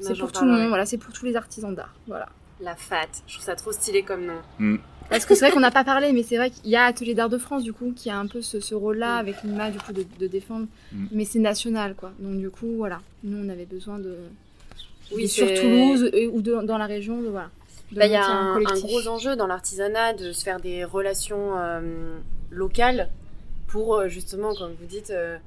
C'est 0.00 0.18
pour 0.18 0.32
tout 0.32 0.44
le 0.44 0.50
monde, 0.52 0.68
voilà, 0.68 0.86
c'est 0.86 0.98
pour 0.98 1.12
tous 1.12 1.24
les 1.24 1.36
artisans 1.36 1.74
d'art. 1.74 1.94
Voilà. 2.06 2.28
La 2.60 2.74
FAT, 2.74 3.08
je 3.26 3.34
trouve 3.34 3.44
ça 3.44 3.54
trop 3.54 3.72
stylé 3.72 4.02
comme 4.02 4.26
nom. 4.26 4.40
Mm. 4.58 4.76
Parce 5.08 5.24
que 5.24 5.34
c'est 5.34 5.46
vrai 5.46 5.52
qu'on 5.52 5.60
n'a 5.60 5.70
pas 5.70 5.84
parlé, 5.84 6.12
mais 6.12 6.22
c'est 6.22 6.36
vrai 6.36 6.50
qu'il 6.50 6.68
y 6.68 6.76
a 6.76 6.84
Atelier 6.84 7.14
d'Art 7.14 7.28
de 7.28 7.38
France, 7.38 7.62
du 7.62 7.72
coup, 7.72 7.92
qui 7.94 8.10
a 8.10 8.18
un 8.18 8.26
peu 8.26 8.42
ce, 8.42 8.74
rôle-là, 8.74 9.16
avec 9.16 9.42
l'image, 9.44 9.72
du 9.72 9.78
coup, 9.78 9.92
de, 9.92 10.26
défendre. 10.26 10.66
Mm. 10.92 11.06
Mais 11.12 11.24
c'est 11.24 11.38
national, 11.38 11.94
quoi. 11.94 12.12
Donc, 12.18 12.38
du 12.38 12.50
coup, 12.50 12.74
voilà. 12.76 13.00
Nous, 13.22 13.38
on 13.44 13.48
avait 13.48 13.66
besoin 13.66 13.98
de. 13.98 14.16
Oui, 15.12 15.28
sur 15.28 15.46
Toulouse 15.54 16.10
ou 16.32 16.42
dans 16.42 16.78
la 16.78 16.86
région, 16.86 17.22
de, 17.22 17.28
voilà. 17.28 17.50
Bah, 17.92 18.06
il 18.06 18.12
y 18.12 18.16
a 18.16 18.26
un, 18.26 18.60
gros 18.60 19.06
enjeu 19.06 19.36
dans 19.36 19.46
l'artisanat 19.46 20.12
de 20.12 20.32
se 20.32 20.42
faire 20.42 20.58
des 20.58 20.84
relations 20.84 21.56
euh, 21.56 22.18
locales 22.50 23.10
pour, 23.68 23.94
euh, 23.94 24.08
justement, 24.08 24.54
comme 24.54 24.74
vous 24.80 24.86
dites, 24.86 25.10
euh, 25.10 25.38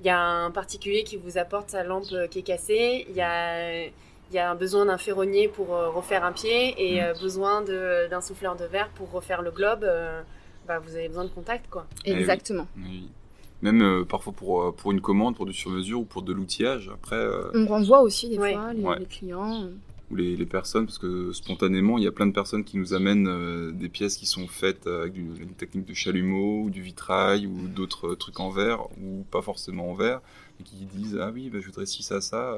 il 0.00 0.06
y 0.06 0.10
a 0.10 0.20
un 0.20 0.50
particulier 0.50 1.04
qui 1.04 1.16
vous 1.16 1.38
apporte 1.38 1.70
sa 1.70 1.84
lampe 1.84 2.04
qui 2.30 2.40
est 2.40 2.42
cassée, 2.42 3.06
il 3.08 3.16
y 3.16 3.22
a, 3.22 3.86
il 4.30 4.36
y 4.36 4.38
a 4.38 4.50
un 4.50 4.54
besoin 4.54 4.86
d'un 4.86 4.98
ferronnier 4.98 5.48
pour 5.48 5.68
refaire 5.68 6.24
un 6.24 6.32
pied 6.32 6.74
et 6.78 7.00
Mm. 7.00 7.20
besoin 7.20 7.62
de- 7.62 8.08
d'un 8.08 8.20
souffleur 8.20 8.56
de 8.56 8.64
verre 8.64 8.88
pour 8.90 9.10
refaire 9.10 9.42
le 9.42 9.50
globe. 9.50 9.84
euh, 9.84 10.20
bah, 10.66 10.80
vous 10.80 10.96
avez 10.96 11.06
besoin 11.06 11.22
de 11.24 11.30
contact, 11.30 11.66
quoi. 11.70 11.86
Eh 12.04 12.12
oui. 12.12 12.18
Exactement. 12.18 12.66
Oui. 12.76 13.08
Même 13.62 13.82
euh, 13.82 14.04
parfois 14.04 14.32
pour, 14.32 14.62
euh, 14.64 14.72
pour 14.72 14.90
une 14.90 15.00
commande, 15.00 15.36
pour 15.36 15.46
du 15.46 15.52
sur-mesure 15.52 16.00
ou 16.00 16.04
pour 16.04 16.22
de 16.22 16.32
l'outillage. 16.32 16.90
Après, 16.92 17.14
euh, 17.16 17.50
On 17.54 17.66
renvoie 17.66 18.00
aussi 18.02 18.28
des 18.28 18.36
Ouais. 18.38 18.52
fois 18.54 18.72
les, 18.72 18.82
Ouais. 18.82 18.98
les 18.98 19.06
clients. 19.06 19.68
ou 20.10 20.14
les, 20.14 20.36
les 20.36 20.46
personnes, 20.46 20.86
parce 20.86 20.98
que 20.98 21.32
spontanément, 21.32 21.98
il 21.98 22.04
y 22.04 22.06
a 22.06 22.12
plein 22.12 22.26
de 22.28 22.32
personnes 22.32 22.62
qui 22.62 22.78
nous 22.78 22.94
amènent 22.94 23.26
euh, 23.28 23.72
des 23.72 23.88
pièces 23.88 24.16
qui 24.16 24.26
sont 24.26 24.46
faites 24.46 24.86
avec 24.86 25.12
du- 25.14 25.42
une 25.42 25.50
technique 25.54 25.84
de 25.84 25.94
chalumeau, 25.94 26.62
ou 26.62 26.70
du 26.70 26.80
vitrail, 26.80 27.46
ou 27.48 27.66
d'autres 27.66 28.08
euh, 28.12 28.14
trucs 28.16 28.38
en 28.38 28.50
verre, 28.50 28.86
ou 29.02 29.24
pas 29.32 29.42
forcément 29.42 29.90
en 29.90 29.94
verre, 29.94 30.20
et 30.60 30.62
qui 30.62 30.76
disent 30.86 31.18
Ah 31.20 31.30
oui, 31.32 31.50
bah, 31.50 31.58
je 31.60 31.66
voudrais 31.66 31.86
ci, 31.86 32.02
ça, 32.02 32.20
ça. 32.20 32.56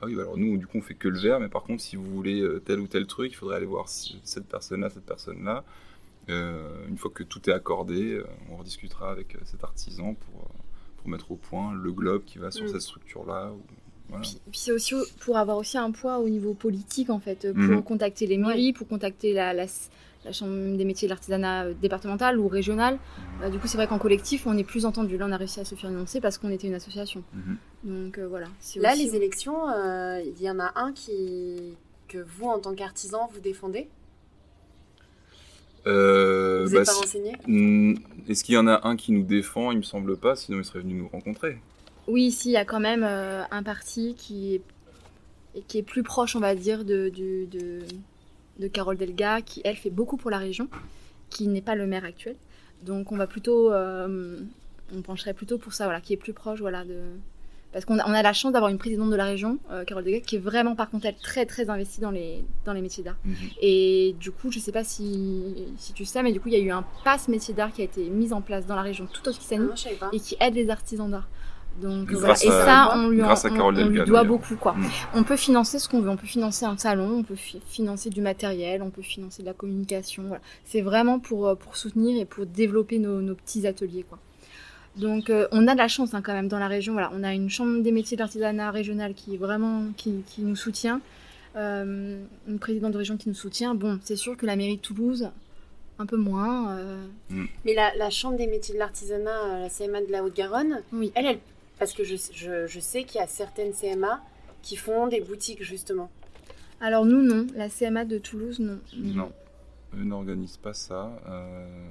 Ah 0.00 0.06
oui, 0.06 0.14
bah, 0.14 0.22
alors 0.22 0.36
nous, 0.36 0.56
du 0.56 0.66
coup, 0.66 0.78
on 0.78 0.82
fait 0.82 0.94
que 0.94 1.08
le 1.08 1.18
verre, 1.18 1.40
mais 1.40 1.48
par 1.48 1.62
contre, 1.62 1.82
si 1.82 1.96
vous 1.96 2.04
voulez 2.04 2.40
euh, 2.40 2.60
tel 2.64 2.80
ou 2.80 2.86
tel 2.86 3.06
truc, 3.06 3.32
il 3.32 3.34
faudrait 3.34 3.56
aller 3.56 3.66
voir 3.66 3.88
cette 3.88 4.46
personne-là, 4.46 4.90
cette 4.90 5.06
personne-là. 5.06 5.64
Euh, 6.28 6.86
une 6.88 6.98
fois 6.98 7.10
que 7.14 7.22
tout 7.22 7.48
est 7.48 7.52
accordé, 7.52 8.14
euh, 8.14 8.26
on 8.50 8.56
rediscutera 8.56 9.10
avec 9.10 9.36
cet 9.44 9.62
artisan 9.62 10.14
pour, 10.14 10.48
pour 10.96 11.08
mettre 11.08 11.30
au 11.30 11.36
point 11.36 11.72
le 11.72 11.92
globe 11.92 12.24
qui 12.24 12.38
va 12.38 12.50
sur 12.50 12.64
Mm. 12.64 12.68
cette 12.68 12.80
structure-là. 12.80 13.52
ou- 13.52 13.60
voilà. 14.08 14.22
Puis, 14.22 14.38
puis 14.50 14.58
c'est 14.58 14.72
aussi 14.72 14.94
au- 14.94 15.04
pour 15.20 15.36
avoir 15.36 15.56
aussi 15.56 15.78
un 15.78 15.90
poids 15.92 16.18
au 16.18 16.28
niveau 16.28 16.52
politique 16.54 17.10
en 17.10 17.18
fait, 17.20 17.52
pour 17.52 17.60
Mhm. 17.62 17.82
contacter 17.82 18.26
les 18.26 18.38
mairies, 18.38 18.72
pour 18.72 18.86
contacter 18.88 19.32
la, 19.32 19.52
la, 19.52 19.66
la 20.26 20.32
chambre 20.32 20.76
des 20.76 20.84
métiers 20.84 21.08
de 21.08 21.10
l'artisanat 21.12 21.64
euh, 21.66 21.74
départementale 21.80 22.38
ou 22.38 22.48
régionale. 22.48 22.98
Euh, 23.42 23.48
du 23.48 23.58
coup, 23.58 23.66
c'est 23.68 23.78
vrai 23.78 23.86
qu'en 23.86 23.98
collectif, 23.98 24.46
on 24.46 24.56
est 24.58 24.64
plus 24.64 24.84
entendu. 24.84 25.16
Là, 25.16 25.26
on 25.28 25.32
a 25.32 25.36
réussi 25.36 25.60
à 25.60 25.64
se 25.64 25.74
faire 25.74 25.88
énoncer 25.90 26.20
parce 26.20 26.36
qu'on 26.36 26.50
était 26.50 26.66
une 26.66 26.74
association. 26.74 27.22
Mhm. 27.32 27.56
Donc 27.84 28.18
euh, 28.18 28.26
voilà. 28.28 28.48
c'est 28.60 28.80
Là, 28.80 28.92
aussi- 28.92 29.04
les 29.06 29.16
élections, 29.16 29.68
euh, 29.70 30.20
il 30.24 30.42
y 30.42 30.50
en 30.50 30.58
a 30.60 30.72
un 30.76 30.92
qui 30.92 31.74
que 32.08 32.18
vous, 32.18 32.46
en 32.46 32.58
tant 32.58 32.74
qu'artisan, 32.74 33.28
vous 33.32 33.40
défendez. 33.40 33.88
Euh, 35.86 36.64
Vous 36.66 36.72
bah, 36.72 36.78
n'êtes 36.80 36.86
pas 36.86 36.92
si- 36.92 37.00
renseigné 37.00 37.32
Hmm, 37.46 37.94
Est-ce 38.28 38.42
qu'il 38.42 38.54
y 38.56 38.58
en 38.58 38.66
a 38.66 38.86
un 38.88 38.96
qui 38.96 39.12
nous 39.12 39.22
défend? 39.22 39.70
Il 39.70 39.78
me 39.78 39.82
semble 39.82 40.16
pas, 40.16 40.34
sinon 40.34 40.58
il 40.58 40.64
serait 40.64 40.80
venu 40.80 40.94
nous 40.94 41.08
rencontrer. 41.08 41.58
Oui, 42.08 42.24
ici, 42.24 42.48
il 42.50 42.52
y 42.52 42.56
a 42.56 42.64
quand 42.64 42.80
même 42.80 43.04
euh, 43.04 43.42
un 43.52 43.62
parti 43.62 44.14
qui 44.16 44.56
est, 44.56 44.62
qui 45.68 45.78
est 45.78 45.82
plus 45.82 46.02
proche, 46.02 46.34
on 46.36 46.40
va 46.40 46.54
dire, 46.56 46.84
de, 46.84 47.08
du- 47.08 47.46
de, 47.46 47.80
de 48.58 48.68
Carole 48.68 48.96
Delga, 48.96 49.40
qui, 49.42 49.60
elle, 49.64 49.76
fait 49.76 49.90
beaucoup 49.90 50.16
pour 50.16 50.30
la 50.30 50.38
région, 50.38 50.68
qui 51.30 51.48
n'est 51.48 51.62
pas 51.62 51.74
le 51.74 51.86
maire 51.86 52.04
actuel. 52.04 52.36
Donc, 52.82 53.12
on 53.12 53.16
va 53.16 53.26
plutôt... 53.26 53.72
euh, 53.72 54.38
on 54.94 55.02
pencherait 55.02 55.34
plutôt 55.34 55.58
pour 55.58 55.72
ça, 55.72 55.84
voilà, 55.84 56.00
qui 56.00 56.12
est 56.12 56.16
plus 56.16 56.32
proche, 56.32 56.60
voilà, 56.60 56.84
de... 56.84 57.00
Parce 57.72 57.84
qu'on 57.84 57.98
a, 57.98 58.08
on 58.08 58.12
a 58.12 58.22
la 58.22 58.32
chance 58.32 58.52
d'avoir 58.52 58.70
une 58.70 58.78
présidente 58.78 59.10
de 59.10 59.16
la 59.16 59.24
région, 59.24 59.58
euh, 59.70 59.84
Carole 59.84 60.04
Delga, 60.04 60.20
qui 60.20 60.36
est 60.36 60.38
vraiment, 60.38 60.76
par 60.76 60.88
contre, 60.88 61.06
elle, 61.06 61.16
très, 61.16 61.44
très 61.44 61.68
investie 61.68 62.00
dans 62.00 62.12
les, 62.12 62.42
dans 62.64 62.72
les 62.72 62.80
métiers 62.80 63.02
d'art. 63.04 63.16
Mhm. 63.24 63.34
Et 63.60 64.14
du 64.18 64.30
coup, 64.30 64.50
je 64.50 64.58
sais 64.60 64.72
pas 64.72 64.84
si, 64.84 65.54
si 65.76 65.92
tu 65.92 66.04
sais, 66.04 66.22
mais 66.22 66.32
du 66.32 66.40
coup, 66.40 66.48
il 66.48 66.54
y 66.54 66.56
a 66.56 66.60
eu 66.60 66.70
un 66.70 66.84
pass 67.04 67.28
métier 67.28 67.52
d'art 67.52 67.72
qui 67.72 67.82
a 67.82 67.84
été 67.84 68.08
mis 68.08 68.32
en 68.32 68.40
place 68.40 68.66
dans 68.66 68.76
la 68.76 68.82
région 68.82 69.06
toute 69.12 69.26
Ah, 69.26 69.30
Occitanie 69.30 69.68
pas. 70.00 70.08
et 70.12 70.20
qui 70.20 70.36
aide 70.40 70.54
les 70.54 70.70
artisans 70.70 71.10
d'art. 71.10 71.28
Donc 71.82 72.06
Grâce 72.06 72.20
voilà. 72.20 72.32
à- 72.32 72.62
Et 72.62 72.64
ça, 72.64 72.92
on 72.96 73.08
lui, 73.10 73.22
en- 73.22 73.34
on- 73.34 74.04
doit 74.04 74.24
beaucoup 74.24 74.56
quoi. 74.56 74.72
Mm. 74.72 74.86
On 75.14 75.22
peut 75.24 75.36
financer 75.36 75.78
ce 75.78 75.88
qu'on 75.88 76.00
veut. 76.00 76.08
On 76.10 76.16
peut 76.16 76.26
financer 76.26 76.64
un 76.64 76.76
salon, 76.78 77.18
on 77.18 77.22
peut 77.22 77.34
fi- 77.34 77.60
financer 77.68 78.08
du 78.10 78.20
matériel, 78.20 78.82
on 78.82 78.90
peut 78.90 79.02
financer 79.02 79.42
de 79.42 79.46
la 79.46 79.52
communication. 79.54 80.22
Voilà. 80.26 80.42
C'est 80.64 80.80
vraiment 80.80 81.18
pour, 81.18 81.48
euh, 81.48 81.54
pour 81.54 81.76
soutenir 81.76 82.20
et 82.20 82.24
pour 82.24 82.46
développer 82.46 82.98
nos, 82.98 83.20
nos 83.20 83.34
petits 83.34 83.66
ateliers 83.66 84.04
quoi. 84.08 84.18
Donc 84.96 85.28
euh, 85.28 85.46
on 85.52 85.68
a 85.68 85.72
de 85.74 85.78
la 85.78 85.88
chance 85.88 86.14
hein, 86.14 86.22
quand 86.22 86.32
même 86.32 86.48
dans 86.48 86.58
la 86.58 86.68
région. 86.68 86.94
Voilà, 86.94 87.10
on 87.14 87.22
a 87.22 87.34
une 87.34 87.50
chambre 87.50 87.82
des 87.82 87.92
métiers 87.92 88.16
d'artisanat 88.16 88.70
régionale 88.70 89.12
qui 89.14 89.34
est 89.34 89.38
vraiment 89.38 89.82
qui, 89.98 90.22
qui 90.26 90.40
nous 90.42 90.56
soutient, 90.56 91.00
euh, 91.56 92.18
une 92.48 92.58
présidente 92.58 92.92
de 92.92 92.98
région 92.98 93.16
qui 93.18 93.28
nous 93.28 93.34
soutient. 93.34 93.74
Bon, 93.74 93.98
c'est 94.02 94.16
sûr 94.16 94.36
que 94.36 94.46
la 94.46 94.56
mairie 94.56 94.76
de 94.76 94.82
Toulouse 94.82 95.30
un 95.98 96.04
peu 96.06 96.16
moins. 96.16 96.76
euh, 96.76 97.04
Mais 97.64 97.74
la, 97.74 97.94
la 97.96 98.10
Chambre 98.10 98.36
des 98.36 98.46
métiers 98.46 98.74
de 98.74 98.78
l'artisanat, 98.78 99.60
la 99.60 99.68
CMA 99.70 100.02
de 100.02 100.12
la 100.12 100.22
Haute-Garonne, 100.24 100.82
oui. 100.92 101.10
elle, 101.14 101.24
elle, 101.26 101.38
parce 101.78 101.92
que 101.92 102.04
je, 102.04 102.16
je, 102.32 102.66
je 102.66 102.80
sais 102.80 103.04
qu'il 103.04 103.20
y 103.20 103.24
a 103.24 103.26
certaines 103.26 103.72
CMA 103.72 104.20
qui 104.62 104.76
font 104.76 105.06
des 105.08 105.20
boutiques 105.20 105.62
justement. 105.62 106.10
Alors 106.80 107.04
nous 107.06 107.22
non, 107.22 107.46
la 107.54 107.68
CMA 107.68 108.04
de 108.04 108.18
Toulouse 108.18 108.58
non. 108.60 108.78
Non, 108.96 109.32
eux 109.96 110.04
n'organisent 110.04 110.56
pas 110.58 110.74
ça. 110.74 111.10
euh, 111.28 111.88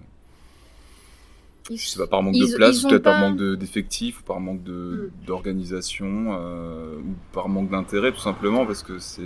Ils- 1.71 1.77
je 1.79 1.87
sais 1.87 1.97
pas, 1.97 2.05
par 2.05 2.21
manque 2.21 2.35
Ils- 2.35 2.51
de 2.51 2.55
place, 2.55 2.83
peut-être 2.83 3.01
par 3.03 3.19
manque 3.19 3.37
de- 3.37 3.55
d'effectifs, 3.55 4.19
ou 4.19 4.23
par 4.23 4.39
manque 4.39 4.61
de- 4.63 5.09
d'organisation, 5.25 6.37
euh, 6.37 6.97
ou 6.99 7.15
par 7.33 7.49
manque 7.49 7.71
d'intérêt, 7.71 8.11
tout 8.11 8.19
simplement, 8.19 8.67
parce 8.67 8.83
que 8.83 8.99
c'est 8.99 9.23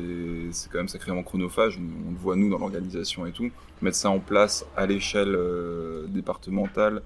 c'est 0.51 0.71
quand 0.71 0.77
même 0.77 0.87
sacrément 0.87 1.21
chronophage. 1.23 1.77
On 2.07 2.11
le 2.11 2.17
voit, 2.17 2.37
nous, 2.37 2.49
dans 2.49 2.57
l'organisation 2.59 3.25
et 3.25 3.33
tout. 3.33 3.51
Mettre 3.81 3.97
ça 3.97 4.09
en 4.09 4.19
place 4.19 4.65
à 4.77 4.85
l'échelle 4.85 5.35
euh, 5.35 6.05
départementale, 6.07 7.01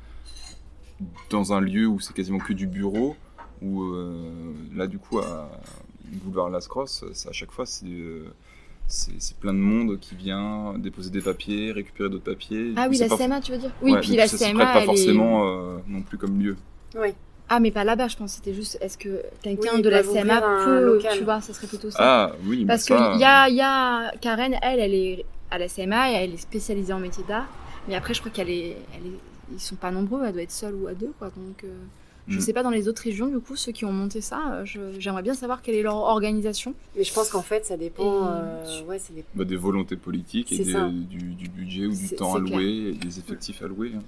dans 1.31 1.51
un 1.53 1.61
lieu 1.61 1.87
où 1.87 1.99
c'est 1.99 2.13
quasiment 2.13 2.37
que 2.37 2.53
du 2.53 2.67
bureau, 2.67 3.15
où 3.63 3.83
euh, 3.83 4.53
là, 4.75 4.87
du 4.87 4.97
coup, 4.99 5.19
à 5.19 5.49
Boulevard 6.05 6.49
Las 6.49 6.67
Crosses, 6.67 7.03
ça, 7.13 7.29
à 7.29 7.31
chaque 7.31 7.51
fois, 7.51 7.65
c'est. 7.65 7.85
euh, 7.87 8.25
c'est 8.87 9.37
plein 9.37 9.53
de 9.53 9.59
monde 9.59 9.97
qui 9.99 10.13
vient 10.13 10.73
déposer 10.77 11.09
des 11.09 11.21
papiers, 11.21 11.71
récupérer 11.71 12.09
d'autres 12.09 12.25
papiers. 12.25 12.73
Ah 12.75 12.87
oui, 12.89 12.97
la 12.97 13.07
CMA, 13.07 13.39
tu 13.41 13.53
veux 13.53 13.57
dire? 13.57 13.71
Oui, 13.81 13.93
Ouais, 13.93 14.01
puis 14.01 14.15
la 14.15 14.27
coup, 14.27 14.35
ça 14.37 14.45
CMA, 14.49 14.65
prête 14.65 14.73
pas 14.73 14.77
elle 14.79 14.83
est... 14.83 14.85
forcément 14.85 15.47
euh, 15.47 15.77
non 15.87 16.01
plus 16.01 16.17
comme 16.17 16.39
lieu. 16.39 16.57
Oui. 16.95 17.09
Ah, 17.49 17.59
mais 17.59 17.71
pas 17.71 17.83
là-bas, 17.85 18.07
je 18.09 18.17
pense. 18.17 18.33
C'était 18.33 18.53
juste, 18.53 18.77
est-ce 18.81 18.97
que 18.97 19.23
quelqu'un 19.41 19.75
Oui, 19.75 19.81
de 19.81 19.89
la 19.89 20.03
CMA 20.03 20.41
peut, 20.65 20.85
local. 20.85 21.17
tu 21.17 21.23
vois, 21.23 21.39
ça 21.41 21.53
serait 21.53 21.67
plutôt 21.67 21.89
ça. 21.91 21.97
Ah 21.99 22.35
oui, 22.45 22.65
Parce 22.65 22.83
ça, 22.83 23.11
qu'il 23.11 23.21
y 23.21 23.23
a, 23.23 23.47
il 23.49 23.55
y 23.55 23.61
a 23.61 24.11
Karen, 24.21 24.55
elle, 24.61 24.79
elle 24.79 24.93
est 24.93 25.25
à 25.49 25.57
la 25.57 25.67
CMA 25.69 26.11
et 26.11 26.13
elle 26.15 26.33
est 26.33 26.37
spécialisée 26.37 26.93
en 26.93 26.99
métier 26.99 27.23
d'art. 27.27 27.47
Mais 27.87 27.95
après, 27.95 28.13
je 28.13 28.19
crois 28.19 28.31
qu'elle 28.31 28.49
est, 28.49 28.77
elle 28.95 29.07
est, 29.07 29.19
ils 29.53 29.59
sont 29.59 29.75
pas 29.75 29.91
nombreux, 29.91 30.23
elle 30.25 30.33
doit 30.33 30.41
être 30.43 30.51
seule 30.51 30.75
ou 30.75 30.87
à 30.87 30.93
deux, 30.93 31.13
quoi. 31.19 31.27
Donc, 31.35 31.63
euh, 31.63 31.67
je 32.27 32.37
Mm. 32.37 32.41
sais 32.41 32.53
pas 32.53 32.63
dans 32.63 32.69
les 32.69 32.87
autres 32.87 33.01
régions, 33.01 33.27
du 33.27 33.39
coup, 33.39 33.55
ceux 33.55 33.71
qui 33.71 33.85
ont 33.85 33.91
monté 33.91 34.21
ça, 34.21 34.63
euh, 34.63 34.65
j'aimerais 34.99 35.21
bien 35.23 35.33
savoir 35.33 35.61
quelle 35.61 35.75
est 35.75 35.81
leur 35.83 35.95
organisation. 35.97 36.73
Mais 36.95 37.03
je 37.03 37.13
pense 37.13 37.29
qu'en 37.29 37.41
fait, 37.41 37.65
ça 37.65 37.75
dépend. 37.77 38.03
Et- 38.25 38.27
euh, 38.31 38.83
ouais, 38.85 38.99
c'est 38.99 39.13
des- 39.13 39.25
bah, 39.35 39.43
des 39.43 39.55
volontés 39.57 39.97
politiques 39.97 40.51
et 40.51 40.59
des- 40.63 40.73
du, 40.91 41.33
du 41.33 41.49
budget 41.49 41.85
ou 41.87 41.95
du 41.95 42.09
temps 42.15 42.35
alloué 42.35 42.89
et 42.89 42.91
des 42.93 43.19
effectifs 43.19 43.61
alloués. 43.61 43.91
hein. 43.95 44.03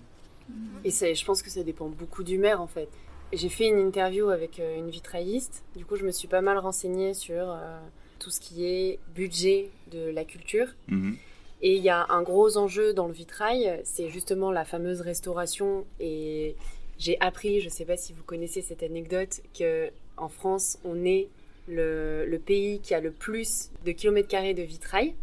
Et 0.84 0.91
je 0.91 1.26
pense 1.26 1.41
que 1.41 1.49
ça 1.49 1.63
dépend 1.63 1.88
beaucoup 1.89 2.24
du 2.24 2.38
maire 2.38 2.61
en 2.61 2.68
fait. 2.68 2.88
J'ai 3.34 3.49
fait 3.49 3.68
une 3.68 3.80
interview 3.80 4.30
avec 4.30 4.59
euh, 4.59 4.78
une 4.78 4.89
vitrailliste. 4.89 5.63
Du 5.76 5.84
coup, 5.84 5.95
je 5.95 6.05
me 6.05 6.11
suis 6.11 6.28
pas 6.28 6.41
mal 6.41 6.57
renseignée 6.59 7.13
sur 7.16 7.49
euh, 7.49 7.80
tout 8.20 8.30
ce 8.30 8.39
qui 8.39 8.66
est 8.66 8.99
budget 9.16 9.70
de 9.91 10.09
la 10.11 10.24
culture. 10.24 10.68
Mhm. 10.88 11.18
Et 11.63 11.76
il 11.78 11.82
y 11.84 11.89
a 11.89 12.05
un 12.09 12.22
gros 12.22 12.57
enjeu 12.57 12.93
dans 12.93 13.07
le 13.07 13.13
vitrail, 13.13 13.82
c'est 13.84 14.09
justement 14.09 14.51
la 14.51 14.63
fameuse 14.66 15.01
restauration. 15.01 15.86
Et 15.99 16.55
j'ai 16.98 17.20
appris, 17.20 17.60
je 17.60 17.66
ne 17.66 17.70
sais 17.72 17.86
pas 17.86 17.98
si 17.98 18.14
vous 18.14 18.24
connaissez 18.24 18.62
cette 18.62 18.84
anecdote, 18.84 19.41
que 19.58 19.89
en 20.18 20.30
France, 20.30 20.78
on 20.86 21.04
est 21.06 21.28
le, 21.68 22.26
le 22.26 22.39
pays 22.39 22.80
qui 22.80 22.93
a 22.93 23.00
le 23.02 23.12
plus 23.12 23.70
de 23.86 23.91
kilomètres 23.91 24.28
carrés 24.30 24.54
de 24.54 24.62
vitrail 24.64 25.14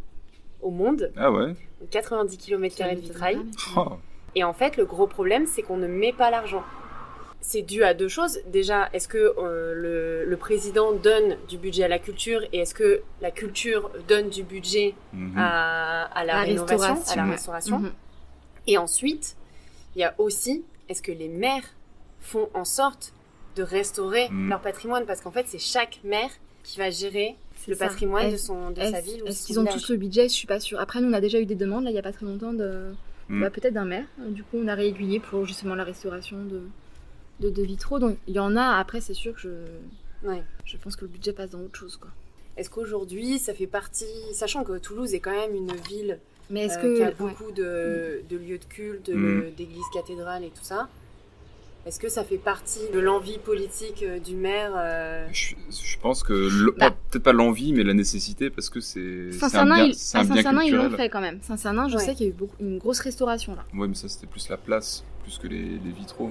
au 0.61 0.71
monde, 0.71 1.11
Ah 1.17 1.31
ouais 1.33 1.55
90 1.91 2.37
kilomètres 2.37 2.77
carrés 2.77 2.95
de 2.97 3.01
vitrail. 3.01 3.39
Oh. 3.77 3.93
Et 4.35 4.45
en 4.45 4.53
fait, 4.53 4.77
le 4.77 4.85
gros 4.85 5.07
problème, 5.07 5.47
c'est 5.47 5.63
qu'on 5.63 5.77
ne 5.77 5.87
met 5.89 6.13
pas 6.13 6.31
l'argent. 6.31 6.63
C'est 7.41 7.63
dû 7.63 7.83
à 7.83 7.93
deux 7.93 8.07
choses. 8.09 8.39
Déjà, 8.47 8.89
est-ce 8.93 9.09
que 9.09 9.19
euh, 9.19 9.75
le, 9.75 10.25
le 10.25 10.37
président 10.37 10.93
donne 10.93 11.37
du 11.49 11.59
budget 11.59 11.83
à 11.83 11.89
la 11.89 11.99
culture 11.99 12.41
et 12.53 12.59
est-ce 12.59 12.73
que 12.75 13.03
la 13.21 13.33
culture 13.33 13.91
donne 14.07 14.29
du 14.29 14.45
budget 14.45 14.95
Mhm. 15.13 15.35
à, 15.37 16.05
à 16.05 16.25
la, 16.25 16.35
La 16.35 16.41
rénovation, 16.43 16.85
à 16.85 16.89
la 16.89 16.95
restauration, 16.95 17.31
restauration 17.31 17.79
Mhm. 17.81 17.93
Et 18.69 18.79
ensuite, 18.79 19.37
il 19.97 20.01
y 20.01 20.05
a 20.05 20.15
aussi, 20.19 20.65
est-ce 20.93 21.03
que 21.03 21.13
les 21.13 21.29
maires 21.29 21.69
font 22.21 22.49
en 22.55 22.65
sorte 22.65 23.13
de 23.57 23.63
restaurer 23.63 24.29
Mhm. 24.31 24.49
leur 24.51 24.61
patrimoine? 24.61 25.05
Parce 25.07 25.21
qu'en 25.21 25.31
fait, 25.33 25.47
c'est 25.49 25.59
chaque 25.59 26.01
maire 26.05 26.31
qui 26.63 26.79
va 26.79 26.91
gérer 26.91 27.37
le 27.67 27.75
ça. 27.75 27.87
patrimoine 27.89 28.31
de, 28.31 28.37
son, 28.37 28.71
de 28.71 28.81
sa 28.81 29.01
ville 29.01 29.23
est-ce 29.27 29.47
qu'ils 29.47 29.59
ont 29.59 29.65
tous 29.65 29.91
le 29.91 29.97
budget? 29.97 30.25
Je 30.29 30.33
suis 30.35 30.47
pas 30.47 30.61
sûre. 30.61 30.79
Après, 30.81 31.01
nous, 31.01 31.09
on 31.11 31.13
a 31.13 31.21
déjà 31.21 31.41
eu 31.41 31.47
des 31.47 31.55
demandes, 31.57 31.85
là, 31.85 31.91
il 31.91 31.95
y 31.95 31.99
a 31.99 32.03
pas 32.03 32.13
très 32.13 32.25
longtemps, 32.27 32.53
de, 32.53 32.93
Mm. 33.29 33.41
bah, 33.41 33.51
peut-être 33.51 33.75
d'un 33.75 33.85
maire. 33.85 34.07
Du 34.29 34.43
coup, 34.45 34.59
on 34.59 34.69
a 34.69 34.75
réaiguillé 34.75 35.19
pour 35.21 35.45
justement 35.47 35.75
la 35.75 35.85
restauration 35.85 36.45
de, 36.45 36.63
de, 37.41 37.51
de 37.51 37.63
vitraux. 37.63 37.99
Donc, 37.99 38.17
il 38.29 38.35
y 38.35 38.39
en 38.41 38.57
a. 38.57 38.77
Après, 38.79 39.01
c'est 39.01 39.15
sûr 39.15 39.33
que 39.35 39.41
je, 39.41 40.29
Ouais. 40.29 40.43
je 40.65 40.77
pense 40.77 40.95
que 40.97 41.03
le 41.03 41.09
budget 41.11 41.33
passe 41.33 41.51
dans 41.51 41.61
autre 41.61 41.77
chose, 41.79 41.97
quoi. 41.97 42.11
Est-ce 42.57 42.69
qu'aujourd'hui, 42.71 43.39
ça 43.39 43.55
fait 43.55 43.67
partie, 43.67 44.05
sachant 44.35 44.63
que 44.65 44.77
Toulouse 44.79 45.15
est 45.15 45.21
quand 45.21 45.31
même 45.33 45.55
une 45.55 45.75
ville 45.89 46.19
Mais 46.53 46.67
est-ce 46.67 46.79
euh, 46.79 46.83
que 46.83 46.97
qui 46.99 47.03
a 47.03 47.07
ouais. 47.09 47.15
beaucoup 47.19 47.51
de, 47.51 48.23
de 48.31 48.37
lieux 48.37 48.59
de 48.59 48.65
culte, 48.65 49.07
de- 49.11 49.15
Mm. 49.15 49.51
d'églises 49.57 49.83
cathédrales 49.93 50.45
et 50.45 50.51
tout 50.51 50.63
ça, 50.63 50.89
est-ce 51.85 51.99
que 51.99 52.09
ça 52.09 52.23
fait 52.23 52.39
partie 52.39 52.79
de 52.95 53.01
l'envie 53.01 53.39
politique 53.39 54.05
euh, 54.05 54.21
du 54.21 54.37
maire 54.37 54.71
euh, 54.77 55.27
Je, 55.33 55.57
je 55.71 55.99
pense 55.99 56.23
que 56.23 56.71
Bah. 56.79 56.91
peut-être 57.11 57.25
pas 57.25 57.33
l'envie, 57.33 57.73
mais 57.73 57.83
la 57.83 57.95
nécessité, 57.95 58.51
parce 58.51 58.69
que 58.71 58.79
c'est 58.81 59.31
c'est 59.33 59.37
un 59.37 59.49
Saint-Cernin, 59.49 59.75
bien, 59.75 59.85
à 59.85 59.87
un 59.87 59.89
bien 59.89 60.35
Saint-Cernin, 60.37 60.63
ils 60.63 60.73
l'ont 60.75 60.81
culturel. 60.83 60.97
fait 61.07 61.09
quand 61.11 61.21
même. 61.21 61.39
Saint-Cernin, 61.43 61.89
je 61.89 61.97
Ouais. 61.97 62.05
sais 62.05 62.15
qu'il 62.15 62.27
y 62.27 62.29
a 62.29 62.33
eu 62.33 62.37
beaucoup, 62.37 62.55
une 62.61 62.79
grosse 62.79 63.01
restauration 63.01 63.57
là. 63.57 63.65
Ouais, 63.75 63.89
mais 63.89 63.95
ça 63.95 64.09
c'était 64.09 64.29
plus 64.29 64.49
la 64.49 64.59
place, 64.59 65.03
plus 65.25 65.39
que 65.39 65.49
les, 65.49 65.59
les 65.59 65.91
vitraux. 65.91 66.31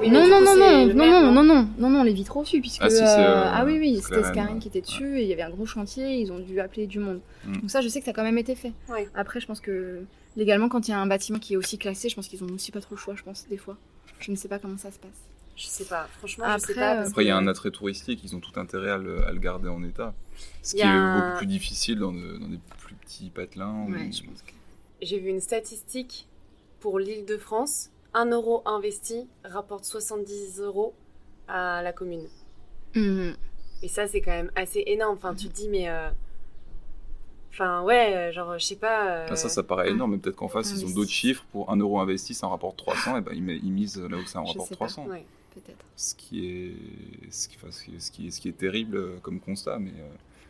Non, 0.00 0.26
non, 0.28 0.40
non, 0.40 0.56
non, 0.56 0.86
non, 0.86 0.94
non, 0.94 1.32
non, 1.32 1.44
non, 1.44 1.68
non, 1.78 1.90
non, 1.90 2.02
les 2.02 2.12
vitraux 2.12 2.40
aussi, 2.42 2.60
puisque 2.60 2.82
Ah, 2.82 2.90
si, 2.90 2.96
c'est, 2.96 3.04
euh, 3.04 3.44
ah 3.46 3.64
oui, 3.64 3.78
oui, 3.78 4.00
c'était 4.02 4.24
Scarine 4.24 4.58
qui 4.58 4.68
était 4.68 4.80
dessus 4.80 5.18
et 5.18 5.22
il 5.22 5.28
y 5.28 5.32
avait 5.32 5.42
un 5.42 5.50
gros 5.50 5.66
chantier, 5.66 6.18
ils 6.20 6.32
ont 6.32 6.38
dû 6.38 6.58
appeler 6.60 6.86
du 6.86 6.98
monde. 6.98 7.20
Mm. 7.44 7.52
Donc 7.60 7.70
ça, 7.70 7.80
je 7.80 7.88
sais 7.88 8.00
que 8.00 8.04
ça 8.06 8.10
a 8.10 8.14
quand 8.14 8.22
même 8.24 8.38
été 8.38 8.54
fait. 8.54 8.72
Ouais. 8.88 9.08
Après, 9.14 9.40
je 9.40 9.46
pense 9.46 9.60
que 9.60 10.02
légalement, 10.36 10.68
quand 10.68 10.88
il 10.88 10.90
y 10.90 10.94
a 10.94 10.98
un 10.98 11.06
bâtiment 11.06 11.38
qui 11.38 11.54
est 11.54 11.56
aussi 11.56 11.78
classé, 11.78 12.08
je 12.08 12.14
pense 12.16 12.26
qu'ils 12.28 12.42
ont 12.42 12.48
aussi 12.52 12.72
pas 12.72 12.80
trop 12.80 12.94
le 12.94 13.00
choix, 13.00 13.14
je 13.16 13.22
pense, 13.22 13.46
des 13.48 13.56
fois. 13.58 13.76
Je 14.18 14.30
ne 14.30 14.36
sais 14.36 14.48
pas 14.48 14.58
comment 14.58 14.78
ça 14.78 14.90
se 14.90 14.98
passe. 14.98 15.10
Je 15.56 15.66
sais 15.66 15.84
pas, 15.84 16.08
franchement, 16.18 16.46
je 16.54 16.58
sais 16.60 16.72
Après, 16.72 16.74
pas. 16.74 16.94
parce 16.96 17.08
Après, 17.10 17.24
il 17.24 17.28
y 17.28 17.30
a 17.30 17.36
un 17.36 17.46
attrait 17.46 17.70
touristique, 17.70 18.20
ils 18.24 18.34
ont 18.34 18.40
tout 18.40 18.58
intérêt 18.58 18.90
à 18.90 18.96
le, 18.98 19.24
à 19.26 19.32
le 19.32 19.38
garder 19.38 19.68
en 19.68 19.82
état. 19.84 20.14
Ce 20.62 20.72
qui 20.72 20.78
y 20.80 20.82
a 20.82 20.86
est 20.86 20.88
un- 20.88 21.18
beaucoup 21.26 21.36
plus 21.38 21.46
difficile 21.46 21.98
dans, 21.98 22.12
de- 22.12 22.38
dans 22.38 22.48
des 22.48 22.58
plus 22.78 22.94
petits 22.94 23.30
patelins. 23.30 23.84
Ouais, 23.88 24.08
où- 24.08 24.12
je 24.12 24.22
pense 24.24 24.42
que. 24.42 24.52
J'ai 25.02 25.18
vu 25.18 25.28
une 25.28 25.40
statistique 25.40 26.26
pour 26.80 26.98
l'île 26.98 27.26
de 27.26 27.36
France. 27.36 27.90
1 28.14 28.26
euro 28.30 28.62
investi 28.66 29.28
rapporte 29.44 29.84
70 29.84 30.60
euros 30.60 30.94
à 31.48 31.82
la 31.82 31.92
commune. 31.92 32.28
Mhm. 32.94 33.34
Et 33.82 33.88
ça, 33.88 34.06
c'est 34.06 34.20
quand 34.20 34.30
même 34.32 34.50
assez 34.54 34.82
énorme. 34.86 35.16
Enfin, 35.16 35.34
tu 35.34 35.48
te 35.48 35.54
dis, 35.54 35.68
mais. 35.68 35.88
euh, 35.88 36.08
Enfin, 37.50 37.82
ouais, 37.82 38.30
genre, 38.32 38.58
je 38.58 38.64
sais 38.64 38.76
pas. 38.76 39.10
euh, 39.10 39.26
Ah, 39.28 39.36
ça, 39.36 39.50
ça 39.50 39.62
paraît 39.62 39.90
énorme, 39.90 40.12
mais 40.12 40.18
peut-être 40.18 40.36
qu'en 40.36 40.48
face, 40.48 40.72
ils 40.72 40.86
ont 40.86 40.90
d'autres 40.90 41.10
chiffres. 41.10 41.44
Pour 41.52 41.70
1 41.70 41.76
euro 41.76 42.00
investi, 42.00 42.32
ça 42.32 42.46
en 42.46 42.50
rapporte 42.50 42.78
300, 42.78 43.18
et 43.18 43.20
ben 43.20 43.32
ils, 43.34 43.42
misent 43.72 43.98
là 44.00 44.16
où 44.16 44.24
ça 44.24 44.40
en 44.40 44.44
rapporte 44.44 44.68
sais 44.70 44.76
pas. 44.76 44.86
300. 44.86 45.06
Ouais. 45.06 45.26
Peut-être. 45.54 45.84
Ce 45.96 46.14
qui 46.14 46.46
est, 46.48 46.74
ce 47.30 47.46
qui, 47.48 47.56
enfin, 47.56 47.70
ce 47.70 47.84
qui 47.84 47.94
est, 47.94 48.00
ce 48.00 48.10
qui 48.10 48.26
est, 48.26 48.30
ce 48.30 48.40
qui 48.40 48.48
est 48.48 48.56
terrible 48.56 48.96
euh, 48.96 49.16
comme 49.20 49.38
constat, 49.38 49.78
mais 49.78 49.92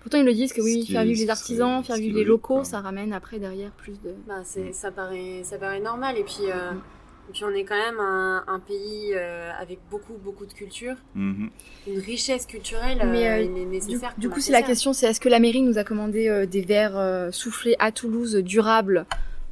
Pourtant, 0.01 0.19
ils 0.19 0.25
le 0.25 0.33
disent 0.33 0.53
que 0.53 0.61
oui, 0.63 0.87
faire 0.87 1.01
est- 1.03 1.07
vivre 1.07 1.19
les 1.21 1.31
artisans, 1.31 1.83
faire 1.83 1.97
vivre 1.97 2.07
les 2.09 2.13
logique, 2.25 2.29
locaux, 2.29 2.55
quoi. 2.57 2.65
ça 2.65 2.81
ramène 2.81 3.13
après 3.13 3.41
derrière 3.41 3.73
plus 3.73 4.01
de. 4.01 4.15
Bah, 4.29 4.43
c'est, 4.45 4.73
ça, 4.73 4.93
paraît, 4.93 5.43
ça 5.43 5.59
paraît 5.59 5.81
normal. 5.81 6.17
Et 6.19 6.23
puis, 6.25 6.51
euh, 6.51 6.71
Mm. 6.73 6.83
Et 7.29 7.33
puis 7.33 7.45
on 7.45 7.51
est 7.51 7.65
quand 7.65 7.77
même 7.77 7.99
un, 8.01 8.45
un 8.47 8.59
pays 8.61 9.13
euh, 9.15 9.51
avec 9.61 9.79
beaucoup, 9.91 10.15
beaucoup 10.23 10.47
de 10.47 10.53
culture. 10.53 10.95
mhm. 11.15 11.51
Une 11.89 11.99
richesse 11.99 12.47
culturelle, 12.47 12.99
Mais, 13.07 13.29
euh, 13.29 13.33
euh, 13.37 13.43
il 13.43 13.51
est 13.59 13.65
Du, 13.65 13.67
nécessaire. 13.67 14.13
du 14.19 14.29
coup, 14.29 14.41
c'est 14.41 14.53
la 14.53 14.63
question, 14.63 14.93
c'est 14.93 15.07
est-ce 15.07 15.21
que 15.21 15.29
la 15.29 15.39
mairie 15.41 15.63
nous 15.63 15.79
a 15.79 15.85
commandé 15.85 16.29
euh, 16.29 16.47
des 16.47 16.61
verres 16.63 16.97
euh, 16.99 17.31
soufflés 17.33 17.75
à 17.79 17.91
Toulouse 17.93 18.37
durables 18.37 19.07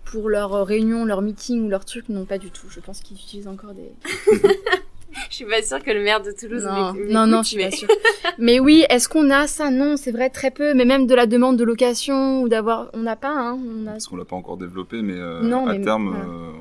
pour 0.04 0.28
leurs 0.28 0.54
euh, 0.54 0.62
réunions, 0.64 1.04
leurs 1.04 1.22
meetings 1.22 1.64
ou 1.64 1.68
leurs 1.68 1.84
trucs 1.84 2.08
Non, 2.08 2.24
pas 2.26 2.38
du 2.38 2.50
tout. 2.50 2.66
Je 2.70 2.80
pense 2.80 3.00
qu'ils 3.00 3.16
utilisent 3.16 3.48
encore 3.48 3.72
des. 3.74 3.90
Je 5.28 5.34
suis 5.36 5.44
pas 5.44 5.60
sûre 5.60 5.82
que 5.82 5.90
le 5.90 6.02
maire 6.04 6.22
de 6.22 6.30
Toulouse 6.30 6.62
Non, 6.64 6.94
non, 7.08 7.26
non, 7.26 7.42
je 7.42 7.48
suis 7.48 7.56
mais- 7.56 7.64
pas 7.70 7.76
sûre. 7.76 7.88
Mais 8.38 8.60
oui, 8.60 8.84
est-ce 8.90 9.08
qu'on 9.08 9.28
a 9.30 9.48
ça? 9.48 9.70
Non, 9.72 9.96
c'est 9.96 10.12
vrai, 10.12 10.30
très 10.30 10.52
peu. 10.52 10.72
Mais 10.72 10.84
même 10.84 11.06
de 11.08 11.14
la 11.16 11.26
demande 11.26 11.56
de 11.56 11.64
location 11.64 12.42
ou 12.42 12.48
d'avoir. 12.48 12.90
On 12.94 13.00
n'a 13.00 13.16
pas, 13.16 13.32
hein. 13.36 13.58
On 13.60 13.86
a... 13.88 13.92
parce 13.92 14.06
qu'on 14.06 14.16
l'a 14.16 14.24
pas 14.24 14.36
encore 14.36 14.56
développé, 14.56 15.02
mais 15.02 15.14
euh, 15.16 15.42
Non, 15.42 15.66
à 15.66 15.72
mais- 15.76 15.84
terme, 15.84 16.10
voilà. 16.10 16.24
euh, 16.24 16.52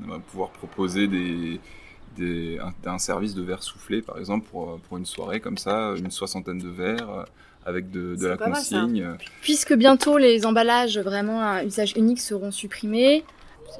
on 0.00 0.04
aimerait 0.04 0.20
pouvoir 0.20 0.50
proposer 0.50 1.06
des, 1.06 1.60
des, 2.16 2.58
un, 2.58 2.90
un 2.90 2.98
service 2.98 3.34
de 3.34 3.42
verre 3.42 3.62
soufflé, 3.62 4.02
par 4.02 4.18
exemple, 4.18 4.46
pour, 4.50 4.70
euh, 4.70 4.80
pour 4.88 4.98
une 4.98 5.06
soirée 5.06 5.40
comme 5.40 5.58
ça, 5.58 5.94
une 5.96 6.10
soixantaine 6.10 6.58
de 6.58 6.68
verres, 6.68 7.10
euh, 7.10 7.24
avec 7.64 7.90
de, 7.90 8.16
la 8.26 8.36
mal, 8.36 8.52
consigne. 8.52 9.16
Puisque 9.42 9.74
bientôt 9.74 10.18
les 10.18 10.46
emballages 10.46 10.98
vraiment 10.98 11.42
à 11.42 11.64
usage 11.64 11.94
unique 11.96 12.20
seront 12.20 12.50
supprimés. 12.50 13.24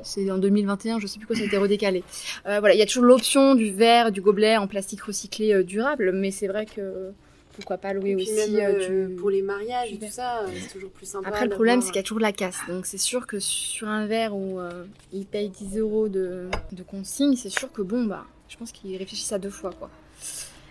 C'est 0.03 0.31
en 0.31 0.39
2021, 0.39 1.01
je 1.01 1.07
sais 1.07 1.19
plus 1.19 1.27
quoi, 1.27 1.35
ça 1.35 1.43
a 1.43 1.47
été 1.47 1.57
redécalé. 1.57 2.05
Euh, 2.47 2.61
voilà, 2.61 2.75
il 2.75 2.79
y 2.79 2.83
a 2.83 2.87
toujours 2.87 3.05
l'option 3.05 3.55
du 3.55 3.73
verre, 3.73 4.13
du 4.13 4.21
gobelet 4.21 4.57
en 4.57 4.67
plastique 4.67 5.01
recyclé 5.01 5.53
euh, 5.53 5.65
durable, 5.65 6.13
mais 6.13 6.31
c'est 6.31 6.47
vrai 6.47 6.65
que 6.65 7.13
pourquoi 7.55 7.79
pas 7.79 7.93
louer 7.93 8.15
aussi 8.17 8.33
même, 8.33 8.55
euh, 8.57 8.79
euh, 8.79 9.09
du. 9.09 9.15
pour 9.17 9.31
les 9.31 9.43
mariages 9.43 9.93
et 9.93 9.99
tout 9.99 10.07
ça, 10.11 10.41
euh, 10.43 10.47
c'est 10.61 10.73
toujours 10.73 10.91
plus 10.91 11.07
sympa. 11.07 11.29
Après, 11.29 11.45
le 11.45 11.51
problème, 11.51 11.81
c'est 11.83 11.89
qu'il 11.89 11.97
y 11.97 12.01
a 12.01 12.03
toujours 12.03 12.19
de 12.19 12.23
la 12.23 12.33
casse. 12.33 12.59
Donc, 12.69 12.87
c'est 12.87 12.99
sûr 12.99 13.27
que 13.27 13.39
sur 13.41 13.89
un 13.89 14.07
verre 14.07 14.35
où 14.37 14.59
euh, 14.61 14.85
ils 15.13 15.27
payent 15.27 15.49
10 15.51 15.79
euros 15.79 16.09
de, 16.09 16.49
de 16.73 16.83
consigne, 16.83 17.37
c'est 17.37 17.51
sûr 17.51 17.71
que 17.73 17.83
bon, 17.83 18.05
bah, 18.05 18.25
je 18.49 18.57
pense 18.57 18.73
qu'ils 18.73 18.97
réfléchissent 18.97 19.33
à 19.33 19.39
deux 19.39 19.51
fois, 19.51 19.73
quoi. 19.79 19.91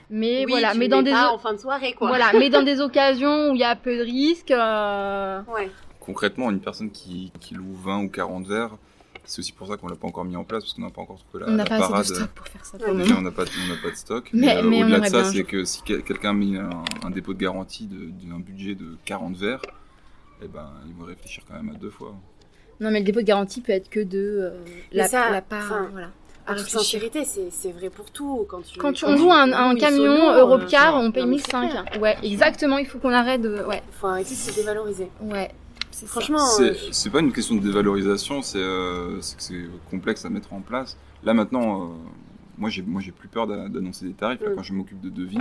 Mais 0.09 0.45
Oui, 0.45 0.51
voilà, 0.53 0.71
tu 0.71 0.79
mais 0.79 0.87
dans 0.87 1.03
des 1.03 1.11
pas 1.11 1.29
o- 1.31 1.35
en 1.35 1.37
fin 1.37 1.53
de 1.53 1.59
soirée, 1.59 1.93
quoi. 1.93 2.07
voilà, 2.07 2.31
mais 2.33 2.49
dans 2.49 2.63
des 2.63 2.81
occasions 2.81 3.51
où 3.51 3.55
il 3.55 3.59
y 3.59 3.63
a 3.63 3.75
peu 3.75 3.95
de 3.97 4.01
risques, 4.03 4.51
euh, 4.51 5.41
Ouais. 5.53 5.69
Concrètement, 5.99 6.49
une 6.49 6.59
personne 6.59 6.89
qui, 6.89 7.31
qui 7.39 7.53
loue 7.53 7.75
20 7.75 8.03
ou 8.05 8.09
40 8.09 8.47
verres, 8.47 8.75
c'est 9.29 9.39
aussi 9.39 9.51
pour 9.51 9.67
ça 9.67 9.77
qu'on 9.77 9.87
l'a 9.87 9.95
pas 9.95 10.07
encore 10.07 10.25
mis 10.25 10.35
en 10.35 10.43
place, 10.43 10.63
parce 10.63 10.73
qu'on 10.73 10.81
n'a 10.81 10.89
pas 10.89 11.01
encore 11.01 11.17
trouvé 11.29 11.43
la, 11.45 11.51
on 11.51 11.55
n'a 11.55 11.63
la 11.63 11.69
pas 11.69 11.95
assez 11.99 12.09
de 12.11 12.15
stock 12.15 12.29
pour 12.31 12.47
faire 12.47 12.65
ça 12.65 12.77
pour 12.77 12.95
Déjà, 12.95 13.15
on 13.17 13.21
n'a 13.21 13.31
pas, 13.31 13.43
on 13.43 13.67
n'a 13.69 13.81
pas 13.81 13.91
de 13.91 13.95
stock. 13.95 14.29
Mais- 14.33 14.57
euh, 14.57 14.63
mais 14.63 14.83
au-delà 14.83 14.99
de 15.01 15.05
ça, 15.05 15.23
c'est 15.25 15.43
que 15.43 15.63
si 15.65 15.81
quel- 15.85 16.03
quelqu'un 16.03 16.33
met 16.33 16.57
un, 16.57 16.83
un 17.03 17.09
dépôt 17.11 17.33
de 17.33 17.39
garantie 17.39 17.87
d'un 17.87 18.39
budget 18.39 18.75
de 18.75 18.97
40 19.05 19.35
verres, 19.37 19.61
eh 20.41 20.47
ben, 20.47 20.69
il 20.87 20.93
vont 20.95 21.05
réfléchir 21.05 21.43
quand 21.47 21.55
même 21.55 21.69
à 21.75 21.77
deux 21.77 21.89
fois. 21.91 22.15
Non, 22.79 22.91
mais 22.91 22.99
le 22.99 23.05
dépôt 23.05 23.19
de 23.19 23.25
garantie 23.25 23.61
peut 23.61 23.73
être 23.73 23.89
que 23.89 23.99
de 23.99 24.17
euh, 24.17 24.49
Mais 24.93 24.99
la, 24.99 25.07
ça, 25.07 25.29
la 25.29 25.41
part, 25.41 25.63
enfin, 25.65 25.89
voilà. 25.91 26.07
En 26.47 26.53
À 26.53 26.55
toute 26.55 26.63
réfléchir. 26.65 26.81
sincérité, 27.01 27.25
c'est 27.25 27.51
c'est 27.51 27.71
vrai 27.73 27.91
pour 27.91 28.09
tout. 28.09 28.47
Quand, 28.49 28.61
tu, 28.61 28.79
Quand 28.79 28.91
tu- 28.91 29.05
quand 29.05 29.11
on 29.11 29.15
loue 29.17 29.31
un, 29.31 29.75
camion 29.75 29.97
solo, 30.15 30.31
Europcar, 30.39 30.95
euh, 30.95 31.01
on 31.01 31.11
paye 31.11 31.23
non, 31.23 31.29
mais 31.29 31.37
c'est 31.37 31.55
1005. 31.59 31.69
clair. 31.69 32.01
Ouais, 32.01 32.17
exactement, 32.23 32.77
il 32.79 32.87
faut 32.87 32.97
qu'on 32.97 33.11
arrête 33.13 33.41
de. 33.41 33.63
Ouais, 33.65 33.83
Faut 33.91 34.07
arrêter 34.07 34.31
de 34.31 34.35
se 34.35 34.55
dévaloriser. 34.55 35.11
ouais. 35.21 35.51
Franchement, 35.91 36.45
C'est 36.45 36.71
euh, 36.71 36.75
c'est 36.91 37.09
pas 37.09 37.19
une 37.19 37.31
question 37.33 37.55
de 37.55 37.61
dévalorisation, 37.61 38.41
c'est 38.41 38.57
euh, 38.59 39.19
c'est 39.21 39.37
que 39.37 39.43
c'est 39.43 39.65
complexe 39.89 40.23
à 40.25 40.29
mettre 40.29 40.53
en 40.53 40.61
place. 40.61 40.97
Là 41.23 41.33
maintenant, 41.33 41.83
euh, 41.83 41.87
moi 42.57 42.69
j'ai 42.69 42.81
moi 42.83 43.01
j'ai 43.01 43.11
plus 43.11 43.27
peur 43.27 43.47
d'a- 43.47 43.67
d'annoncer 43.69 44.05
des 44.05 44.13
tarifs 44.13 44.39
là, 44.41 44.51
Mm. 44.51 44.55
quand 44.55 44.63
je 44.63 44.73
m'occupe 44.73 45.01
de 45.01 45.09
devis. 45.09 45.39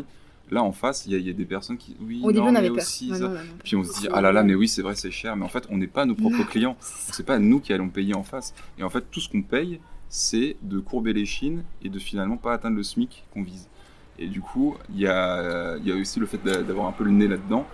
Là 0.50 0.62
en 0.62 0.72
face, 0.72 1.04
il 1.06 1.12
y, 1.12 1.14
a- 1.14 1.18
il 1.18 1.26
y 1.26 1.30
a 1.30 1.34
des 1.34 1.44
personnes 1.44 1.76
qui 1.76 1.94
oui, 2.00 2.20
Au 2.24 2.32
début, 2.32 2.40
non, 2.46 2.52
on 2.52 2.54
avait 2.54 2.70
mais 2.70 2.76
peur. 2.76 2.84
aussi 2.84 3.10
Ouais, 3.12 3.18
ça. 3.18 3.24
non, 3.24 3.34
non, 3.34 3.34
non. 3.34 3.40
Puis 3.62 3.76
on 3.76 3.84
se 3.84 4.00
dit 4.00 4.08
ah 4.12 4.20
là 4.22 4.32
là, 4.32 4.42
mais 4.42 4.54
oui 4.54 4.66
c'est 4.66 4.80
vrai 4.82 4.94
c'est 4.96 5.10
cher, 5.10 5.36
mais 5.36 5.44
en 5.44 5.48
fait 5.48 5.64
on 5.70 5.76
n'est 5.76 5.86
pas 5.86 6.06
nos 6.06 6.14
propres 6.14 6.42
clients. 6.44 6.76
C'est 6.80 7.26
pas 7.26 7.38
nous 7.38 7.60
qui 7.60 7.72
allons 7.74 7.90
payer 7.90 8.14
en 8.14 8.22
face. 8.22 8.54
Et 8.78 8.82
en 8.82 8.88
fait 8.90 9.04
tout 9.10 9.20
ce 9.20 9.28
qu'on 9.28 9.42
paye, 9.42 9.78
c'est 10.08 10.56
de 10.62 10.78
courber 10.80 11.12
les 11.12 11.26
chines 11.26 11.62
et 11.82 11.90
de 11.90 11.98
finalement 11.98 12.38
pas 12.38 12.54
atteindre 12.54 12.76
le 12.78 12.82
SMIC 12.82 13.24
qu'on 13.34 13.42
vise. 13.42 13.68
Et 14.18 14.26
du 14.26 14.40
coup, 14.40 14.74
il 14.94 15.00
y 15.00 15.06
a, 15.06 15.76
il 15.76 15.86
y 15.86 15.92
a 15.92 15.94
aussi 15.94 16.18
le 16.18 16.26
fait 16.26 16.42
d'a- 16.42 16.62
d'avoir 16.62 16.86
un 16.88 16.92
peu 16.92 17.04
le 17.04 17.10
nez 17.10 17.28
là-dedans 17.28 17.66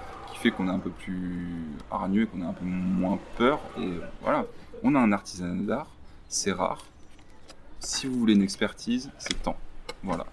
fait 0.45 0.51
qu'on 0.51 0.69
est 0.69 0.73
un 0.73 0.79
peu 0.79 0.91
plus 0.91 1.49
hargneux, 1.91 2.23
et 2.23 2.27
qu'on 2.27 2.43
a 2.43 2.47
un 2.47 2.53
peu 2.53 2.67
moins 2.67 3.19
peur. 3.39 3.61
Et 3.81 3.89
voilà, 4.23 4.45
on 4.83 4.95
a 4.95 4.99
un 4.99 5.11
artisanat 5.11 5.63
d'art, 5.63 5.91
c'est 6.29 6.53
rare. 6.53 6.85
Si 7.81 8.07
vous 8.07 8.19
voulez 8.19 8.35
une 8.35 8.43
expertise, 8.43 9.11
c'est 9.19 9.43
temps. 9.43 9.57
Voilà. 10.03 10.27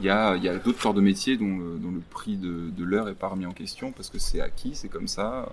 Il 0.00 0.06
y 0.06 0.10
a, 0.10 0.28
a 0.32 0.56
d'autres 0.58 0.80
corps 0.80 0.94
de 0.94 1.00
métier 1.00 1.36
dont 1.38 1.56
le, 1.56 1.78
dont 1.78 1.90
le 1.90 2.00
prix 2.00 2.36
de, 2.36 2.70
de 2.70 2.84
l'heure 2.84 3.08
est 3.08 3.14
pas 3.14 3.28
remis 3.28 3.46
en 3.46 3.52
question 3.52 3.90
parce 3.90 4.10
que 4.10 4.18
c'est 4.18 4.40
acquis, 4.40 4.74
c'est 4.74 4.88
comme 4.88 5.08
ça. 5.08 5.48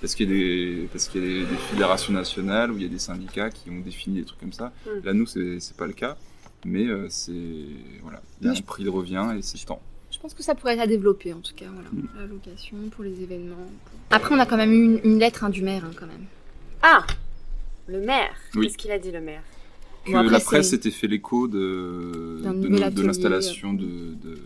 Parce 0.00 0.14
qu'il 0.14 0.30
y 0.30 0.32
a, 0.32 0.36
des, 0.36 0.88
parce 0.92 1.08
qu'il 1.08 1.22
y 1.22 1.24
a 1.24 1.44
des, 1.44 1.46
des 1.46 1.56
fédérations 1.56 2.12
nationales 2.12 2.70
où 2.70 2.76
il 2.76 2.82
y 2.82 2.86
a 2.86 2.88
des 2.88 3.00
syndicats 3.00 3.50
qui 3.50 3.70
ont 3.70 3.80
défini 3.80 4.20
des 4.20 4.24
trucs 4.24 4.40
comme 4.40 4.52
ça. 4.52 4.72
Mm. 4.86 5.04
Là, 5.04 5.12
nous, 5.14 5.26
c'est, 5.26 5.76
pas 5.76 5.86
le 5.86 5.94
cas. 5.94 6.16
Mais 6.64 6.86
euh, 6.86 7.06
c'est. 7.08 7.32
Voilà. 8.02 8.20
Il 8.40 8.46
y 8.46 8.50
a 8.50 8.52
un 8.52 8.62
prix 8.62 8.84
de 8.84 8.90
revient 8.90 9.34
et 9.36 9.42
c'est 9.42 9.64
temps. 9.64 9.80
Je 10.18 10.22
pense 10.22 10.34
que 10.34 10.42
ça 10.42 10.56
pourrait 10.56 10.74
être 10.74 10.80
à 10.80 10.86
développer 10.88 11.32
en 11.32 11.38
tout 11.38 11.54
cas, 11.54 11.66
voilà. 11.72 11.88
Mm. 11.92 12.08
La 12.18 12.26
location 12.26 12.76
pour 12.90 13.04
les 13.04 13.22
événements. 13.22 13.70
Après, 14.10 14.34
on 14.34 14.38
a 14.40 14.46
quand 14.46 14.56
même 14.56 14.72
eu 14.72 14.82
une, 14.84 15.00
une 15.04 15.18
lettre 15.20 15.44
hein, 15.44 15.48
du 15.48 15.62
maire, 15.62 15.84
hein, 15.84 15.92
quand 15.96 16.06
même. 16.06 16.24
Ah 16.82 17.06
Le 17.86 18.00
maire 18.00 18.34
Oui. 18.56 18.66
Qu'est-ce 18.66 18.78
qu'il 18.78 18.90
a 18.90 18.98
dit, 18.98 19.12
le 19.12 19.20
maire? 19.20 19.42
Que 20.04 20.10
Bon, 20.10 20.18
après, 20.18 20.32
la 20.32 20.40
presse 20.40 20.70
s'était 20.70 20.90
fait 20.90 21.06
l'écho 21.06 21.46
de, 21.46 22.40
l'installation 23.00 23.72
de, 23.74 23.84
de, 23.84 24.30
de 24.30 24.38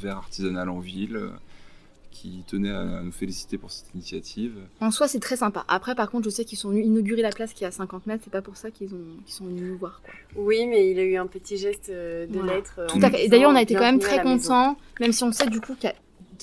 verre 0.00 0.18
artisanal 0.18 0.68
en 0.68 0.78
ville, 0.78 1.16
euh, 1.16 1.30
qui 2.12 2.44
tenait 2.46 2.70
à 2.70 3.02
nous 3.02 3.10
féliciter 3.10 3.58
pour 3.58 3.70
cette 3.72 3.92
initiative. 3.94 4.52
En 4.80 4.90
soi, 4.92 5.08
c'est 5.08 5.18
très 5.18 5.36
sympa. 5.36 5.64
Après, 5.66 5.94
par 5.96 6.10
contre, 6.10 6.24
je 6.26 6.30
sais 6.30 6.44
qu'ils 6.44 6.58
sont 6.58 6.68
venus 6.70 6.86
inaugurer 6.86 7.22
la 7.22 7.30
place 7.30 7.52
qui 7.52 7.64
est 7.64 7.66
à 7.66 7.70
50 7.72 8.06
mètres. 8.06 8.22
C'est 8.22 8.30
pas 8.32 8.42
pour 8.42 8.56
ça 8.56 8.70
qu'ils 8.70 8.94
ont, 8.94 9.16
qu'ils 9.24 9.34
sont 9.34 9.46
venus 9.46 9.62
nous 9.62 9.78
voir. 9.78 10.00
Quoi. 10.04 10.14
Oui, 10.36 10.66
mais 10.66 10.90
il 10.90 10.98
a 11.00 11.02
eu 11.02 11.16
un 11.16 11.26
petit 11.26 11.56
geste 11.56 11.88
euh, 11.88 12.26
de 12.26 12.34
Voilà. 12.38 12.56
lettre. 12.56 12.74
euh, 12.78 12.86
Tout 12.86 13.00
à 13.02 13.10
fait. 13.10 13.26
D'ailleurs, 13.28 13.50
on 13.50 13.56
a 13.56 13.62
été 13.62 13.74
quand 13.74 13.80
même 13.80 13.98
très 13.98 14.22
contents, 14.22 14.76
même 15.00 15.12
si 15.12 15.24
on 15.24 15.32
sait 15.32 15.48
du 15.48 15.60
coup 15.60 15.74
qu'il 15.74 15.90
y 15.90 15.92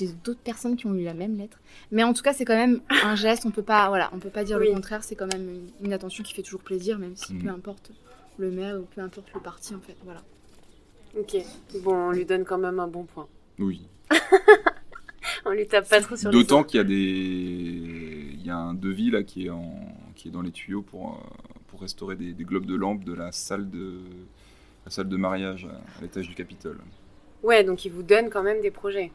a 0.10 0.12
d'autres 0.24 0.40
personnes 0.40 0.76
qui 0.76 0.88
ont 0.88 0.94
eu 0.96 1.04
la 1.04 1.14
même 1.14 1.38
lettre. 1.38 1.60
Mais 1.92 2.04
en 2.04 2.14
tout 2.14 2.24
cas, 2.24 2.34
c'est 2.34 2.46
quand 2.46 2.56
même 2.58 2.82
un 3.04 3.16
geste. 3.16 3.46
On 3.46 3.52
peut 3.52 3.62
pas, 3.64 3.88
voilà, 3.90 4.10
on 4.14 4.20
peut 4.20 4.30
pas 4.30 4.44
dire 4.44 4.58
Oui. 4.60 4.68
le 4.68 4.74
contraire. 4.74 5.04
C'est 5.04 5.16
quand 5.16 5.32
même 5.32 5.48
une, 5.50 5.86
une 5.86 5.94
attention 5.94 6.24
qui 6.24 6.34
fait 6.34 6.42
toujours 6.44 6.62
plaisir, 6.62 6.98
même 7.00 7.16
si 7.16 7.34
peu 7.36 7.50
importe 7.50 7.92
le 8.38 8.50
maire 8.52 8.76
ou 8.80 8.86
peu 8.96 9.02
importe 9.02 9.28
le 9.34 9.40
parti, 9.42 9.74
en 9.76 9.80
fait. 9.82 9.96
Voilà. 10.04 10.22
Ok. 11.18 11.36
Bon, 11.84 11.94
on 11.94 12.12
lui 12.12 12.26
donne 12.26 12.46
quand 12.46 12.58
même 12.58 12.80
un 12.80 12.88
bon 12.88 13.04
point. 13.04 13.28
Oui. 13.58 13.82
On 15.46 15.52
lui 15.52 15.68
tape 15.68 15.90
pas 15.90 16.02
trop 16.02 16.16
sur 16.16 16.32
D'autant 16.32 16.64
qu'il 16.64 16.78
y 16.78 16.82
a 16.82 16.84
des, 16.84 16.94
il 16.96 18.46
y 18.46 18.50
a 18.50 18.58
un 18.58 18.74
devis 18.74 19.12
là 19.12 19.24
qui 19.24 19.48
est 19.48 19.50
en, 19.50 19.74
qui 20.16 20.28
est 20.28 20.32
dans 20.32 20.42
les 20.42 20.52
tuyaux 20.52 20.82
pour 20.82 21.12
euh, 21.14 21.28
pour 21.68 21.82
restaurer 21.82 22.16
des, 22.16 22.34
des 22.34 22.44
globes 22.44 22.66
de 22.66 22.76
lampe 22.76 23.04
de 23.04 23.14
la 23.14 23.32
salle 23.32 23.70
de 23.70 24.00
la 24.86 24.92
salle 24.92 25.08
de 25.10 25.18
mariage 25.18 25.66
à, 25.72 25.76
à 25.98 26.02
l'étage 26.02 26.28
du 26.28 26.36
Capitole. 26.36 26.78
Ouais, 27.44 27.64
donc 27.64 27.86
il 27.86 27.92
vous 27.92 28.04
donne 28.04 28.30
quand 28.30 28.44
même 28.44 28.62
des 28.62 28.72
projets. 28.72 29.12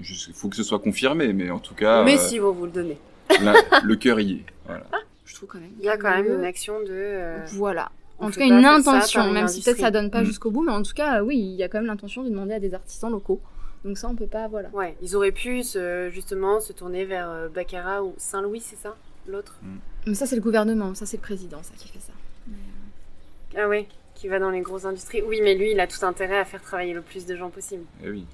Il 0.00 0.34
faut 0.34 0.48
que 0.48 0.56
ce 0.56 0.64
soit 0.64 0.80
confirmé, 0.80 1.32
mais 1.32 1.50
en 1.50 1.60
tout 1.60 1.74
cas, 1.74 2.02
mais 2.04 2.16
euh, 2.16 2.18
si, 2.18 2.38
vont 2.40 2.50
vous 2.52 2.64
le 2.66 2.72
donner. 2.72 2.96
là, 3.42 3.54
le 3.84 3.94
cœur 3.96 4.18
y 4.18 4.32
est. 4.32 4.44
Voilà. 4.66 4.84
Je 5.24 5.34
trouve 5.34 5.48
quand 5.48 5.60
même. 5.60 5.70
Il 5.78 5.84
y 5.84 5.88
a 5.88 5.96
quand 5.96 6.10
même 6.10 6.26
une 6.26 6.44
action 6.44 6.80
de... 6.80 6.86
euh, 6.90 7.38
Voilà. 7.52 7.92
on 8.18 8.26
En 8.26 8.30
tout 8.30 8.40
cas, 8.40 8.46
une 8.46 8.60
ça 8.62 8.74
intention, 8.74 9.30
même 9.32 9.46
si 9.46 9.62
peut-être 9.62 9.78
ça 9.78 9.92
donne 9.92 10.10
pas 10.10 10.22
Mm. 10.22 10.26
jusqu'au 10.26 10.50
bout, 10.50 10.62
mais 10.62 10.72
en 10.72 10.82
tout 10.82 10.94
cas, 10.94 11.22
oui, 11.22 11.38
il 11.38 11.54
y 11.54 11.62
a 11.62 11.68
quand 11.68 11.78
même 11.78 11.86
l'intention 11.86 12.24
de 12.24 12.28
demander 12.28 12.54
à 12.54 12.60
des 12.60 12.74
artisans 12.74 13.10
locaux. 13.10 13.40
Donc 13.84 13.98
ça, 13.98 14.08
on 14.08 14.14
peut 14.14 14.26
pas, 14.26 14.48
voilà. 14.48 14.70
Ouais, 14.70 14.96
ils 15.02 15.14
auraient 15.14 15.32
pu 15.32 15.62
se- 15.62 16.08
justement 16.10 16.60
se 16.60 16.72
tourner 16.72 17.04
vers 17.04 17.28
euh, 17.28 17.48
Baccarat 17.48 18.02
ou 18.02 18.14
Saint-Louis, 18.16 18.60
c'est 18.60 18.76
ça? 18.76 18.96
L'autre? 19.26 19.56
Mais 20.06 20.14
ça, 20.14 20.26
c'est 20.26 20.36
le 20.36 20.42
gouvernement, 20.42 20.94
ça, 20.94 21.06
c'est 21.06 21.16
le 21.18 21.22
président, 21.22 21.62
ça, 21.62 21.72
qui 21.78 21.88
fait 21.88 22.00
ça. 22.00 22.12
Ah 23.56 23.68
ouais. 23.68 23.86
qui 24.14 24.28
va 24.28 24.38
dans 24.38 24.50
les 24.50 24.60
grosses 24.60 24.84
industries. 24.84 25.22
Oui, 25.22 25.40
mais 25.42 25.54
lui, 25.54 25.72
il 25.72 25.80
a 25.80 25.86
tout 25.86 26.04
intérêt 26.04 26.38
à 26.38 26.44
faire 26.44 26.62
travailler 26.62 26.94
le 26.94 27.02
plus 27.02 27.26
de 27.26 27.36
gens 27.36 27.50
possible. 27.50 27.84
Eh 28.02 28.10
oui. 28.10 28.26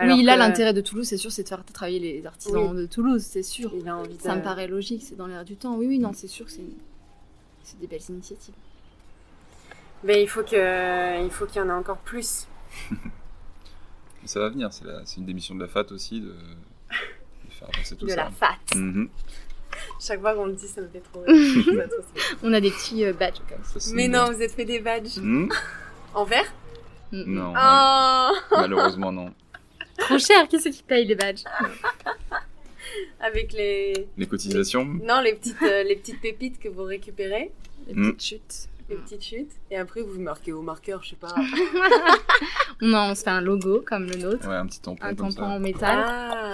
oui, 0.00 0.22
là, 0.22 0.36
l'intérêt 0.36 0.72
de 0.72 0.80
Toulouse, 0.80 1.06
c'est 1.06 1.16
sûr, 1.16 1.32
c'est 1.32 1.42
de 1.42 1.48
faire 1.48 1.64
travailler 1.64 1.98
les 1.98 2.26
artisans 2.26 2.74
de 2.74 2.86
Toulouse, 2.86 3.22
c'est 3.22 3.42
sûr. 3.42 3.72
Il 3.74 3.88
a 3.88 3.96
envie 3.96 4.16
Ça 4.20 4.36
me 4.36 4.42
paraît 4.42 4.68
logique, 4.68 5.02
c'est 5.02 5.16
dans 5.16 5.26
l'air 5.26 5.44
du 5.44 5.56
temps. 5.56 5.76
Oui, 5.76 5.86
oui, 5.86 5.98
non, 5.98 6.12
c'est 6.14 6.28
sûr 6.28 6.46
que 6.46 6.52
c'est 6.52 7.80
des 7.80 7.86
belles 7.86 8.00
initiatives. 8.08 8.54
Mais 10.04 10.22
il 10.22 10.28
faut 10.28 10.42
que, 10.42 11.24
il 11.24 11.30
faut 11.30 11.46
qu'il 11.46 11.56
y 11.56 11.60
en 11.60 11.68
ait 11.68 11.72
encore 11.72 11.98
plus. 11.98 12.46
ça 14.26 14.40
va 14.40 14.48
venir, 14.48 14.70
c'est 14.72 15.16
une 15.16 15.26
des 15.26 15.34
missions 15.34 15.54
de 15.54 15.60
la 15.60 15.68
FAT 15.68 15.86
aussi 15.90 16.20
de, 16.20 16.34
faire 17.50 17.68
avancer 17.72 17.96
tout 17.96 18.08
ça. 18.08 18.14
De 18.14 18.20
la 18.20 18.30
FAT. 18.30 18.76
Mhm. 18.76 19.08
Chaque 20.00 20.20
fois 20.20 20.34
qu'on 20.34 20.46
le 20.46 20.52
dit, 20.52 20.68
ça 20.68 20.80
me 20.80 20.88
fait 20.88 21.00
trop 21.00 21.24
On 22.42 22.52
a 22.52 22.60
des 22.60 22.70
petits 22.70 23.04
euh, 23.04 23.12
badges 23.12 23.40
comme 23.48 23.62
ça. 23.64 23.90
Mais 23.94 24.08
non, 24.08 24.30
vous 24.30 24.40
êtes 24.40 24.52
fait 24.52 24.64
des 24.64 24.80
badges. 24.80 25.18
Hmm 25.18 25.48
en 26.14 26.24
vert 26.24 26.52
Non. 27.12 27.52
Oh 27.56 28.30
malheureusement, 28.52 29.12
non. 29.12 29.34
Trop 29.98 30.18
cher, 30.18 30.48
qui 30.48 30.60
c'est 30.60 30.70
qui 30.70 30.82
paye 30.82 31.06
les 31.06 31.14
badges? 31.14 31.44
Avec 33.20 33.52
les... 33.52 34.06
Les 34.16 34.26
cotisations? 34.26 34.84
Non, 34.84 35.20
les 35.20 35.34
petites, 35.34 35.62
euh, 35.62 35.82
les 35.82 35.96
petites 35.96 36.20
pépites 36.20 36.60
que 36.60 36.68
vous 36.68 36.84
récupérez. 36.84 37.50
Les 37.88 37.94
petites 37.94 38.22
chutes. 38.22 38.68
Les 38.88 38.96
petites 38.96 39.22
chutes. 39.22 39.52
Et 39.70 39.76
après, 39.76 40.02
vous 40.02 40.20
marquez 40.20 40.52
au 40.52 40.60
marqueur, 40.60 41.02
je 41.02 41.10
sais 41.10 41.16
pas. 41.16 41.34
non, 42.82 43.10
on 43.10 43.14
se 43.14 43.22
fait 43.22 43.30
un 43.30 43.40
logo 43.40 43.82
comme 43.86 44.06
le 44.06 44.16
nôtre. 44.16 44.46
Ouais, 44.46 44.56
un 44.56 44.66
petit 44.66 44.80
tampon. 44.80 45.02
Un 45.02 45.14
tampon 45.14 45.42
en 45.42 45.60
métal. 45.60 46.04
Ah, 46.06 46.52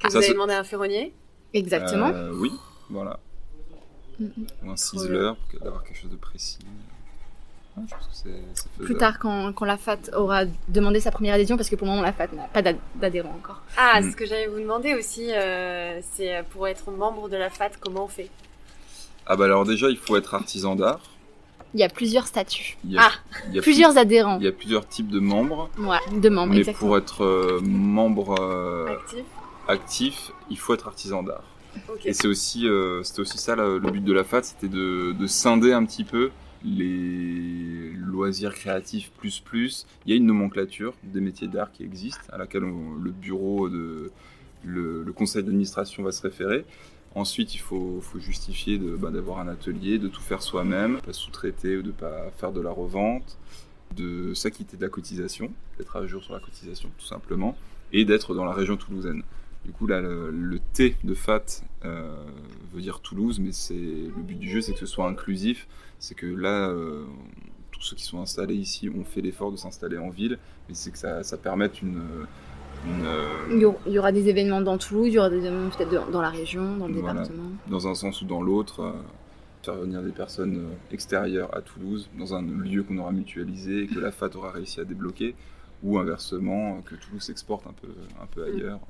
que 0.00 0.08
vous 0.08 0.16
avez 0.16 0.32
demandé 0.32 0.54
à 0.54 0.60
un 0.60 0.64
ferronnier 0.64 1.12
Exactement. 1.52 2.08
Euh, 2.08 2.32
oui, 2.34 2.52
voilà. 2.88 3.18
Ou 4.20 4.70
un 4.70 4.76
ciseleur 4.76 5.36
pour 5.36 5.66
avoir 5.66 5.84
quelque 5.84 5.98
chose 5.98 6.10
de 6.10 6.16
précis. 6.16 6.58
je 7.76 7.94
pense 7.94 8.24
que 8.24 8.82
Plus 8.82 8.96
tard, 8.96 9.18
quand, 9.18 9.52
quand, 9.52 9.64
la 9.64 9.76
FAT 9.76 9.98
aura 10.16 10.44
demandé 10.68 11.00
sa 11.00 11.10
première 11.10 11.34
adhésion, 11.34 11.56
parce 11.56 11.68
que 11.68 11.76
pour 11.76 11.86
le 11.86 11.92
moment, 11.92 12.02
la 12.02 12.12
FAT 12.12 12.28
n'a 12.34 12.48
pas 12.48 12.62
d'adhérent 12.96 13.34
encore. 13.36 13.62
Ah, 13.76 14.00
mm. 14.00 14.10
ce 14.10 14.16
que 14.16 14.26
j'allais 14.26 14.48
vous 14.48 14.58
demander 14.58 14.94
aussi, 14.94 15.32
euh, 15.32 16.00
c'est 16.12 16.42
pour 16.50 16.66
être 16.66 16.90
membre 16.90 17.28
de 17.28 17.36
la 17.36 17.50
FAT, 17.50 17.72
comment 17.80 18.04
on 18.04 18.08
fait? 18.08 18.30
Ah, 19.26 19.36
bah 19.36 19.44
alors 19.44 19.64
déjà, 19.66 19.90
il 19.90 19.98
faut 19.98 20.16
être 20.16 20.34
artisan 20.34 20.74
d'art. 20.74 21.02
Il 21.74 21.80
y 21.80 21.82
a 21.82 21.88
plusieurs 21.88 22.26
statuts. 22.26 22.76
Il 22.84 22.92
y 22.92 22.98
a, 22.98 23.02
ah, 23.04 23.12
il 23.48 23.56
y 23.56 23.58
a 23.58 23.62
plusieurs 23.62 23.98
adhérents. 23.98 24.38
Il 24.38 24.44
y 24.44 24.48
a 24.48 24.52
plusieurs 24.52 24.88
types 24.88 25.08
de 25.08 25.20
membres. 25.20 25.70
Ouais, 25.78 25.98
de 26.18 26.28
membres, 26.28 26.54
Mais 26.54 26.72
pour 26.72 26.96
être 26.96 27.24
euh, 27.24 27.60
membre 27.62 28.34
actif 28.88 29.24
actif, 29.68 30.32
il 30.50 30.58
faut 30.58 30.74
être 30.74 30.88
artisan 30.88 31.22
d'art. 31.22 31.44
Et 32.04 32.12
c'est 32.12 32.26
aussi, 32.26 32.66
euh, 32.66 33.02
c'était 33.02 33.20
aussi 33.20 33.38
ça 33.38 33.54
le 33.54 33.78
but 33.78 34.02
de 34.02 34.12
la 34.12 34.24
FAT, 34.24 34.42
c'était 34.42 34.68
de, 34.68 35.26
scinder 35.26 35.72
un 35.72 35.84
petit 35.84 36.04
peu 36.04 36.30
les 36.64 37.92
loisirs 37.94 38.52
créatifs 38.54 39.12
plus 39.18 39.38
plus. 39.38 39.86
Il 40.04 40.10
y 40.10 40.14
a 40.14 40.16
une 40.16 40.26
nomenclature 40.26 40.94
des 41.04 41.20
métiers 41.20 41.46
d'art 41.46 41.70
qui 41.70 41.84
existe, 41.84 42.22
à 42.32 42.38
laquelle 42.38 42.62
le 42.62 43.10
bureau 43.10 43.68
de 43.68 44.10
le, 44.64 45.12
conseil 45.14 45.44
d'administration 45.44 46.02
va 46.02 46.10
se 46.10 46.22
référer. 46.22 46.64
Ensuite, 47.14 47.54
il 47.54 47.58
faut, 47.58 48.02
justifier 48.18 48.78
bah, 48.78 49.10
d'avoir 49.10 49.38
un 49.38 49.48
atelier, 49.48 49.98
de 49.98 50.08
tout 50.08 50.20
faire 50.20 50.42
soi-même, 50.42 51.00
pas 51.00 51.12
sous-traiter 51.12 51.76
ou 51.76 51.82
de 51.82 51.90
pas 51.90 52.30
faire 52.36 52.52
de 52.52 52.60
la 52.60 52.70
revente, 52.70 53.38
de 53.96 54.34
s'acquitter 54.34 54.76
de 54.76 54.82
la 54.82 54.88
cotisation, 54.88 55.50
d'être 55.78 55.96
à 55.96 56.06
jour 56.06 56.22
sur 56.22 56.34
la 56.34 56.40
cotisation 56.40 56.90
tout 56.98 57.06
simplement, 57.06 57.56
et 57.92 58.04
d'être 58.04 58.34
dans 58.34 58.44
la 58.44 58.52
région 58.52 58.76
toulousaine. 58.76 59.22
Du 59.64 59.72
coup, 59.72 59.86
là, 59.86 60.00
le, 60.00 60.60
T 60.72 60.96
de 61.04 61.14
FAT 61.14 61.62
euh, 61.84 62.14
veut 62.72 62.80
dire 62.80 63.00
Toulouse, 63.00 63.40
mais 63.40 63.52
c'est 63.52 63.74
le 63.74 64.22
but 64.22 64.38
du 64.38 64.48
jeu, 64.48 64.60
c'est 64.60 64.72
que 64.72 64.78
ce 64.78 64.86
soit 64.86 65.08
inclusif. 65.08 65.66
C'est 65.98 66.14
que 66.14 66.26
là, 66.26 66.68
euh, 66.68 67.04
tous 67.72 67.82
ceux 67.82 67.96
qui 67.96 68.04
sont 68.04 68.20
installés 68.20 68.54
ici 68.54 68.88
ont 68.88 69.04
fait 69.04 69.20
l'effort 69.20 69.50
de 69.50 69.56
s'installer 69.56 69.98
en 69.98 70.10
ville, 70.10 70.38
mais 70.68 70.74
c'est 70.74 70.90
que 70.90 70.98
ça, 70.98 71.22
permette 71.42 71.82
une, 71.82 72.02
il 72.86 73.60
y 73.86 73.98
aura 73.98 74.12
des 74.12 74.28
événements 74.28 74.60
dans 74.60 74.78
Toulouse, 74.78 75.08
il 75.08 75.14
y 75.14 75.18
aura 75.18 75.30
des 75.30 75.38
événements 75.38 75.70
peut-être 75.70 76.10
dans 76.10 76.20
la 76.20 76.30
région, 76.30 76.76
dans 76.76 76.86
le 76.86 76.94
département. 76.94 77.50
Dans 77.68 77.88
un 77.88 77.94
sens 77.94 78.22
ou 78.22 78.24
dans 78.24 78.42
l'autre, 78.42 78.94
faire 79.62 79.74
venir 79.76 80.02
des 80.02 80.12
personnes 80.12 80.68
extérieures 80.92 81.54
à 81.56 81.60
Toulouse, 81.60 82.08
dans 82.18 82.34
un 82.34 82.42
lieu 82.42 82.82
qu'on 82.82 82.98
aura 82.98 83.12
mutualisé 83.12 83.84
et 83.84 83.86
que 83.86 83.98
la 83.98 84.10
FAT 84.10 84.30
aura 84.36 84.52
réussi 84.52 84.80
à 84.80 84.84
débloquer, 84.84 85.34
ou 85.82 85.98
inversement, 85.98 86.80
que 86.82 86.94
Toulouse 86.94 87.22
s'exporte 87.22 87.66
un 87.66 87.74
peu, 87.80 87.88
un 88.20 88.26
peu 88.26 88.44
ailleurs 88.44 88.80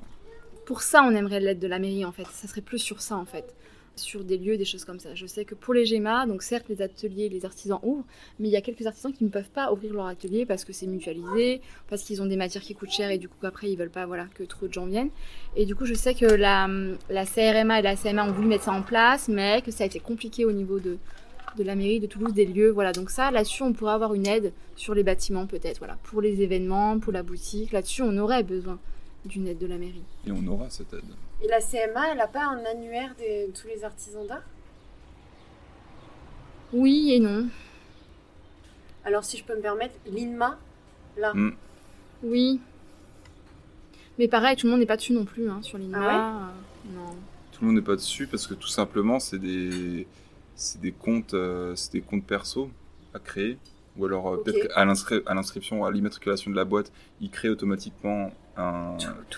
pour 0.68 0.82
ça, 0.82 1.02
on 1.02 1.12
aimerait 1.12 1.40
l'aide 1.40 1.60
de 1.60 1.66
la 1.66 1.78
mairie, 1.78 2.04
en 2.04 2.12
fait. 2.12 2.26
Ça 2.26 2.46
serait 2.46 2.60
plus 2.60 2.78
sur 2.78 3.00
ça, 3.00 3.16
en 3.16 3.24
fait. 3.24 3.54
Sur 3.98 4.24
des 4.24 4.38
lieux, 4.38 4.56
des 4.56 4.64
choses 4.64 4.84
comme 4.84 5.00
ça. 5.00 5.14
Je 5.14 5.26
sais 5.26 5.44
que 5.44 5.54
pour 5.54 5.74
les 5.74 5.84
GEMA, 5.84 6.26
donc 6.26 6.42
certes, 6.42 6.66
les 6.68 6.80
ateliers, 6.80 7.28
les 7.28 7.44
artisans 7.44 7.78
ouvrent, 7.82 8.04
mais 8.38 8.48
il 8.48 8.50
y 8.50 8.56
a 8.56 8.60
quelques 8.60 8.86
artisans 8.86 9.12
qui 9.12 9.24
ne 9.24 9.28
peuvent 9.28 9.50
pas 9.50 9.72
ouvrir 9.72 9.92
leur 9.92 10.06
atelier 10.06 10.46
parce 10.46 10.64
que 10.64 10.72
c'est 10.72 10.86
mutualisé, 10.86 11.60
parce 11.88 12.02
qu'ils 12.02 12.22
ont 12.22 12.26
des 12.26 12.36
matières 12.36 12.62
qui 12.62 12.74
coûtent 12.74 12.90
cher 12.90 13.10
et 13.10 13.18
du 13.18 13.28
coup, 13.28 13.44
après, 13.44 13.70
ils 13.70 13.76
veulent 13.76 13.90
pas 13.90 14.06
voilà, 14.06 14.26
que 14.34 14.44
trop 14.44 14.66
de 14.66 14.72
gens 14.72 14.86
viennent. 14.86 15.10
Et 15.56 15.66
du 15.66 15.74
coup, 15.74 15.84
je 15.84 15.94
sais 15.94 16.14
que 16.14 16.26
la, 16.26 16.68
la 17.10 17.26
CRMA 17.26 17.80
et 17.80 17.82
la 17.82 17.96
CMA 17.96 18.24
ont 18.24 18.32
voulu 18.32 18.48
mettre 18.48 18.64
ça 18.64 18.72
en 18.72 18.82
place, 18.82 19.28
mais 19.28 19.62
que 19.62 19.70
ça 19.70 19.84
a 19.84 19.86
été 19.86 20.00
compliqué 20.00 20.44
au 20.44 20.52
niveau 20.52 20.78
de, 20.78 20.98
de 21.56 21.64
la 21.64 21.74
mairie 21.74 22.00
de 22.00 22.06
Toulouse, 22.06 22.32
des 22.32 22.46
lieux, 22.46 22.70
voilà. 22.70 22.92
Donc 22.92 23.10
ça, 23.10 23.30
là-dessus, 23.30 23.62
on 23.62 23.72
pourrait 23.72 23.92
avoir 23.92 24.14
une 24.14 24.26
aide 24.26 24.52
sur 24.76 24.94
les 24.94 25.02
bâtiments 25.02 25.46
peut-être, 25.46 25.78
voilà, 25.78 25.98
pour 26.04 26.20
les 26.20 26.42
événements, 26.42 26.98
pour 26.98 27.12
la 27.12 27.22
boutique. 27.22 27.72
Là-dessus, 27.72 28.02
on 28.02 28.16
aurait 28.18 28.42
besoin 28.42 28.78
d'une 29.24 29.46
aide 29.48 29.58
de 29.58 29.66
la 29.66 29.78
mairie. 29.78 30.04
Et 30.26 30.32
on 30.32 30.46
aura 30.46 30.70
cette 30.70 30.92
aide. 30.92 31.02
Et 31.42 31.46
la 31.46 31.60
CMA, 31.60 32.10
elle 32.10 32.18
n'a 32.18 32.26
pas 32.26 32.44
un 32.44 32.64
annuaire 32.64 33.14
de 33.18 33.50
tous 33.52 33.68
les 33.68 33.84
artisans 33.84 34.26
d'art? 34.26 34.42
Oui 36.72 37.12
et 37.12 37.20
non. 37.20 37.48
Alors 39.04 39.24
si 39.24 39.36
je 39.36 39.44
peux 39.44 39.56
me 39.56 39.62
permettre, 39.62 39.94
l'INMA, 40.06 40.58
là 41.16 41.32
hmm. 41.34 41.54
Oui. 42.22 42.60
Mais 44.18 44.28
pareil, 44.28 44.56
tout 44.56 44.66
le 44.66 44.72
monde 44.72 44.80
n'est 44.80 44.86
pas 44.86 44.96
dessus 44.96 45.12
non 45.12 45.24
plus, 45.24 45.48
hein, 45.48 45.60
sur 45.62 45.78
l'INMA. 45.78 45.98
Ah 46.00 46.52
non. 46.92 47.14
Tout 47.52 47.60
le 47.62 47.66
monde 47.68 47.76
n'est 47.76 47.82
pas 47.82 47.96
dessus 47.96 48.26
parce 48.26 48.46
que 48.46 48.54
tout 48.54 48.68
simplement, 48.68 49.20
c'est 49.20 49.38
des, 49.38 50.06
des 50.80 50.92
comptes, 50.92 51.34
euh, 51.34 51.74
c'est 51.76 51.92
des 51.92 52.00
comptes 52.00 52.24
perso 52.24 52.70
à 53.14 53.18
créer. 53.20 53.58
Ou 53.96 54.04
alors 54.04 54.28
euh, 54.28 54.42
peut-être 54.42 54.68
qu'à 54.68 55.34
l'inscription, 55.34 55.84
à 55.84 55.90
l'immatriculation 55.90 56.50
de 56.50 56.56
la 56.56 56.64
boîte, 56.64 56.92
il 57.20 57.30
crée 57.30 57.48
automatiquement 57.48 58.32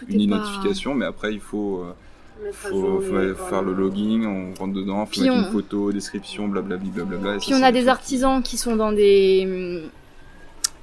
une 0.08 0.20
identification, 0.20 0.94
mais 0.94 1.06
après 1.06 1.32
il 1.32 1.40
faut, 1.40 1.84
euh, 1.84 2.52
faut, 2.52 3.00
faire 3.00 3.62
le 3.62 3.74
login, 3.74 4.24
on 4.24 4.58
rentre 4.58 4.74
dedans, 4.74 5.06
faut 5.06 5.20
mettre 5.20 5.34
une 5.34 5.52
photo, 5.52 5.92
description, 5.92 6.48
blablabla. 6.48 7.04
Bla, 7.04 7.36
Puis 7.38 7.54
on 7.54 7.62
a 7.62 7.72
des 7.72 7.88
artisans 7.88 8.42
qui 8.42 8.56
sont 8.56 8.76
dans 8.76 8.92
des 8.92 9.82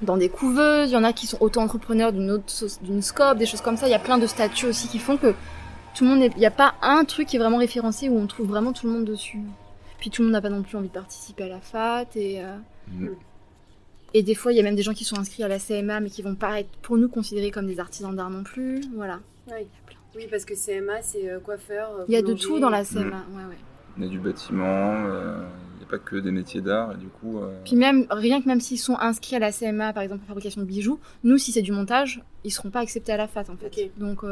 dans 0.02 0.16
des 0.16 0.28
couveuses, 0.28 0.90
il 0.90 0.94
y 0.94 0.96
en 0.96 1.04
a 1.04 1.12
qui 1.12 1.26
sont 1.26 1.38
auto-entrepreneurs 1.40 2.12
d'une 2.12 2.30
autre 2.30 2.44
d'une 2.82 3.02
scope, 3.02 3.38
des 3.38 3.46
choses 3.46 3.60
comme 3.60 3.76
ça. 3.76 3.88
Il 3.88 3.90
y 3.90 3.94
a 3.94 3.98
plein 3.98 4.18
de 4.18 4.26
statuts 4.26 4.66
aussi 4.66 4.88
qui 4.88 4.98
font 4.98 5.16
que 5.16 5.34
tout 5.94 6.04
le 6.04 6.10
monde, 6.10 6.30
il 6.36 6.38
n'y 6.38 6.46
a 6.46 6.52
pas 6.52 6.74
un 6.82 7.04
truc 7.04 7.26
qui 7.26 7.36
est 7.36 7.38
vraiment 7.40 7.58
référencé 7.58 8.08
où 8.08 8.16
on 8.16 8.26
trouve 8.26 8.46
vraiment 8.46 8.72
tout 8.72 8.86
le 8.86 8.92
monde 8.92 9.04
dessus. 9.04 9.40
Puis 9.98 10.10
tout 10.10 10.22
le 10.22 10.26
monde 10.26 10.34
n'a 10.34 10.40
pas 10.40 10.50
non 10.50 10.62
plus 10.62 10.76
envie 10.76 10.88
de 10.88 10.92
participer 10.92 11.44
à 11.44 11.48
la 11.48 11.60
FAT 11.60 12.06
et 12.14 12.40
euh, 12.40 12.56
mm. 12.92 13.08
Et 14.14 14.22
des 14.22 14.34
fois, 14.34 14.52
il 14.52 14.56
y 14.56 14.60
a 14.60 14.62
même 14.62 14.76
des 14.76 14.82
gens 14.82 14.94
qui 14.94 15.04
sont 15.04 15.18
inscrits 15.18 15.42
à 15.42 15.48
la 15.48 15.58
CMA, 15.58 16.00
mais 16.00 16.10
qui 16.10 16.22
vont 16.22 16.34
pas 16.34 16.60
être 16.60 16.70
pour 16.82 16.96
nous 16.96 17.08
considérés 17.08 17.50
comme 17.50 17.66
des 17.66 17.78
artisans 17.78 18.14
d'art 18.14 18.30
non 18.30 18.42
plus. 18.42 18.80
Voilà. 18.94 19.20
Oui, 19.48 19.66
oui 20.16 20.26
parce 20.30 20.44
que 20.44 20.54
CMA, 20.54 21.02
c'est 21.02 21.30
euh, 21.30 21.40
coiffeur. 21.40 21.90
Il 22.08 22.14
y 22.14 22.16
a 22.16 22.22
de 22.22 22.34
tout 22.34 22.58
dans 22.58 22.70
la 22.70 22.84
CMA. 22.84 23.04
Mm. 23.04 23.36
Ouais, 23.36 23.44
ouais. 23.50 23.58
Il 23.98 24.04
y 24.04 24.06
a 24.06 24.10
du 24.10 24.18
bâtiment, 24.18 24.94
euh, 25.06 25.42
il 25.74 25.78
n'y 25.78 25.84
a 25.84 25.88
pas 25.90 25.98
que 25.98 26.16
des 26.16 26.30
métiers 26.30 26.60
d'art, 26.60 26.92
et 26.92 26.96
du 26.96 27.08
coup. 27.08 27.38
Euh, 27.38 27.52
Puis 27.64 27.76
même, 27.76 28.06
rien 28.10 28.40
que 28.40 28.46
même 28.46 28.60
s'ils 28.60 28.78
sont 28.78 28.96
inscrits 28.98 29.36
à 29.36 29.40
la 29.40 29.52
CMA, 29.52 29.92
par 29.92 30.02
exemple, 30.02 30.22
en 30.24 30.28
fabrication 30.28 30.62
de 30.62 30.66
bijoux, 30.66 31.00
nous, 31.24 31.36
si 31.36 31.52
c'est 31.52 31.62
du 31.62 31.72
montage, 31.72 32.22
ils 32.44 32.52
seront 32.52 32.70
pas 32.70 32.80
acceptés 32.80 33.12
à 33.12 33.16
la 33.16 33.26
FAT, 33.26 33.50
en 33.50 33.56
fait. 33.56 33.90
Donc, 33.98 34.22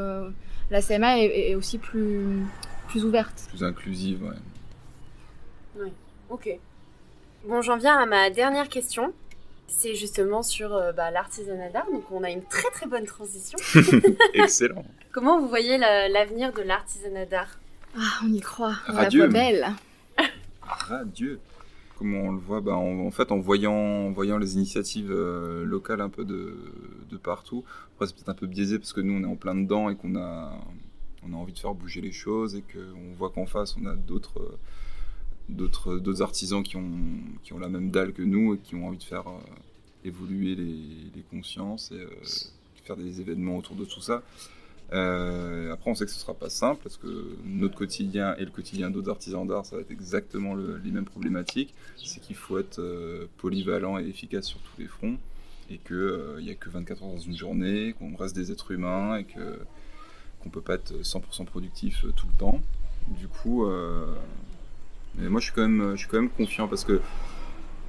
la 0.70 0.82
CMA 0.82 1.18
est, 1.18 1.50
est, 1.50 1.54
aussi 1.54 1.78
plus, 1.78 2.24
plus 2.88 3.04
ouverte. 3.04 3.46
Plus 3.50 3.64
inclusive, 3.64 4.22
ouais. 4.22 4.36
Oui, 5.78 5.92
ok. 6.30 6.48
Bon, 7.46 7.60
j'en 7.60 7.76
viens 7.76 7.98
à 7.98 8.06
ma 8.06 8.30
dernière 8.30 8.68
question 8.68 9.12
c'est 9.68 9.94
justement 9.94 10.42
sur 10.42 10.74
euh, 10.74 10.92
bah, 10.92 11.10
l'artisanat 11.10 11.70
d'art. 11.70 11.86
Donc 11.92 12.10
on 12.10 12.22
a 12.24 12.30
une 12.30 12.44
très 12.44 12.70
très 12.70 12.86
bonne 12.86 13.04
transition. 13.04 13.58
Excellent. 14.34 14.84
Comment 15.12 15.40
vous 15.40 15.48
voyez 15.48 15.78
l'avenir 15.78 16.52
de 16.52 16.62
l'artisanat 16.62 17.26
d'art? 17.26 17.58
Ah, 17.96 18.20
on 18.24 18.32
y 18.32 18.40
croit. 18.40 18.74
On 18.88 18.92
Radieux. 18.92 19.22
la 19.22 19.26
voit 19.28 19.32
belle. 19.32 19.66
Radieux. 20.62 21.40
Comment 21.98 22.18
on 22.20 22.32
le 22.32 22.38
voit 22.38 22.60
bah, 22.60 22.74
en, 22.74 23.10
fait, 23.10 23.32
en 23.32 23.38
voyant, 23.38 24.10
voyant 24.10 24.36
les 24.36 24.54
initiatives 24.56 25.10
euh, 25.10 25.64
locales 25.64 26.02
un 26.02 26.10
peu 26.10 26.24
de, 26.26 26.54
de 27.08 27.16
partout. 27.16 27.64
Après, 27.94 28.06
c'est 28.06 28.14
peut-être 28.14 28.28
un 28.28 28.34
peu 28.34 28.46
biaisé 28.46 28.78
parce 28.78 28.92
que 28.92 29.00
nous, 29.00 29.14
on 29.14 29.22
est 29.26 29.32
en 29.32 29.36
plein 29.36 29.54
dedans 29.54 29.88
et 29.88 29.96
qu'on 29.96 30.14
a, 30.16 30.58
on 31.26 31.32
a 31.32 31.36
envie 31.36 31.54
de 31.54 31.58
faire 31.58 31.72
bouger 31.72 32.02
les 32.02 32.12
choses 32.12 32.54
et 32.54 32.62
qu'on 32.62 33.14
voit 33.16 33.30
qu'en 33.30 33.46
face, 33.46 33.76
on 33.82 33.86
a 33.86 33.94
d'autres 33.94 34.58
d'autres 35.48 36.22
artisans 36.22 36.62
qui 36.62 36.76
ont 36.76 36.90
qui 37.44 37.52
ont 37.52 37.58
la 37.58 37.68
même 37.68 37.90
dalle 37.90 38.12
que 38.12 38.22
nous 38.22 38.54
et 38.54 38.58
qui 38.58 38.74
ont 38.74 38.88
envie 38.88 38.98
de 38.98 39.04
faire 39.04 39.28
euh, 39.28 39.40
évoluer 40.06 40.54
les, 40.54 41.22
consciences 41.30 41.90
et 41.92 42.00
euh, 42.00 42.08
faire 42.84 42.96
des 42.96 43.20
événements 43.20 43.56
autour 43.56 43.76
de 43.76 43.84
tout 43.84 44.00
ça. 44.00 44.22
Euh, 44.92 45.72
après, 45.72 45.90
on 45.90 45.94
sait 45.96 46.04
que 46.04 46.12
ce 46.12 46.20
sera 46.20 46.34
pas 46.34 46.48
simple 46.48 46.80
parce 46.82 46.96
que 46.96 47.36
notre 47.44 47.74
quotidien 47.74 48.36
et 48.36 48.44
le 48.44 48.50
quotidien 48.50 48.90
d'autres 48.90 49.10
artisans 49.10 49.46
d'art, 49.46 49.66
ça 49.66 49.74
va 49.74 49.82
être 49.82 49.90
exactement 49.90 50.54
les 50.54 50.90
mêmes 50.92 51.04
problématiques. 51.04 51.74
C'est 51.96 52.20
qu'il 52.20 52.36
faut 52.36 52.58
être 52.58 52.78
euh, 52.78 53.26
polyvalent 53.38 53.98
et 53.98 54.06
efficace 54.06 54.46
sur 54.46 54.60
tous 54.60 54.80
les 54.80 54.86
fronts 54.86 55.18
et 55.68 55.78
qu'il 55.78 56.44
n'y 56.44 56.50
a 56.50 56.54
que 56.54 56.70
24 56.70 57.02
heures 57.02 57.08
dans 57.08 57.18
une 57.18 57.36
journée, 57.36 57.94
qu'on 57.98 58.14
reste 58.14 58.36
des 58.36 58.52
êtres 58.52 58.70
humains 58.70 59.16
et 59.16 59.24
que 59.24 59.58
qu'on 60.40 60.50
peut 60.50 60.60
pas 60.60 60.74
être 60.74 60.94
100% 61.02 61.44
productif 61.44 62.06
tout 62.14 62.28
le 62.32 62.38
temps. 62.38 62.60
Du 63.08 63.26
coup, 63.26 63.66
mais 65.18 65.28
moi 65.28 65.40
je 65.40 65.46
suis 65.46 65.54
quand 65.54 65.68
même, 65.68 65.92
je 65.92 66.00
suis 66.00 66.08
quand 66.08 66.20
même 66.20 66.30
confiant 66.30 66.68
parce 66.68 66.84
que 66.84 67.00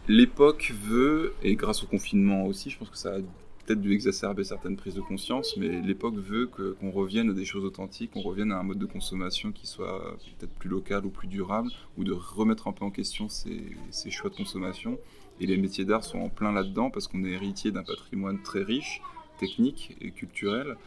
l'époque 0.07 0.73
veut, 0.81 1.33
et 1.43 1.55
grâce 1.55 1.83
au 1.83 1.87
confinement 1.87 2.45
aussi, 2.45 2.69
je 2.69 2.77
pense 2.77 2.89
que 2.89 2.97
ça 2.97 3.15
a 3.15 3.19
peut-être 3.67 3.81
dû 3.81 3.93
exacerber 3.93 4.45
certaines 4.45 4.77
prises 4.77 4.95
de 4.95 5.01
conscience, 5.01 5.57
mais 5.57 5.81
l'époque 5.81 6.15
veut 6.15 6.47
qu'on 6.47 6.89
revienne 6.89 7.29
à 7.29 7.33
des 7.33 7.43
choses 7.43 7.65
authentiques, 7.65 8.11
qu'on 8.11 8.21
revienne 8.21 8.53
à 8.53 8.59
un 8.59 8.63
mode 8.63 8.79
de 8.79 8.85
consommation 8.85 9.51
qui 9.51 9.67
soit 9.67 10.17
peut-être 10.39 10.53
plus 10.53 10.69
local 10.69 11.05
ou 11.05 11.09
plus 11.09 11.27
durable, 11.27 11.69
ou 11.97 12.05
de 12.05 12.13
remettre 12.13 12.69
un 12.69 12.71
peu 12.71 12.85
en 12.85 12.91
question 12.91 13.27
ces, 13.27 14.09
choix 14.09 14.29
de 14.29 14.35
consommation. 14.35 14.97
Et 15.41 15.45
les 15.45 15.57
métiers 15.57 15.83
d'art 15.83 16.03
sont 16.03 16.19
en 16.19 16.29
plein 16.29 16.51
là-dedans 16.51 16.89
parce 16.89 17.07
qu'on 17.07 17.23
est 17.25 17.31
héritier 17.31 17.71
d'un 17.71 17.83
patrimoine 17.83 18.41
très 18.41 18.63
riche, 18.63 19.01
technique 19.37 19.95
et 19.99 20.11
culturel, 20.11 20.77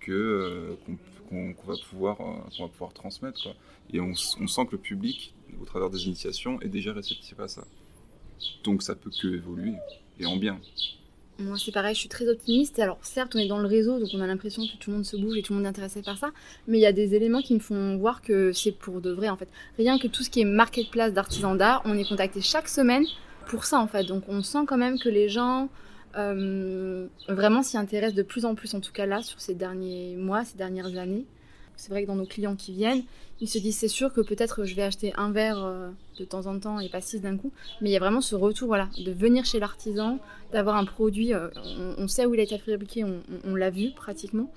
que 0.00 0.12
euh, 0.12 0.74
qu'on 1.28 1.54
va 1.66 1.74
pouvoir 1.90 2.20
euh, 2.20 2.60
va 2.60 2.68
pouvoir 2.68 2.92
transmettre. 2.92 3.48
Et 3.92 4.00
on, 4.00 4.14
sent 4.14 4.66
que 4.66 4.72
le 4.72 4.78
public, 4.78 5.34
au 5.60 5.64
travers 5.64 5.90
des 5.90 6.06
initiations, 6.06 6.60
est 6.60 6.68
déjà 6.68 6.92
réceptif 6.92 7.38
à 7.40 7.48
ça. 7.48 7.64
Donc 8.64 8.82
ça 8.82 8.94
peut 8.94 9.10
que 9.10 9.28
évoluer, 9.28 9.74
et 10.18 10.26
en 10.26 10.36
bien. 10.36 10.60
Moi, 11.38 11.58
c'est 11.62 11.72
pareil, 11.72 11.94
je 11.94 12.00
suis 12.00 12.08
très 12.08 12.28
optimiste. 12.28 12.78
Alors, 12.78 12.98
certes, 13.02 13.34
on 13.36 13.38
est 13.38 13.46
dans 13.46 13.58
le 13.58 13.68
réseau, 13.68 13.98
donc 13.98 14.08
on 14.14 14.20
a 14.22 14.26
l'impression 14.26 14.62
que 14.66 14.76
tout 14.78 14.90
le 14.90 14.96
monde 14.96 15.04
se 15.04 15.18
bouge 15.18 15.36
et 15.36 15.42
tout 15.42 15.52
le 15.52 15.58
monde 15.58 15.66
est 15.66 15.68
intéressé 15.68 16.00
par 16.00 16.16
ça. 16.16 16.30
Mais 16.66 16.78
il 16.78 16.80
y 16.80 16.86
a 16.86 16.92
des 16.92 17.14
éléments 17.14 17.42
qui 17.42 17.52
me 17.52 17.58
font 17.58 17.98
voir 17.98 18.22
que 18.22 18.52
c'est 18.52 18.72
pour 18.72 19.02
de 19.02 19.10
vrai, 19.10 19.28
en 19.28 19.36
fait. 19.36 19.48
Rien 19.76 19.98
que 19.98 20.08
tout 20.08 20.22
ce 20.22 20.30
qui 20.30 20.40
est 20.40 20.46
marketplace 20.46 21.12
d'artisans 21.12 21.56
d'art, 21.56 21.82
on 21.84 21.98
est 21.98 22.08
contacté 22.08 22.40
chaque 22.40 22.68
semaine 22.68 23.04
pour 23.48 23.66
ça, 23.66 23.78
en 23.78 23.86
fait. 23.86 24.04
Donc, 24.04 24.24
on 24.28 24.42
sent 24.42 24.64
quand 24.66 24.78
même 24.78 24.98
que 24.98 25.10
les 25.10 25.28
gens 25.28 25.68
euh, 26.16 27.06
vraiment 27.28 27.62
s'y 27.62 27.76
intéressent 27.76 28.16
de 28.16 28.22
plus 28.22 28.46
en 28.46 28.54
plus, 28.54 28.72
en 28.74 28.80
tout 28.80 28.92
cas 28.92 29.04
là, 29.04 29.20
sur 29.20 29.38
ces 29.38 29.54
derniers 29.54 30.16
mois, 30.16 30.42
ces 30.46 30.56
dernières 30.56 30.96
années. 30.96 31.26
C'est 31.76 31.90
vrai 31.90 32.02
que 32.02 32.06
dans 32.06 32.16
nos 32.16 32.26
clients 32.26 32.56
qui 32.56 32.72
viennent, 32.72 33.02
ils 33.40 33.48
se 33.48 33.58
disent 33.58 33.76
c'est 33.76 33.88
sûr 33.88 34.12
que 34.12 34.20
peut-être 34.20 34.64
je 34.64 34.74
vais 34.74 34.82
acheter 34.82 35.12
un 35.16 35.30
verre 35.30 35.62
euh, 35.62 35.90
de 36.18 36.24
temps 36.24 36.46
en 36.46 36.58
temps 36.58 36.80
et 36.80 36.88
pas 36.88 37.00
six 37.00 37.20
d'un 37.20 37.36
coup. 37.36 37.52
Mais 37.80 37.90
il 37.90 37.92
y 37.92 37.96
a 37.96 38.00
vraiment 38.00 38.20
ce 38.20 38.34
retour, 38.34 38.68
voilà, 38.68 38.88
de 38.98 39.12
venir 39.12 39.44
chez 39.44 39.60
l'artisan, 39.60 40.18
d'avoir 40.52 40.76
un 40.76 40.84
produit, 40.84 41.34
euh, 41.34 41.48
on, 41.98 42.08
sait 42.08 42.24
où 42.26 42.34
il 42.34 42.40
a 42.40 42.44
été 42.44 42.56
fabriqué, 42.58 43.04
on, 43.04 43.54
l'a 43.54 43.70
vu 43.70 43.90
pratiquement. 43.94 44.50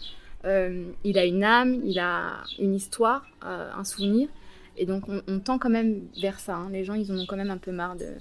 Euh, 0.45 0.85
il 1.03 1.17
a 1.17 1.25
une 1.25 1.43
âme, 1.43 1.81
il 1.83 1.99
a 1.99 2.43
une 2.57 2.73
histoire, 2.73 3.25
un 3.41 3.83
souvenir. 3.83 4.29
Et 4.77 4.85
donc 4.85 5.03
on, 5.09 5.39
tend 5.39 5.57
quand 5.57 5.69
même 5.69 6.01
vers 6.21 6.39
ça. 6.39 6.55
Hein. 6.55 6.69
Les 6.71 6.85
gens, 6.85 6.93
ils 6.93 7.11
en 7.11 7.17
ont 7.17 7.25
quand 7.25 7.35
même 7.35 7.51
un 7.51 7.57
peu 7.57 7.73
marre 7.73 7.97
de, 7.97 8.13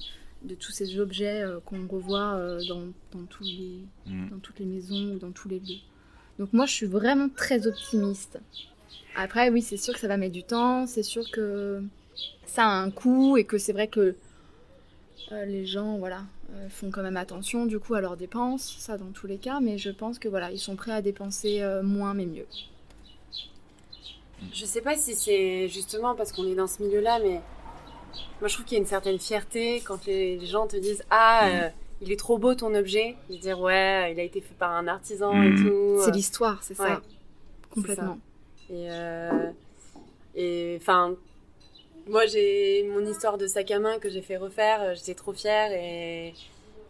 de 0.43 0.57
tous 0.57 0.73
ces 0.73 0.99
objets 0.99 1.45
qu'on 1.67 1.87
revoit 1.87 2.59
dans, 2.69 2.87
dans, 3.13 3.25
tous 3.31 3.45
les, 3.45 3.79
mmh. 4.07 4.31
dans 4.31 4.39
toutes 4.39 4.59
les 4.59 4.67
maisons 4.67 5.13
ou 5.15 5.19
dans 5.19 5.31
tous 5.31 5.49
les 5.49 5.61
lieux. 5.61 5.79
Donc 6.41 6.53
moi, 6.53 6.67
je 6.67 6.73
suis 6.73 6.87
vraiment 6.87 7.29
très 7.29 7.69
optimiste. 7.69 8.41
Après, 9.17 9.51
oui, 9.51 9.63
c'est 9.63 9.77
sûr 9.77 9.95
que 9.95 10.01
ça 10.01 10.09
va 10.09 10.17
mettre 10.17 10.33
du 10.33 10.45
temps, 10.45 10.87
c'est 10.87 11.03
sûr 11.03 11.31
que 11.31 11.83
ça 12.47 12.65
a 12.65 12.71
un 12.71 12.91
coût 12.91 13.37
et 13.37 13.45
que 13.45 13.59
c'est 13.59 13.73
vrai 13.73 13.89
que 13.89 14.15
euh, 15.33 15.45
les 15.45 15.67
gens, 15.67 15.99
voilà, 15.99 16.23
euh, 16.55 16.69
font 16.71 16.91
quand 16.91 17.03
même 17.03 17.17
attention 17.17 17.67
du 17.67 17.79
coup 17.79 17.95
à 17.95 18.01
leurs 18.01 18.17
dépenses, 18.17 18.77
ça 18.79 18.97
dans 18.97 19.11
tous 19.13 19.27
les 19.27 19.37
cas, 19.37 19.61
mais 19.61 19.77
je 19.77 19.91
pense 19.91 20.19
que 20.19 20.29
voilà, 20.29 20.51
ils 20.51 20.59
sont 20.59 20.77
prêts 20.77 20.93
à 20.93 21.03
dépenser 21.03 21.61
euh, 21.63 21.83
moins 21.83 22.15
mais 22.15 22.27
mieux. 22.27 22.47
Je 24.53 24.65
sais 24.65 24.81
pas 24.81 24.97
si 24.97 25.15
c'est 25.15 25.69
justement 25.69 26.15
parce 26.15 26.33
qu'on 26.33 26.47
est 26.47 26.55
dans 26.55 26.69
ce 26.69 26.83
milieu-là, 26.83 27.19
mais 27.19 27.41
moi 28.41 28.49
je 28.49 28.55
trouve 28.55 28.65
qu'il 28.65 28.77
y 28.77 28.79
a 28.79 28.83
une 28.83 28.89
certaine 28.89 29.19
fierté 29.19 29.83
quand 29.85 30.07
les 30.07 30.45
gens 30.47 30.67
te 30.67 30.77
disent 30.77 31.03
ah 31.11 31.49
mm. 31.51 31.73
il 32.03 32.13
est 32.13 32.19
trop 32.19 32.39
beau 32.39 32.55
ton 32.55 32.75
objet, 32.75 33.17
de 33.29 33.37
dire 33.37 33.61
ouais 33.61 34.13
il 34.13 34.21
a 34.21 34.23
été 34.23 34.41
fait 34.41 34.55
par 34.55 34.71
un 34.73 34.87
artisan 34.87 35.33
et 35.43 35.51
mm. 35.51 35.65
tout. 35.65 36.03
C'est 36.05 36.13
l'histoire, 36.13 36.63
c'est 36.63 36.75
ça, 36.75 37.03
complètement. 37.71 38.19
Et 38.71 38.89
euh, 38.91 39.51
et 40.35 40.77
enfin, 40.81 41.15
moi 42.07 42.27
j'ai 42.27 42.89
mon 42.93 43.05
histoire 43.07 43.39
de 43.39 43.47
sac 43.47 43.71
à 43.71 43.79
main 43.79 43.99
que 43.99 44.11
j'ai 44.11 44.23
fait 44.23 44.37
refaire. 44.37 44.83
Euh, 44.83 44.95
j'étais 44.95 45.15
trop 45.15 45.33
fière 45.33 45.73
et 45.73 46.35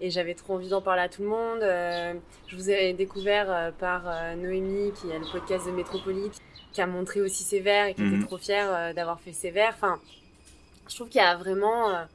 et 0.00 0.10
j'avais 0.10 0.34
trop 0.34 0.54
envie 0.54 0.68
d'en 0.68 0.80
parler 0.80 1.02
à 1.02 1.08
tout 1.08 1.22
le 1.22 1.28
monde. 1.28 1.62
Euh, 1.62 2.14
je 2.46 2.56
vous 2.56 2.70
ai 2.70 2.92
découvert 2.92 3.72
par 3.80 4.04
Noémie, 4.36 4.92
qui 4.92 5.12
a 5.12 5.18
le 5.18 5.26
podcast 5.32 5.66
de 5.66 5.72
Métropolite, 5.72 6.40
qui 6.72 6.80
a 6.80 6.86
montré 6.86 7.20
aussi 7.20 7.42
ses 7.42 7.58
verres 7.58 7.86
et 7.86 7.94
qui 7.94 8.02
était 8.02 8.16
mhm. 8.16 8.26
trop 8.26 8.38
fière 8.38 8.94
d'avoir 8.94 9.20
fait 9.20 9.32
ses 9.32 9.50
verres. 9.50 9.74
Enfin, 9.74 9.98
je 10.88 10.94
trouve 10.94 11.08
qu'il 11.08 11.20
y 11.20 11.24
a 11.24 11.36
vraiment 11.36 12.06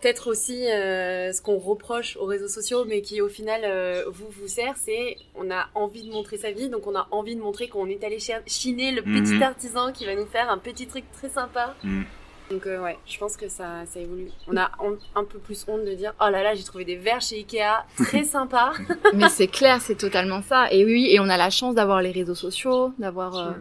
peut-être 0.00 0.28
aussi 0.28 0.66
euh, 0.66 1.32
ce 1.32 1.42
qu'on 1.42 1.58
reproche 1.58 2.16
aux 2.16 2.26
réseaux 2.26 2.48
sociaux, 2.48 2.84
mais 2.84 3.02
qui 3.02 3.20
au 3.20 3.28
final 3.28 3.62
euh, 3.64 4.04
vous 4.08 4.28
vous 4.40 4.48
sert, 4.48 4.74
c'est 4.76 5.16
on 5.34 5.50
a 5.50 5.68
envie 5.74 6.06
de 6.06 6.12
montrer 6.12 6.38
sa 6.38 6.50
vie, 6.50 6.68
donc 6.68 6.86
on 6.86 6.94
a 6.94 7.08
envie 7.10 7.36
de 7.36 7.40
montrer 7.40 7.68
qu'on 7.68 7.86
est 7.86 8.02
allé 8.04 8.18
chiner 8.46 8.92
le 8.92 9.02
petit 9.02 9.34
mhm. 9.34 9.42
artisan 9.42 9.92
qui 9.92 10.06
va 10.06 10.14
nous 10.14 10.26
faire 10.26 10.50
un 10.50 10.58
petit 10.58 10.86
truc 10.86 11.04
très 11.12 11.28
sympa. 11.28 11.74
Mhm. 11.82 12.04
Donc 12.50 12.66
euh, 12.66 12.82
ouais, 12.82 12.96
je 13.06 13.18
pense 13.18 13.36
que 13.36 13.48
ça, 13.48 13.84
ça 13.86 14.00
évolue. 14.00 14.30
On 14.46 14.56
a 14.56 14.70
un 15.14 15.24
peu 15.24 15.38
plus 15.38 15.66
honte 15.68 15.84
de 15.84 15.92
dire 15.92 16.14
oh 16.20 16.30
là 16.30 16.42
là 16.42 16.54
j'ai 16.54 16.64
trouvé 16.64 16.84
des 16.84 16.96
verres 16.96 17.20
chez 17.20 17.36
Ikea 17.36 17.84
très 17.96 18.24
sympas. 18.24 18.72
mais 19.14 19.28
c'est 19.28 19.48
clair, 19.48 19.80
c'est 19.82 19.96
totalement 19.96 20.42
ça. 20.42 20.72
Et 20.72 20.84
oui, 20.84 21.08
et 21.10 21.20
on 21.20 21.28
a 21.28 21.36
la 21.36 21.50
chance 21.50 21.74
d'avoir 21.74 22.00
les 22.00 22.10
réseaux 22.10 22.34
sociaux, 22.34 22.92
d'avoir 22.98 23.54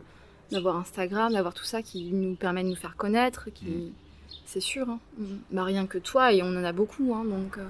d'avoir 0.50 0.78
Instagram, 0.78 1.34
d'avoir 1.34 1.54
tout 1.54 1.66
ça 1.66 1.82
qui 1.82 2.06
nous 2.14 2.36
permet 2.36 2.64
de 2.64 2.70
nous 2.70 2.76
faire 2.78 2.96
connaître, 2.96 3.50
qui 3.54 3.66
mhm 3.66 3.92
c'est 4.48 4.61
sûr. 4.61 4.90
Hein. 4.90 4.99
Bah, 5.52 5.64
rien 5.64 5.86
que 5.86 5.98
toi, 5.98 6.34
et 6.34 6.41
on 6.41 6.48
en 6.48 6.64
a 6.64 6.72
beaucoup. 6.72 7.14
Hein, 7.14 7.26
donc, 7.26 7.57
euh, 7.57 7.68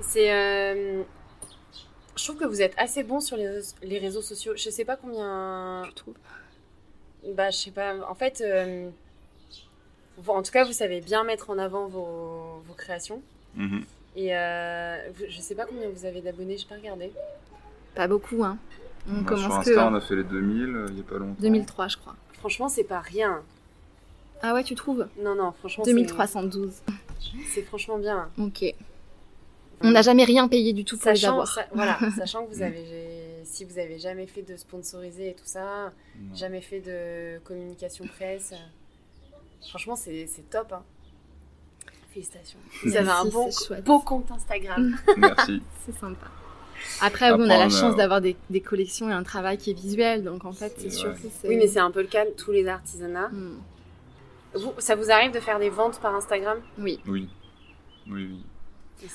C'est. 0.00 0.32
Euh, 0.32 1.02
je 2.16 2.24
trouve 2.24 2.36
que 2.36 2.44
vous 2.44 2.60
êtes 2.60 2.74
assez 2.76 3.02
bon 3.02 3.20
sur 3.20 3.36
les, 3.36 3.98
réseaux 3.98 4.20
sociaux. 4.20 4.52
Je 4.56 4.68
sais 4.68 4.84
pas 4.84 4.96
combien. 4.96 5.84
Tu 5.86 5.94
trouves? 5.94 6.14
Bah, 7.34 7.50
je 7.50 7.56
sais 7.56 7.70
pas. 7.70 7.94
En 8.08 8.14
fait, 8.14 8.42
euh, 8.44 8.90
en 10.26 10.42
tout 10.42 10.52
cas, 10.52 10.64
vous 10.64 10.72
savez 10.72 11.00
bien 11.00 11.24
mettre 11.24 11.48
en 11.48 11.58
avant 11.58 11.86
vos, 11.86 12.62
créations. 12.76 13.22
Mhm. 13.54 13.84
Et 14.16 14.30
je 14.30 15.40
sais 15.40 15.54
pas 15.54 15.64
combien 15.64 15.88
vous 15.88 16.04
avez 16.04 16.20
d'abonnés, 16.20 16.58
je 16.58 16.66
pas 16.66 16.74
regardé. 16.74 17.12
Pas 17.94 18.08
beaucoup, 18.08 18.44
hein. 18.44 18.58
On 19.08 19.22
bah, 19.22 19.28
commence 19.30 19.64
sur 19.64 19.72
Insta, 19.72 19.88
on 19.88 19.94
a 19.94 20.00
fait 20.00 20.16
les 20.16 20.24
2000 20.24 20.86
il 20.90 20.98
y 20.98 21.00
a 21.00 21.02
pas 21.04 21.16
longtemps. 21.16 21.40
2003, 21.40 21.88
je 21.88 21.96
crois. 21.96 22.16
Franchement, 22.34 22.68
c'est 22.68 22.84
pas 22.84 23.00
rien. 23.00 23.42
Ah 24.42 24.54
ouais, 24.54 24.64
tu 24.64 24.74
trouves 24.74 25.06
Non, 25.18 25.34
non, 25.34 25.52
franchement. 25.52 25.84
2312. 25.84 26.82
C'est 27.52 27.62
franchement 27.62 27.98
bien. 27.98 28.28
Ok. 28.38 28.64
On 29.82 29.90
n'a 29.90 30.02
jamais 30.02 30.24
rien 30.24 30.46
payé 30.48 30.72
du 30.72 30.84
tout 30.84 30.96
pour 30.96 31.04
sachant, 31.04 31.42
les 31.42 31.50
avoir. 31.50 31.58
voilà, 31.72 31.98
sachant 32.16 32.44
que 32.44 32.52
vous 32.52 32.62
avez, 32.62 32.84
si 33.44 33.64
vous 33.64 33.78
avez 33.78 33.98
jamais 33.98 34.26
fait 34.26 34.42
de 34.42 34.56
sponsorisé 34.56 35.30
et 35.30 35.34
tout 35.34 35.46
ça, 35.46 35.92
jamais 36.34 36.60
fait 36.60 36.80
de 36.80 37.38
communication 37.44 38.04
presse, 38.06 38.54
franchement 39.66 39.96
c'est 39.96 40.28
top. 40.50 40.72
Hein. 40.72 40.82
Félicitations. 42.12 42.58
Vous 42.84 42.96
avez 42.96 43.08
un 43.08 43.24
bon, 43.24 43.48
beau 43.84 44.00
compte 44.00 44.30
Instagram. 44.32 44.96
Merci. 45.16 45.62
c'est 45.86 45.96
sympa. 45.96 46.26
Après, 47.00 47.30
on 47.30 47.42
a 47.42 47.58
la 47.58 47.68
chance 47.68 47.94
d'avoir 47.96 48.20
des, 48.20 48.36
collections 48.60 49.08
et 49.08 49.12
un 49.12 49.22
travail 49.22 49.58
qui 49.58 49.70
est 49.70 49.74
visuel, 49.74 50.24
donc 50.24 50.44
en 50.44 50.52
fait, 50.52 50.74
c'est 50.76 50.90
sûr 50.90 51.14
que 51.14 51.28
c'est. 51.40 51.48
Oui, 51.48 51.56
mais 51.56 51.68
c'est 51.68 51.78
un 51.78 51.90
peu 51.90 52.00
le 52.00 52.08
cas 52.08 52.24
de 52.24 52.30
tous 52.30 52.52
les 52.52 52.66
artisanats. 52.66 53.30
Ça 54.78 54.96
vous 54.96 55.10
arrive 55.10 55.32
de 55.32 55.40
faire 55.40 55.58
des 55.58 55.70
ventes 55.70 56.00
par 56.00 56.14
Instagram? 56.14 56.58
Oui. 56.78 57.00
Oui. 57.06 57.28
Oui, 58.08 58.28
oui. 58.30 58.44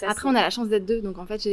Après, 0.07 0.27
on 0.27 0.35
a 0.35 0.41
la 0.41 0.49
chance 0.49 0.67
d'être 0.67 0.85
deux, 0.85 1.01
donc 1.01 1.17
en 1.19 1.25
fait, 1.25 1.47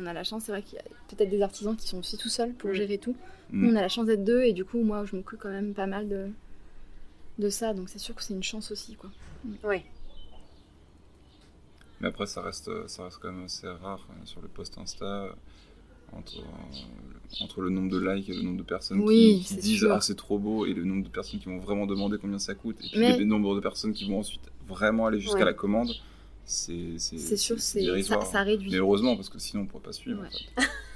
on 0.00 0.06
a 0.06 0.12
la 0.12 0.24
chance, 0.24 0.44
c'est 0.44 0.52
vrai 0.52 0.62
qu'il 0.62 0.74
y 0.74 0.78
a 0.78 0.84
peut-être 1.08 1.30
des 1.30 1.40
artisans 1.40 1.74
qui 1.74 1.88
sont 1.88 1.98
aussi 1.98 2.18
tout 2.18 2.28
seuls 2.28 2.52
pour 2.52 2.74
gérer 2.74 2.98
tout. 2.98 3.16
Mm. 3.50 3.70
on 3.70 3.76
a 3.76 3.80
la 3.80 3.88
chance 3.88 4.06
d'être 4.06 4.24
deux, 4.24 4.42
et 4.42 4.52
du 4.52 4.64
coup, 4.64 4.82
moi, 4.82 5.04
je 5.04 5.16
m'occupe 5.16 5.38
quand 5.38 5.50
même 5.50 5.72
pas 5.72 5.86
mal 5.86 6.08
de, 6.08 6.28
de 7.38 7.48
ça, 7.48 7.72
donc 7.72 7.88
c'est 7.88 7.98
sûr 7.98 8.14
que 8.14 8.22
c'est 8.22 8.34
une 8.34 8.42
chance 8.42 8.70
aussi, 8.70 8.94
quoi. 8.96 9.10
Mm. 9.44 9.54
Oui. 9.64 9.82
Mais 12.00 12.08
après, 12.08 12.26
ça 12.26 12.42
reste, 12.42 12.70
ça 12.88 13.04
reste 13.04 13.18
quand 13.22 13.32
même 13.32 13.44
assez 13.44 13.68
rare 13.68 14.06
hein, 14.10 14.24
sur 14.24 14.42
le 14.42 14.48
post 14.48 14.76
Insta 14.76 15.28
entre, 16.12 16.42
entre 17.40 17.60
le 17.60 17.70
nombre 17.70 17.90
de 17.90 17.98
likes 17.98 18.28
et 18.28 18.34
le 18.34 18.42
nombre 18.42 18.58
de 18.58 18.62
personnes 18.62 19.04
qui, 19.06 19.44
disent 19.60 19.86
ah 19.90 20.00
c'est 20.00 20.16
trop 20.16 20.38
beau 20.38 20.66
et 20.66 20.74
le 20.74 20.84
nombre 20.84 21.04
de 21.04 21.08
personnes 21.08 21.40
qui 21.40 21.46
vont 21.46 21.58
vraiment 21.58 21.86
demander 21.86 22.18
combien 22.18 22.38
ça 22.38 22.54
coûte 22.54 22.76
et 22.84 22.88
puis 22.88 23.16
le 23.16 23.24
nombre 23.24 23.54
de 23.54 23.60
personnes 23.60 23.92
qui 23.92 24.08
vont 24.08 24.20
ensuite 24.20 24.42
vraiment 24.68 25.06
aller 25.06 25.20
jusqu'à 25.20 25.44
la 25.44 25.54
commande 25.54 25.92
c'est 26.44 26.98
sûr 27.36 27.60
c'est 27.60 28.02
ça, 28.02 28.20
ça, 28.22 28.42
réduit. 28.42 28.70
Mais 28.70 28.78
heureusement 28.78 29.16
parce 29.16 29.28
que 29.28 29.38
sinon 29.38 29.62
on 29.62 29.66
pourrait 29.66 29.84
pas 29.84 29.92
suivre 29.92 30.22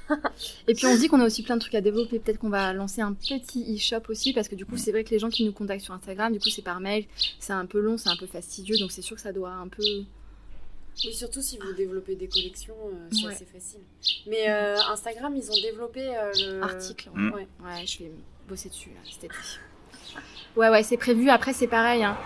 et 0.68 0.74
puis 0.74 0.86
on 0.86 0.94
se 0.94 1.01
dit 1.01 1.09
qu'on 1.09 1.18
a 1.18 1.26
aussi 1.26 1.43
plein 1.43 1.56
de 1.56 1.60
trucs 1.60 1.74
à 1.74 1.80
développer. 1.80 2.20
Peut-être 2.20 2.38
qu'on 2.38 2.48
va 2.48 2.72
lancer 2.72 3.01
un 3.01 3.12
petit 3.12 3.74
e-shop 3.74 4.02
aussi 4.09 4.32
parce 4.32 4.48
que 4.48 4.55
du 4.55 4.64
coup 4.64 4.76
c'est 4.76 4.93
vrai 4.93 5.02
que 5.02 5.10
les 5.10 5.18
gens 5.18 5.30
qui 5.30 5.44
nous 5.44 5.52
contactent 5.52 5.82
sur 5.82 5.94
Instagram 5.94 6.32
du 6.32 6.38
coup 6.38 6.48
c'est 6.48 6.62
par 6.62 6.80
mail. 6.80 7.06
C'est 7.40 7.52
un 7.52 7.66
peu 7.66 7.80
long 7.80 7.97
c'est 7.97 8.09
un 8.09 8.16
peu 8.16 8.26
fastidieux 8.26 8.76
donc 8.78 8.93
c'est 8.93 9.02
sûr 9.02 9.16
que 9.16 9.22
ça 9.22 9.32
doit 9.32 9.52
un 9.52 9.68
peu 9.68 9.82
Oui, 11.05 11.12
surtout 11.12 11.43
si 11.43 11.59
vous 11.59 11.73
développez 11.73 12.16
des 12.16 12.28
collections, 12.28 12.77
euh, 12.86 13.09
c'est 13.10 13.27
assez 13.27 13.44
facile. 13.44 13.81
Mais 14.27 14.48
euh, 14.48 14.77
Instagram, 14.90 15.35
ils 15.36 15.51
ont 15.51 15.60
développé 15.62 16.01
le. 16.01 16.62
Article, 16.62 17.10
ouais. 17.14 17.47
ouais. 17.64 17.86
je 17.86 18.05
vais 18.05 18.12
bosser 18.48 18.68
dessus 18.68 18.90
là, 18.90 19.01
cet 19.05 19.24
été. 19.24 19.35
Ouais, 20.56 20.70
ouais, 20.70 20.82
c'est 20.82 20.97
prévu. 20.97 21.28
Après, 21.28 21.52
c'est 21.52 21.66
pareil. 21.66 22.02
Hein. 22.02 22.16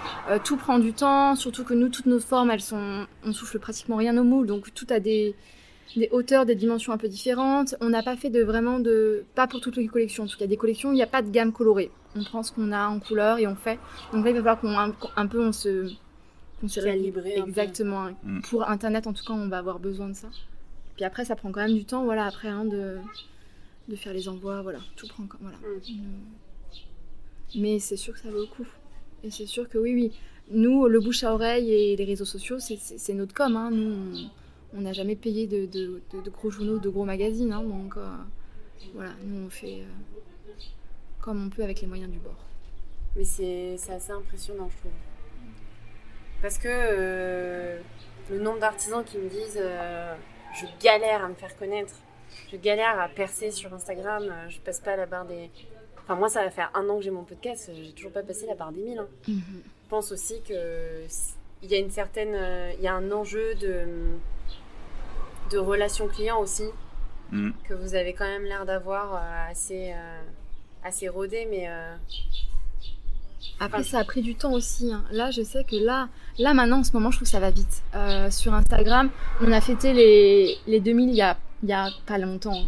tout 0.44 0.56
prend 0.56 0.78
du 0.78 0.92
temps, 0.92 1.34
surtout 1.34 1.64
que 1.64 1.74
nous, 1.74 1.88
toutes 1.88 2.06
nos 2.06 2.20
formes, 2.20 2.50
elles 2.50 2.60
sont. 2.60 3.06
On 3.24 3.32
souffle 3.32 3.58
pratiquement 3.58 3.96
rien 3.96 4.16
au 4.16 4.24
moule, 4.24 4.46
donc 4.46 4.72
tout 4.72 4.86
a 4.90 5.00
des 5.00 5.34
des 5.96 6.08
hauteurs, 6.12 6.46
des 6.46 6.54
dimensions 6.54 6.92
un 6.92 6.98
peu 6.98 7.08
différentes. 7.08 7.74
On 7.80 7.88
n'a 7.88 8.02
pas 8.02 8.16
fait 8.16 8.30
de 8.30 8.42
vraiment 8.42 8.78
de. 8.78 9.24
Pas 9.34 9.46
pour 9.46 9.60
toutes 9.60 9.76
les 9.76 9.86
collections. 9.86 10.24
En 10.24 10.26
tout 10.26 10.38
cas, 10.38 10.46
des 10.46 10.56
collections, 10.56 10.92
il 10.92 10.96
n'y 10.96 11.02
a 11.02 11.06
pas 11.06 11.22
de 11.22 11.30
gamme 11.30 11.52
colorée. 11.52 11.90
On 12.14 12.22
prend 12.22 12.42
ce 12.42 12.52
qu'on 12.52 12.72
a 12.72 12.86
en 12.88 13.00
couleur 13.00 13.38
et 13.38 13.46
on 13.46 13.56
fait. 13.56 13.78
Donc 14.12 14.24
là, 14.24 14.30
il 14.30 14.40
va 14.40 14.56
falloir 14.56 14.60
qu'on 14.60 14.96
un, 15.16 15.26
peu 15.26 15.40
on 15.44 15.52
se. 15.52 15.90
On 16.62 16.68
se 16.68 16.80
Exactement. 16.80 18.10
Mm. 18.22 18.40
Pour 18.42 18.68
Internet, 18.68 19.06
en 19.06 19.12
tout 19.12 19.24
cas, 19.24 19.32
on 19.32 19.48
va 19.48 19.58
avoir 19.58 19.78
besoin 19.78 20.08
de 20.08 20.14
ça. 20.14 20.28
Puis 20.96 21.04
après, 21.04 21.24
ça 21.24 21.36
prend 21.36 21.50
quand 21.50 21.60
même 21.60 21.74
du 21.74 21.84
temps, 21.84 22.04
voilà, 22.04 22.26
après, 22.26 22.48
hein, 22.48 22.64
de, 22.64 22.98
de 23.88 23.96
faire 23.96 24.12
les 24.12 24.28
envois, 24.28 24.62
voilà. 24.62 24.80
Tout 24.96 25.06
prend. 25.08 25.24
Voilà. 25.40 25.56
Mm. 25.58 26.00
Mais 27.56 27.78
c'est 27.78 27.96
sûr 27.96 28.14
que 28.14 28.20
ça 28.20 28.30
vaut 28.30 28.40
le 28.40 28.46
coup. 28.46 28.66
Et 29.24 29.30
c'est 29.30 29.46
sûr 29.46 29.68
que 29.68 29.78
oui, 29.78 29.94
oui. 29.94 30.12
Nous, 30.50 30.86
le 30.86 31.00
bouche 31.00 31.22
à 31.24 31.32
oreille 31.32 31.72
et 31.72 31.96
les 31.96 32.04
réseaux 32.04 32.24
sociaux, 32.24 32.58
c'est 32.58 33.14
notre 33.14 33.34
com. 33.34 33.56
Hein. 33.56 33.70
Nous, 33.70 34.28
on 34.74 34.80
n'a 34.80 34.92
jamais 34.92 35.16
payé 35.16 35.46
de, 35.46 36.00
gros 36.30 36.50
journaux, 36.50 36.78
de 36.78 36.88
gros 36.88 37.04
magazines. 37.04 37.52
Hein, 37.52 37.62
donc 37.62 37.96
euh, 37.96 38.16
voilà, 38.94 39.12
nous 39.24 39.46
on 39.46 39.50
fait 39.50 39.80
euh, 39.80 40.52
comme 41.20 41.46
on 41.46 41.50
peut 41.50 41.62
avec 41.62 41.80
les 41.80 41.86
moyens 41.86 42.10
du 42.10 42.18
bord. 42.18 42.44
Mais 43.16 43.24
c'est 43.24 43.74
assez 43.74 44.12
impressionnant, 44.12 44.68
je 44.70 44.76
trouve. 44.78 44.92
Parce 46.42 46.58
que 46.58 46.68
euh, 46.68 47.78
le 48.30 48.38
nombre 48.38 48.60
d'artisans 48.60 49.04
qui 49.04 49.18
me 49.18 49.28
disent 49.28 49.60
je 50.54 50.66
galère 50.82 51.24
à 51.24 51.28
me 51.28 51.34
faire 51.34 51.56
connaître, 51.56 51.94
je 52.50 52.56
galère 52.56 52.98
à 52.98 53.08
percer 53.08 53.50
sur 53.50 53.72
Instagram, 53.74 54.24
je 54.48 54.58
passe 54.60 54.80
pas 54.80 54.96
la 54.96 55.06
barre 55.06 55.26
des. 55.26 55.50
Enfin, 56.02 56.16
moi, 56.16 56.28
ça 56.28 56.42
va 56.42 56.50
faire 56.50 56.70
un 56.74 56.88
an 56.88 56.96
que 56.96 57.02
j'ai 57.02 57.10
mon 57.10 57.24
podcast, 57.24 57.70
j'ai 57.74 57.92
toujours 57.92 58.12
pas 58.12 58.22
passé 58.22 58.46
la 58.46 58.54
barre 58.54 58.72
des 58.72 58.82
1000. 58.82 58.98
Hein. 58.98 59.08
Mhm. 59.28 59.42
Je 59.84 59.88
pense 59.90 60.12
aussi 60.12 60.40
que 60.42 61.04
il 61.62 61.70
y 61.70 61.74
a 61.74 61.78
une 61.78 61.90
certaine, 61.90 62.36
il 62.78 62.82
y 62.82 62.88
a 62.88 62.94
un 62.94 63.12
enjeu 63.12 63.54
de 63.56 63.86
de 65.50 65.58
relations 65.58 66.08
clients 66.08 66.40
aussi, 66.40 66.68
mm. 67.32 67.50
que 67.68 67.74
vous 67.74 67.94
avez 67.94 68.14
quand 68.14 68.26
même 68.26 68.44
l'air 68.44 68.64
d'avoir 68.64 69.14
euh, 69.14 69.50
assez, 69.50 69.92
euh, 69.92 70.22
assez 70.84 71.08
rodé, 71.08 71.46
mais. 71.50 71.68
Euh, 73.40 73.64
Après, 73.64 73.82
ça 73.82 73.98
a 73.98 74.04
pris 74.04 74.22
du 74.22 74.34
temps 74.34 74.52
aussi. 74.52 74.92
Hein. 74.92 75.04
Là, 75.12 75.30
je 75.30 75.42
sais 75.42 75.64
que 75.64 75.76
là, 75.76 76.08
là 76.38 76.54
maintenant, 76.54 76.80
en 76.80 76.84
ce 76.84 76.92
moment, 76.92 77.10
je 77.10 77.18
trouve 77.18 77.26
que 77.26 77.32
ça 77.32 77.40
va 77.40 77.50
vite. 77.50 77.82
sur 78.30 78.54
Instagram, 78.54 79.10
on 79.40 79.52
a 79.52 79.60
fêté 79.60 79.92
les, 79.92 80.58
les 80.66 80.80
2000 80.80 81.10
il 81.10 81.14
y 81.14 81.22
a, 81.22 81.36
il 81.62 81.68
y 81.68 81.72
a 81.72 81.88
pas 82.06 82.18
longtemps. 82.18 82.64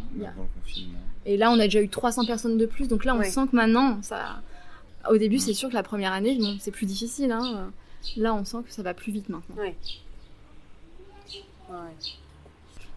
Et 1.24 1.36
là, 1.36 1.50
on 1.50 1.58
a 1.58 1.64
déjà 1.64 1.80
eu 1.80 1.88
300 1.88 2.24
personnes 2.26 2.58
de 2.58 2.66
plus. 2.66 2.88
Donc 2.88 3.04
là, 3.04 3.14
on 3.14 3.22
sent 3.22 3.46
que 3.50 3.56
maintenant, 3.56 3.98
ça. 4.02 4.40
Au 5.10 5.16
début, 5.16 5.38
c'est 5.38 5.54
sûr 5.54 5.68
que 5.68 5.74
la 5.74 5.82
première 5.82 6.12
année, 6.12 6.38
bon, 6.38 6.56
c'est 6.60 6.70
plus 6.70 6.86
difficile. 6.86 7.32
Hein. 7.32 7.70
Là, 8.16 8.34
on 8.34 8.44
sent 8.44 8.58
que 8.66 8.72
ça 8.72 8.82
va 8.82 8.94
plus 8.94 9.12
vite 9.12 9.28
maintenant. 9.28 9.56
Ouais. 9.56 9.74
ouais. 11.70 11.76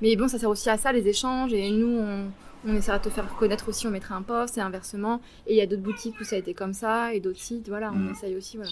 Mais 0.02 0.15
bon, 0.15 0.27
ça 0.27 0.38
sert 0.38 0.49
aussi 0.49 0.69
à 0.69 0.77
ça, 0.77 0.91
les 0.91 1.07
échanges. 1.07 1.53
Et 1.53 1.69
nous, 1.72 1.99
on, 1.99 2.27
on 2.65 2.75
essaiera 2.75 2.99
de 2.99 3.03
te 3.03 3.09
faire 3.09 3.27
connaître 3.35 3.69
aussi, 3.69 3.87
on 3.87 3.91
mettra 3.91 4.15
un 4.15 4.21
post 4.21 4.57
et 4.57 4.61
inversement. 4.61 5.21
Et 5.47 5.53
il 5.53 5.57
y 5.57 5.61
a 5.61 5.67
d'autres 5.67 5.81
boutiques 5.81 6.19
où 6.19 6.23
ça 6.23 6.35
a 6.35 6.39
été 6.39 6.53
comme 6.53 6.73
ça 6.73 7.13
et 7.13 7.19
d'autres 7.19 7.39
sites, 7.39 7.69
voilà, 7.69 7.91
on 7.91 7.97
mm. 7.97 8.11
essaye 8.11 8.35
aussi, 8.35 8.57
voilà. 8.57 8.71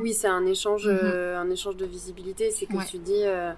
Oui, 0.00 0.12
c'est 0.12 0.28
un 0.28 0.44
échange, 0.46 0.86
mm-hmm. 0.86 1.00
euh, 1.02 1.38
un 1.38 1.50
échange 1.50 1.76
de 1.76 1.86
visibilité. 1.86 2.50
C'est 2.50 2.66
que 2.66 2.88
tu 2.88 2.98
dis, 2.98 3.24
euh, 3.24 3.52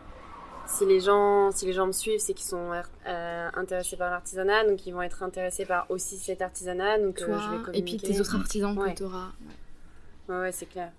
si 0.66 0.86
les 0.86 1.00
gens, 1.00 1.50
si 1.50 1.66
les 1.66 1.72
gens 1.72 1.86
me 1.86 1.92
suivent, 1.92 2.20
c'est 2.20 2.34
qu'ils 2.34 2.46
sont 2.46 2.72
euh, 3.06 3.48
intéressés 3.54 3.96
par 3.96 4.10
l'artisanat, 4.10 4.64
donc 4.64 4.86
ils 4.86 4.92
vont 4.92 5.02
être 5.02 5.22
intéressés 5.22 5.64
par 5.64 5.86
aussi 5.90 6.16
cet 6.16 6.42
artisanat. 6.42 6.98
Donc 6.98 7.18
je 7.18 7.24
vais 7.24 7.78
Et 7.78 7.82
puis 7.82 7.96
tes 7.96 8.20
autres 8.20 8.36
artisans 8.36 8.76
que 8.76 8.94
tu 8.94 9.04
auras. 9.04 9.32
Ouais, 10.28 10.40
ouais, 10.40 10.52
c'est 10.52 10.66
clair. 10.66 10.90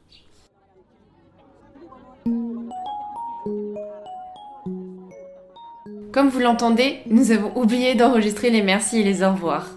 Comme 6.17 6.29
vous 6.29 6.39
l'entendez, 6.39 6.97
nous 7.11 7.29
avons 7.29 7.55
oublié 7.55 7.93
d'enregistrer 7.93 8.49
les 8.49 8.63
merci 8.63 8.99
et 8.99 9.03
les 9.03 9.21
au 9.21 9.33
revoir. 9.33 9.67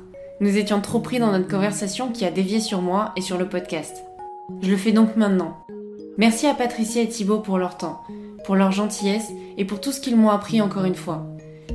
Nous 0.41 0.57
étions 0.57 0.81
trop 0.81 0.99
pris 0.99 1.19
dans 1.19 1.33
notre 1.33 1.51
conversation 1.51 2.09
qui 2.09 2.25
a 2.25 2.31
dévié 2.31 2.61
sur 2.61 2.81
moi 2.81 3.13
et 3.15 3.21
sur 3.21 3.37
le 3.37 3.47
podcast. 3.47 4.05
Je 4.63 4.71
le 4.71 4.79
fais 4.79 4.93
donc 4.93 5.17
maintenant. 5.17 5.59
Merci 6.17 6.47
à 6.47 6.55
Patricia 6.55 7.03
et 7.03 7.09
Thibaut 7.11 7.41
pour 7.41 7.59
leur 7.59 7.77
temps, 7.77 8.01
pour 8.47 8.57
leur 8.57 8.73
gentillesse 8.73 9.29
et 9.59 9.67
pour 9.67 9.83
tout 9.83 9.93
ce 9.93 10.01
qu'ils 10.01 10.17
m'ont 10.17 10.31
appris 10.31 10.63
encore 10.63 10.87
une 10.87 10.95
fois. 10.95 11.27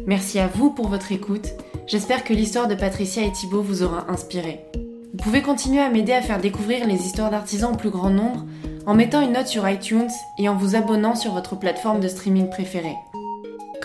Merci 0.07 0.39
à 0.39 0.47
vous 0.47 0.71
pour 0.71 0.87
votre 0.87 1.11
écoute. 1.11 1.49
J'espère 1.85 2.23
que 2.23 2.33
l'histoire 2.33 2.67
de 2.67 2.73
Patricia 2.73 3.21
et 3.21 3.31
Thibaut 3.31 3.61
vous 3.61 3.83
aura 3.83 4.09
inspiré. 4.09 4.61
Vous 4.73 5.23
pouvez 5.23 5.43
continuer 5.43 5.81
à 5.81 5.91
m'aider 5.91 6.13
à 6.13 6.23
faire 6.23 6.41
découvrir 6.41 6.87
les 6.87 7.05
histoires 7.05 7.29
d'artisans 7.29 7.73
au 7.73 7.77
plus 7.77 7.91
grand 7.91 8.09
nombre 8.09 8.43
en 8.87 8.95
mettant 8.95 9.21
une 9.21 9.33
note 9.33 9.47
sur 9.47 9.69
iTunes 9.69 10.09
et 10.39 10.49
en 10.49 10.55
vous 10.55 10.75
abonnant 10.75 11.13
sur 11.13 11.33
votre 11.33 11.55
plateforme 11.55 11.99
de 11.99 12.07
streaming 12.07 12.49
préférée. 12.49 12.95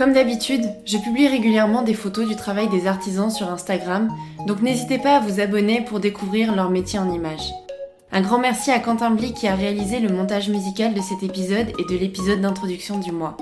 Comme 0.01 0.15
d'habitude, 0.15 0.65
je 0.87 0.97
publie 0.97 1.29
régulièrement 1.29 1.83
des 1.83 1.93
photos 1.93 2.27
du 2.27 2.35
travail 2.35 2.71
des 2.71 2.87
artisans 2.87 3.31
sur 3.31 3.51
Instagram, 3.51 4.09
donc 4.47 4.63
n'hésitez 4.63 4.97
pas 4.97 5.17
à 5.17 5.21
vous 5.21 5.41
abonner 5.41 5.83
pour 5.83 6.01
découvrir 6.01 6.55
leur 6.55 6.71
métier 6.71 6.99
en 6.99 7.13
images. 7.13 7.53
Un 8.11 8.23
grand 8.23 8.39
merci 8.39 8.71
à 8.71 8.79
Quentin 8.79 9.11
Blic 9.11 9.35
qui 9.35 9.47
a 9.47 9.55
réalisé 9.55 10.01
le 10.01 10.09
montage 10.09 10.49
musical 10.49 10.95
de 10.95 11.03
cet 11.03 11.23
épisode 11.23 11.69
et 11.79 11.85
de 11.85 11.99
l'épisode 11.99 12.41
d'introduction 12.41 12.99
du 12.99 13.13
mois. 13.13 13.37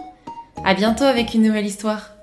A 0.65 0.75
bientôt 0.75 1.05
avec 1.05 1.33
une 1.33 1.43
nouvelle 1.43 1.65
histoire 1.65 2.18